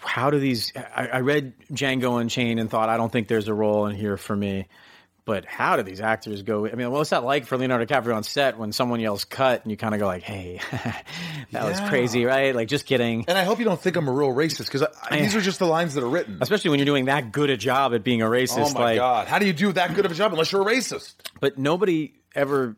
how 0.00 0.30
do 0.30 0.38
these? 0.38 0.72
I, 0.76 1.08
I 1.08 1.20
read 1.20 1.54
Django 1.72 2.20
Unchained 2.20 2.60
and 2.60 2.70
thought, 2.70 2.88
I 2.88 2.96
don't 2.96 3.10
think 3.10 3.28
there's 3.28 3.48
a 3.48 3.54
role 3.54 3.86
in 3.86 3.96
here 3.96 4.16
for 4.16 4.36
me. 4.36 4.68
But 5.24 5.44
how 5.44 5.76
do 5.76 5.84
these 5.84 6.00
actors 6.00 6.42
go? 6.42 6.66
I 6.66 6.74
mean, 6.74 6.90
what's 6.90 7.10
that 7.10 7.22
like 7.22 7.46
for 7.46 7.56
Leonardo 7.56 7.84
DiCaprio 7.86 8.16
on 8.16 8.24
set 8.24 8.58
when 8.58 8.72
someone 8.72 8.98
yells 8.98 9.24
"cut" 9.24 9.62
and 9.62 9.70
you 9.70 9.76
kind 9.76 9.94
of 9.94 10.00
go 10.00 10.06
like, 10.06 10.24
"Hey, 10.24 10.60
that 11.52 11.64
was 11.64 11.78
crazy, 11.88 12.24
right?" 12.24 12.52
Like, 12.54 12.66
just 12.66 12.86
kidding. 12.86 13.24
And 13.28 13.38
I 13.38 13.44
hope 13.44 13.60
you 13.60 13.64
don't 13.64 13.80
think 13.80 13.94
I'm 13.94 14.08
a 14.08 14.12
real 14.12 14.32
racist 14.32 14.66
because 14.66 14.84
these 15.12 15.36
are 15.36 15.40
just 15.40 15.60
the 15.60 15.66
lines 15.66 15.94
that 15.94 16.02
are 16.02 16.08
written. 16.08 16.38
Especially 16.40 16.70
when 16.70 16.80
you're 16.80 16.86
doing 16.86 17.04
that 17.04 17.30
good 17.30 17.50
a 17.50 17.56
job 17.56 17.94
at 17.94 18.02
being 18.02 18.20
a 18.20 18.26
racist. 18.26 18.70
Oh 18.70 18.74
my 18.74 18.80
like, 18.80 18.98
god! 18.98 19.28
How 19.28 19.38
do 19.38 19.46
you 19.46 19.52
do 19.52 19.72
that 19.72 19.94
good 19.94 20.04
of 20.04 20.10
a 20.10 20.14
job 20.16 20.32
unless 20.32 20.50
you're 20.50 20.62
a 20.62 20.64
racist? 20.64 21.14
but 21.42 21.58
nobody 21.58 22.14
ever 22.34 22.76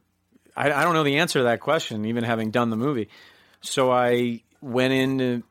I, 0.57 0.73
I 0.73 0.83
don't 0.83 0.95
know 0.95 1.05
the 1.05 1.19
answer 1.19 1.39
to 1.41 1.45
that 1.45 1.61
question 1.61 2.05
even 2.07 2.25
having 2.25 2.51
done 2.51 2.71
the 2.71 2.77
movie 2.77 3.09
so 3.61 3.93
i 3.93 4.43
went 4.61 4.93
in 4.93 5.19
to, 5.19 5.43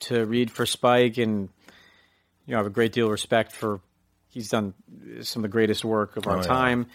to 0.00 0.26
read 0.26 0.50
for 0.50 0.66
spike 0.66 1.16
and 1.16 1.48
you 2.44 2.52
know 2.52 2.56
i 2.56 2.58
have 2.58 2.66
a 2.66 2.70
great 2.70 2.92
deal 2.92 3.06
of 3.06 3.12
respect 3.12 3.52
for 3.52 3.80
he's 4.28 4.48
done 4.48 4.74
uh, 5.18 5.22
some 5.22 5.40
of 5.40 5.50
the 5.50 5.52
greatest 5.52 5.84
work 5.84 6.16
of 6.16 6.26
our 6.26 6.36
Oh, 6.38 6.40
yeah. 6.40 6.46
time. 6.46 6.86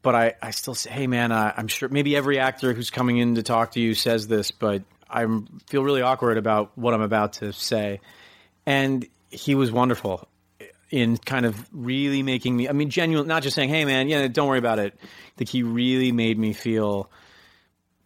But 0.00 0.14
I, 0.14 0.34
I 0.40 0.50
still 0.52 0.74
say 0.74 0.90
hey 0.90 1.06
man 1.06 1.32
I, 1.32 1.52
i'm 1.56 1.68
sure 1.68 1.88
maybe 1.90 2.16
every 2.16 2.38
actor 2.38 2.72
who's 2.72 2.88
coming 2.90 3.18
in 3.18 3.34
to 3.34 3.42
talk 3.42 3.72
to 3.72 3.80
you 3.80 3.94
says 3.94 4.26
this 4.26 4.50
but 4.50 4.82
i 5.10 5.26
feel 5.66 5.84
really 5.84 6.00
awkward 6.00 6.38
about 6.38 6.72
what 6.78 6.94
i'm 6.94 7.02
about 7.02 7.34
to 7.34 7.52
say. 7.52 8.00
And 8.64 9.06
he 9.30 9.54
was 9.54 9.70
wonderful 9.70 10.26
uh, 10.60 10.64
in 10.90 11.18
kind 11.18 11.44
of 11.44 11.68
really 11.72 12.22
making 12.22 12.56
me 12.56 12.68
i 12.70 12.72
mean 12.72 12.88
genuine 12.88 13.26
not 13.28 13.42
just 13.42 13.54
saying 13.54 13.68
hey 13.68 13.84
man 13.84 14.08
yeah 14.08 14.26
don't 14.28 14.48
worry 14.48 14.58
about 14.58 14.78
it. 14.78 14.98
Think 15.36 15.50
he 15.50 15.62
really 15.62 16.10
made 16.12 16.38
me 16.38 16.52
feel 16.54 17.10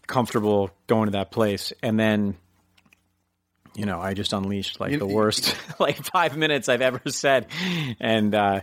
comfortable 0.07 0.71
going 0.87 1.07
to 1.07 1.13
that 1.13 1.31
place. 1.31 1.73
And 1.83 1.99
then 1.99 2.37
you 3.77 3.85
know 3.87 4.01
i 4.01 4.15
just 4.15 4.33
unleashed 4.33 4.81
like 4.81 4.99
the 4.99 5.07
worst 5.07 5.55
like 5.79 5.97
five 5.97 6.37
minutes 6.37 6.69
i've 6.69 6.81
ever 6.81 7.01
said 7.07 7.47
and 8.01 8.35
uh 8.35 8.61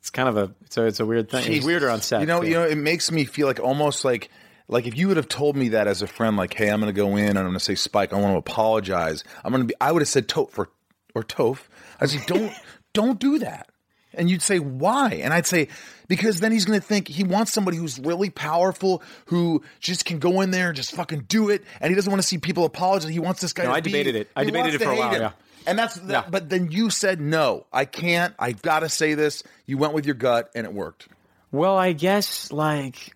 it's 0.00 0.10
kind 0.10 0.28
of 0.28 0.36
a 0.36 0.54
so 0.70 0.86
it's 0.86 0.98
a 1.00 1.06
weird 1.06 1.30
thing 1.30 1.52
it's 1.52 1.64
weirder 1.66 1.90
on 1.90 2.00
set 2.00 2.20
You 2.20 2.26
know, 2.26 2.40
too. 2.40 2.48
you 2.48 2.54
know, 2.54 2.64
it 2.64 2.78
makes 2.78 3.12
me 3.12 3.24
feel 3.26 3.46
like 3.46 3.60
almost 3.60 4.04
like 4.04 4.30
like 4.68 4.86
if 4.86 4.96
you 4.96 5.08
would 5.08 5.16
have 5.18 5.28
told 5.28 5.56
me 5.56 5.70
that 5.70 5.86
as 5.88 6.00
a 6.00 6.06
friend, 6.06 6.36
like, 6.36 6.54
hey, 6.54 6.68
I'm 6.70 6.80
going 6.80 6.94
to 6.94 6.96
go 6.96 7.16
in 7.16 7.26
and 7.30 7.38
I'm 7.38 7.44
going 7.46 7.54
to 7.54 7.60
say 7.60 7.74
Spike, 7.74 8.12
I 8.12 8.16
want 8.20 8.32
to 8.34 8.38
apologize. 8.38 9.24
I'm 9.44 9.50
going 9.50 9.64
to 9.64 9.66
be. 9.66 9.74
I 9.80 9.90
would 9.90 10.00
have 10.00 10.08
said 10.08 10.28
Toph 10.28 10.50
for 10.52 10.70
or 11.14 11.24
Toph. 11.24 11.62
I 12.00 12.06
say 12.06 12.20
don't 12.26 12.52
don't 12.94 13.18
do 13.18 13.40
that. 13.40 13.68
And 14.14 14.30
you'd 14.30 14.42
say 14.42 14.58
why? 14.60 15.20
And 15.24 15.34
I'd 15.34 15.46
say 15.46 15.68
because 16.10 16.40
then 16.40 16.50
he's 16.52 16.64
going 16.66 16.78
to 16.78 16.84
think 16.86 17.06
he 17.08 17.22
wants 17.24 17.52
somebody 17.52 17.76
who's 17.78 17.98
really 18.00 18.28
powerful, 18.28 19.00
who 19.26 19.62
just 19.78 20.04
can 20.04 20.18
go 20.18 20.40
in 20.42 20.50
there 20.50 20.66
and 20.68 20.76
just 20.76 20.92
fucking 20.92 21.20
do 21.28 21.48
it, 21.48 21.62
and 21.80 21.88
he 21.90 21.94
doesn't 21.94 22.10
want 22.10 22.20
to 22.20 22.26
see 22.26 22.36
people 22.36 22.64
apologize. 22.66 23.08
He 23.10 23.20
wants 23.20 23.40
this 23.40 23.52
guy. 23.52 23.62
No, 23.62 23.70
to 23.70 23.76
I 23.76 23.80
be- 23.80 23.90
debated 23.90 24.16
it. 24.16 24.28
I 24.34 24.44
debated 24.44 24.74
it 24.74 24.82
for 24.82 24.90
a 24.90 24.96
while, 24.96 25.14
him. 25.14 25.22
yeah. 25.22 25.30
And 25.66 25.78
that's 25.78 25.94
that, 25.94 26.24
Yeah. 26.24 26.30
but 26.30 26.48
then 26.48 26.70
you 26.72 26.90
said 26.90 27.20
no, 27.20 27.66
I 27.72 27.84
can't. 27.84 28.34
I 28.38 28.52
got 28.52 28.80
to 28.80 28.88
say 28.88 29.14
this. 29.14 29.42
You 29.66 29.78
went 29.78 29.92
with 29.94 30.04
your 30.06 30.14
gut, 30.16 30.50
and 30.54 30.66
it 30.66 30.72
worked. 30.72 31.06
Well, 31.52 31.76
I 31.76 31.92
guess 31.92 32.50
like 32.50 33.14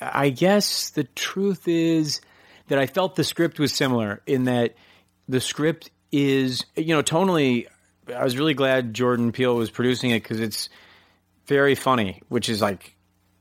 I 0.00 0.30
guess 0.30 0.90
the 0.90 1.04
truth 1.04 1.66
is 1.68 2.20
that 2.68 2.78
I 2.78 2.86
felt 2.86 3.16
the 3.16 3.24
script 3.24 3.58
was 3.58 3.72
similar 3.72 4.22
in 4.26 4.44
that 4.44 4.74
the 5.28 5.40
script 5.40 5.90
is 6.12 6.64
you 6.76 6.94
know 6.94 7.02
tonally 7.02 7.66
I 8.14 8.24
was 8.24 8.36
really 8.36 8.54
glad 8.54 8.94
Jordan 8.94 9.32
Peele 9.32 9.54
was 9.54 9.70
producing 9.70 10.10
it 10.10 10.24
cuz 10.24 10.40
it's 10.40 10.68
very 11.50 11.74
funny, 11.74 12.22
which 12.28 12.48
is 12.48 12.62
like 12.62 12.94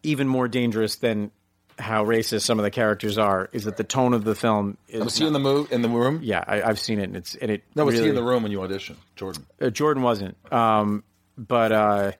even 0.03 0.27
more 0.27 0.47
dangerous 0.49 0.95
than 0.97 1.31
how 1.77 2.03
racist 2.03 2.41
some 2.41 2.59
of 2.59 2.63
the 2.63 2.71
characters 2.71 3.17
are 3.17 3.47
is 3.53 3.63
that 3.63 3.77
the 3.77 3.83
tone 3.85 4.13
of 4.13 4.25
the 4.25 4.35
film 4.35 4.77
is 4.89 5.01
Was 5.01 5.17
he 5.17 5.25
in 5.25 5.31
the 5.31 5.39
move 5.39 5.71
in 5.71 5.81
the 5.81 5.87
room? 5.87 6.19
yeah 6.21 6.43
I, 6.45 6.61
I've 6.61 6.79
seen 6.79 6.99
it 6.99 7.03
and 7.03 7.15
it's 7.15 7.35
and 7.35 7.49
it 7.49 7.63
No, 7.75 7.85
was 7.85 7.93
really, 7.93 8.05
he 8.05 8.09
in 8.09 8.15
the 8.15 8.23
room 8.23 8.43
when 8.43 8.51
you 8.51 8.59
auditioned, 8.59 8.97
Jordan? 9.15 9.45
uh, 9.61 9.69
Jordan 9.69 10.03
wasn't. 10.03 10.35
Um, 10.51 11.03
but 11.37 11.71
uh, 11.71 12.11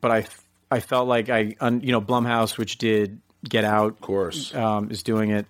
but 0.00 0.10
I 0.10 0.26
I 0.70 0.80
felt 0.80 1.06
like 1.06 1.28
I 1.30 1.54
un, 1.60 1.80
you 1.82 1.92
know 1.92 2.00
Blumhouse, 2.00 2.58
which 2.58 2.78
did 2.78 3.20
Get 3.48 3.62
Out, 3.64 3.92
Of 3.92 4.00
course. 4.00 4.52
um, 4.54 4.90
is 4.90 5.04
doing 5.04 5.30
it, 5.30 5.46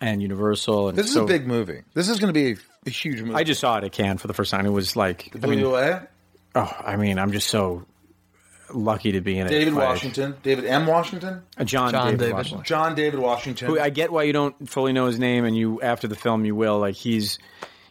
and 0.00 0.20
Universal. 0.20 0.88
And 0.88 0.98
this 0.98 1.06
is 1.06 1.12
so 1.12 1.24
a 1.24 1.26
big 1.28 1.46
movie. 1.46 1.82
This 1.94 2.08
is 2.08 2.18
going 2.18 2.32
to 2.34 2.40
be 2.40 2.52
a, 2.52 2.56
a 2.86 2.90
huge 2.90 3.20
movie. 3.22 3.34
I 3.36 3.44
just 3.44 3.60
saw 3.60 3.78
it 3.78 3.84
at 3.84 3.92
Cannes 3.92 4.18
for 4.18 4.26
the 4.26 4.34
first 4.34 4.50
time. 4.50 4.66
It 4.66 4.70
was 4.70 4.96
like 4.96 5.30
I 5.42 5.46
mean, 5.46 5.64
oh, 5.64 6.76
I 6.84 6.96
mean, 6.96 7.18
I'm 7.20 7.30
just 7.30 7.46
so 7.48 7.84
lucky 8.74 9.12
to 9.12 9.20
be 9.20 9.38
in 9.38 9.46
it. 9.46 9.50
David 9.50 9.74
Like, 9.74 9.88
Washington, 9.88 10.36
David 10.42 10.64
M. 10.64 10.86
Washington, 10.86 11.42
uh, 11.58 11.64
John, 11.64 11.90
John 11.92 12.06
David, 12.06 12.18
David. 12.20 12.34
Washington. 12.34 12.64
John 12.64 12.94
David 12.94 13.20
Washington. 13.20 13.68
Who 13.68 13.78
I 13.80 13.90
get 13.90 14.12
why 14.12 14.24
you 14.24 14.32
don't 14.32 14.68
fully 14.68 14.92
know 14.92 15.06
his 15.06 15.18
name, 15.18 15.44
and 15.44 15.56
you 15.56 15.80
after 15.82 16.08
the 16.08 16.16
film 16.16 16.44
you 16.44 16.54
will. 16.54 16.78
Like 16.78 16.94
he's 16.94 17.38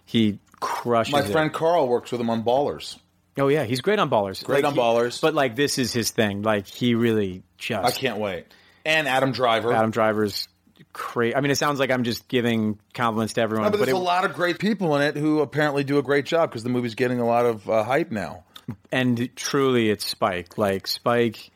he 0.05 0.39
crushes. 0.59 1.13
My 1.13 1.21
it. 1.21 1.31
friend 1.31 1.53
Carl 1.53 1.87
works 1.87 2.11
with 2.11 2.19
him 2.21 2.29
on 2.29 2.43
Ballers. 2.43 2.97
Oh 3.37 3.47
yeah, 3.47 3.63
he's 3.63 3.81
great 3.81 3.99
on 3.99 4.09
Ballers. 4.09 4.43
Great 4.43 4.63
Like, 4.63 4.71
on 4.71 4.73
he- 4.73 4.79
Ballers. 4.79 5.21
But 5.21 5.33
like 5.33 5.55
this 5.55 5.77
is 5.77 5.93
his 5.93 6.11
thing. 6.11 6.41
Like 6.41 6.67
he 6.67 6.95
really 6.95 7.43
just 7.57 7.85
I 7.85 7.91
can't 7.97 8.17
wait. 8.17 8.45
And 8.85 9.07
Adam 9.07 9.31
Driver. 9.31 9.71
Adam 9.73 9.91
Driver's 9.91 10.47
crazy. 10.93 11.35
I 11.35 11.41
mean, 11.41 11.51
it 11.51 11.55
sounds 11.57 11.79
like 11.79 11.91
I'm 11.91 12.03
just 12.03 12.27
giving 12.27 12.79
compliments 12.93 13.33
to 13.33 13.41
everyone, 13.41 13.65
No, 13.65 13.71
but 13.71 13.79
but 13.79 13.85
there's 13.85 13.97
it, 13.97 14.01
a 14.01 14.03
lot 14.03 14.25
of 14.25 14.33
great 14.33 14.57
people 14.59 14.95
in 14.95 15.01
it 15.03 15.15
who 15.15 15.41
apparently 15.41 15.83
do 15.83 15.97
a 15.99 16.01
great 16.03 16.25
job 16.25 16.49
because 16.49 16.63
the 16.63 16.69
movie's 16.69 16.95
getting 16.95 17.19
a 17.19 17.25
lot 17.25 17.45
of 17.45 17.69
uh, 17.69 17.83
hype 17.83 18.11
now. 18.11 18.43
And 18.91 19.29
truly, 19.35 19.89
it's 19.89 20.05
Spike. 20.05 20.57
Like 20.57 20.87
Spike. 20.87 21.51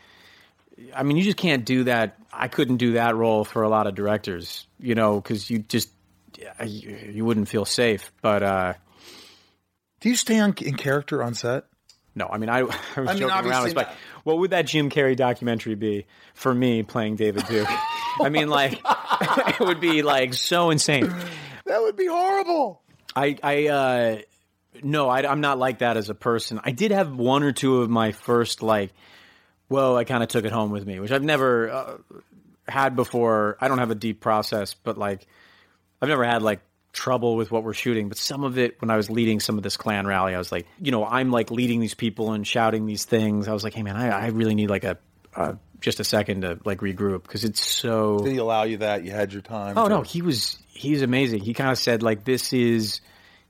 I 0.96 1.04
mean, 1.04 1.18
you 1.18 1.24
just 1.24 1.38
can't 1.38 1.66
do 1.66 1.86
that. 1.86 2.18
I 2.32 2.48
couldn't 2.48 2.78
do 2.78 2.94
that 2.94 3.16
role 3.16 3.44
for 3.44 3.64
a 3.64 3.70
lot 3.70 3.88
of 3.88 3.96
directors, 3.96 4.68
you 4.80 4.96
know, 4.96 5.20
because 5.20 5.50
you 5.50 5.60
just 5.60 5.90
you, 6.66 7.26
wouldn't 7.26 7.48
feel 7.48 7.66
safe. 7.66 8.12
But 8.22 8.44
uh, 8.44 8.74
Do 10.02 10.10
you 10.10 10.16
stay 10.16 10.40
on 10.40 10.54
in 10.62 10.76
character 10.76 11.24
on 11.24 11.34
set? 11.34 11.66
no, 12.16 12.28
I 12.32 12.38
mean, 12.38 12.50
I, 12.50 12.60
I 12.60 12.62
was 12.62 12.76
I 12.98 13.02
mean, 13.14 13.18
joking 13.18 13.52
around 13.52 13.64
with 13.64 13.72
Spike. 13.72 13.88
not. 13.88 13.96
What 14.24 14.38
would 14.40 14.52
that 14.52 14.66
Jim 14.66 14.90
Carrey 14.90 15.16
documentary 15.16 15.76
be 15.76 16.06
for 16.34 16.54
me 16.54 16.84
playing 16.84 17.18
David 17.18 17.46
Duke? 17.48 17.68
I 18.22 18.30
mean, 18.30 18.48
like, 18.50 18.80
it 19.22 19.60
would 19.60 19.80
be 19.80 20.02
like 20.02 20.34
so 20.34 20.70
insane. 20.70 21.14
That 21.66 21.82
would 21.82 21.96
be 21.96 22.08
horrible. 22.08 22.82
I, 23.16 23.38
I, 23.44 23.68
uh, 23.68 24.18
no, 24.84 25.10
I, 25.10 25.30
I'm 25.30 25.42
not 25.42 25.58
like 25.58 25.80
that 25.80 25.98
as 25.98 26.10
a 26.10 26.16
person. 26.16 26.60
I 26.64 26.72
did 26.72 26.92
have 26.92 27.16
one 27.16 27.44
or 27.44 27.52
two 27.52 27.82
of 27.82 27.90
my 27.90 28.12
first 28.12 28.62
like, 28.62 28.94
whoa, 29.68 29.96
I 29.96 30.04
kind 30.04 30.24
of 30.24 30.30
took 30.30 30.46
it 30.46 30.52
home 30.52 30.72
with 30.72 30.86
me, 30.86 31.00
which 31.00 31.12
I've 31.12 31.24
never 31.24 31.70
uh, 31.72 31.98
had 32.68 32.96
before. 32.96 33.58
I 33.60 33.68
don't 33.68 33.80
have 33.80 33.92
a 33.92 33.96
deep 33.96 34.22
process, 34.22 34.74
but 34.74 34.98
like, 34.98 35.26
I've 36.02 36.10
never 36.10 36.24
had 36.24 36.42
like 36.42 36.62
trouble 36.92 37.36
with 37.36 37.52
what 37.52 37.64
we're 37.64 37.74
shooting. 37.74 38.10
But 38.10 38.18
some 38.18 38.44
of 38.44 38.58
it, 38.58 38.82
when 38.82 38.90
I 38.90 38.98
was 38.98 39.10
leading 39.10 39.40
some 39.40 39.58
of 39.58 39.64
this 39.64 39.78
Klan 39.78 40.06
rally, 40.06 40.36
I 40.36 40.38
was 40.38 40.52
like, 40.52 40.68
you 40.80 40.92
know, 40.92 41.06
I'm 41.06 41.32
like 41.32 41.52
leading 41.52 41.80
these 41.80 41.96
people 41.96 42.34
and 42.34 42.46
shouting 42.46 42.86
these 42.86 43.06
things. 43.06 43.48
I 43.48 43.54
was 43.54 43.64
like, 43.64 43.74
hey 43.74 43.84
man, 43.84 43.96
I, 43.96 44.10
I 44.10 44.28
really 44.28 44.56
need 44.56 44.70
like 44.70 44.84
a, 44.84 44.98
uh, 45.36 45.54
just 45.82 46.00
a 46.00 46.04
second 46.04 46.42
to 46.42 46.60
like 46.64 46.80
regroup 46.80 47.24
because 47.24 47.44
it's 47.44 47.60
so. 47.60 48.20
Did 48.20 48.34
he 48.34 48.38
allow 48.38 48.64
you 48.64 48.78
that? 48.78 49.04
You 49.04 49.12
had 49.12 49.34
your 49.34 49.42
time. 49.42 49.78
Oh 49.78 49.84
to- 49.84 49.90
no, 49.90 50.02
he 50.02 50.22
was 50.22 50.58
he's 50.70 51.02
amazing. 51.02 51.42
He 51.42 51.54
kind 51.54 51.72
of 51.72 51.78
said 51.78 52.02
like 52.04 52.24
this 52.24 52.54
is 52.54 53.02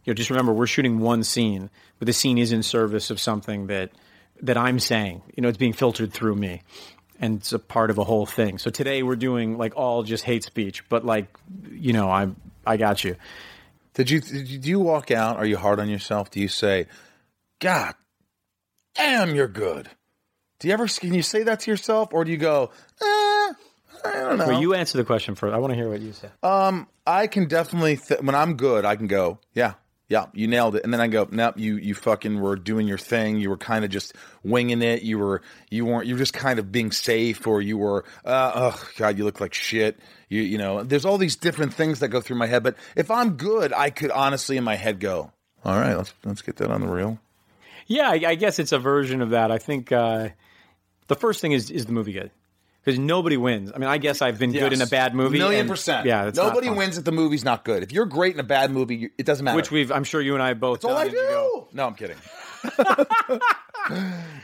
you 0.03 0.11
know 0.11 0.15
just 0.15 0.29
remember 0.29 0.53
we're 0.53 0.67
shooting 0.67 0.99
one 0.99 1.23
scene, 1.23 1.69
but 1.99 2.05
the 2.05 2.13
scene 2.13 2.37
is 2.37 2.51
in 2.51 2.63
service 2.63 3.09
of 3.09 3.19
something 3.19 3.67
that 3.67 3.91
that 4.41 4.57
I'm 4.57 4.79
saying. 4.79 5.21
You 5.35 5.41
know, 5.41 5.49
it's 5.49 5.57
being 5.57 5.73
filtered 5.73 6.13
through 6.13 6.35
me. 6.35 6.61
And 7.19 7.37
it's 7.37 7.53
a 7.53 7.59
part 7.59 7.89
of 7.89 7.97
a 7.97 8.03
whole 8.03 8.25
thing. 8.25 8.57
So 8.57 8.69
today 8.69 9.01
we're 9.01 9.15
doing 9.15 9.57
like 9.57 9.77
all 9.77 10.03
just 10.03 10.25
hate 10.25 10.43
speech, 10.43 10.87
but 10.89 11.05
like, 11.05 11.27
you 11.69 11.93
know, 11.93 12.09
I 12.09 12.27
I 12.65 12.75
got 12.75 13.03
you. 13.03 13.15
Did 13.93 14.09
you 14.09 14.19
did 14.19 14.49
you, 14.49 14.59
do 14.59 14.69
you 14.69 14.79
walk 14.79 15.11
out? 15.11 15.37
Are 15.37 15.45
you 15.45 15.55
hard 15.57 15.79
on 15.79 15.87
yourself? 15.87 16.31
Do 16.31 16.41
you 16.41 16.47
say, 16.47 16.87
"God, 17.59 17.93
damn, 18.95 19.35
you're 19.35 19.47
good"? 19.47 19.89
Do 20.59 20.67
you 20.67 20.73
ever 20.73 20.87
can 20.87 21.13
you 21.13 21.21
say 21.21 21.43
that 21.43 21.61
to 21.61 21.71
yourself, 21.71 22.09
or 22.11 22.25
do 22.25 22.31
you 22.31 22.37
go, 22.37 22.71
eh, 23.01 23.05
I 23.05 23.53
don't 24.03 24.37
know? 24.37 24.47
Well, 24.47 24.61
you 24.61 24.73
answer 24.73 24.97
the 24.97 25.03
question 25.03 25.35
first. 25.35 25.53
I 25.53 25.59
want 25.59 25.71
to 25.71 25.75
hear 25.75 25.89
what 25.89 26.01
you 26.01 26.13
say. 26.13 26.29
Um, 26.41 26.87
I 27.05 27.27
can 27.27 27.47
definitely 27.47 27.97
th- 27.97 28.21
when 28.21 28.33
I'm 28.33 28.55
good, 28.55 28.85
I 28.85 28.95
can 28.95 29.07
go, 29.07 29.39
yeah, 29.53 29.73
yeah, 30.13 30.27
you 30.31 30.45
nailed 30.45 30.75
it, 30.75 30.83
and 30.83 30.93
then 30.93 31.01
I 31.01 31.07
go, 31.07 31.27
nope, 31.31 31.57
you 31.57 31.75
you 31.77 31.95
fucking 31.95 32.39
were 32.39 32.55
doing 32.55 32.87
your 32.87 32.99
thing. 32.99 33.39
You 33.39 33.49
were 33.49 33.57
kind 33.57 33.83
of 33.83 33.89
just 33.89 34.13
winging 34.43 34.83
it. 34.83 35.01
You 35.01 35.17
were 35.17 35.41
you 35.71 35.85
weren't 35.85 36.05
you 36.05 36.13
were 36.13 36.19
just 36.19 36.33
kind 36.33 36.59
of 36.59 36.71
being 36.71 36.91
safe, 36.91 37.47
or 37.47 37.63
you 37.63 37.79
were, 37.79 38.05
uh, 38.23 38.51
oh 38.53 38.89
god, 38.97 39.17
you 39.17 39.23
look 39.23 39.41
like 39.41 39.55
shit. 39.55 39.97
You 40.29 40.43
you 40.43 40.59
know, 40.59 40.83
there's 40.83 41.03
all 41.03 41.17
these 41.17 41.35
different 41.35 41.73
things 41.73 41.99
that 42.01 42.09
go 42.09 42.21
through 42.21 42.35
my 42.35 42.45
head. 42.45 42.61
But 42.61 42.75
if 42.95 43.09
I'm 43.09 43.37
good, 43.37 43.73
I 43.73 43.89
could 43.89 44.11
honestly 44.11 44.55
in 44.55 44.63
my 44.63 44.75
head 44.75 44.99
go, 44.99 45.31
all 45.65 45.79
right, 45.79 45.97
let's 45.97 46.13
let's 46.23 46.43
get 46.43 46.57
that 46.57 46.69
on 46.69 46.81
the 46.81 46.87
reel. 46.87 47.17
Yeah, 47.87 48.09
I, 48.09 48.21
I 48.27 48.35
guess 48.35 48.59
it's 48.59 48.71
a 48.71 48.77
version 48.77 49.23
of 49.23 49.31
that. 49.31 49.49
I 49.49 49.57
think 49.57 49.91
uh, 49.91 50.29
the 51.07 51.15
first 51.15 51.41
thing 51.41 51.53
is 51.53 51.71
is 51.71 51.87
the 51.87 51.91
movie 51.91 52.13
good 52.13 52.29
because 52.83 52.99
nobody 52.99 53.37
wins. 53.37 53.71
I 53.73 53.77
mean, 53.77 53.89
I 53.89 53.97
guess 53.97 54.21
I've 54.21 54.37
been 54.37 54.51
good 54.51 54.73
in 54.73 54.81
a 54.81 54.87
bad 54.87 55.15
movie. 55.15 55.37
million 55.37 55.61
and- 55.61 55.69
percent. 55.69 56.05
Yeah, 56.05 56.31
nobody 56.35 56.69
wins 56.69 56.97
if 56.97 57.03
the 57.03 57.11
movie's 57.11 57.45
not 57.45 57.63
good. 57.63 57.83
If 57.83 57.91
you're 57.91 58.05
great 58.05 58.33
in 58.33 58.39
a 58.39 58.43
bad 58.43 58.71
movie, 58.71 59.09
it 59.17 59.25
doesn't 59.25 59.43
matter. 59.43 59.55
Which 59.55 59.71
we've, 59.71 59.91
I'm 59.91 60.03
sure 60.03 60.21
you 60.21 60.33
and 60.33 60.43
I 60.43 60.53
both. 60.53 60.81
That's 60.81 60.91
all 60.91 60.97
I 60.97 61.07
do. 61.07 61.67
No, 61.71 61.87
I'm 61.87 61.95
kidding. 61.95 62.17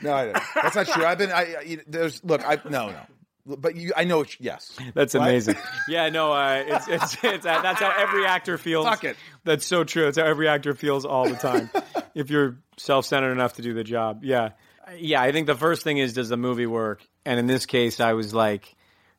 no, 0.01 0.13
I, 0.13 0.41
that's 0.55 0.75
not 0.75 0.87
true. 0.87 1.05
I've 1.05 1.17
been. 1.17 1.31
I, 1.31 1.41
I 1.41 1.77
there's 1.87 2.23
look. 2.23 2.47
I 2.47 2.59
no 2.69 2.89
no. 2.89 3.01
But 3.45 3.75
you, 3.75 3.93
I 3.95 4.03
know. 4.03 4.21
It's, 4.21 4.37
yes, 4.39 4.77
That's 4.93 5.15
amazing. 5.15 5.55
yeah, 5.87 6.09
no, 6.09 6.33
uh, 6.33 6.63
it's, 6.67 6.87
it's, 6.87 7.17
it's, 7.23 7.45
uh, 7.47 7.61
that's 7.63 7.79
how 7.79 7.91
every 7.97 8.25
actor 8.25 8.59
feels. 8.59 8.85
Fuck 8.85 9.05
it. 9.05 9.17
That's 9.43 9.65
so 9.65 9.83
true. 9.83 10.07
It's 10.07 10.19
how 10.19 10.25
every 10.25 10.47
actor 10.47 10.75
feels 10.75 11.03
all 11.03 11.27
the 11.27 11.35
time. 11.35 11.71
if 12.13 12.29
you're 12.29 12.57
self-centered 12.77 13.31
enough 13.31 13.53
to 13.53 13.63
do 13.63 13.73
the 13.73 13.83
job, 13.83 14.23
yeah, 14.23 14.49
yeah. 14.97 15.21
I 15.21 15.31
think 15.31 15.47
the 15.47 15.55
first 15.55 15.83
thing 15.83 15.97
is, 15.97 16.13
does 16.13 16.29
the 16.29 16.37
movie 16.37 16.65
work? 16.65 17.01
And 17.25 17.39
in 17.39 17.47
this 17.47 17.65
case, 17.65 17.99
I 17.99 18.13
was 18.13 18.33
like, 18.33 18.75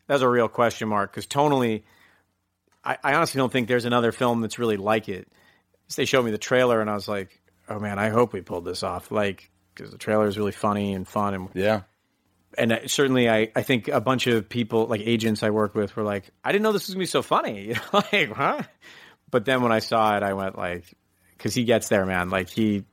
that's 0.06 0.22
a 0.22 0.28
real 0.28 0.48
question 0.48 0.88
mark 0.88 1.12
because 1.12 1.26
tonally, 1.26 1.82
I, 2.84 2.98
I 3.02 3.14
honestly 3.14 3.38
don't 3.38 3.52
think 3.52 3.68
there's 3.68 3.84
another 3.84 4.12
film 4.12 4.40
that's 4.40 4.58
really 4.58 4.76
like 4.76 5.08
it. 5.08 5.28
They 5.96 6.04
showed 6.04 6.24
me 6.24 6.30
the 6.30 6.38
trailer, 6.38 6.80
and 6.80 6.88
I 6.88 6.94
was 6.94 7.08
like, 7.08 7.40
oh 7.68 7.78
man, 7.78 7.98
I 7.98 8.10
hope 8.10 8.32
we 8.32 8.40
pulled 8.40 8.64
this 8.64 8.82
off. 8.82 9.10
Like, 9.10 9.50
because 9.74 9.90
the 9.90 9.98
trailer 9.98 10.26
is 10.28 10.38
really 10.38 10.52
funny 10.52 10.92
and 10.94 11.06
fun, 11.06 11.34
and 11.34 11.48
Yeah. 11.54 11.82
and 12.56 12.72
I- 12.72 12.86
certainly 12.86 13.28
I, 13.28 13.50
I 13.56 13.62
think 13.62 13.88
a 13.88 14.00
bunch 14.00 14.26
of 14.28 14.48
people 14.48 14.86
like 14.86 15.00
agents 15.00 15.42
I 15.42 15.50
work 15.50 15.74
with 15.74 15.94
were 15.96 16.02
like, 16.04 16.30
I 16.44 16.52
didn't 16.52 16.62
know 16.62 16.72
this 16.72 16.86
was 16.86 16.94
gonna 16.94 17.02
be 17.02 17.06
so 17.06 17.22
funny. 17.22 17.66
You 17.68 17.74
know, 17.92 18.02
like, 18.12 18.32
huh? 18.32 18.62
But 19.30 19.44
then 19.44 19.62
when 19.62 19.72
I 19.72 19.78
saw 19.80 20.16
it, 20.16 20.22
I 20.22 20.32
went 20.34 20.56
like, 20.56 20.84
because 21.36 21.54
he 21.54 21.64
gets 21.64 21.88
there, 21.88 22.06
man. 22.06 22.30
Like 22.30 22.48
he 22.50 22.84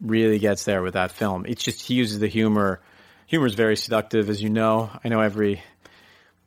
really 0.00 0.38
gets 0.38 0.64
there 0.64 0.82
with 0.82 0.94
that 0.94 1.12
film. 1.12 1.44
It's 1.46 1.62
just 1.62 1.82
he 1.82 1.94
uses 1.94 2.18
the 2.18 2.28
humor. 2.28 2.80
Humor 3.26 3.46
is 3.46 3.54
very 3.54 3.76
seductive, 3.76 4.28
as 4.30 4.42
you 4.42 4.50
know. 4.50 4.90
I 5.04 5.08
know 5.08 5.20
every 5.20 5.62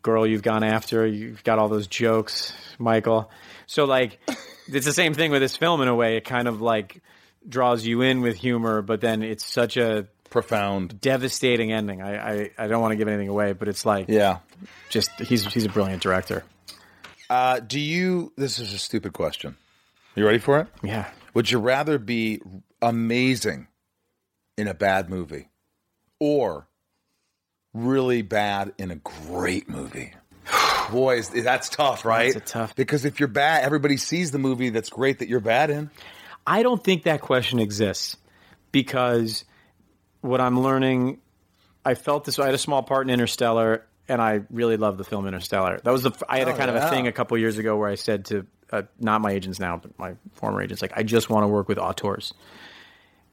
girl 0.01 0.27
you've 0.27 0.41
gone 0.41 0.63
after, 0.63 1.05
you've 1.05 1.43
got 1.43 1.59
all 1.59 1.69
those 1.69 1.87
jokes, 1.87 2.53
Michael. 2.77 3.31
So 3.67 3.85
like, 3.85 4.19
it's 4.67 4.85
the 4.85 4.93
same 4.93 5.13
thing 5.13 5.31
with 5.31 5.41
this 5.41 5.55
film 5.55 5.81
in 5.81 5.87
a 5.87 5.95
way. 5.95 6.17
It 6.17 6.25
kind 6.25 6.47
of 6.47 6.61
like 6.61 7.01
draws 7.47 7.85
you 7.85 8.01
in 8.01 8.21
with 8.21 8.35
humor, 8.35 8.81
but 8.81 9.01
then 9.01 9.23
it's 9.23 9.45
such 9.45 9.77
a 9.77 10.07
Profound. 10.29 10.99
devastating 10.99 11.71
ending. 11.71 12.01
I, 12.01 12.15
I, 12.43 12.49
I 12.57 12.67
don't 12.67 12.81
want 12.81 12.91
to 12.93 12.95
give 12.95 13.07
anything 13.07 13.29
away, 13.29 13.53
but 13.53 13.67
it's 13.67 13.85
like 13.85 14.07
Yeah. 14.09 14.39
just 14.89 15.11
he's 15.19 15.45
he's 15.45 15.65
a 15.65 15.69
brilliant 15.69 16.01
director. 16.01 16.43
Uh, 17.29 17.59
do 17.59 17.79
you? 17.79 18.33
This 18.35 18.59
is 18.59 18.73
a 18.73 18.77
stupid 18.77 19.13
question. 19.13 19.55
You 20.15 20.25
ready 20.25 20.39
for 20.39 20.59
it? 20.59 20.67
Yeah. 20.83 21.09
Would 21.33 21.49
you 21.49 21.59
rather 21.59 21.97
be 21.97 22.41
amazing 22.83 23.67
in 24.57 24.67
a 24.67 24.73
bad 24.73 25.09
movie, 25.09 25.49
or 26.19 26.67
really 27.73 28.21
bad 28.21 28.73
in 28.77 28.91
a 28.91 28.95
great 28.95 29.67
movie? 29.69 30.13
Boys, 30.91 31.29
that's 31.29 31.69
tough, 31.69 32.05
right? 32.05 32.33
That's 32.33 32.51
a 32.51 32.53
tough- 32.53 32.75
Because 32.75 33.05
if 33.05 33.19
you're 33.19 33.27
bad, 33.29 33.63
everybody 33.63 33.97
sees 33.97 34.31
the 34.31 34.39
movie 34.39 34.69
that's 34.69 34.89
great 34.89 35.19
that 35.19 35.29
you're 35.29 35.39
bad 35.39 35.69
in. 35.69 35.89
I 36.45 36.61
don't 36.61 36.83
think 36.83 37.03
that 37.03 37.21
question 37.21 37.59
exists 37.59 38.17
because 38.71 39.45
what 40.21 40.41
I'm 40.41 40.59
learning, 40.61 41.19
I 41.85 41.95
felt 41.95 42.25
this. 42.25 42.37
I 42.37 42.45
had 42.45 42.53
a 42.53 42.57
small 42.59 42.83
part 42.83 43.07
in 43.07 43.13
Interstellar, 43.13 43.85
and 44.09 44.21
I 44.21 44.41
really 44.49 44.75
loved 44.77 44.97
the 44.97 45.03
film 45.05 45.25
Interstellar. 45.25 45.79
That 45.83 45.91
was 45.91 46.03
the 46.03 46.11
I 46.27 46.39
had 46.39 46.49
a 46.49 46.53
Oh, 46.53 46.57
kind 46.57 46.69
of 46.69 46.75
a 46.75 46.89
thing 46.89 47.07
a 47.07 47.11
couple 47.13 47.37
years 47.37 47.57
ago 47.57 47.77
where 47.77 47.89
I 47.89 47.95
said 47.95 48.25
to 48.25 48.45
uh, 48.71 48.81
not 48.99 49.21
my 49.21 49.31
agents 49.31 49.59
now, 49.59 49.77
but 49.77 49.97
my 49.97 50.15
former 50.33 50.61
agents, 50.61 50.81
like 50.81 50.91
I 50.97 51.03
just 51.03 51.29
want 51.29 51.43
to 51.43 51.47
work 51.47 51.69
with 51.69 51.77
auteurs, 51.77 52.33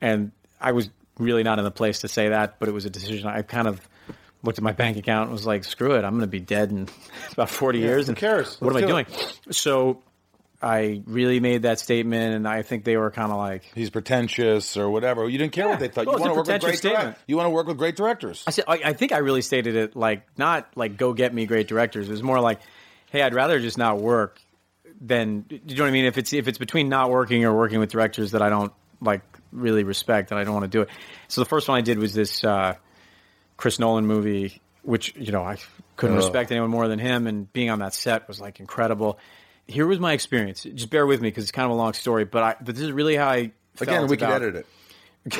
and 0.00 0.32
I 0.60 0.72
was 0.72 0.90
really 1.18 1.42
not 1.42 1.58
in 1.58 1.64
the 1.64 1.70
place 1.70 2.00
to 2.00 2.08
say 2.08 2.28
that, 2.30 2.58
but 2.58 2.68
it 2.68 2.72
was 2.72 2.84
a 2.86 2.90
decision. 2.90 3.28
I 3.28 3.42
kind 3.42 3.68
of 3.68 3.80
looked 4.42 4.58
at 4.58 4.64
my 4.64 4.72
bank 4.72 4.96
account 4.96 5.24
and 5.24 5.32
was 5.32 5.46
like, 5.46 5.64
"Screw 5.64 5.92
it, 5.92 6.04
I'm 6.04 6.12
going 6.12 6.20
to 6.22 6.26
be 6.26 6.40
dead 6.40 6.70
in 6.70 6.88
about 7.32 7.50
40 7.50 7.78
years." 7.78 8.06
who 8.06 8.10
And 8.12 8.16
cares? 8.18 8.60
What 8.60 8.70
am 8.70 8.76
I 8.76 8.80
Let's 8.86 9.08
do 9.10 9.20
doing? 9.20 9.52
So 9.52 10.02
I 10.62 11.02
really 11.06 11.40
made 11.40 11.62
that 11.62 11.78
statement, 11.78 12.34
and 12.34 12.46
I 12.46 12.62
think 12.62 12.84
they 12.84 12.96
were 12.98 13.10
kind 13.10 13.30
of 13.32 13.38
like, 13.38 13.64
He's 13.74 13.88
pretentious 13.90 14.76
or 14.76 14.90
whatever. 14.90 15.26
You 15.28 15.38
didn't 15.38 15.52
care 15.52 15.64
Yeah. 15.64 15.70
what 15.70 15.80
they 15.80 15.88
thought. 15.88 16.06
Well, 16.06 16.16
you 16.16 16.20
want 16.20 16.32
to 16.32 16.36
work 16.36 16.46
with 16.46 16.46
great 16.48 16.60
pretentious 16.60 16.78
statement. 16.80 17.02
directors. 17.04 17.24
You 17.26 17.36
want 17.36 17.46
to 17.46 17.50
work 17.50 17.66
with 17.66 17.78
great 17.78 17.96
directors. 17.96 18.44
I 18.46 18.50
said, 18.50 18.64
I, 18.68 18.80
I 18.84 18.92
think 18.92 19.12
I 19.12 19.18
really 19.18 19.42
stated 19.42 19.74
it 19.76 19.96
like 19.96 20.26
not 20.38 20.68
like 20.76 20.96
go 20.98 21.12
get 21.14 21.32
me 21.34 21.46
great 21.46 21.66
directors. 21.68 22.08
It 22.08 22.12
was 22.12 22.22
more 22.22 22.40
like, 22.40 22.60
hey, 23.10 23.22
I'd 23.22 23.34
rather 23.34 23.58
just 23.58 23.78
not 23.78 24.00
work 24.00 24.38
than 25.00 25.40
do 25.42 25.58
you 25.66 25.76
know 25.76 25.84
what 25.84 25.88
I 25.88 25.92
mean? 25.92 26.04
If 26.04 26.18
it's 26.18 26.32
if 26.34 26.46
it's 26.46 26.58
between 26.58 26.88
not 26.90 27.08
working 27.10 27.44
or 27.46 27.54
working 27.56 27.78
with 27.80 27.90
directors 27.90 28.32
that 28.32 28.42
I 28.42 28.50
don't 28.50 28.72
like 29.00 29.22
really 29.52 29.84
respect 29.84 30.30
and 30.30 30.38
I 30.40 30.44
don't 30.44 30.54
want 30.54 30.64
to 30.64 30.68
do 30.70 30.82
it. 30.82 30.88
So 31.28 31.40
the 31.40 31.44
first 31.46 31.68
one 31.68 31.78
I 31.78 31.80
did 31.82 31.98
was 31.98 32.14
this 32.14 32.42
uh, 32.44 32.74
Chris 33.56 33.78
Nolan 33.78 34.06
movie, 34.06 34.60
which 34.82 35.14
you 35.16 35.32
know 35.32 35.42
I 35.42 35.56
couldn't 35.96 36.16
Ugh. 36.16 36.22
respect 36.22 36.50
anyone 36.50 36.70
more 36.70 36.88
than 36.88 36.98
him, 36.98 37.26
and 37.26 37.52
being 37.52 37.70
on 37.70 37.80
that 37.80 37.94
set 37.94 38.26
was 38.28 38.40
like 38.40 38.60
incredible. 38.60 39.18
Here 39.66 39.86
was 39.86 39.98
my 40.00 40.12
experience. 40.14 40.62
Just 40.64 40.90
bear 40.90 41.06
with 41.06 41.20
me 41.20 41.28
because 41.28 41.44
it's 41.44 41.52
kind 41.52 41.66
of 41.66 41.72
a 41.72 41.74
long 41.74 41.92
story, 41.92 42.24
but 42.24 42.42
I 42.42 42.56
but 42.60 42.74
this 42.74 42.84
is 42.84 42.92
really 42.92 43.16
how 43.16 43.28
I 43.28 43.52
felt 43.74 43.88
Again, 43.88 44.06
we 44.08 44.16
can 44.16 44.30
edit 44.30 44.56
it. 44.56 44.66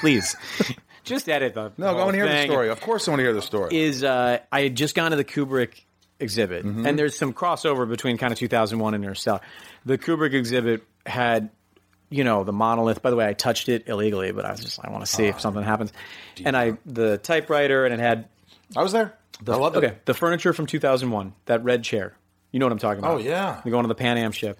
Please, 0.00 0.36
just 1.04 1.28
edit 1.28 1.54
the 1.54 1.72
No, 1.76 1.88
I 1.88 1.92
want 1.92 2.10
to 2.12 2.16
hear 2.16 2.28
the 2.28 2.44
story. 2.44 2.68
Of 2.70 2.80
course, 2.80 3.08
I 3.08 3.10
want 3.10 3.18
to 3.20 3.24
hear 3.24 3.32
the 3.34 3.42
story. 3.42 3.76
is 3.76 4.04
uh, 4.04 4.38
I 4.52 4.62
had 4.62 4.76
just 4.76 4.94
gone 4.94 5.10
to 5.10 5.16
the 5.16 5.24
Kubrick 5.24 5.82
exhibit, 6.20 6.64
Mm-hmm. 6.64 6.86
and 6.86 6.98
there's 6.98 7.16
some 7.18 7.32
crossover 7.32 7.88
between 7.88 8.18
kind 8.18 8.32
of 8.32 8.38
2001 8.38 8.94
and 8.94 9.04
Interstellar. 9.04 9.40
The 9.84 9.98
Kubrick 9.98 10.32
exhibit 10.32 10.82
had, 11.04 11.50
you 12.10 12.24
know, 12.24 12.44
the 12.44 12.52
monolith. 12.52 13.02
By 13.02 13.10
the 13.10 13.16
way, 13.16 13.26
I 13.26 13.32
touched 13.32 13.68
it 13.68 13.88
illegally, 13.88 14.32
but 14.32 14.44
I 14.44 14.52
was 14.52 14.60
just 14.60 14.78
I 14.84 14.90
want 14.90 15.04
to 15.04 15.10
see 15.10 15.26
Ah, 15.26 15.30
if 15.30 15.40
something 15.40 15.62
happens. 15.62 15.92
And 16.44 16.56
I 16.56 16.78
the 16.86 17.18
typewriter, 17.18 17.84
and 17.84 17.92
it 17.94 18.00
had 18.00 18.28
I 18.76 18.82
was 18.82 18.92
there. 18.92 19.16
I 19.46 19.56
loved 19.56 19.76
okay 19.76 19.88
it. 19.88 20.06
the 20.06 20.14
furniture 20.14 20.52
from 20.52 20.66
2001, 20.66 21.34
that 21.46 21.62
red 21.64 21.82
chair. 21.84 22.16
You 22.52 22.58
know 22.60 22.66
what 22.66 22.72
I'm 22.72 22.78
talking 22.78 23.00
about? 23.00 23.14
Oh, 23.16 23.18
yeah. 23.18 23.60
they 23.64 23.70
go 23.70 23.78
on 23.78 23.86
the 23.86 23.94
Pan 23.94 24.16
Am 24.18 24.32
ship, 24.32 24.58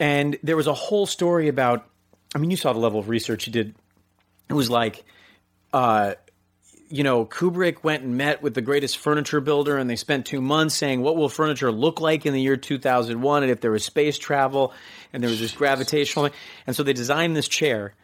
and 0.00 0.36
there 0.42 0.56
was 0.56 0.66
a 0.66 0.74
whole 0.74 1.06
story 1.06 1.48
about. 1.48 1.88
I 2.34 2.38
mean, 2.38 2.50
you 2.50 2.56
saw 2.56 2.72
the 2.72 2.78
level 2.78 3.00
of 3.00 3.08
research 3.08 3.46
you 3.46 3.52
did. 3.52 3.74
It 4.50 4.54
was 4.54 4.68
like, 4.70 5.04
uh, 5.72 6.14
you 6.90 7.02
know, 7.02 7.24
Kubrick 7.24 7.84
went 7.84 8.02
and 8.02 8.16
met 8.16 8.42
with 8.42 8.54
the 8.54 8.60
greatest 8.60 8.98
furniture 8.98 9.40
builder, 9.40 9.76
and 9.76 9.88
they 9.88 9.96
spent 9.96 10.26
two 10.26 10.40
months 10.40 10.74
saying, 10.74 11.02
"What 11.02 11.16
will 11.16 11.28
furniture 11.28 11.70
look 11.70 12.00
like 12.00 12.26
in 12.26 12.32
the 12.32 12.40
year 12.40 12.56
2001?" 12.56 13.42
And 13.42 13.52
if 13.52 13.60
there 13.60 13.70
was 13.70 13.84
space 13.84 14.18
travel, 14.18 14.72
and 15.12 15.22
there 15.22 15.30
was 15.30 15.40
this 15.40 15.52
gravitational, 15.52 16.30
and 16.66 16.74
so 16.74 16.82
they 16.82 16.92
designed 16.92 17.36
this 17.36 17.48
chair. 17.48 17.94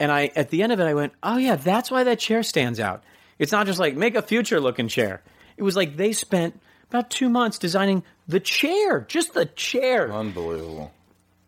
And 0.00 0.12
I, 0.12 0.30
at 0.36 0.50
the 0.50 0.62
end 0.62 0.72
of 0.72 0.80
it, 0.80 0.84
I 0.84 0.94
went, 0.94 1.12
"Oh 1.22 1.36
yeah, 1.36 1.56
that's 1.56 1.90
why 1.90 2.04
that 2.04 2.18
chair 2.18 2.42
stands 2.42 2.80
out. 2.80 3.02
It's 3.38 3.52
not 3.52 3.66
just 3.66 3.78
like 3.78 3.96
make 3.96 4.14
a 4.14 4.22
future 4.22 4.60
looking 4.60 4.88
chair. 4.88 5.22
It 5.56 5.62
was 5.62 5.76
like 5.76 5.96
they 5.96 6.12
spent 6.12 6.60
about 6.88 7.10
two 7.10 7.28
months 7.28 7.58
designing 7.58 8.02
the 8.26 8.40
chair, 8.40 9.00
just 9.00 9.34
the 9.34 9.46
chair. 9.46 10.10
Unbelievable. 10.12 10.92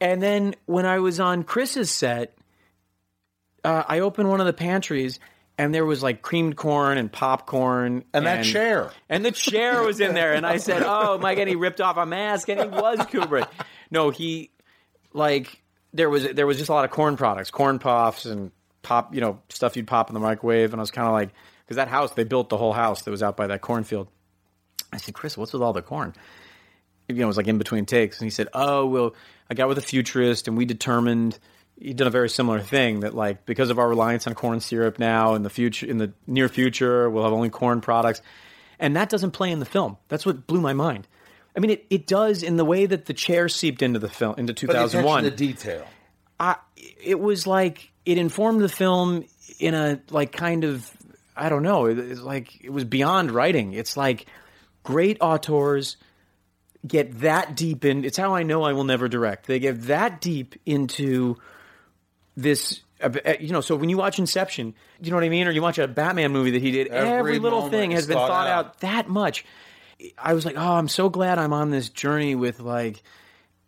And 0.00 0.22
then 0.22 0.54
when 0.66 0.86
I 0.86 0.98
was 0.98 1.20
on 1.20 1.44
Chris's 1.44 1.90
set, 1.90 2.34
uh, 3.64 3.84
I 3.86 4.00
opened 4.00 4.28
one 4.28 4.40
of 4.40 4.46
the 4.46 4.52
pantries 4.52 5.20
and 5.60 5.74
there 5.74 5.84
was 5.84 6.02
like 6.02 6.22
creamed 6.22 6.56
corn 6.56 6.96
and 6.96 7.12
popcorn 7.12 8.04
And 8.14 8.26
that 8.26 8.44
chair. 8.44 8.90
and 9.08 9.24
the 9.24 9.30
chair 9.30 9.82
was 9.82 10.00
in 10.00 10.14
there 10.14 10.32
and 10.32 10.46
I 10.46 10.56
said, 10.56 10.82
"Oh, 10.86 11.18
my 11.18 11.34
god, 11.34 11.48
he 11.48 11.54
ripped 11.54 11.80
off 11.80 11.96
a 11.98 12.06
mask 12.06 12.48
and 12.48 12.60
he 12.60 12.66
was 12.66 12.98
Kubrick." 13.00 13.46
No, 13.90 14.10
he 14.10 14.50
like 15.12 15.62
there 15.92 16.08
was 16.08 16.26
there 16.32 16.46
was 16.46 16.56
just 16.56 16.70
a 16.70 16.72
lot 16.72 16.84
of 16.84 16.90
corn 16.90 17.16
products, 17.16 17.50
corn 17.50 17.78
puffs 17.78 18.24
and 18.24 18.50
pop, 18.82 19.14
you 19.14 19.20
know, 19.20 19.40
stuff 19.50 19.76
you'd 19.76 19.86
pop 19.86 20.08
in 20.08 20.14
the 20.14 20.20
microwave 20.20 20.72
and 20.72 20.80
I 20.80 20.82
was 20.82 20.90
kind 20.90 21.06
of 21.06 21.12
like 21.12 21.30
cuz 21.68 21.76
that 21.76 21.88
house, 21.88 22.12
they 22.12 22.24
built 22.24 22.48
the 22.48 22.56
whole 22.56 22.72
house 22.72 23.02
that 23.02 23.10
was 23.10 23.22
out 23.22 23.36
by 23.36 23.46
that 23.48 23.60
cornfield. 23.60 24.08
I 24.92 24.96
said, 24.96 25.14
"Chris, 25.14 25.36
what's 25.36 25.52
with 25.52 25.62
all 25.62 25.72
the 25.72 25.82
corn?" 25.82 26.14
you 27.08 27.16
know, 27.16 27.24
it 27.24 27.26
was 27.26 27.36
like 27.36 27.48
in 27.48 27.58
between 27.58 27.86
takes, 27.86 28.18
and 28.20 28.26
he 28.26 28.30
said, 28.30 28.48
"Oh, 28.54 28.86
well, 28.86 29.14
I 29.50 29.54
got 29.54 29.66
with 29.68 29.78
a 29.78 29.82
futurist, 29.82 30.46
and 30.46 30.56
we 30.56 30.64
determined 30.64 31.38
he 31.80 31.94
did 31.94 32.06
a 32.06 32.10
very 32.10 32.28
similar 32.28 32.60
thing 32.60 33.00
that 33.00 33.14
like 33.14 33.46
because 33.46 33.70
of 33.70 33.78
our 33.78 33.88
reliance 33.88 34.26
on 34.26 34.34
corn 34.34 34.60
syrup 34.60 34.98
now 34.98 35.34
in 35.34 35.42
the 35.42 35.50
future, 35.50 35.86
in 35.86 35.98
the 35.98 36.12
near 36.26 36.48
future, 36.48 37.08
we'll 37.08 37.24
have 37.24 37.32
only 37.32 37.50
corn 37.50 37.80
products, 37.80 38.20
and 38.78 38.94
that 38.96 39.08
doesn't 39.08 39.30
play 39.32 39.50
in 39.50 39.58
the 39.58 39.64
film. 39.64 39.96
That's 40.08 40.26
what 40.26 40.46
blew 40.46 40.60
my 40.60 40.72
mind. 40.74 41.08
I 41.56 41.60
mean, 41.60 41.70
it, 41.70 41.86
it 41.90 42.06
does 42.06 42.42
in 42.42 42.56
the 42.56 42.64
way 42.64 42.86
that 42.86 43.06
the 43.06 43.14
chair 43.14 43.48
seeped 43.48 43.82
into 43.82 43.98
the 43.98 44.08
film 44.08 44.34
into 44.38 44.52
two 44.52 44.66
But 44.66 44.74
the 44.74 44.78
thousand 44.80 45.00
attention 45.00 45.24
one. 45.24 45.24
to 45.24 45.30
detail. 45.30 45.86
I, 46.38 46.56
it 47.02 47.18
was 47.18 47.46
like 47.46 47.90
it 48.06 48.18
informed 48.18 48.60
the 48.60 48.68
film 48.68 49.24
in 49.58 49.74
a 49.74 50.00
like 50.10 50.32
kind 50.32 50.64
of 50.64 50.90
I 51.36 51.48
don't 51.48 51.62
know. 51.62 51.86
It, 51.86 51.98
it's 51.98 52.20
like 52.20 52.62
it 52.64 52.70
was 52.70 52.84
beyond 52.84 53.30
writing. 53.30 53.72
It's 53.72 53.96
like 53.96 54.26
great 54.82 55.18
auteurs 55.20 55.96
get 56.86 57.20
that 57.20 57.56
deep 57.56 57.84
in. 57.84 58.04
It's 58.04 58.16
how 58.16 58.34
I 58.34 58.42
know 58.42 58.62
I 58.62 58.72
will 58.72 58.84
never 58.84 59.08
direct. 59.08 59.46
They 59.46 59.58
get 59.58 59.82
that 59.82 60.20
deep 60.20 60.54
into 60.64 61.36
this. 62.36 62.80
uh, 63.02 63.10
You 63.40 63.52
know, 63.52 63.60
so 63.60 63.76
when 63.76 63.88
you 63.88 63.96
watch 63.96 64.18
Inception, 64.18 64.74
you 65.00 65.10
know 65.10 65.16
what 65.16 65.24
I 65.24 65.28
mean, 65.28 65.46
or 65.46 65.50
you 65.50 65.62
watch 65.62 65.78
a 65.78 65.88
Batman 65.88 66.32
movie 66.32 66.52
that 66.52 66.62
he 66.62 66.70
did, 66.70 66.88
every, 66.88 67.10
Every 67.10 67.38
little 67.38 67.68
thing 67.68 67.92
has 67.92 68.06
been 68.06 68.16
thought 68.16 68.28
thought 68.28 68.46
out. 68.46 68.66
out 68.66 68.80
that 68.80 69.08
much. 69.08 69.44
I 70.16 70.32
was 70.34 70.46
like, 70.46 70.56
oh, 70.56 70.72
I'm 70.74 70.88
so 70.88 71.08
glad 71.10 71.38
I'm 71.38 71.52
on 71.52 71.70
this 71.70 71.88
journey 71.90 72.34
with 72.34 72.60
like 72.60 73.02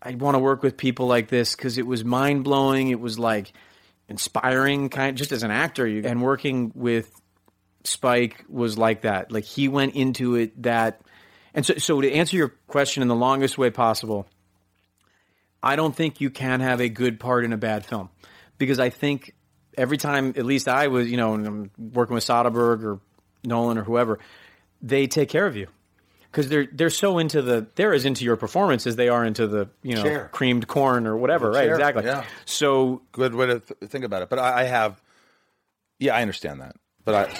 I 0.00 0.14
want 0.14 0.34
to 0.34 0.38
work 0.38 0.62
with 0.62 0.76
people 0.76 1.06
like 1.06 1.28
this 1.28 1.54
because 1.54 1.78
it 1.78 1.86
was 1.86 2.04
mind 2.04 2.44
blowing. 2.44 2.88
It 2.88 3.00
was 3.00 3.18
like 3.18 3.52
inspiring, 4.08 4.88
kind 4.88 5.10
of. 5.10 5.16
just 5.16 5.32
as 5.32 5.42
an 5.42 5.50
actor. 5.50 5.86
You, 5.86 6.02
and 6.04 6.22
working 6.22 6.72
with 6.74 7.10
Spike 7.84 8.44
was 8.48 8.78
like 8.78 9.02
that. 9.02 9.30
Like 9.30 9.44
he 9.44 9.68
went 9.68 9.94
into 9.94 10.36
it 10.36 10.62
that, 10.62 11.00
and 11.54 11.64
so 11.66 11.74
so 11.74 12.00
to 12.00 12.10
answer 12.12 12.36
your 12.36 12.48
question 12.66 13.02
in 13.02 13.08
the 13.08 13.14
longest 13.14 13.58
way 13.58 13.70
possible, 13.70 14.26
I 15.62 15.76
don't 15.76 15.94
think 15.94 16.20
you 16.20 16.30
can 16.30 16.60
have 16.60 16.80
a 16.80 16.88
good 16.88 17.20
part 17.20 17.44
in 17.44 17.52
a 17.52 17.58
bad 17.58 17.84
film 17.84 18.08
because 18.62 18.78
I 18.78 18.90
think 18.90 19.34
every 19.76 19.96
time, 19.96 20.34
at 20.36 20.44
least 20.44 20.68
I 20.68 20.86
was, 20.86 21.10
you 21.10 21.16
know, 21.16 21.34
and 21.34 21.46
I'm 21.46 21.70
working 21.92 22.14
with 22.14 22.24
Soderbergh 22.24 22.84
or 22.84 23.00
Nolan 23.44 23.76
or 23.78 23.82
whoever, 23.82 24.18
they 24.80 25.06
take 25.08 25.28
care 25.28 25.46
of 25.46 25.56
you 25.56 25.66
because 26.30 26.48
they're 26.48 26.68
they're 26.72 26.90
so 26.90 27.18
into 27.18 27.42
the 27.42 27.66
they're 27.74 27.92
as 27.92 28.04
into 28.04 28.24
your 28.24 28.36
performance 28.36 28.86
as 28.86 28.94
they 28.96 29.08
are 29.08 29.24
into 29.24 29.46
the 29.48 29.68
you 29.82 29.96
know 29.96 30.02
Chair. 30.02 30.28
creamed 30.32 30.68
corn 30.68 31.06
or 31.08 31.16
whatever, 31.16 31.50
right? 31.50 31.64
chair, 31.64 31.74
Exactly. 31.74 32.04
yeah. 32.04 32.24
So 32.44 33.02
Good 33.10 33.34
way 33.34 33.46
to 33.46 33.60
th- 33.60 33.90
think 33.90 34.04
about 34.04 34.22
it. 34.22 34.28
But 34.28 34.38
I, 34.38 34.60
I 34.60 34.64
have, 34.64 35.00
yeah, 35.98 36.14
I 36.14 36.22
understand 36.22 36.60
that. 36.60 36.76
But 37.04 37.14
I, 37.14 37.36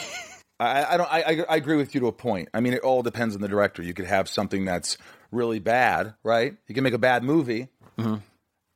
I, 0.61 0.95
I 0.95 0.97
don't. 0.97 1.13
I, 1.13 1.23
I, 1.23 1.45
I 1.51 1.57
agree 1.57 1.77
with 1.77 1.95
you 1.95 2.01
to 2.03 2.07
a 2.09 2.13
point. 2.13 2.49
I 2.53 2.61
mean, 2.61 2.73
it 2.73 2.81
all 2.83 3.03
depends 3.03 3.35
on 3.37 3.41
the 3.41 3.49
director. 3.49 3.83
You 3.83 3.95
could 3.95 4.07
have 4.07 4.29
something 4.29 4.65
that's 4.65 4.99
really 5.31 5.59
bad, 5.61 6.15
right? 6.25 6.55
You 6.69 6.75
can 6.75 6.85
make 6.85 6.95
a 6.95 6.99
bad 6.99 7.23
movie, 7.23 7.69
Mm-hmm. 7.99 8.17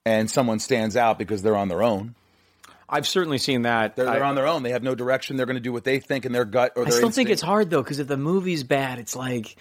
and 0.05 0.31
someone 0.31 0.59
stands 0.59 0.97
out 0.97 1.19
because 1.19 1.43
they're 1.43 1.57
on 1.57 1.69
their 1.69 1.83
own. 1.83 2.15
I've 2.89 3.07
certainly 3.07 3.39
seen 3.39 3.63
that. 3.63 3.97
They're, 3.97 4.05
they're 4.07 4.25
I- 4.25 4.29
on 4.29 4.35
their 4.35 4.47
own. 4.47 4.63
They 4.63 4.71
have 4.71 4.83
no 4.83 4.95
direction. 4.95 5.37
They're 5.37 5.47
going 5.47 5.57
to 5.57 5.61
do 5.63 5.73
what 5.73 5.85
they 5.85 5.99
think 5.99 6.25
in 6.25 6.33
their 6.33 6.45
gut 6.45 6.73
or 6.77 6.83
I 6.83 6.85
their 6.91 6.93
still 6.99 7.11
think 7.11 7.31
it's 7.31 7.43
hard 7.43 7.71
though 7.71 7.83
because 7.83 7.99
if 7.99 8.07
the 8.07 8.17
movie's 8.17 8.63
bad, 8.65 8.99
it's 8.99 9.17
like 9.17 9.57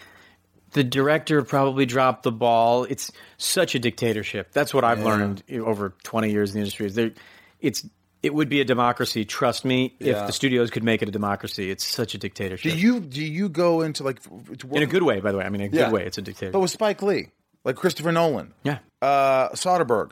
the 0.74 0.84
director 0.84 1.42
probably 1.42 1.86
dropped 1.86 2.24
the 2.24 2.32
ball. 2.32 2.84
It's 2.84 3.12
such 3.38 3.76
a 3.76 3.80
dictatorship. 3.80 4.52
That's 4.52 4.74
what 4.74 4.84
I've 4.84 5.04
learned 5.04 5.44
over 5.52 5.96
20 6.04 6.32
years 6.32 6.52
in 6.52 6.56
the 6.56 6.60
industry. 6.60 6.86
Is 6.88 6.96
there, 6.96 7.12
it's 7.60 7.88
it 8.22 8.34
would 8.34 8.50
be 8.50 8.60
a 8.60 8.66
democracy. 8.66 9.24
Trust 9.24 9.66
me, 9.66 9.96
if 10.00 10.08
Yeah. 10.08 10.26
the 10.26 10.32
studios 10.34 10.72
could 10.72 10.84
make 10.84 11.02
it 11.04 11.08
a 11.08 11.12
democracy. 11.12 11.70
It's 11.70 11.86
such 11.86 12.16
a 12.16 12.18
dictatorship. 12.18 12.72
Do 12.72 12.78
you 12.78 13.00
do 13.00 13.24
you 13.24 13.50
go 13.50 13.82
into 13.82 14.04
like 14.04 14.22
to 14.24 14.30
work 14.68 14.78
in 14.78 14.84
a 14.84 14.88
good 14.88 15.04
way, 15.04 15.20
by 15.20 15.32
the 15.32 15.38
way. 15.38 15.46
I 15.46 15.50
mean, 15.50 15.62
in 15.62 15.74
a 15.74 15.76
Yeah. 15.76 15.86
good 15.86 15.94
way. 15.94 16.06
It's 16.06 16.18
a 16.18 16.22
dictatorship. 16.24 16.54
But 16.54 16.60
with 16.60 16.72
Spike 16.72 17.02
Lee, 17.04 17.28
like 17.64 17.76
Christopher 17.76 18.12
Nolan, 18.12 18.54
yeah. 18.64 18.80
uh, 19.02 19.50
Soderbergh, 19.50 20.10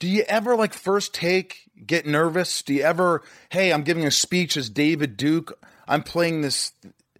do 0.00 0.08
you 0.08 0.24
ever 0.26 0.56
like 0.56 0.74
first 0.74 1.14
take 1.14 1.70
get 1.86 2.06
nervous? 2.06 2.62
Do 2.62 2.74
you 2.74 2.82
ever, 2.82 3.22
hey, 3.50 3.72
I'm 3.72 3.82
giving 3.82 4.04
a 4.04 4.10
speech 4.10 4.56
as 4.56 4.68
David 4.68 5.16
Duke. 5.16 5.56
I'm 5.86 6.02
playing 6.02 6.40
this. 6.40 6.72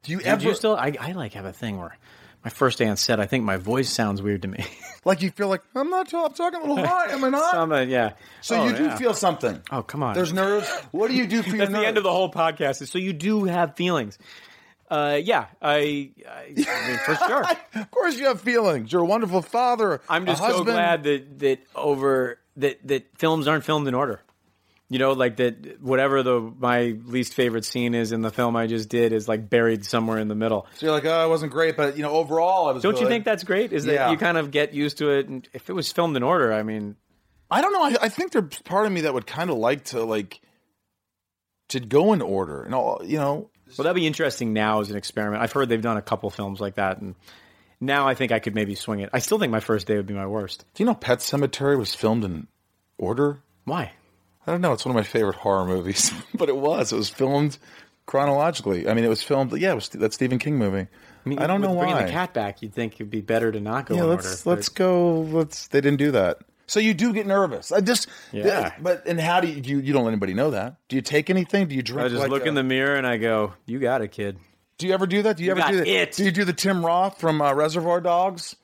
Do 0.02 0.12
you 0.12 0.18
Do 0.18 0.24
ever 0.24 0.42
you 0.48 0.54
still? 0.54 0.74
I, 0.74 0.96
I 0.98 1.12
like 1.12 1.34
have 1.34 1.44
a 1.44 1.52
thing 1.52 1.78
where 1.78 1.96
my 2.42 2.50
first 2.50 2.78
day 2.78 2.88
on 2.88 2.96
set, 2.96 3.20
I 3.20 3.26
think 3.26 3.44
my 3.44 3.58
voice 3.58 3.90
sounds 3.90 4.22
weird 4.22 4.42
to 4.42 4.48
me. 4.48 4.64
like 5.04 5.20
you 5.22 5.30
feel 5.30 5.48
like 5.48 5.60
I'm 5.76 5.90
not 5.90 6.12
I'm 6.12 6.32
talking 6.32 6.60
a 6.60 6.64
little 6.66 6.84
high, 6.86 7.12
am 7.12 7.22
I 7.22 7.28
not? 7.28 7.54
I'm 7.56 7.70
a, 7.70 7.84
yeah. 7.84 8.14
so 8.40 8.56
Oh, 8.60 8.66
you 8.66 8.74
do 8.76 8.84
yeah. 8.84 8.96
feel 8.96 9.14
something. 9.14 9.60
Oh 9.70 9.82
come 9.82 10.02
on. 10.02 10.14
There's 10.14 10.32
nerves. 10.32 10.68
What 10.90 11.08
do 11.08 11.14
you 11.14 11.26
do 11.26 11.42
for 11.42 11.48
your 11.50 11.58
That's 11.58 11.70
nerves? 11.70 11.82
the 11.82 11.86
end 11.88 11.96
of 11.98 12.02
the 12.04 12.10
whole 12.12 12.30
podcast. 12.32 12.86
So 12.88 12.98
you 12.98 13.12
do 13.12 13.44
have 13.44 13.76
feelings. 13.76 14.18
Uh, 14.90 15.20
yeah, 15.22 15.46
I, 15.62 16.10
I, 16.28 16.54
I 16.66 16.88
mean, 16.88 16.98
for 17.04 17.14
sure. 17.14 17.44
of 17.76 17.90
course, 17.92 18.18
you 18.18 18.26
have 18.26 18.40
feelings. 18.40 18.90
You're 18.90 19.02
a 19.02 19.06
wonderful 19.06 19.40
father. 19.40 20.00
I'm 20.08 20.26
just 20.26 20.42
so 20.42 20.64
glad 20.64 21.04
that 21.04 21.38
that 21.38 21.60
over 21.76 22.40
that 22.60 22.86
that 22.88 23.18
films 23.18 23.46
aren't 23.48 23.64
filmed 23.64 23.86
in 23.88 23.94
order. 23.94 24.20
You 24.88 24.98
know, 24.98 25.12
like 25.12 25.36
that 25.36 25.80
whatever 25.80 26.22
the 26.24 26.40
my 26.40 26.96
least 27.04 27.34
favorite 27.34 27.64
scene 27.64 27.94
is 27.94 28.10
in 28.10 28.22
the 28.22 28.30
film 28.30 28.56
I 28.56 28.66
just 28.66 28.88
did 28.88 29.12
is 29.12 29.28
like 29.28 29.48
buried 29.48 29.84
somewhere 29.84 30.18
in 30.18 30.26
the 30.26 30.34
middle. 30.34 30.66
So 30.78 30.86
you're 30.86 30.94
like, 30.94 31.04
oh, 31.04 31.24
it 31.26 31.28
wasn't 31.28 31.52
great, 31.52 31.76
but 31.76 31.96
you 31.96 32.02
know, 32.02 32.10
overall, 32.10 32.68
I 32.68 32.72
was. 32.72 32.82
Don't 32.82 33.00
you 33.00 33.06
think 33.06 33.24
that's 33.24 33.44
great? 33.44 33.72
Is 33.72 33.84
that 33.84 33.92
Yeah. 33.94 34.10
you 34.10 34.16
kind 34.16 34.36
of 34.36 34.50
get 34.50 34.74
used 34.74 34.98
to 34.98 35.10
it? 35.10 35.28
And 35.28 35.48
if 35.52 35.70
it 35.70 35.74
was 35.74 35.92
filmed 35.92 36.16
in 36.16 36.24
order, 36.24 36.52
I 36.52 36.64
mean, 36.64 36.96
I 37.50 37.60
don't 37.60 37.72
know. 37.72 37.84
I, 37.84 38.06
I 38.06 38.08
think 38.08 38.32
there's 38.32 38.58
part 38.62 38.86
of 38.86 38.90
me 38.92 39.02
that 39.02 39.14
would 39.14 39.28
kind 39.28 39.48
of 39.50 39.58
like 39.58 39.84
to 39.86 40.02
like 40.02 40.40
to 41.68 41.78
go 41.78 42.12
in 42.12 42.20
order 42.20 42.62
and 42.64 42.74
all. 42.74 43.00
You 43.04 43.18
know, 43.18 43.50
well, 43.78 43.84
that'd 43.84 43.94
be 43.94 44.08
interesting 44.08 44.52
now 44.52 44.80
as 44.80 44.90
an 44.90 44.96
experiment. 44.96 45.40
I've 45.40 45.52
heard 45.52 45.68
they've 45.68 45.80
done 45.80 45.98
a 45.98 46.02
couple 46.02 46.28
films 46.30 46.60
like 46.60 46.74
that, 46.74 46.98
and 47.00 47.14
now 47.80 48.06
I 48.06 48.14
think 48.14 48.32
I 48.32 48.38
could 48.38 48.54
maybe 48.54 48.74
swing 48.74 49.00
it. 49.00 49.10
I 49.12 49.18
still 49.18 49.38
think 49.38 49.50
my 49.50 49.60
first 49.60 49.86
day 49.86 49.96
would 49.96 50.06
be 50.06 50.14
my 50.14 50.26
worst. 50.26 50.64
do 50.74 50.82
you 50.82 50.86
know 50.86 50.94
Pet 50.94 51.18
Sematary 51.18 51.78
was 51.78 51.94
filmed 51.94 52.24
in 52.24 52.46
order? 52.98 53.40
Why? 53.64 53.92
I 54.46 54.52
don't 54.52 54.60
know. 54.60 54.72
It's 54.72 54.84
one 54.84 54.96
of 54.96 54.96
my 54.96 55.06
favorite 55.08 55.36
horror 55.36 55.66
movies, 55.66 56.12
but 56.34 56.48
it 56.48 56.56
was. 56.56 56.92
It 56.92 56.96
was 56.96 57.08
filmed 57.08 57.58
chronologically. 58.06 58.88
I 58.88 58.94
mean, 58.94 59.04
it 59.04 59.08
was 59.08 59.22
filmed. 59.22 59.52
Yeah, 59.56 59.72
it 59.72 59.76
was 59.76 59.88
that 59.90 60.12
Stephen 60.12 60.38
King 60.38 60.56
movie. 60.58 60.88
I, 61.24 61.28
mean, 61.28 61.38
I 61.38 61.46
don't 61.46 61.60
know 61.60 61.70
with 61.70 61.80
Bringing 61.80 61.96
why. 61.96 62.04
the 62.04 62.10
cat 62.10 62.32
back, 62.32 62.62
you'd 62.62 62.74
think 62.74 62.94
it'd 62.94 63.10
be 63.10 63.20
better 63.20 63.52
to 63.52 63.60
not 63.60 63.86
go 63.86 63.94
yeah, 63.94 64.02
in 64.02 64.08
let's 64.08 64.46
order. 64.46 64.56
let's 64.56 64.68
go. 64.70 65.20
Let's. 65.20 65.68
They 65.68 65.80
didn't 65.80 65.98
do 65.98 66.12
that. 66.12 66.38
So 66.66 66.80
you 66.80 66.94
do 66.94 67.12
get 67.12 67.26
nervous. 67.26 67.72
I 67.72 67.80
just. 67.80 68.08
Yeah. 68.32 68.72
but 68.80 69.06
and 69.06 69.20
how 69.20 69.40
do 69.40 69.48
you, 69.48 69.60
you? 69.62 69.80
You 69.80 69.92
don't 69.92 70.04
let 70.04 70.12
anybody 70.12 70.34
know 70.34 70.52
that. 70.52 70.76
Do 70.88 70.96
you 70.96 71.02
take 71.02 71.28
anything? 71.28 71.68
Do 71.68 71.74
you 71.74 71.82
drink? 71.82 72.06
I 72.06 72.08
just 72.08 72.20
like 72.20 72.30
look 72.30 72.44
a- 72.44 72.48
in 72.48 72.54
the 72.54 72.62
mirror 72.62 72.96
and 72.96 73.06
I 73.06 73.18
go, 73.18 73.52
"You 73.66 73.78
got 73.78 74.02
it, 74.02 74.12
kid." 74.12 74.38
Do 74.80 74.86
you 74.86 74.94
ever 74.94 75.06
do 75.06 75.22
that? 75.22 75.36
Do 75.36 75.44
you, 75.44 75.50
ever 75.50 75.60
got 75.60 75.72
do 75.72 75.76
that? 75.76 75.86
it. 75.86 76.12
Do 76.12 76.24
you 76.24 76.30
do 76.30 76.44
the 76.44 76.54
Tim 76.54 76.84
Roth 76.84 77.20
from 77.20 77.42
uh, 77.42 77.52
Reservoir 77.52 78.00
Dogs? 78.00 78.56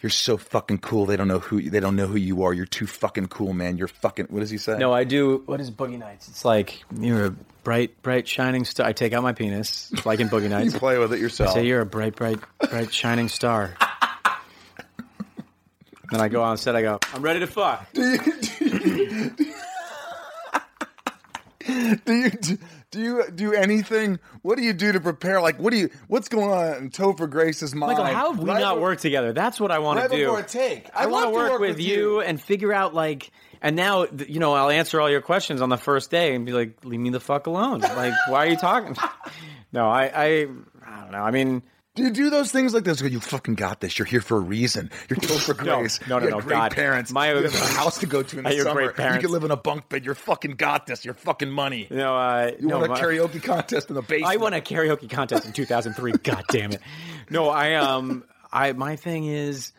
You're 0.00 0.10
so 0.10 0.36
fucking 0.36 0.78
cool. 0.78 1.06
They 1.06 1.16
don't 1.16 1.26
know 1.26 1.40
who 1.40 1.68
they 1.68 1.80
don't 1.80 1.96
know 1.96 2.06
who 2.06 2.16
you 2.16 2.44
are. 2.44 2.54
You're 2.54 2.66
too 2.66 2.86
fucking 2.86 3.26
cool, 3.26 3.52
man. 3.52 3.76
You're 3.76 3.88
fucking. 3.88 4.26
What 4.30 4.40
does 4.40 4.50
he 4.50 4.58
say? 4.58 4.78
No, 4.78 4.92
I 4.92 5.02
do. 5.02 5.42
What 5.46 5.60
is 5.60 5.72
Boogie 5.72 5.98
Nights? 5.98 6.28
It's 6.28 6.44
like 6.44 6.84
you're 6.96 7.26
a 7.26 7.30
bright, 7.64 8.00
bright, 8.00 8.28
shining 8.28 8.64
star. 8.64 8.86
I 8.86 8.92
take 8.92 9.12
out 9.12 9.24
my 9.24 9.32
penis, 9.32 9.92
like 10.06 10.20
in 10.20 10.28
Boogie 10.28 10.48
Nights. 10.50 10.72
you 10.72 10.78
play 10.78 10.98
with 10.98 11.12
it 11.12 11.18
yourself. 11.18 11.54
Say 11.54 11.66
you're 11.66 11.80
a 11.80 11.86
bright, 11.86 12.14
bright, 12.14 12.38
bright, 12.70 12.94
shining 12.94 13.28
star. 13.28 13.76
then 16.12 16.20
I 16.20 16.28
go 16.28 16.42
on 16.42 16.58
set. 16.58 16.76
I 16.76 16.82
go, 16.82 17.00
I'm 17.12 17.22
ready 17.22 17.40
to 17.40 17.48
fuck. 17.48 17.88
do 17.94 18.02
you 18.02 18.18
do, 22.04 22.30
do 22.30 22.52
you 22.52 22.58
do 22.90 23.00
you 23.00 23.24
do 23.34 23.52
anything? 23.52 24.18
What 24.42 24.56
do 24.56 24.62
you 24.64 24.72
do 24.72 24.92
to 24.92 25.00
prepare? 25.00 25.40
Like, 25.40 25.58
what 25.58 25.72
do 25.72 25.78
you? 25.78 25.90
What's 26.08 26.28
going 26.28 26.50
on 26.50 26.74
in 26.76 26.90
Topher 26.90 27.28
Grace's 27.30 27.74
mind? 27.74 27.98
Michael, 27.98 28.12
how 28.14 28.30
have 28.32 28.40
we 28.40 28.48
Right 28.50 28.60
not 28.60 28.76
be- 28.76 28.80
worked 28.82 29.02
together? 29.02 29.32
That's 29.32 29.60
what 29.60 29.70
I 29.70 29.78
want 29.78 29.98
Right 30.00 30.10
to 30.10 30.16
do. 30.16 30.24
before 30.24 30.40
a 30.40 30.42
take. 30.42 30.88
I 30.94 31.04
I'd 31.04 31.10
want 31.10 31.24
to 31.26 31.30
work, 31.30 31.52
work 31.52 31.60
with 31.60 31.70
with 31.76 31.80
you 31.80 32.14
you. 32.14 32.20
and 32.20 32.40
figure 32.40 32.72
out 32.72 32.94
like. 32.94 33.30
And 33.62 33.76
now, 33.76 34.06
you 34.26 34.40
know, 34.40 34.54
I'll 34.54 34.70
answer 34.70 35.00
all 35.02 35.10
your 35.10 35.20
questions 35.20 35.60
on 35.60 35.68
the 35.68 35.76
first 35.76 36.10
day 36.10 36.34
and 36.34 36.46
be 36.46 36.52
like, 36.52 36.82
"Leave 36.84 36.98
me 36.98 37.10
the 37.10 37.20
fuck 37.20 37.46
alone." 37.46 37.80
Like, 37.80 38.14
why 38.28 38.46
are 38.46 38.48
you 38.48 38.56
talking? 38.56 38.96
no, 39.72 39.86
I, 39.88 40.04
I, 40.04 40.26
I 40.86 41.00
don't 41.02 41.12
know. 41.12 41.22
I 41.22 41.30
mean, 41.30 41.62
you 41.96 42.10
do 42.10 42.30
those 42.30 42.52
things 42.52 42.72
like 42.72 42.84
this? 42.84 43.02
Go, 43.02 43.08
you 43.08 43.20
fucking 43.20 43.54
got 43.56 43.80
this. 43.80 43.98
You're 43.98 44.06
here 44.06 44.20
for 44.20 44.36
a 44.36 44.40
reason. 44.40 44.90
You're 45.08 45.16
Topher 45.20 45.64
No, 45.64 45.78
Grace. 45.80 46.00
no, 46.08 46.18
no, 46.18 46.24
you 46.24 46.30
no, 46.30 46.36
have 46.38 46.46
great 46.46 46.56
God. 46.56 46.72
parents. 46.72 47.10
My- 47.12 47.32
you 47.32 47.42
have 47.42 47.54
a 47.54 47.58
house 47.58 47.98
to 47.98 48.06
go 48.06 48.22
to 48.22 48.38
in 48.38 48.44
the 48.46 48.60
summer. 48.60 48.82
You 48.82 49.20
can 49.20 49.30
live 49.30 49.44
in 49.44 49.50
a 49.50 49.56
bunk 49.56 49.88
bed. 49.88 50.04
You're 50.04 50.14
fucking 50.14 50.52
got 50.52 50.86
this. 50.86 51.04
You're 51.04 51.14
fucking 51.14 51.50
money. 51.50 51.88
You 51.90 51.96
know, 51.96 52.16
uh, 52.16 52.52
You 52.58 52.68
no, 52.68 52.78
want 52.78 52.86
a 52.92 52.94
my- 52.94 53.00
karaoke 53.00 53.42
contest 53.42 53.88
in 53.88 53.94
the 53.96 54.02
basement. 54.02 54.32
I 54.32 54.36
won 54.36 54.54
a 54.54 54.60
karaoke 54.60 55.10
contest 55.10 55.44
in 55.46 55.52
2003. 55.52 56.12
God 56.22 56.44
damn 56.48 56.72
it! 56.72 56.80
No, 57.28 57.48
I 57.48 57.74
um, 57.74 58.24
I 58.52 58.72
my 58.72 58.96
thing 58.96 59.26
is, 59.26 59.72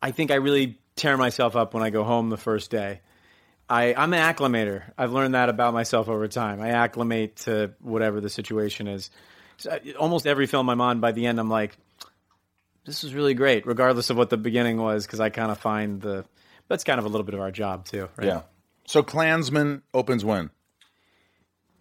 I 0.00 0.12
think 0.12 0.30
I 0.30 0.36
really 0.36 0.78
tear 0.96 1.16
myself 1.16 1.56
up 1.56 1.74
when 1.74 1.82
I 1.82 1.90
go 1.90 2.04
home 2.04 2.30
the 2.30 2.36
first 2.36 2.70
day. 2.70 3.00
I 3.68 3.92
I'm 3.94 4.14
an 4.14 4.34
acclimator. 4.34 4.82
I've 4.96 5.12
learned 5.12 5.34
that 5.34 5.48
about 5.48 5.74
myself 5.74 6.08
over 6.08 6.26
time. 6.28 6.60
I 6.60 6.70
acclimate 6.70 7.36
to 7.38 7.72
whatever 7.80 8.20
the 8.20 8.30
situation 8.30 8.86
is. 8.86 9.10
Uh, 9.66 9.78
almost 9.98 10.26
every 10.26 10.46
film 10.46 10.68
I'm 10.68 10.80
on, 10.80 11.00
by 11.00 11.12
the 11.12 11.26
end, 11.26 11.40
I'm 11.40 11.50
like, 11.50 11.76
this 12.84 13.04
is 13.04 13.14
really 13.14 13.34
great, 13.34 13.66
regardless 13.66 14.10
of 14.10 14.16
what 14.16 14.30
the 14.30 14.36
beginning 14.36 14.78
was, 14.78 15.06
because 15.06 15.20
I 15.20 15.30
kind 15.30 15.50
of 15.50 15.58
find 15.58 16.00
the. 16.00 16.24
That's 16.68 16.84
kind 16.84 16.98
of 16.98 17.06
a 17.06 17.08
little 17.08 17.24
bit 17.24 17.34
of 17.34 17.40
our 17.40 17.50
job 17.50 17.86
too, 17.86 18.08
right? 18.16 18.26
Yeah. 18.26 18.42
So 18.86 19.02
Klansman 19.02 19.82
opens 19.92 20.24
when? 20.24 20.50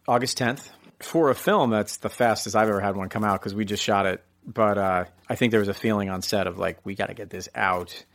August 0.08 0.38
10th. 0.38 0.70
For 1.00 1.30
a 1.30 1.36
film, 1.36 1.70
that's 1.70 1.98
the 1.98 2.10
fastest 2.10 2.56
I've 2.56 2.70
ever 2.70 2.80
had 2.80 2.96
one 2.96 3.10
come 3.10 3.24
out 3.24 3.40
because 3.40 3.54
we 3.54 3.66
just 3.66 3.84
shot 3.84 4.06
it. 4.06 4.24
But 4.46 4.78
uh, 4.78 5.06
I 5.30 5.36
think 5.36 5.52
there 5.52 5.60
was 5.60 5.70
a 5.70 5.74
feeling 5.74 6.10
on 6.10 6.22
set 6.22 6.48
of 6.48 6.58
like, 6.58 6.86
we 6.86 6.96
got 6.96 7.08
to 7.08 7.14
get 7.14 7.30
this 7.30 7.50
out 7.54 8.06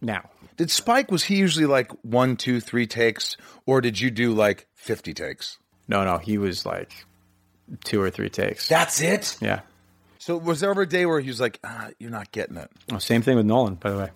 now. 0.00 0.30
Did 0.56 0.70
Spike 0.70 1.10
was 1.10 1.24
he 1.24 1.36
usually 1.36 1.66
like 1.66 1.90
one, 2.02 2.36
two, 2.36 2.60
three 2.60 2.86
takes, 2.86 3.36
or 3.66 3.80
did 3.80 4.00
you 4.00 4.10
do 4.10 4.32
like 4.32 4.68
fifty 4.74 5.12
takes? 5.12 5.58
No, 5.88 6.04
no, 6.04 6.18
he 6.18 6.38
was 6.38 6.64
like 6.64 7.04
two 7.84 8.00
or 8.00 8.10
three 8.10 8.30
takes. 8.30 8.68
That's 8.68 9.00
it. 9.00 9.36
yeah. 9.40 9.60
So 10.18 10.36
was 10.36 10.60
there 10.60 10.70
ever 10.70 10.82
a 10.82 10.88
day 10.88 11.04
where 11.04 11.20
he 11.20 11.28
was 11.28 11.40
like, 11.40 11.58
ah, 11.64 11.88
"You're 11.98 12.10
not 12.10 12.32
getting 12.32 12.56
it"? 12.56 12.70
Oh, 12.90 12.98
same 12.98 13.22
thing 13.22 13.36
with 13.36 13.46
Nolan, 13.46 13.74
by 13.74 13.90
the 13.90 13.98
way. 13.98 14.10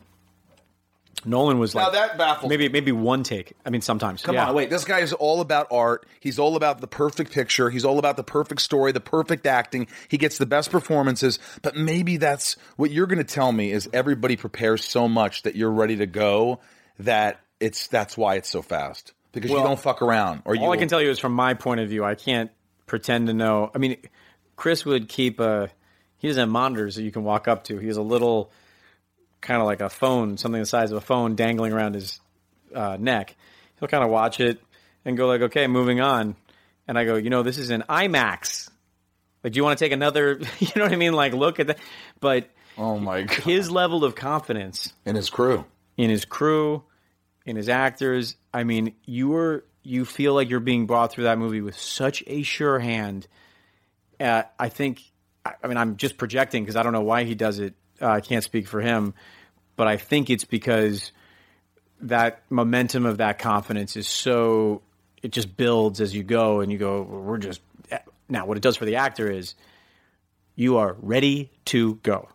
Nolan 1.24 1.58
was 1.58 1.74
Now 1.74 1.84
like 1.84 1.92
that 1.94 2.18
baffles 2.18 2.48
maybe 2.48 2.68
maybe 2.68 2.92
one 2.92 3.22
take. 3.22 3.52
I 3.66 3.70
mean, 3.70 3.80
sometimes. 3.80 4.22
Come 4.22 4.36
yeah. 4.36 4.48
on, 4.48 4.54
wait. 4.54 4.70
This 4.70 4.84
guy 4.84 5.00
is 5.00 5.12
all 5.12 5.40
about 5.40 5.66
art. 5.70 6.06
He's 6.20 6.38
all 6.38 6.56
about 6.56 6.80
the 6.80 6.86
perfect 6.86 7.32
picture. 7.32 7.70
He's 7.70 7.84
all 7.84 7.98
about 7.98 8.16
the 8.16 8.22
perfect 8.22 8.60
story, 8.60 8.92
the 8.92 9.00
perfect 9.00 9.46
acting. 9.46 9.88
He 10.08 10.16
gets 10.16 10.38
the 10.38 10.46
best 10.46 10.70
performances. 10.70 11.38
But 11.62 11.76
maybe 11.76 12.16
that's 12.16 12.56
what 12.76 12.90
you're 12.90 13.06
going 13.06 13.18
to 13.18 13.24
tell 13.24 13.50
me 13.50 13.72
is 13.72 13.88
everybody 13.92 14.36
prepares 14.36 14.84
so 14.84 15.08
much 15.08 15.42
that 15.42 15.56
you're 15.56 15.70
ready 15.70 15.96
to 15.96 16.06
go 16.06 16.60
that 17.00 17.40
it's 17.60 17.88
that's 17.88 18.16
why 18.16 18.36
it's 18.36 18.48
so 18.48 18.62
fast 18.62 19.12
because 19.32 19.50
you 19.50 19.56
don't 19.56 19.80
fuck 19.80 20.02
around. 20.02 20.42
Or 20.44 20.54
you 20.54 20.62
All 20.62 20.72
I 20.72 20.76
can 20.76 20.88
tell 20.88 21.02
you 21.02 21.10
is 21.10 21.18
from 21.18 21.32
my 21.32 21.54
point 21.54 21.80
of 21.80 21.88
view. 21.88 22.04
I 22.04 22.14
can't 22.14 22.50
pretend 22.88 23.28
to 23.28 23.34
know. 23.34 23.70
I 23.74 23.78
mean, 23.78 23.96
Chris 24.56 24.84
would 24.84 25.08
keep 25.08 25.38
a. 25.40 25.70
He 26.18 26.26
doesn't 26.28 26.40
have 26.40 26.48
monitors 26.48 26.96
that 26.96 27.02
you 27.04 27.12
can 27.12 27.22
walk 27.22 27.46
up 27.46 27.64
to. 27.64 27.78
He 27.78 27.86
has 27.86 27.96
a 27.96 28.02
little, 28.02 28.50
kind 29.40 29.60
of 29.60 29.66
like 29.66 29.80
a 29.80 29.88
phone, 29.88 30.36
something 30.36 30.60
the 30.60 30.66
size 30.66 30.90
of 30.90 30.98
a 30.98 31.00
phone, 31.00 31.36
dangling 31.36 31.72
around 31.72 31.94
his 31.94 32.20
uh, 32.74 32.96
neck. 32.98 33.36
He'll 33.78 33.88
kind 33.88 34.02
of 34.02 34.10
watch 34.10 34.40
it 34.40 34.60
and 35.04 35.16
go 35.16 35.28
like, 35.28 35.42
"Okay, 35.42 35.66
moving 35.68 36.00
on." 36.00 36.34
And 36.88 36.98
I 36.98 37.04
go, 37.04 37.14
"You 37.16 37.30
know, 37.30 37.42
this 37.44 37.58
is 37.58 37.70
an 37.70 37.84
IMAX. 37.88 38.68
Like, 39.44 39.52
do 39.52 39.58
you 39.58 39.62
want 39.64 39.78
to 39.78 39.84
take 39.84 39.92
another? 39.92 40.40
You 40.58 40.68
know 40.74 40.82
what 40.82 40.92
I 40.92 40.96
mean? 40.96 41.12
Like, 41.12 41.32
look 41.34 41.60
at 41.60 41.68
that." 41.68 41.78
But 42.20 42.50
Oh 42.76 42.98
my 42.98 43.22
god! 43.22 43.36
his 43.44 43.70
level 43.70 44.04
of 44.04 44.14
confidence 44.16 44.92
in 45.06 45.14
his 45.14 45.30
crew. 45.30 45.64
in 45.96 46.10
his 46.10 46.24
crew, 46.24 46.82
in 47.46 47.54
his 47.56 47.68
actors. 47.68 48.34
I 48.52 48.64
mean, 48.64 48.94
you 49.04 49.28
were 49.28 49.64
you 49.88 50.04
feel 50.04 50.34
like 50.34 50.50
you're 50.50 50.60
being 50.60 50.86
brought 50.86 51.12
through 51.12 51.24
that 51.24 51.38
movie 51.38 51.60
with 51.60 51.76
such 51.76 52.22
a 52.26 52.42
sure 52.42 52.78
hand. 52.78 53.26
Uh, 54.20 54.42
I 54.58 54.68
think. 54.68 55.02
I 55.44 55.66
mean, 55.66 55.78
I'm 55.78 55.96
just 55.96 56.18
projecting 56.18 56.62
because 56.62 56.76
I 56.76 56.82
don't 56.82 56.92
know 56.92 57.02
why 57.02 57.24
he 57.24 57.34
does 57.34 57.58
it. 57.58 57.72
Uh, 58.02 58.08
I 58.08 58.20
can't 58.20 58.44
speak 58.44 58.68
for 58.68 58.82
him, 58.82 59.14
but 59.76 59.86
I 59.86 59.96
think 59.96 60.28
it's 60.28 60.44
because 60.44 61.10
that 62.02 62.42
momentum 62.50 63.06
of 63.06 63.16
that 63.18 63.38
confidence 63.38 63.96
is 63.96 64.06
so 64.06 64.82
it 65.22 65.32
just 65.32 65.56
builds 65.56 66.00
as 66.00 66.14
you 66.14 66.22
go, 66.22 66.60
and 66.60 66.70
you 66.70 66.76
go. 66.76 67.02
We're 67.02 67.38
just 67.38 67.60
now. 68.28 68.44
What 68.44 68.56
it 68.56 68.62
does 68.62 68.76
for 68.76 68.84
the 68.84 68.96
actor 68.96 69.30
is 69.30 69.54
you 70.54 70.76
are 70.76 70.96
ready 71.00 71.50
to 71.66 71.94
go. 72.02 72.28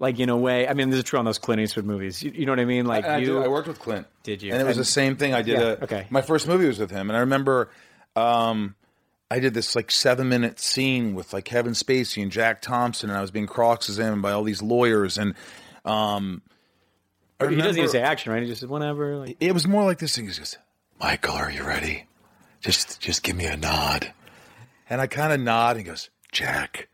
Like 0.00 0.20
in 0.20 0.28
a 0.28 0.36
way, 0.36 0.68
I 0.68 0.74
mean, 0.74 0.90
this 0.90 0.98
is 0.98 1.04
true 1.04 1.18
on 1.18 1.24
those 1.24 1.38
Clint 1.38 1.60
Eastwood 1.60 1.84
movies. 1.84 2.22
You, 2.22 2.30
you 2.32 2.46
know 2.46 2.52
what 2.52 2.60
I 2.60 2.64
mean? 2.64 2.86
Like 2.86 3.04
I, 3.04 3.18
you, 3.18 3.34
did, 3.34 3.42
I 3.42 3.48
worked 3.48 3.66
with 3.66 3.80
Clint. 3.80 4.06
Did 4.22 4.42
you? 4.42 4.52
And 4.52 4.60
it 4.60 4.64
was 4.64 4.76
And- 4.76 4.80
the 4.80 4.88
same 4.88 5.16
thing. 5.16 5.34
I 5.34 5.42
did. 5.42 5.58
Yeah, 5.60 5.66
a, 5.80 5.84
okay. 5.84 6.06
My 6.10 6.22
first 6.22 6.46
movie 6.46 6.66
was 6.66 6.78
with 6.78 6.90
him, 6.90 7.10
and 7.10 7.16
I 7.16 7.20
remember 7.20 7.70
um, 8.14 8.76
I 9.30 9.40
did 9.40 9.54
this 9.54 9.74
like 9.74 9.90
seven 9.90 10.28
minute 10.28 10.60
scene 10.60 11.14
with 11.14 11.32
like 11.32 11.44
Kevin 11.44 11.72
Spacey 11.72 12.22
and 12.22 12.30
Jack 12.30 12.62
Thompson, 12.62 13.10
and 13.10 13.18
I 13.18 13.22
was 13.22 13.30
being 13.32 13.46
cross 13.48 13.88
examined 13.88 14.22
by 14.22 14.32
all 14.32 14.44
these 14.44 14.62
lawyers, 14.62 15.18
and 15.18 15.34
um, 15.84 16.42
I 17.40 17.48
He 17.48 17.56
doesn't 17.56 17.76
even 17.78 17.88
say 17.90 18.00
action, 18.00 18.32
right? 18.32 18.42
He 18.42 18.48
just 18.48 18.60
says 18.60 18.68
whatever. 18.68 19.16
Like, 19.16 19.36
it 19.40 19.52
was 19.52 19.66
more 19.66 19.84
like 19.84 19.98
this 19.98 20.14
thing. 20.14 20.28
He 20.28 20.36
goes, 20.36 20.56
"Michael, 21.00 21.34
are 21.34 21.50
you 21.50 21.64
ready? 21.64 22.06
Just, 22.60 23.00
just 23.00 23.22
give 23.22 23.34
me 23.36 23.46
a 23.46 23.56
nod." 23.56 24.12
And 24.90 25.00
I 25.00 25.06
kind 25.08 25.32
of 25.32 25.40
nod. 25.40 25.76
And 25.76 25.80
he 25.80 25.90
goes, 25.90 26.08
"Jack." 26.32 26.88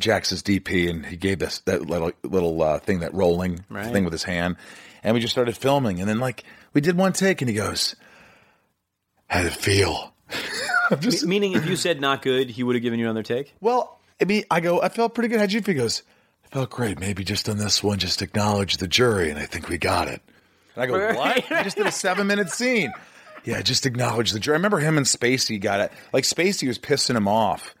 Jack's 0.00 0.30
his 0.30 0.42
DP, 0.42 0.88
and 0.90 1.04
he 1.06 1.16
gave 1.16 1.38
this 1.38 1.60
that 1.60 1.82
little 1.86 2.12
little 2.22 2.60
uh, 2.62 2.78
thing, 2.78 3.00
that 3.00 3.14
rolling 3.14 3.64
Right. 3.68 3.92
thing 3.92 4.04
with 4.04 4.12
his 4.12 4.24
hand, 4.24 4.56
and 5.02 5.14
we 5.14 5.20
just 5.20 5.32
started 5.32 5.56
filming. 5.56 6.00
And 6.00 6.08
then 6.08 6.18
like 6.18 6.44
we 6.72 6.80
did 6.80 6.96
one 6.96 7.12
take, 7.12 7.40
and 7.42 7.48
he 7.48 7.54
goes, 7.56 7.94
"How 9.28 9.42
did 9.42 9.52
it 9.52 9.56
feel?" 9.56 10.12
Just 11.00 11.24
meaning, 11.26 11.52
if 11.52 11.66
you 11.66 11.76
said 11.76 12.00
not 12.00 12.22
good, 12.22 12.50
he 12.50 12.62
would 12.64 12.74
have 12.74 12.82
given 12.82 12.98
you 12.98 13.04
another 13.06 13.22
take. 13.22 13.54
well, 13.60 14.00
I 14.20 14.24
mean, 14.24 14.44
I 14.50 14.60
go, 14.60 14.82
I 14.82 14.88
felt 14.88 15.14
pretty 15.14 15.28
good. 15.28 15.38
How'd 15.40 15.52
you 15.52 15.60
feel? 15.60 15.74
He 15.74 15.80
goes, 15.80 16.02
I 16.44 16.48
felt 16.48 16.70
great. 16.70 16.98
Maybe 17.00 17.22
just 17.24 17.48
on 17.48 17.58
this 17.58 17.82
one, 17.82 17.98
just 17.98 18.22
acknowledge 18.22 18.76
the 18.78 18.88
jury, 18.88 19.30
and 19.30 19.38
I 19.38 19.46
think 19.46 19.68
we 19.68 19.78
got 19.78 20.08
it. 20.08 20.20
And 20.74 20.82
I 20.84 20.86
go, 20.86 21.14
what? 21.16 21.50
I 21.52 21.62
just 21.62 21.76
did 21.76 21.86
a 21.86 21.92
seven 21.92 22.26
minute 22.26 22.50
scene. 22.50 22.92
Yeah, 23.44 23.62
just 23.62 23.86
acknowledge 23.86 24.32
the 24.32 24.40
jury. 24.40 24.54
I 24.54 24.58
remember 24.58 24.78
him 24.78 24.96
and 24.98 25.06
Spacey 25.06 25.60
got 25.60 25.80
it. 25.80 25.92
Like 26.12 26.24
Spacey 26.24 26.66
was 26.68 26.78
pissing 26.78 27.16
him 27.16 27.26
off, 27.28 27.74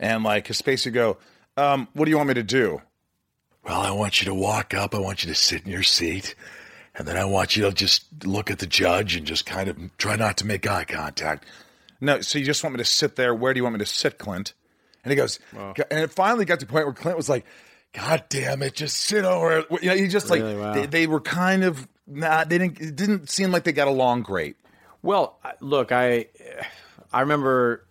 and 0.00 0.24
like 0.24 0.48
Spacey 0.48 0.92
go, 0.92 1.18
um, 1.56 1.88
"What 1.94 2.04
do 2.06 2.10
you 2.10 2.16
want 2.16 2.28
me 2.28 2.34
to 2.34 2.42
do?" 2.42 2.82
Well, 3.64 3.80
I 3.80 3.90
want 3.90 4.20
you 4.20 4.26
to 4.26 4.34
walk 4.34 4.74
up. 4.74 4.94
I 4.94 4.98
want 4.98 5.24
you 5.24 5.28
to 5.28 5.34
sit 5.34 5.64
in 5.64 5.72
your 5.72 5.82
seat. 5.82 6.34
And 6.94 7.06
then 7.06 7.16
I 7.16 7.24
want 7.26 7.56
you 7.56 7.64
to 7.64 7.72
just 7.72 8.06
look 8.24 8.50
at 8.50 8.58
the 8.58 8.66
judge 8.66 9.16
and 9.16 9.26
just 9.26 9.44
kind 9.44 9.68
of 9.68 9.76
try 9.98 10.16
not 10.16 10.36
to 10.38 10.46
make 10.46 10.66
eye 10.66 10.84
contact. 10.84 11.44
No, 12.00 12.20
so 12.22 12.38
you 12.38 12.44
just 12.44 12.62
want 12.62 12.74
me 12.74 12.78
to 12.78 12.84
sit 12.84 13.16
there. 13.16 13.34
Where 13.34 13.52
do 13.52 13.58
you 13.58 13.64
want 13.64 13.74
me 13.74 13.80
to 13.80 13.86
sit, 13.86 14.18
Clint? 14.18 14.54
And 15.04 15.10
he 15.10 15.16
goes, 15.16 15.38
and 15.54 15.76
it 16.00 16.10
finally 16.12 16.44
got 16.44 16.60
to 16.60 16.66
the 16.66 16.72
point 16.72 16.86
where 16.86 16.94
Clint 16.94 17.16
was 17.16 17.28
like, 17.28 17.44
God 17.92 18.24
damn 18.28 18.62
it, 18.62 18.74
just 18.74 18.96
sit 18.98 19.24
over. 19.24 19.64
You 19.82 19.90
know, 19.90 19.96
he 19.96 20.08
just 20.08 20.30
Really? 20.30 20.54
like, 20.54 20.62
Wow. 20.62 20.74
they, 20.74 20.86
they 20.86 21.06
were 21.06 21.20
kind 21.20 21.64
of, 21.64 21.86
not, 22.06 22.48
they 22.48 22.58
didn't, 22.58 22.80
it 22.80 22.96
didn't 22.96 23.28
seem 23.30 23.50
like 23.50 23.64
they 23.64 23.72
got 23.72 23.88
along 23.88 24.22
great. 24.22 24.56
Well, 25.02 25.38
look, 25.60 25.92
I 25.92 26.26
I 27.12 27.20
remember 27.20 27.84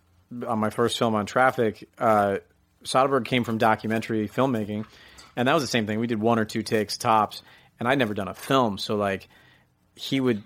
on 0.46 0.58
my 0.58 0.70
first 0.70 0.98
film 0.98 1.14
on 1.14 1.26
traffic, 1.26 1.88
uh, 1.98 2.38
Soderbergh 2.86 3.24
came 3.24 3.44
from 3.44 3.58
documentary 3.58 4.28
filmmaking, 4.28 4.86
and 5.36 5.48
that 5.48 5.54
was 5.54 5.62
the 5.62 5.68
same 5.68 5.86
thing. 5.86 6.00
We 6.00 6.06
did 6.06 6.20
one 6.20 6.38
or 6.38 6.44
two 6.44 6.62
takes 6.62 6.96
tops, 6.96 7.42
and 7.78 7.88
I'd 7.88 7.98
never 7.98 8.14
done 8.14 8.28
a 8.28 8.34
film, 8.34 8.78
so 8.78 8.96
like 8.96 9.28
he 9.94 10.20
would. 10.20 10.42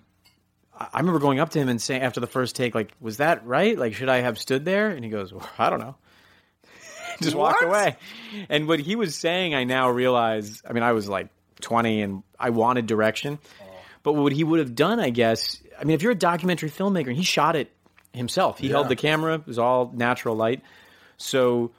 I 0.73 0.99
remember 1.01 1.19
going 1.19 1.41
up 1.41 1.51
to 1.51 1.59
him 1.59 1.69
and 1.69 1.81
saying 1.81 2.01
after 2.01 2.21
the 2.21 2.27
first 2.27 2.57
take, 2.57 2.75
like, 2.75 2.93
"Was 3.01 3.19
that 3.19 3.47
right? 3.47 3.79
Like, 3.79 3.95
should 3.95 4.09
I 4.09 4.19
have 4.19 4.39
stood 4.39 4.65
there?" 4.65 4.89
And 4.89 5.05
he 5.05 5.11
goes, 5.11 5.33
well, 5.33 5.49
"I 5.59 5.69
don't 5.71 5.81
know." 5.81 5.97
Just 7.23 7.37
walked 7.37 7.63
away. 7.63 7.97
And 8.49 8.67
what 8.67 8.81
he 8.81 8.97
was 8.97 9.15
saying, 9.15 9.55
I 9.55 9.65
now 9.65 9.91
realize. 9.91 10.63
I 10.69 10.73
mean, 10.73 10.83
I 10.83 10.93
was 10.93 11.09
like 11.09 11.29
20 11.61 12.01
and 12.01 12.23
I 12.39 12.51
wanted 12.51 12.87
direction. 12.87 13.39
Oh. 13.63 13.67
But 14.03 14.15
what 14.15 14.33
he 14.33 14.45
would 14.45 14.59
have 14.59 14.75
done, 14.75 14.99
I 14.99 15.11
guess, 15.11 15.61
I 15.79 15.85
mean, 15.85 15.95
if 15.95 16.03
you're 16.03 16.13
a 16.13 16.17
documentary 16.17 16.71
filmmaker 16.71 17.09
and 17.09 17.17
he 17.17 17.23
shot 17.23 17.57
it 17.57 17.71
himself, 18.13 18.59
he 18.59 18.69
held 18.69 18.89
the 18.89 18.97
camera, 18.97 19.35
it 19.35 19.47
was 19.47 19.59
all 19.59 19.93
natural 19.95 20.35
light. 20.35 20.63
So 21.19 21.73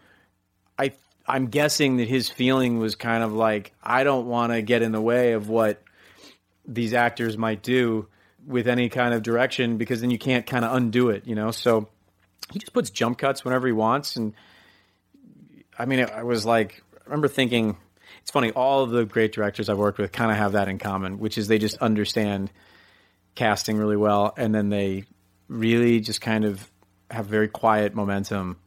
I 0.77 0.93
I'm 1.27 1.47
guessing 1.47 1.97
that 1.97 2.07
his 2.07 2.29
feeling 2.29 2.79
was 2.79 2.95
kind 2.95 3.23
of 3.23 3.33
like 3.33 3.73
I 3.83 4.03
don't 4.03 4.27
want 4.27 4.53
to 4.53 4.61
get 4.61 4.81
in 4.81 4.91
the 4.91 5.01
way 5.01 5.33
of 5.33 5.49
what 5.49 5.81
these 6.67 6.93
actors 6.93 7.37
might 7.37 7.63
do 7.63 8.07
with 8.45 8.67
any 8.67 8.89
kind 8.89 9.13
of 9.13 9.23
direction 9.23 9.77
because 9.77 10.01
then 10.01 10.11
you 10.11 10.17
can't 10.17 10.45
kind 10.45 10.65
of 10.65 10.75
undo 10.75 11.09
it, 11.09 11.27
you 11.27 11.35
know. 11.35 11.51
So 11.51 11.89
he 12.51 12.59
just 12.59 12.73
puts 12.73 12.89
jump 12.89 13.17
cuts 13.17 13.45
whenever 13.45 13.67
he 13.67 13.73
wants 13.73 14.15
and 14.15 14.33
I 15.81 15.85
mean, 15.85 16.05
I 16.13 16.21
was 16.21 16.45
like, 16.45 16.83
I 16.95 17.05
remember 17.05 17.27
thinking, 17.27 17.75
it's 18.21 18.29
funny, 18.29 18.51
all 18.51 18.83
of 18.83 18.91
the 18.91 19.03
great 19.03 19.31
directors 19.31 19.67
I've 19.67 19.79
worked 19.79 19.97
with 19.97 20.11
kind 20.11 20.29
of 20.29 20.37
have 20.37 20.51
that 20.51 20.67
in 20.67 20.77
common, 20.77 21.17
which 21.17 21.39
is 21.39 21.47
they 21.47 21.57
just 21.57 21.77
understand 21.77 22.51
casting 23.33 23.77
really 23.77 23.97
well, 23.97 24.33
and 24.37 24.53
then 24.53 24.69
they 24.69 25.05
really 25.47 25.99
just 26.01 26.21
kind 26.21 26.45
of 26.45 26.69
have 27.09 27.25
very 27.25 27.47
quiet 27.47 27.95
momentum. 27.95 28.57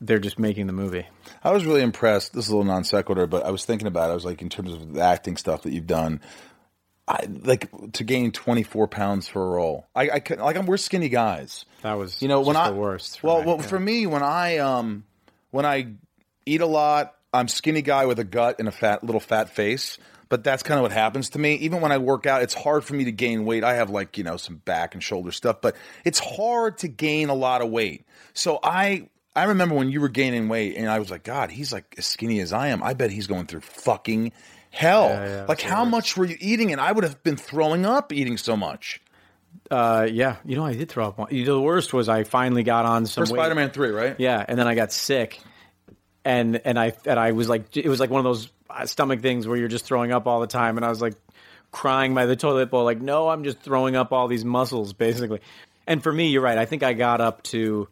They're 0.00 0.18
just 0.18 0.38
making 0.38 0.66
the 0.66 0.72
movie. 0.72 1.06
I 1.42 1.52
was 1.52 1.64
really 1.64 1.82
impressed. 1.82 2.32
This 2.32 2.46
is 2.46 2.50
a 2.50 2.56
little 2.56 2.70
non 2.70 2.84
sequitur, 2.84 3.26
but 3.26 3.44
I 3.44 3.50
was 3.50 3.64
thinking 3.64 3.86
about 3.86 4.08
it. 4.08 4.12
I 4.12 4.14
was 4.14 4.24
like, 4.24 4.42
in 4.42 4.48
terms 4.48 4.72
of 4.72 4.94
the 4.94 5.00
acting 5.00 5.36
stuff 5.36 5.62
that 5.62 5.72
you've 5.72 5.86
done, 5.86 6.20
I 7.06 7.26
like 7.26 7.70
to 7.92 8.04
gain 8.04 8.32
24 8.32 8.88
pounds 8.88 9.28
for 9.28 9.42
a 9.42 9.50
role. 9.50 9.86
I, 9.94 10.10
I 10.10 10.20
couldn't, 10.20 10.44
like, 10.44 10.56
I'm, 10.56 10.66
we're 10.66 10.78
skinny 10.78 11.08
guys. 11.08 11.66
That 11.82 11.94
was 11.94 12.22
you 12.22 12.28
know 12.28 12.40
when 12.40 12.56
I 12.56 12.70
the 12.70 12.76
worst. 12.76 13.22
well, 13.22 13.44
well 13.44 13.56
yeah. 13.56 13.66
for 13.66 13.78
me 13.78 14.06
when 14.06 14.22
I 14.22 14.58
um 14.58 15.04
when 15.50 15.66
I 15.66 15.94
eat 16.46 16.62
a 16.62 16.66
lot, 16.66 17.14
I'm 17.32 17.48
skinny 17.48 17.82
guy 17.82 18.06
with 18.06 18.18
a 18.18 18.24
gut 18.24 18.56
and 18.58 18.68
a 18.68 18.72
fat 18.72 19.04
little 19.04 19.20
fat 19.20 19.50
face. 19.50 19.98
But 20.30 20.42
that's 20.42 20.62
kind 20.62 20.78
of 20.78 20.82
what 20.82 20.92
happens 20.92 21.30
to 21.30 21.38
me. 21.38 21.54
Even 21.56 21.82
when 21.82 21.92
I 21.92 21.98
work 21.98 22.26
out, 22.26 22.42
it's 22.42 22.54
hard 22.54 22.82
for 22.84 22.94
me 22.94 23.04
to 23.04 23.12
gain 23.12 23.44
weight. 23.44 23.62
I 23.62 23.74
have 23.74 23.90
like, 23.90 24.16
you 24.16 24.24
know, 24.24 24.38
some 24.38 24.56
back 24.56 24.94
and 24.94 25.02
shoulder 25.02 25.30
stuff, 25.30 25.60
but 25.60 25.76
it's 26.04 26.18
hard 26.18 26.78
to 26.78 26.88
gain 26.88 27.28
a 27.28 27.34
lot 27.34 27.60
of 27.60 27.70
weight. 27.70 28.06
So 28.32 28.58
I 28.62 29.10
I 29.36 29.44
remember 29.44 29.74
when 29.74 29.90
you 29.90 30.00
were 30.00 30.08
gaining 30.08 30.48
weight 30.48 30.76
and 30.76 30.88
I 30.88 30.98
was 30.98 31.10
like, 31.10 31.24
God, 31.24 31.50
he's 31.50 31.72
like 31.72 31.94
as 31.98 32.06
skinny 32.06 32.40
as 32.40 32.52
I 32.52 32.68
am. 32.68 32.82
I 32.82 32.94
bet 32.94 33.10
he's 33.10 33.26
going 33.26 33.46
through 33.46 33.60
fucking 33.60 34.32
hell. 34.70 35.08
yeah, 35.08 35.46
like 35.48 35.60
how 35.60 35.84
much 35.84 36.16
were 36.16 36.24
you 36.24 36.36
eating? 36.40 36.72
And 36.72 36.80
I 36.80 36.92
would 36.92 37.04
have 37.04 37.22
been 37.22 37.36
throwing 37.36 37.84
up 37.86 38.12
eating 38.12 38.36
so 38.36 38.56
much. 38.56 39.00
Uh, 39.70 40.06
yeah, 40.10 40.36
you 40.44 40.56
know, 40.56 40.64
I 40.64 40.74
did 40.74 40.88
throw 40.88 41.08
up 41.08 41.18
one. 41.18 41.28
You 41.34 41.44
know, 41.44 41.54
the 41.54 41.62
worst 41.62 41.92
was 41.92 42.08
I 42.08 42.24
finally 42.24 42.62
got 42.62 42.84
on 42.86 43.06
some 43.06 43.26
Spider 43.26 43.54
Man 43.54 43.70
three, 43.70 43.90
right? 43.90 44.14
Yeah, 44.18 44.44
and 44.46 44.58
then 44.58 44.66
I 44.66 44.74
got 44.74 44.92
sick, 44.92 45.40
and 46.24 46.60
and 46.64 46.78
I 46.78 46.92
and 47.06 47.18
I 47.18 47.32
was 47.32 47.48
like, 47.48 47.76
it 47.76 47.88
was 47.88 47.98
like 47.98 48.10
one 48.10 48.18
of 48.18 48.24
those 48.24 48.50
uh, 48.68 48.84
stomach 48.84 49.20
things 49.20 49.46
where 49.46 49.56
you're 49.56 49.68
just 49.68 49.86
throwing 49.86 50.12
up 50.12 50.26
all 50.26 50.40
the 50.40 50.46
time, 50.46 50.76
and 50.76 50.84
I 50.84 50.90
was 50.90 51.00
like 51.00 51.14
crying 51.74 52.14
by 52.14 52.24
the 52.26 52.36
toilet 52.36 52.70
bowl, 52.70 52.84
like, 52.84 53.00
no, 53.00 53.28
I'm 53.28 53.42
just 53.42 53.58
throwing 53.60 53.96
up 53.96 54.12
all 54.12 54.28
these 54.28 54.44
muscles, 54.44 54.92
basically. 54.92 55.40
And 55.86 56.02
for 56.02 56.12
me, 56.12 56.28
you're 56.28 56.40
right. 56.40 56.56
I 56.56 56.66
think 56.66 56.82
I 56.82 56.92
got 56.94 57.20
up 57.20 57.42
to 57.44 57.88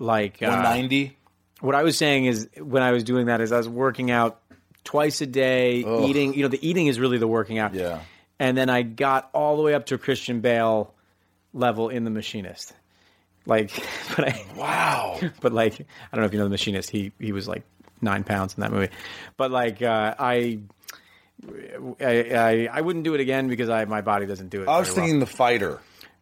like 0.00 0.42
uh, 0.42 0.48
One 0.48 0.62
ninety. 0.62 1.16
what 1.60 1.76
I 1.76 1.84
was 1.84 1.96
saying 1.96 2.24
is 2.24 2.48
when 2.58 2.82
I 2.82 2.90
was 2.90 3.04
doing 3.04 3.26
that 3.26 3.40
is 3.40 3.52
I 3.52 3.58
was 3.58 3.68
working 3.68 4.10
out 4.10 4.40
twice 4.82 5.20
a 5.20 5.26
day, 5.26 5.84
eating. 6.06 6.34
You 6.34 6.42
know, 6.42 6.48
the 6.48 6.68
eating 6.68 6.88
is 6.88 6.98
really 6.98 7.18
the 7.18 7.28
working 7.28 7.58
out. 7.58 7.74
Yeah. 7.74 8.00
And 8.40 8.56
then 8.56 8.68
I 8.70 8.82
got 8.82 9.30
all 9.34 9.56
the 9.56 9.62
way 9.62 9.74
up 9.74 9.86
to 9.86 9.98
Christian 9.98 10.40
Bale 10.40 10.92
level 11.52 11.90
in 11.90 12.04
The 12.04 12.10
Machinist. 12.10 12.72
Like, 13.46 13.70
but 14.16 14.28
I 14.28 14.44
Wow. 14.56 15.20
but 15.40 15.52
like 15.52 15.74
I 15.74 16.16
don't 16.16 16.22
know 16.22 16.26
if 16.26 16.32
you 16.32 16.38
know 16.38 16.44
the 16.46 16.50
machinist. 16.50 16.90
He 16.90 17.12
he 17.18 17.32
was 17.32 17.46
like 17.48 17.62
nine 18.00 18.24
pounds 18.24 18.54
in 18.54 18.62
that 18.62 18.72
movie. 18.72 18.88
But 19.36 19.50
like 19.50 19.82
uh, 19.82 20.14
I, 20.18 20.60
I 22.00 22.06
I 22.34 22.68
I 22.72 22.80
wouldn't 22.80 23.04
do 23.04 23.14
it 23.14 23.20
again 23.20 23.48
because 23.48 23.68
I 23.68 23.84
my 23.84 24.00
body 24.00 24.26
doesn't 24.26 24.48
do 24.48 24.62
it. 24.62 24.68
I 24.68 24.78
was 24.78 24.88
very 24.88 24.96
well. 24.96 25.04
thinking 25.06 25.20
the 25.20 25.26
fighter. 25.26 25.80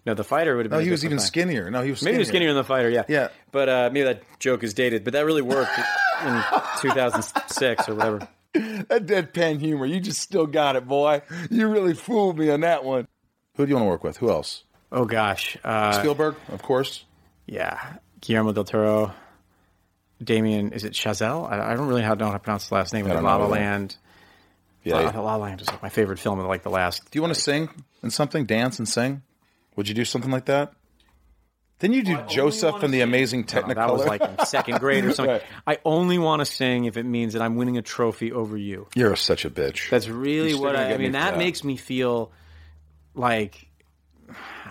No, 0.09 0.15
the 0.15 0.25
fighter 0.25 0.57
would 0.57 0.65
have 0.65 0.71
been. 0.71 0.79
No, 0.79 0.85
he 0.85 0.91
was 0.91 1.05
even 1.05 1.19
thing. 1.19 1.27
skinnier. 1.27 1.71
No, 1.71 1.83
he 1.83 1.91
was 1.91 2.03
Maybe 2.03 2.15
he 2.15 2.19
was 2.21 2.29
skinnier 2.29 2.49
than 2.49 2.57
the 2.57 2.65
fighter. 2.65 2.89
Yeah, 2.89 3.03
Yeah. 3.09 3.29
But 3.53 3.69
uh, 3.69 3.91
maybe 3.93 4.05
that 4.05 4.23
joke 4.39 4.65
is 4.65 4.73
dated. 4.73 5.05
But 5.05 5.13
that 5.13 5.27
really 5.27 5.43
worked 5.43 5.79
in 6.25 6.43
2006 6.81 7.89
or 7.91 7.95
whatever. 7.95 8.29
That 8.55 9.05
deadpan 9.05 9.61
humor, 9.61 9.85
you 9.85 10.01
just 10.01 10.23
still 10.23 10.47
got 10.47 10.77
it, 10.77 10.89
boy. 10.89 11.21
You 11.51 11.69
really 11.69 11.93
fooled 11.93 12.39
me 12.39 12.49
on 12.49 12.61
that 12.63 12.85
one. 12.85 13.07
Who 13.57 13.67
do 13.67 13.69
you 13.69 13.77
want 13.77 13.85
to 13.85 13.91
work 13.91 14.03
with? 14.03 14.17
Who 14.17 14.31
else? 14.31 14.65
Oh 14.91 15.05
gosh, 15.05 15.59
uh, 15.63 15.93
Spielberg, 15.93 16.37
of 16.49 16.63
course. 16.63 17.05
yeah, 17.45 17.97
Guillermo 18.23 18.53
del 18.53 18.65
Toro, 18.65 19.13
Damien. 20.25 20.73
Is 20.73 20.85
it 20.85 20.95
Chazelle? 20.95 21.47
I, 21.53 21.73
I 21.73 21.75
don't 21.75 21.89
really 21.89 22.01
know 22.01 22.09
how 22.09 22.15
to 22.15 22.39
pronounce 22.39 22.69
the 22.71 22.77
last 22.77 22.95
name. 22.95 23.07
La 23.07 23.21
La. 23.21 23.47
Land. 23.47 23.97
Yeah. 24.85 25.11
La 25.11 25.21
La 25.21 25.37
Land 25.37 25.61
was 25.61 25.69
like 25.69 25.83
my 25.83 25.91
favorite 25.91 26.19
film 26.19 26.39
of 26.39 26.47
like 26.47 26.63
the 26.63 26.71
last 26.71 27.11
Do 27.11 27.19
you 27.19 27.23
want 27.23 27.35
to 27.35 27.41
sing 27.41 27.69
and 28.01 28.11
something, 28.11 28.47
dance 28.47 28.79
and 28.79 28.89
sing? 28.89 29.23
Would 29.79 29.89
you 29.89 29.95
do 29.95 30.05
something 30.05 30.33
like 30.33 30.47
that? 30.47 30.73
Then 31.79 31.93
you 31.93 32.03
do 32.03 32.19
Joseph 32.29 32.83
and 32.83 32.93
the 32.93 33.03
Amazing 33.03 33.45
Technicolor. 33.45 33.77
That 33.77 33.93
was 33.93 34.05
like 34.05 34.21
in 34.21 34.45
second 34.45 34.81
grade 34.81 35.05
or 35.05 35.13
something. 35.15 35.35
Right. 35.35 35.43
I 35.65 35.79
only 35.85 36.19
want 36.19 36.41
to 36.41 36.45
sing 36.47 36.87
if 36.87 36.97
it 36.97 37.05
means 37.05 37.35
that 37.35 37.43
I'm 37.43 37.55
winning 37.55 37.79
a 37.79 37.83
trophy 37.83 38.33
over 38.33 38.57
you. 38.57 38.89
You're 38.97 39.15
such 39.15 39.45
a 39.45 39.51
bitch. 39.51 39.89
That's 39.89 40.09
really 40.09 40.55
what 40.55 40.75
I, 40.75 40.95
I 40.95 40.97
mean. 40.97 41.13
for 41.13 41.13
That, 41.13 41.31
that. 41.31 41.39
makes 41.39 41.63
me 41.63 41.77
feel 41.77 42.33
like 43.15 43.69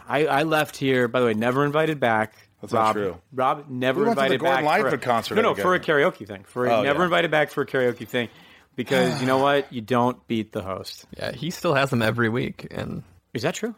I, 0.09 0.25
I 0.25 0.43
left 0.43 0.75
here. 0.75 1.07
By 1.07 1.21
the 1.21 1.27
way, 1.27 1.33
never 1.33 1.63
invited 1.63 2.01
back. 2.01 2.33
That's 2.59 2.73
not 2.73 2.91
true. 2.91 3.17
Rob 3.31 3.69
never 3.69 4.01
We 4.01 4.07
went 4.07 4.17
to 4.17 4.19
the 4.19 4.25
invited 4.25 4.41
Gordon 4.41 4.57
back 4.57 4.65
Lightfoot 4.65 4.89
for 4.91 4.95
a, 4.95 4.99
concert 4.99 5.35
No, 5.35 5.41
no, 5.43 5.49
together. 5.53 5.63
for 5.69 5.75
a 5.75 5.79
karaoke 5.79 6.27
thing. 6.27 6.43
For 6.43 6.69
Oh, 6.69 6.83
never 6.83 6.99
yeah. 6.99 7.05
invited 7.05 7.31
back 7.31 7.51
for 7.51 7.61
a 7.61 7.65
karaoke 7.65 8.05
thing 8.05 8.27
because 8.75 9.21
you 9.21 9.27
know 9.27 9.37
what? 9.37 9.71
You 9.71 9.79
don't 9.79 10.27
beat 10.27 10.51
the 10.51 10.61
host. 10.61 11.05
Yeah, 11.17 11.31
he 11.31 11.51
still 11.51 11.75
has 11.75 11.89
them 11.91 12.01
every 12.01 12.27
week, 12.27 12.67
and 12.71 13.03
Is 13.33 13.43
that 13.43 13.53
true? 13.55 13.73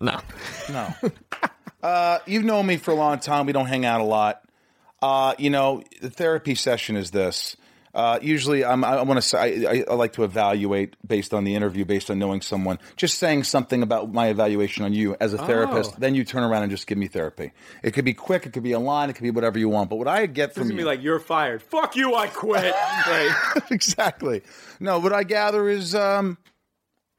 No, 0.00 0.20
No. 0.70 0.94
uh, 1.82 2.18
you've 2.26 2.44
known 2.44 2.66
me 2.66 2.76
for 2.76 2.90
a 2.90 2.94
long 2.94 3.18
time. 3.18 3.46
We 3.46 3.52
don't 3.52 3.66
hang 3.66 3.84
out 3.84 4.00
a 4.00 4.04
lot. 4.04 4.42
Uh, 5.02 5.34
you 5.38 5.50
know, 5.50 5.82
the 6.00 6.10
therapy 6.10 6.54
session 6.54 6.96
is 6.96 7.10
this. 7.10 7.56
Uh, 7.94 8.18
usually, 8.20 8.64
I'm, 8.64 8.82
I 8.82 9.02
want 9.02 9.18
to 9.18 9.22
say 9.22 9.66
I, 9.66 9.84
I 9.88 9.94
like 9.94 10.14
to 10.14 10.24
evaluate 10.24 10.96
based 11.06 11.32
on 11.32 11.44
the 11.44 11.54
interview, 11.54 11.84
based 11.84 12.10
on 12.10 12.18
knowing 12.18 12.40
someone. 12.40 12.80
Just 12.96 13.18
saying 13.18 13.44
something 13.44 13.82
about 13.82 14.12
my 14.12 14.28
evaluation 14.28 14.84
on 14.84 14.92
you 14.92 15.16
as 15.20 15.32
a 15.32 15.38
therapist. 15.38 15.92
Oh. 15.94 15.96
Then 15.98 16.16
you 16.16 16.24
turn 16.24 16.42
around 16.42 16.62
and 16.62 16.72
just 16.72 16.88
give 16.88 16.98
me 16.98 17.06
therapy. 17.06 17.52
It 17.84 17.92
could 17.92 18.04
be 18.04 18.12
quick. 18.12 18.46
It 18.46 18.52
could 18.52 18.64
be 18.64 18.72
a 18.72 18.80
line. 18.80 19.10
It 19.10 19.12
could 19.12 19.22
be 19.22 19.30
whatever 19.30 19.60
you 19.60 19.68
want. 19.68 19.90
But 19.90 19.96
what 19.96 20.08
I 20.08 20.26
get 20.26 20.54
from 20.54 20.64
gonna 20.64 20.74
be 20.74 20.80
you, 20.80 20.86
like 20.86 21.02
you're 21.04 21.20
fired. 21.20 21.62
Fuck 21.62 21.94
you. 21.94 22.16
I 22.16 22.26
quit. 22.26 22.74
exactly. 23.70 24.42
No, 24.80 24.98
what 24.98 25.12
I 25.12 25.22
gather 25.22 25.68
is 25.68 25.94
um, 25.94 26.36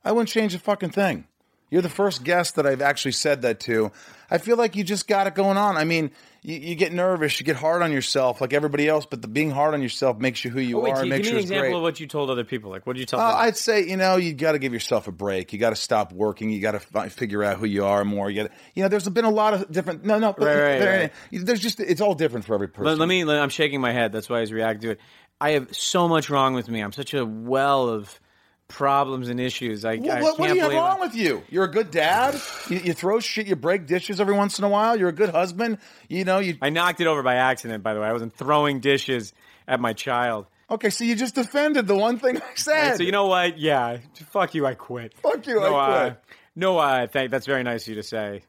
I 0.03 0.11
wouldn't 0.11 0.29
change 0.29 0.53
a 0.55 0.59
fucking 0.59 0.89
thing. 0.89 1.25
You're 1.71 1.81
the 1.81 1.89
first 1.89 2.23
guest 2.23 2.55
that 2.55 2.65
I've 2.67 2.81
actually 2.81 3.13
said 3.13 3.41
that 3.41 3.59
to. 3.61 3.91
I 4.29 4.37
feel 4.37 4.55
like 4.55 4.75
you 4.75 4.83
just 4.83 5.07
got 5.07 5.27
it 5.27 5.35
going 5.35 5.57
on. 5.57 5.77
I 5.77 5.83
mean, 5.83 6.11
you, 6.41 6.55
you 6.57 6.75
get 6.75 6.93
nervous, 6.93 7.39
you 7.39 7.45
get 7.45 7.55
hard 7.55 7.81
on 7.81 7.91
yourself 7.91 8.39
like 8.39 8.53
everybody 8.53 8.87
else, 8.87 9.05
but 9.05 9.21
the 9.21 9.27
being 9.27 9.49
hard 9.51 9.73
on 9.73 9.81
yourself 9.81 10.19
makes 10.19 10.45
you 10.45 10.51
who 10.51 10.59
you 10.59 10.77
Oh, 10.77 10.81
wait, 10.81 10.91
are. 10.91 10.95
give 10.97 11.01
and 11.03 11.09
makes 11.09 11.27
me 11.27 11.33
an 11.33 11.39
example 11.39 11.61
great. 11.69 11.75
of 11.75 11.81
what 11.81 11.99
you 11.99 12.05
told 12.07 12.29
other 12.29 12.43
people. 12.43 12.69
Like, 12.69 12.85
what 12.85 12.93
did 12.93 12.99
you 12.99 13.05
tell 13.07 13.19
Uh, 13.19 13.31
them? 13.31 13.41
I'd 13.41 13.57
say 13.57 13.83
you 13.87 13.97
know 13.97 14.15
you 14.17 14.33
got 14.33 14.51
to 14.53 14.59
give 14.59 14.73
yourself 14.73 15.07
a 15.07 15.11
break. 15.11 15.53
You 15.53 15.59
got 15.59 15.71
to 15.71 15.75
stop 15.75 16.13
working. 16.13 16.51
You 16.51 16.59
got 16.61 16.73
to 16.73 16.79
fi- 16.79 17.09
figure 17.09 17.43
out 17.43 17.57
who 17.57 17.65
you 17.65 17.83
are 17.85 18.05
more. 18.05 18.29
You 18.29 18.43
gotta, 18.43 18.55
you 18.75 18.83
know. 18.83 18.89
There's 18.89 19.09
been 19.09 19.25
a 19.25 19.29
lot 19.31 19.53
of 19.55 19.71
different. 19.71 20.05
No, 20.05 20.19
no. 20.19 20.33
but 20.33 20.45
Right, 20.45 20.53
right, 20.55 20.79
there- 20.79 20.99
right. 21.33 21.45
There's 21.45 21.59
just 21.59 21.79
it's 21.79 21.99
all 22.01 22.13
different 22.15 22.45
for 22.45 22.53
every 22.53 22.67
person. 22.67 22.85
Let, 22.85 22.99
let 22.99 23.09
me. 23.09 23.23
Let, 23.25 23.39
I'm 23.39 23.49
shaking 23.49 23.81
my 23.81 23.91
head. 23.91 24.11
That's 24.11 24.29
why 24.29 24.37
I 24.37 24.41
was 24.41 24.53
reacting 24.53 24.81
to 24.81 24.89
it. 24.91 24.99
I 25.41 25.51
have 25.51 25.75
so 25.75 26.07
much 26.07 26.29
wrong 26.29 26.53
with 26.53 26.69
me. 26.69 26.79
I'm 26.81 26.91
such 26.93 27.13
a 27.15 27.25
well 27.25 27.89
of 27.89 28.19
problems 28.67 29.29
and 29.29 29.39
issues. 29.39 29.85
I, 29.85 29.97
What, 29.97 30.09
I 30.09 30.21
what, 30.21 30.39
what 30.39 30.49
do 30.49 30.55
you 30.55 30.61
have 30.61 30.73
wrong 30.73 30.99
with 30.99 31.15
you? 31.15 31.43
You're 31.49 31.65
a 31.65 31.71
good 31.71 31.91
dad. 31.91 32.39
You, 32.69 32.79
you 32.79 32.93
throw 32.93 33.19
shit. 33.19 33.47
You 33.47 33.55
break 33.55 33.85
dishes 33.85 34.19
every 34.19 34.33
once 34.35 34.57
in 34.59 34.65
a 34.65 34.69
while. 34.69 34.97
You're 34.97 35.09
a 35.09 35.13
good 35.13 35.29
husband. 35.29 35.77
You 36.09 36.23
know 36.25 36.39
you. 36.39 36.57
I 36.61 36.69
knocked 36.69 37.01
it 37.01 37.07
over 37.07 37.23
by 37.23 37.35
accident. 37.35 37.83
By 37.83 37.93
the 37.93 37.99
way, 38.01 38.07
I 38.07 38.13
wasn't 38.13 38.35
throwing 38.35 38.79
dishes 38.79 39.33
at 39.67 39.79
my 39.79 39.93
child. 39.93 40.47
Okay, 40.69 40.89
so 40.89 41.03
you 41.03 41.15
just 41.15 41.35
defended 41.35 41.85
the 41.85 41.95
one 41.95 42.17
thing 42.17 42.37
I 42.37 42.55
said. 42.55 42.97
So 42.97 43.03
you 43.03 43.11
know 43.11 43.27
what? 43.27 43.59
Yeah, 43.59 43.97
fuck 44.31 44.55
you. 44.55 44.65
I 44.65 44.73
quit. 44.73 45.13
Fuck 45.13 45.45
you, 45.45 45.59
No, 45.59 45.75
I 45.75 45.91
uh, 45.91 46.01
quit. 46.09 46.21
no, 46.55 46.77
uh, 46.79 47.07
thank. 47.07 47.29
That's 47.29 47.45
very 47.45 47.61
nice 47.63 47.83
of 47.83 47.89
you 47.89 47.95
to 47.95 48.03
say. 48.03 48.41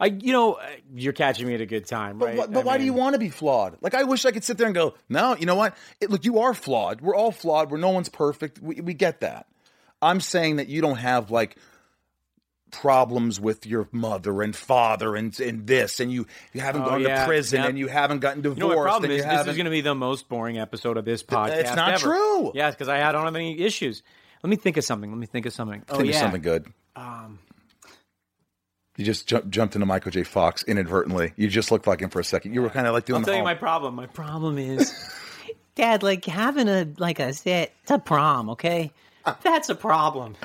I, 0.00 0.06
you 0.06 0.32
know, 0.32 0.54
uh, 0.54 0.66
you're 0.94 1.12
catching 1.12 1.46
me 1.46 1.54
at 1.54 1.60
a 1.60 1.66
good 1.66 1.86
time, 1.86 2.18
But, 2.18 2.24
right? 2.36 2.50
but 2.50 2.60
I 2.60 2.62
why 2.64 2.78
do 2.78 2.84
you 2.84 2.94
want 2.94 3.12
to 3.12 3.18
be 3.18 3.28
flawed? 3.28 3.76
Like 3.82 3.94
I 3.94 4.04
wish 4.04 4.24
I 4.24 4.30
could 4.32 4.42
sit 4.42 4.56
there 4.56 4.66
and 4.66 4.74
go, 4.74 4.94
no, 5.10 5.36
you 5.36 5.44
know 5.44 5.56
what? 5.56 5.76
It, 6.00 6.10
look, 6.10 6.24
you 6.24 6.40
are 6.40 6.54
flawed. 6.54 7.02
We're 7.02 7.14
all 7.14 7.30
flawed. 7.30 7.70
We're 7.70 7.76
no 7.76 7.90
one's 7.90 8.08
perfect. 8.08 8.58
We, 8.60 8.80
we 8.80 8.94
get 8.94 9.20
that. 9.20 9.46
I'm 10.02 10.20
saying 10.20 10.56
that 10.56 10.68
you 10.68 10.80
don't 10.80 10.96
have 10.96 11.30
like 11.30 11.56
problems 12.70 13.40
with 13.40 13.66
your 13.66 13.88
mother 13.90 14.42
and 14.42 14.54
father 14.54 15.16
and 15.16 15.38
and 15.40 15.66
this 15.66 15.98
and 15.98 16.12
you 16.12 16.26
you 16.52 16.60
haven't 16.60 16.82
Oh, 16.82 16.90
gone 16.90 17.00
yeah, 17.02 17.20
to 17.22 17.26
prison 17.26 17.60
yep. 17.60 17.68
and 17.70 17.78
you 17.78 17.88
haven't 17.88 18.20
gotten 18.20 18.42
divorced 18.42 18.60
You 18.62 18.68
know 18.76 18.82
problem 18.82 19.10
is? 19.10 19.24
This 19.24 19.46
is 19.48 19.56
going 19.56 19.64
to 19.64 19.70
be 19.72 19.80
the 19.80 19.94
most 19.96 20.28
boring 20.28 20.56
episode 20.58 20.96
of 20.96 21.04
this 21.04 21.22
podcast. 21.24 21.56
it's 21.58 21.74
not 21.74 21.94
ever. 21.94 22.00
true. 22.06 22.52
Yes, 22.54 22.74
because 22.74 22.88
I 22.88 23.10
don't 23.10 23.24
have 23.24 23.34
any 23.34 23.58
issues. 23.60 24.04
Let 24.44 24.50
me 24.50 24.56
think 24.56 24.76
of 24.76 24.84
something. 24.84 25.10
Let 25.10 25.18
me 25.18 25.26
think 25.26 25.46
of 25.46 25.52
something. 25.52 25.82
Oh 25.88 25.96
think 25.96 26.10
yeah, 26.10 26.14
of 26.14 26.20
something 26.20 26.42
good. 26.42 26.66
Um, 26.94 27.40
you 28.96 29.04
just 29.04 29.26
ju- 29.26 29.42
jumped 29.48 29.74
into 29.74 29.86
Michael 29.86 30.12
J. 30.12 30.22
Fox 30.22 30.62
inadvertently. 30.62 31.32
You 31.36 31.48
just 31.48 31.70
looked 31.72 31.86
like 31.88 32.00
him 32.00 32.10
for 32.10 32.20
a 32.20 32.24
second. 32.24 32.54
You 32.54 32.62
were 32.62 32.70
kind 32.70 32.86
of 32.86 32.92
like 32.94 33.04
doing 33.04 33.18
I'll 33.20 33.24
tell 33.24 33.34
you 33.34 33.38
whole- 33.40 33.44
my 33.46 33.54
problem. 33.54 33.94
My 33.96 34.06
problem 34.06 34.58
is 34.58 34.94
Dad, 35.74 36.02
like 36.04 36.24
having 36.24 36.68
a 36.68 36.86
like 36.98 37.18
a 37.18 37.32
set 37.32 37.72
it's 37.82 37.90
a 37.90 37.98
prom, 37.98 38.50
okay? 38.50 38.92
That's 39.42 39.68
a 39.68 39.74
problem. 39.74 40.36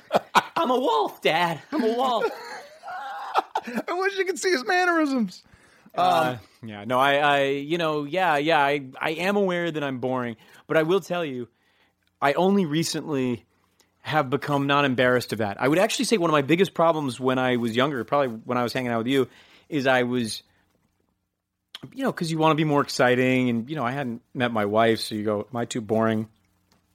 I'm 0.55 0.71
a 0.71 0.79
wolf, 0.79 1.21
Dad. 1.21 1.61
I'm 1.71 1.83
a 1.83 1.93
wolf. 1.93 2.25
I 3.87 3.93
wish 3.93 4.17
you 4.17 4.25
could 4.25 4.39
see 4.39 4.51
his 4.51 4.65
mannerisms. 4.65 5.43
Uh, 5.95 6.37
yeah, 6.63 6.83
no, 6.83 6.99
I, 6.99 7.15
I, 7.15 7.43
you 7.45 7.77
know, 7.77 8.03
yeah, 8.03 8.37
yeah, 8.37 8.59
I, 8.59 8.87
I 8.99 9.11
am 9.11 9.37
aware 9.37 9.71
that 9.71 9.83
I'm 9.83 9.99
boring, 9.99 10.35
but 10.67 10.75
I 10.75 10.83
will 10.83 10.99
tell 10.99 11.23
you, 11.23 11.47
I 12.21 12.33
only 12.33 12.65
recently 12.65 13.45
have 14.01 14.29
become 14.29 14.67
not 14.67 14.85
embarrassed 14.85 15.31
of 15.31 15.39
that. 15.39 15.59
I 15.59 15.67
would 15.67 15.79
actually 15.79 16.05
say 16.05 16.17
one 16.17 16.29
of 16.29 16.33
my 16.33 16.41
biggest 16.41 16.73
problems 16.73 17.19
when 17.19 17.39
I 17.39 17.55
was 17.55 17.75
younger, 17.75 18.03
probably 18.03 18.37
when 18.43 18.57
I 18.57 18.63
was 18.63 18.73
hanging 18.73 18.91
out 18.91 18.99
with 18.99 19.07
you, 19.07 19.27
is 19.69 19.87
I 19.87 20.03
was, 20.03 20.43
you 21.93 22.03
know, 22.03 22.11
because 22.11 22.29
you 22.29 22.37
want 22.37 22.51
to 22.51 22.55
be 22.55 22.65
more 22.65 22.81
exciting, 22.81 23.49
and 23.49 23.69
you 23.69 23.75
know, 23.75 23.85
I 23.85 23.91
hadn't 23.91 24.21
met 24.33 24.51
my 24.51 24.65
wife, 24.65 24.99
so 24.99 25.15
you 25.15 25.23
go, 25.23 25.47
am 25.49 25.57
I 25.57 25.65
too 25.65 25.81
boring 25.81 26.27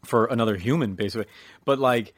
for 0.04 0.26
another 0.26 0.56
human, 0.56 0.94
basically? 0.94 1.26
But 1.70 1.78
like, 1.78 2.14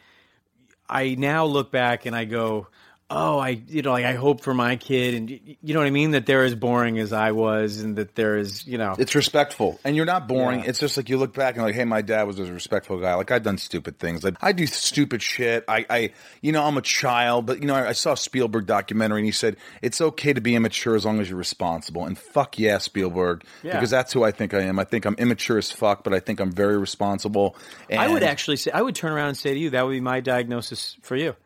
I 0.89 1.15
now 1.15 1.45
look 1.45 1.71
back 1.71 2.07
and 2.07 2.17
I 2.17 2.25
go, 2.25 2.69
oh, 3.15 3.39
I 3.39 3.51
you 3.69 3.83
know 3.83 3.93
like 3.93 4.05
I 4.05 4.15
hope 4.15 4.41
for 4.41 4.55
my 4.55 4.77
kid, 4.77 5.15
and 5.15 5.31
you 5.31 5.75
know 5.75 5.81
what 5.81 5.87
I 5.87 5.91
mean 5.91 6.13
that 6.13 6.27
they're 6.27 6.45
as 6.45 6.55
boring 6.55 6.99
as 6.99 7.13
I 7.13 7.33
was, 7.33 7.81
and 7.81 7.97
that 7.97 8.15
there 8.15 8.39
is 8.39 8.67
you 8.67 8.79
know 8.79 8.95
It's 8.99 9.15
respectful, 9.15 9.79
and 9.85 9.95
you're 9.95 10.07
not 10.07 10.27
boring. 10.27 10.61
Yeah. 10.61 10.71
It's 10.71 10.81
just 10.81 10.97
like 10.97 11.09
you 11.09 11.19
look 11.19 11.35
back 11.35 11.55
and 11.57 11.65
like, 11.65 11.75
hey, 11.75 11.85
my 11.85 12.03
dad 12.03 12.25
was 12.25 12.39
a 12.39 12.45
respectful 12.53 12.99
guy. 12.99 13.15
Like 13.15 13.31
I've 13.31 13.43
done 13.43 13.59
stupid 13.59 13.99
things. 13.99 14.25
Like 14.25 14.35
I 14.41 14.53
do 14.53 14.67
stupid 14.67 15.23
shit. 15.23 15.65
I, 15.69 15.85
I, 15.91 16.13
you 16.41 16.53
know, 16.53 16.65
I'm 16.65 16.77
a 16.77 16.83
child, 16.83 17.47
but 17.47 17.61
you 17.61 17.67
know, 17.67 17.75
I, 17.75 17.89
I 17.89 17.93
saw 17.93 18.13
a 18.13 18.17
Spielberg 18.17 18.67
documentary, 18.67 19.21
and 19.21 19.27
he 19.27 19.33
said 19.33 19.57
it's 19.83 20.01
okay 20.01 20.33
to 20.33 20.41
be 20.41 20.55
immature 20.55 20.97
as 20.97 21.05
long 21.05 21.21
as 21.21 21.29
you're 21.29 21.39
responsible. 21.39 22.07
And 22.07 22.19
fuck 22.19 22.59
yeah, 22.59 22.79
Spielberg, 22.79 23.45
Yeah. 23.63 23.73
because 23.75 23.91
that's 23.91 24.13
who 24.13 24.25
I 24.25 24.31
think 24.31 24.55
I 24.55 24.61
am. 24.63 24.79
I 24.79 24.85
think 24.85 25.05
I'm 25.05 25.15
immature 25.17 25.59
as 25.59 25.71
fuck, 25.71 26.03
but 26.05 26.15
I 26.15 26.21
think 26.21 26.41
I'm 26.41 26.51
very 26.53 26.79
responsible. 26.79 27.57
And 27.91 28.01
I 28.01 28.09
would 28.09 28.23
actually 28.23 28.57
say 28.57 28.71
I 28.73 28.81
would 28.83 28.95
turn 28.95 29.13
around 29.13 29.29
and 29.29 29.37
say 29.37 29.53
to 29.53 29.59
you 29.61 29.71
that 29.71 29.85
would 29.85 29.93
be 29.93 30.01
my 30.01 30.21
diagnosis 30.21 30.97
for 31.03 31.17
you, 31.17 31.37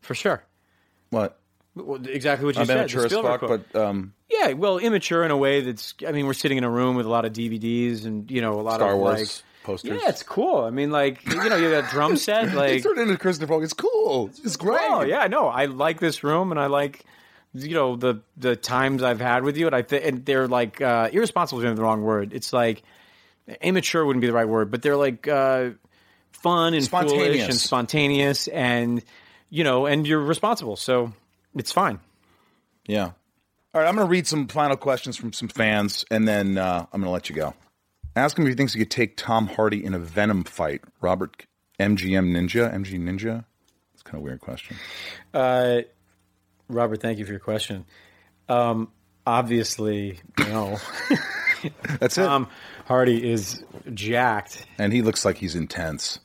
for 0.00 0.14
sure. 0.14 0.44
What 1.16 1.38
Well, 1.74 2.00
Exactly 2.06 2.46
what 2.46 2.54
you 2.54 2.60
I'm 2.62 2.66
said. 2.66 2.76
immature 2.78 3.06
as 3.06 3.12
fuck, 3.12 3.40
quote. 3.40 3.66
but 3.72 3.80
um, 3.80 4.12
yeah, 4.30 4.52
well, 4.52 4.78
immature 4.78 5.24
in 5.24 5.30
a 5.30 5.36
way 5.36 5.60
that's. 5.60 5.94
I 6.06 6.12
mean, 6.12 6.26
we're 6.26 6.32
sitting 6.34 6.58
in 6.58 6.64
a 6.64 6.70
room 6.70 6.96
with 6.96 7.06
a 7.06 7.08
lot 7.10 7.24
of 7.24 7.32
DVDs 7.32 8.04
and 8.06 8.30
you 8.30 8.40
know 8.40 8.60
a 8.60 8.62
lot 8.62 8.76
Star 8.76 8.92
of 8.92 8.98
Wars 8.98 9.18
like 9.20 9.64
posters. 9.64 10.00
Yeah, 10.02 10.08
it's 10.08 10.22
cool. 10.22 10.64
I 10.64 10.70
mean, 10.70 10.90
like 10.90 11.24
you 11.26 11.48
know, 11.48 11.56
you 11.56 11.70
got 11.70 11.84
a 11.84 11.90
drum 11.90 12.16
set. 12.28 12.54
Like, 12.54 12.82
turned 12.82 12.98
into 12.98 13.16
Christopher. 13.16 13.62
It's 13.62 13.72
cool. 13.72 14.30
It's 14.44 14.56
great. 14.56 14.80
oh 14.82 15.02
yeah, 15.02 15.26
no, 15.26 15.48
I 15.48 15.66
like 15.66 16.00
this 16.00 16.22
room 16.24 16.50
and 16.50 16.58
I 16.60 16.66
like 16.66 17.04
you 17.54 17.74
know 17.74 17.96
the 17.96 18.20
the 18.36 18.56
times 18.56 19.02
I've 19.02 19.20
had 19.20 19.42
with 19.44 19.56
you, 19.56 19.66
and 19.66 19.74
I 19.74 19.82
think 19.82 20.04
and 20.04 20.24
they're 20.24 20.48
like 20.48 20.80
uh, 20.80 21.08
irresponsible 21.12 21.62
is 21.62 21.76
the 21.76 21.82
wrong 21.82 22.02
word. 22.02 22.32
It's 22.32 22.52
like 22.52 22.82
immature 23.62 24.04
wouldn't 24.04 24.20
be 24.22 24.26
the 24.26 24.32
right 24.32 24.48
word, 24.48 24.70
but 24.70 24.82
they're 24.82 24.96
like 24.96 25.28
uh, 25.28 25.70
fun 26.32 26.74
and 26.74 26.86
foolish 26.88 27.08
Spontaneous. 27.10 27.48
and 27.48 27.56
spontaneous, 27.56 28.48
and 28.48 29.02
you 29.50 29.64
know, 29.64 29.86
and 29.86 30.06
you're 30.06 30.20
responsible, 30.20 30.76
so 30.76 31.12
it's 31.54 31.72
fine. 31.72 32.00
Yeah. 32.86 33.10
All 33.74 33.80
right, 33.82 33.88
I'm 33.88 33.94
going 33.94 34.06
to 34.06 34.10
read 34.10 34.26
some 34.26 34.48
final 34.48 34.76
questions 34.76 35.16
from 35.16 35.32
some 35.32 35.48
fans, 35.48 36.04
and 36.10 36.26
then 36.26 36.56
uh, 36.56 36.86
I'm 36.92 37.00
going 37.00 37.08
to 37.08 37.10
let 37.10 37.28
you 37.28 37.36
go. 37.36 37.54
Ask 38.14 38.38
him 38.38 38.46
if 38.46 38.50
he 38.50 38.54
thinks 38.54 38.72
he 38.72 38.78
could 38.78 38.90
take 38.90 39.16
Tom 39.16 39.46
Hardy 39.46 39.84
in 39.84 39.92
a 39.92 39.98
Venom 39.98 40.44
fight. 40.44 40.82
Robert 41.02 41.44
MGM 41.78 42.30
Ninja, 42.30 42.72
MG 42.72 42.98
Ninja. 42.98 43.44
It's 43.92 44.02
kind 44.02 44.14
of 44.16 44.20
a 44.20 44.24
weird 44.24 44.40
question. 44.40 44.76
Uh, 45.34 45.80
Robert, 46.68 47.02
thank 47.02 47.18
you 47.18 47.26
for 47.26 47.32
your 47.32 47.40
question. 47.40 47.84
Um, 48.48 48.90
obviously, 49.26 50.20
no. 50.38 50.78
That's 52.00 52.16
it. 52.16 52.24
Tom 52.24 52.48
Hardy 52.86 53.30
is 53.30 53.62
jacked. 53.92 54.64
and 54.78 54.92
he 54.92 55.02
looks 55.02 55.24
like 55.24 55.36
he's 55.36 55.54
intense. 55.54 56.18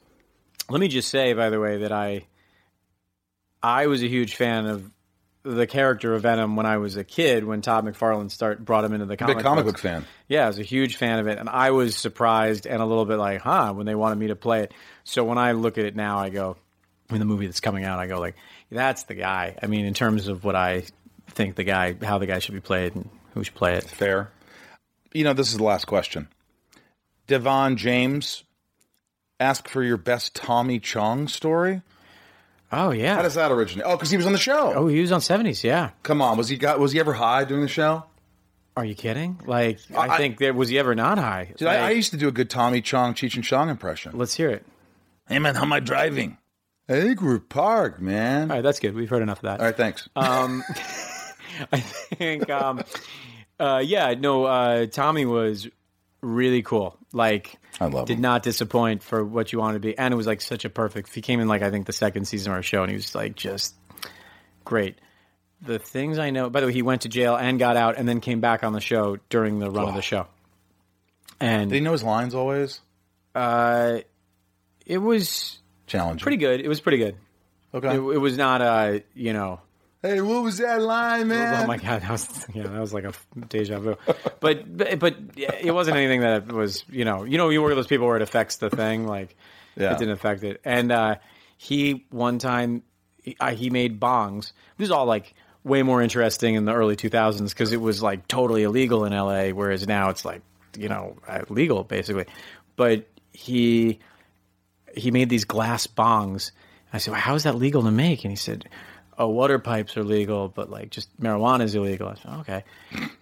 Let 0.69 0.80
me 0.80 0.88
just 0.88 1.10
say, 1.10 1.34
by 1.34 1.49
the 1.49 1.60
way, 1.60 1.80
that 1.80 1.91
I 1.91 2.27
I 3.64 3.88
was 3.88 4.04
a 4.04 4.08
huge 4.08 4.36
fan 4.36 4.66
of 4.66 4.92
the 5.44 5.66
character 5.66 6.14
of 6.14 6.22
Venom 6.22 6.56
when 6.56 6.66
I 6.66 6.78
was 6.78 6.98
a 6.98 7.04
kid. 7.04 7.44
When 7.44 7.62
Todd 7.62 7.86
McFarlane 7.86 8.30
start 8.30 8.64
brought 8.64 8.84
him 8.84 8.94
into 8.94 9.06
the 9.06 9.18
comic 9.18 9.38
Big 9.38 9.44
comic 9.44 9.66
books. 9.66 9.82
book 9.82 9.92
fan. 9.92 10.06
Yeah, 10.28 10.46
I 10.46 10.48
was 10.48 10.60
a 10.60 10.64
huge 10.64 10.98
fan 10.98 11.20
of 11.20 11.28
it, 11.28 11.40
and 11.40 11.50
I 11.50 11.72
was 11.72 11.96
surprised 11.96 12.68
and 12.68 12.82
a 12.82 12.86
little 12.86 13.06
bit 13.06 13.18
like, 13.18 13.42
huh, 13.42 13.74
when 13.74 13.86
they 13.86 13.96
wanted 13.96 14.18
me 14.20 14.28
to 14.28 14.36
play 14.36 14.62
it. 14.64 14.74
So 15.04 15.24
when 15.24 15.38
I 15.38 15.54
look 15.54 15.78
at 15.78 15.86
it 15.86 15.96
now, 15.96 16.20
I 16.20 16.30
go, 16.30 16.58
in 17.10 17.20
the 17.20 17.26
movie 17.26 17.46
that's 17.46 17.60
coming 17.60 17.84
out, 17.84 18.00
I 18.00 18.08
go 18.08 18.20
like, 18.20 18.36
that's 18.72 19.04
the 19.04 19.16
guy. 19.16 19.58
I 19.62 19.68
mean, 19.68 19.86
in 19.86 19.94
terms 19.94 20.28
of 20.28 20.44
what 20.44 20.56
I 20.56 20.84
think 21.32 21.56
the 21.56 21.64
guy, 21.64 21.96
how 22.02 22.18
the 22.20 22.28
guy 22.28 22.40
should 22.40 22.54
be 22.54 22.62
played, 22.62 22.96
and 22.96 23.10
who 23.34 23.44
should 23.44 23.56
play 23.56 23.76
it. 23.76 23.84
Fair. 23.84 24.32
You 25.14 25.24
know, 25.24 25.34
this 25.34 25.52
is 25.52 25.58
the 25.58 25.64
last 25.64 25.86
question. 25.86 26.28
Devon 27.28 27.78
James, 27.78 28.44
ask 29.40 29.68
for 29.68 29.84
your 29.84 29.98
best 29.98 30.36
Tommy 30.36 30.80
Chong 30.80 31.28
story. 31.28 31.82
Oh 32.72 32.91
yeah. 32.91 33.15
How 33.15 33.22
does 33.22 33.35
that 33.35 33.52
originate? 33.52 33.85
Oh, 33.85 33.95
because 33.98 34.10
he 34.11 34.18
was 34.18 34.26
on 34.26 34.31
the 34.31 34.38
show. 34.38 34.73
oh, 34.73 34.88
he 34.88 35.02
was 35.02 35.11
on 35.11 35.22
seventies. 35.22 35.64
Yeah. 35.64 35.91
Come 36.03 36.22
on, 36.22 36.38
was 36.38 36.49
he 36.49 36.57
got? 36.57 36.80
Was 36.80 36.91
he 36.91 36.99
ever 36.99 37.14
high 37.14 37.43
during 37.43 37.64
the 37.64 37.69
show? 37.69 38.06
Are 38.77 38.85
you 38.85 38.95
kidding? 38.95 39.39
Like, 39.45 39.80
I, 39.95 40.07
I- 40.10 40.18
think 40.18 40.38
there 40.38 40.53
was 40.53 40.69
he 40.69 40.80
ever 40.80 40.95
not 40.95 41.18
high? 41.18 41.52
Dude, 41.57 41.68
I, 41.68 41.88
I 41.88 41.89
used 41.91 42.11
to 42.11 42.18
do 42.18 42.27
a 42.30 42.31
good 42.31 42.49
Tommy 42.49 42.81
Chong, 42.81 43.14
Cheech 43.14 43.35
and 43.35 43.43
Chong 43.43 43.69
impression. 43.69 44.18
let's 44.18 44.34
hear 44.34 44.49
it. 44.49 44.65
Hey 45.27 45.39
man, 45.39 45.56
how 45.56 45.64
am 45.64 45.73
I 45.73 45.80
driving? 45.81 46.38
I 46.89 46.99
think 47.02 47.22
we're 47.22 47.39
parked, 47.39 48.02
man. 48.02 48.49
All 48.52 48.57
right, 48.57 48.61
that's 48.61 48.80
good. 48.80 48.95
We've 48.95 49.10
heard 49.10 49.22
enough 49.22 49.39
of 49.39 49.43
that. 49.43 49.60
All 49.60 49.65
right, 49.65 49.76
thanks. 49.77 50.10
Um, 50.15 50.64
I 51.72 51.80
think, 51.80 52.49
um, 52.49 52.81
uh, 53.60 53.81
yeah, 53.85 54.14
no, 54.18 54.45
uh, 54.45 54.85
Tommy 54.88 55.26
was 55.26 55.68
really 56.22 56.61
cool. 56.64 56.98
Like, 57.14 57.57
I 57.80 57.85
love 57.85 58.03
it. 58.03 58.07
did 58.07 58.15
him. 58.18 58.22
not 58.22 58.43
disappoint 58.43 59.02
for 59.03 59.23
what 59.23 59.52
you 59.53 59.60
want 59.60 59.76
to 59.76 59.80
be, 59.80 59.98
and 59.98 60.14
it 60.14 60.18
was 60.18 60.27
like 60.27 60.41
such 60.41 60.65
a 60.65 60.69
perfect. 60.69 61.14
He 61.15 61.22
came 61.22 61.39
in 61.39 61.48
like 61.48 61.61
I 61.61 61.72
think 61.72 61.85
the 61.85 61.93
second 61.93 62.26
season 62.26 62.52
of 62.52 62.56
our 62.57 62.64
show, 62.64 62.81
and 62.84 62.89
he 62.91 62.95
was 62.95 63.15
like 63.15 63.35
just 63.35 63.76
great. 64.65 64.98
The 65.64 65.77
things 65.80 66.18
I 66.18 66.31
know. 66.31 66.49
By 66.49 66.61
the 66.61 66.68
way, 66.68 66.73
he 66.73 66.81
went 66.81 67.03
to 67.03 67.10
jail 67.10 67.35
and 67.35 67.60
got 67.60 67.77
out, 67.77 67.98
and 67.98 68.07
then 68.07 68.19
came 68.19 68.41
back 68.41 68.64
on 68.64 68.73
the 68.73 68.81
show 68.81 69.18
during 69.30 69.60
the 69.60 69.69
run 69.72 69.88
of 69.89 69.95
the 69.95 70.02
show. 70.02 70.27
And 71.39 71.69
Did 71.69 71.76
he 71.77 71.81
know 71.81 71.91
his 71.93 72.03
lines 72.03 72.34
always? 72.35 72.81
uh, 73.35 73.99
it 74.85 74.98
was 74.98 75.60
Challenging. 75.88 76.22
pretty 76.23 76.38
good. 76.38 76.60
It 76.61 76.68
was 76.68 76.81
pretty 76.81 76.98
good. 76.98 77.15
Okay. 77.73 77.89
It, 77.95 77.99
it 77.99 78.18
was 78.18 78.38
not, 78.38 78.61
uh, 78.61 78.99
you 79.15 79.34
know, 79.34 79.60
hey, 80.02 80.22
what 80.22 80.44
was 80.44 80.57
that 80.57 80.82
line, 80.82 81.28
man? 81.28 81.64
Oh 81.64 81.68
my 81.68 81.78
god, 81.78 82.02
that 82.02 82.10
was 82.11 82.45
yeah, 82.53 82.64
that 82.64 82.80
was 82.80 82.94
like 82.94 83.03
a 83.06 83.14
deja 83.49 83.80
vu. 83.80 83.95
But 84.40 84.78
but, 84.78 84.99
but 84.99 85.15
it 85.38 85.73
wasn't 85.73 85.98
anything 85.98 86.22
that 86.22 86.52
was 86.52 86.84
you 86.90 87.06
know 87.06 87.23
you 87.23 87.38
know 87.38 87.49
you 87.49 87.61
were 87.61 87.73
those 87.76 87.88
people 87.88 88.07
where 88.07 88.15
it 88.15 88.22
affects 88.22 88.57
the 88.57 88.69
thing 88.69 89.07
like 89.07 89.36
Yeah. 89.76 89.94
it 89.94 89.99
didn't 89.99 90.14
affect 90.14 90.44
it. 90.44 90.61
And 90.65 90.91
uh, 90.91 91.15
he 91.57 92.06
one 92.10 92.40
time 92.40 92.84
he, 93.22 93.36
he 93.53 93.69
made 93.69 93.99
bongs. 93.99 94.52
This 94.78 94.86
is 94.88 94.91
all 94.91 95.06
like 95.06 95.34
way 95.64 95.84
more 95.84 96.02
interesting 96.02 96.56
in 96.56 96.65
the 96.65 96.73
early 96.73 96.95
2000s 96.95 97.49
because 97.49 97.72
it 97.72 97.80
was 97.80 98.02
like 98.02 98.28
totally 98.28 98.64
illegal 98.64 99.06
in 99.06 99.14
LA, 99.14 99.49
whereas 99.49 99.88
now 99.88 100.10
it's 100.10 100.26
like 100.26 100.41
you 100.78 100.90
know 100.90 101.18
uh, 101.28 101.41
legal 101.49 101.84
basically. 101.84 102.26
But 102.76 103.07
he 103.34 103.99
he 104.95 105.11
made 105.11 105.30
these 105.30 105.45
glass 105.45 105.86
bongs. 105.88 106.52
I 106.91 106.98
said, 106.98 107.11
well, 107.11 107.22
"How 107.22 107.36
is 107.36 107.44
that 107.44 107.56
legal 107.56 107.84
to 107.84 107.91
make?" 107.91 108.23
And 108.26 108.32
he 108.32 108.36
said, 108.36 108.68
"Oh, 109.18 109.28
water 109.28 109.60
pipes 109.60 109.98
are 109.98 110.04
legal, 110.04 110.48
but 110.48 110.70
like 110.70 110.90
just 110.90 111.10
marijuana 111.22 111.64
is 111.64 111.76
illegal." 111.76 112.08
I 112.08 112.16
said, 112.16 112.40
"Okay," 112.40 112.64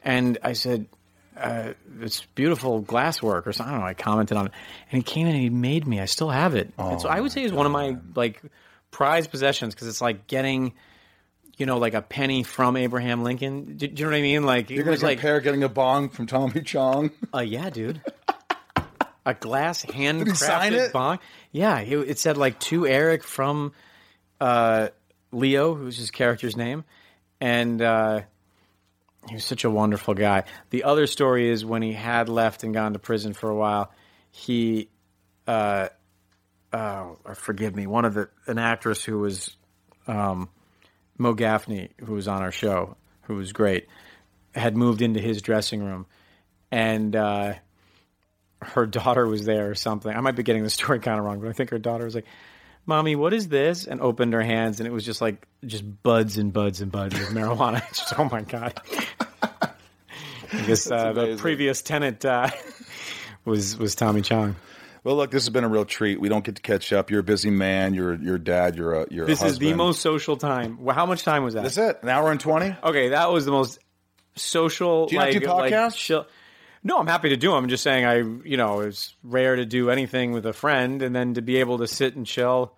and 0.04 0.38
I 0.44 0.54
said, 0.54 0.88
uh, 1.38 1.74
"It's 2.02 2.26
beautiful 2.36 2.82
glass 2.82 3.22
work," 3.22 3.48
or 3.48 3.54
something. 3.54 3.74
I 3.74 3.78
don't 3.78 3.86
know. 3.86 3.88
I 3.90 3.94
commented 3.94 4.38
on 4.38 4.48
it, 4.48 4.52
and 4.92 4.98
he 4.98 5.04
came 5.04 5.28
in 5.28 5.34
and 5.34 5.44
he 5.44 5.50
made 5.50 5.88
me. 5.88 6.00
I 6.00 6.06
still 6.06 6.30
have 6.30 6.56
it. 6.56 6.72
and 6.78 7.02
so 7.02 7.10
I 7.10 7.20
would 7.20 7.32
say 7.32 7.44
it's 7.44 7.54
one 7.54 7.66
of 7.66 7.72
my 7.72 7.98
like 8.16 8.42
prized 8.92 9.32
possessions 9.32 9.74
because 9.76 9.88
it's 9.88 10.02
like 10.02 10.28
getting. 10.28 10.74
You 11.58 11.66
know, 11.66 11.78
like 11.78 11.94
a 11.94 12.02
penny 12.02 12.44
from 12.44 12.78
Abraham 12.78 13.22
Lincoln. 13.22 13.76
Do, 13.76 13.86
do 13.86 13.86
you 13.88 14.06
know 14.06 14.12
what 14.12 14.18
I 14.18 14.22
mean? 14.22 14.44
Like 14.44 14.70
You're 14.70 14.84
gonna 14.84 14.92
was 14.92 15.04
like, 15.04 15.18
compare 15.18 15.42
getting 15.42 15.64
a 15.64 15.68
bong 15.68 16.08
from 16.08 16.26
Tommy 16.26 16.62
Chong? 16.62 17.12
uh, 17.34 17.40
yeah, 17.40 17.70
dude. 17.70 18.02
a 19.26 19.34
glass 19.34 19.84
handcrafted 19.86 20.28
he 20.30 20.36
sign 20.36 20.74
it? 20.74 20.94
bong. 20.94 21.20
Yeah, 21.52 21.82
it, 21.82 21.98
it 21.98 22.18
said 22.18 22.38
like 22.38 22.62
to 22.62 22.88
Eric 22.88 23.26
from 23.26 23.74
uh, 24.40 24.88
Leo, 25.32 25.76
who's 25.76 25.98
his 25.98 26.12
character's 26.12 26.58
name, 26.58 26.84
and 27.40 27.82
uh, 27.82 28.22
he 29.28 29.36
was 29.36 29.46
such 29.46 29.64
a 29.64 29.70
wonderful 29.70 30.14
guy. 30.14 30.44
The 30.70 30.84
other 30.84 31.08
story 31.08 31.50
is 31.50 31.66
when 31.66 31.82
he 31.82 31.94
had 31.94 32.30
left 32.30 32.64
and 32.64 32.74
gone 32.74 32.94
to 32.94 33.00
prison 33.00 33.34
for 33.34 33.50
a 33.50 33.56
while, 33.56 33.92
he, 34.32 34.90
uh, 35.48 35.90
or 36.74 37.36
forgive 37.36 37.76
me, 37.76 37.88
one 37.88 38.06
of 38.06 38.14
the 38.14 38.30
an 38.48 38.58
actress 38.58 39.04
who 39.04 39.20
was 39.20 39.56
um, 40.08 40.50
Mo 41.18 41.34
Gaffney, 41.34 41.90
who 42.06 42.14
was 42.14 42.28
on 42.28 42.42
our 42.42 42.52
show, 42.52 42.96
who 43.24 43.36
was 43.36 43.52
great, 43.52 43.88
had 44.56 44.76
moved 44.76 45.02
into 45.02 45.20
his 45.20 45.42
dressing 45.42 45.84
room, 45.84 46.06
and 46.72 47.16
uh, 47.16 47.54
her 48.62 48.86
daughter 48.88 49.28
was 49.28 49.46
there 49.46 49.70
or 49.70 49.76
something. 49.76 50.16
I 50.16 50.20
might 50.22 50.36
be 50.36 50.44
getting 50.44 50.64
the 50.64 50.70
story 50.70 51.00
kind 51.00 51.20
of 51.20 51.26
wrong, 51.26 51.40
but 51.40 51.50
I 51.50 51.54
think 51.54 51.70
her 51.70 51.80
daughter 51.80 52.06
was 52.06 52.16
like, 52.16 52.26
"Mommy, 52.90 53.16
what 53.16 53.34
is 53.34 53.48
this?" 53.48 53.86
and 53.88 54.02
opened 54.02 54.34
her 54.34 54.42
hands, 54.42 54.82
and 54.82 54.88
it 54.88 54.92
was 54.92 55.06
just 55.06 55.22
like 55.22 55.48
just 55.66 55.84
buds 56.04 56.38
and 56.38 56.52
buds 56.52 56.82
and 56.82 56.92
buds 56.92 57.16
of 57.16 57.28
marijuana. 57.30 57.82
Just, 57.96 58.20
oh 58.20 58.28
my 58.30 58.42
god! 58.42 58.82
I 60.52 60.62
guess 60.68 60.90
uh, 60.90 61.14
the 61.14 61.38
previous 61.38 61.82
tenant 61.82 62.26
uh, 62.26 62.50
was 63.46 63.78
was 63.78 63.96
Tommy 63.96 64.22
Chong. 64.22 64.56
Well, 65.04 65.16
look, 65.16 65.32
this 65.32 65.44
has 65.44 65.50
been 65.50 65.64
a 65.64 65.70
real 65.70 65.86
treat. 65.86 66.20
We 66.20 66.28
don't 66.28 66.44
get 66.44 66.58
to 66.58 66.62
catch 66.62 66.92
up. 66.92 67.10
You're 67.10 67.22
a 67.22 67.24
busy 67.24 67.50
man. 67.50 67.94
You're 67.94 68.16
you're 68.16 68.38
dad. 68.38 68.76
You're 68.76 69.04
a 69.04 69.08
you're 69.10 69.26
This 69.26 69.42
a 69.42 69.46
is 69.46 69.60
the 69.60 69.74
most 69.74 70.02
social 70.02 70.36
time. 70.36 70.84
Well, 70.84 70.96
How 70.96 71.06
much 71.06 71.24
time 71.24 71.44
was 71.44 71.54
that? 71.54 71.64
That's 71.64 71.78
it. 71.78 72.00
An 72.04 72.10
hour 72.10 72.32
and 72.32 72.40
twenty. 72.40 72.76
Okay, 72.84 73.10
that 73.10 73.32
was 73.32 73.46
the 73.46 73.52
most 73.52 73.80
social. 74.36 75.06
Do 75.06 75.16
you 75.16 75.22
like, 75.22 75.40
do 75.40 75.40
like, 75.48 75.72
podcasts? 75.72 75.96
chill- 75.96 76.28
No, 76.84 76.98
I'm 76.98 77.08
happy 77.08 77.30
to 77.30 77.38
do 77.38 77.50
them. 77.52 77.64
I'm 77.64 77.70
just 77.70 77.84
saying, 77.84 78.06
I 78.06 78.18
you 78.18 78.58
know, 78.58 78.82
it's 78.82 79.16
rare 79.24 79.56
to 79.56 79.66
do 79.66 79.90
anything 79.90 80.32
with 80.32 80.46
a 80.46 80.54
friend, 80.54 81.02
and 81.02 81.16
then 81.16 81.36
to 81.36 81.42
be 81.42 81.58
able 81.58 81.78
to 81.80 81.88
sit 81.88 82.16
and 82.16 82.26
chill. 82.26 82.74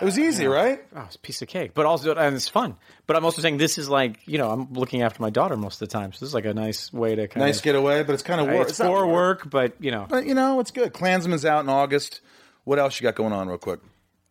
It 0.00 0.04
was 0.04 0.18
easy, 0.18 0.46
right? 0.46 0.82
Oh, 0.96 1.02
it's 1.06 1.16
a 1.16 1.18
piece 1.18 1.42
of 1.42 1.48
cake, 1.48 1.72
but 1.74 1.84
also 1.86 2.14
and 2.14 2.34
it's 2.34 2.48
fun. 2.48 2.76
But 3.06 3.16
I'm 3.16 3.24
also 3.24 3.42
saying 3.42 3.58
this 3.58 3.76
is 3.78 3.88
like 3.88 4.20
you 4.26 4.38
know 4.38 4.50
I'm 4.50 4.72
looking 4.72 5.02
after 5.02 5.20
my 5.22 5.30
daughter 5.30 5.56
most 5.56 5.80
of 5.82 5.88
the 5.88 5.92
time, 5.92 6.12
so 6.12 6.20
this 6.20 6.28
is 6.30 6.34
like 6.34 6.46
a 6.46 6.54
nice 6.54 6.92
way 6.92 7.14
to 7.14 7.28
kind 7.28 7.42
of 7.42 7.48
Nice 7.48 7.58
of 7.58 7.62
getaway, 7.64 8.02
but 8.02 8.14
it's 8.14 8.22
kind 8.22 8.40
of 8.40 8.46
work. 8.48 8.68
It's 8.68 8.78
for 8.78 9.06
work, 9.06 9.48
but 9.50 9.74
you 9.80 9.90
know, 9.90 10.06
but 10.08 10.24
you 10.26 10.34
know 10.34 10.60
it's 10.60 10.70
good. 10.70 10.92
Klansman's 10.94 11.44
out 11.44 11.62
in 11.62 11.68
August. 11.68 12.20
What 12.64 12.78
else 12.78 12.98
you 12.98 13.04
got 13.04 13.14
going 13.16 13.32
on, 13.32 13.48
real 13.48 13.58
quick? 13.58 13.80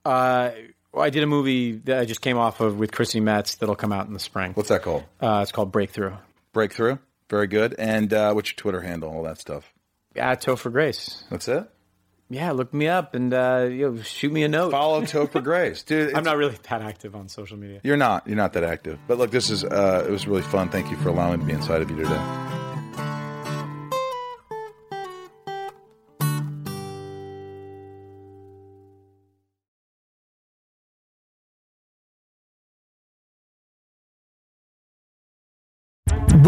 uh, 0.05 0.51
Well, 0.93 1.03
I 1.05 1.09
did 1.09 1.21
a 1.23 1.27
movie 1.27 1.73
that 1.85 1.99
I 1.99 2.05
just 2.05 2.21
came 2.21 2.38
off 2.38 2.59
of 2.59 2.77
with 2.79 2.91
Chrissy 2.91 3.19
Metz 3.19 3.55
that'll 3.55 3.75
come 3.75 3.91
out 3.93 4.07
in 4.07 4.13
the 4.13 4.19
spring. 4.19 4.53
What's 4.53 4.69
that 4.69 4.81
called? 4.81 5.03
Uh, 5.21 5.39
it's 5.43 5.51
called 5.51 5.71
Breakthrough. 5.71 6.13
Breakthrough. 6.53 6.97
Very 7.29 7.47
good. 7.47 7.75
And 7.77 8.11
uh, 8.13 8.33
what's 8.33 8.49
your 8.51 8.57
Twitter 8.57 8.81
handle? 8.81 9.09
All 9.09 9.23
that 9.23 9.38
stuff. 9.38 9.71
At 10.15 10.41
Topher 10.41 10.71
Grace. 10.71 11.23
That's 11.29 11.47
it. 11.47 11.69
Yeah, 12.31 12.51
look 12.51 12.73
me 12.73 12.87
up 12.87 13.13
and 13.13 13.33
uh, 13.33 13.67
you 13.69 13.91
know, 13.91 14.01
shoot 14.01 14.31
me 14.31 14.43
a 14.43 14.47
note. 14.47 14.71
Follow 14.71 15.01
Topher 15.01 15.43
Grace, 15.43 15.83
dude. 15.83 16.15
I'm 16.15 16.23
not 16.23 16.37
really 16.37 16.57
that 16.69 16.81
active 16.81 17.13
on 17.13 17.27
social 17.27 17.57
media. 17.57 17.81
You're 17.83 17.97
not. 17.97 18.25
You're 18.25 18.37
not 18.37 18.53
that 18.53 18.63
active. 18.63 18.99
But 19.05 19.17
look, 19.17 19.31
this 19.31 19.49
is. 19.49 19.65
Uh, 19.65 20.05
it 20.07 20.11
was 20.11 20.25
really 20.27 20.41
fun. 20.41 20.69
Thank 20.69 20.89
you 20.89 20.97
for 20.97 21.09
allowing 21.09 21.39
me 21.39 21.45
to 21.45 21.47
be 21.47 21.53
inside 21.53 21.81
of 21.81 21.89
you 21.89 21.97
today. 21.97 22.60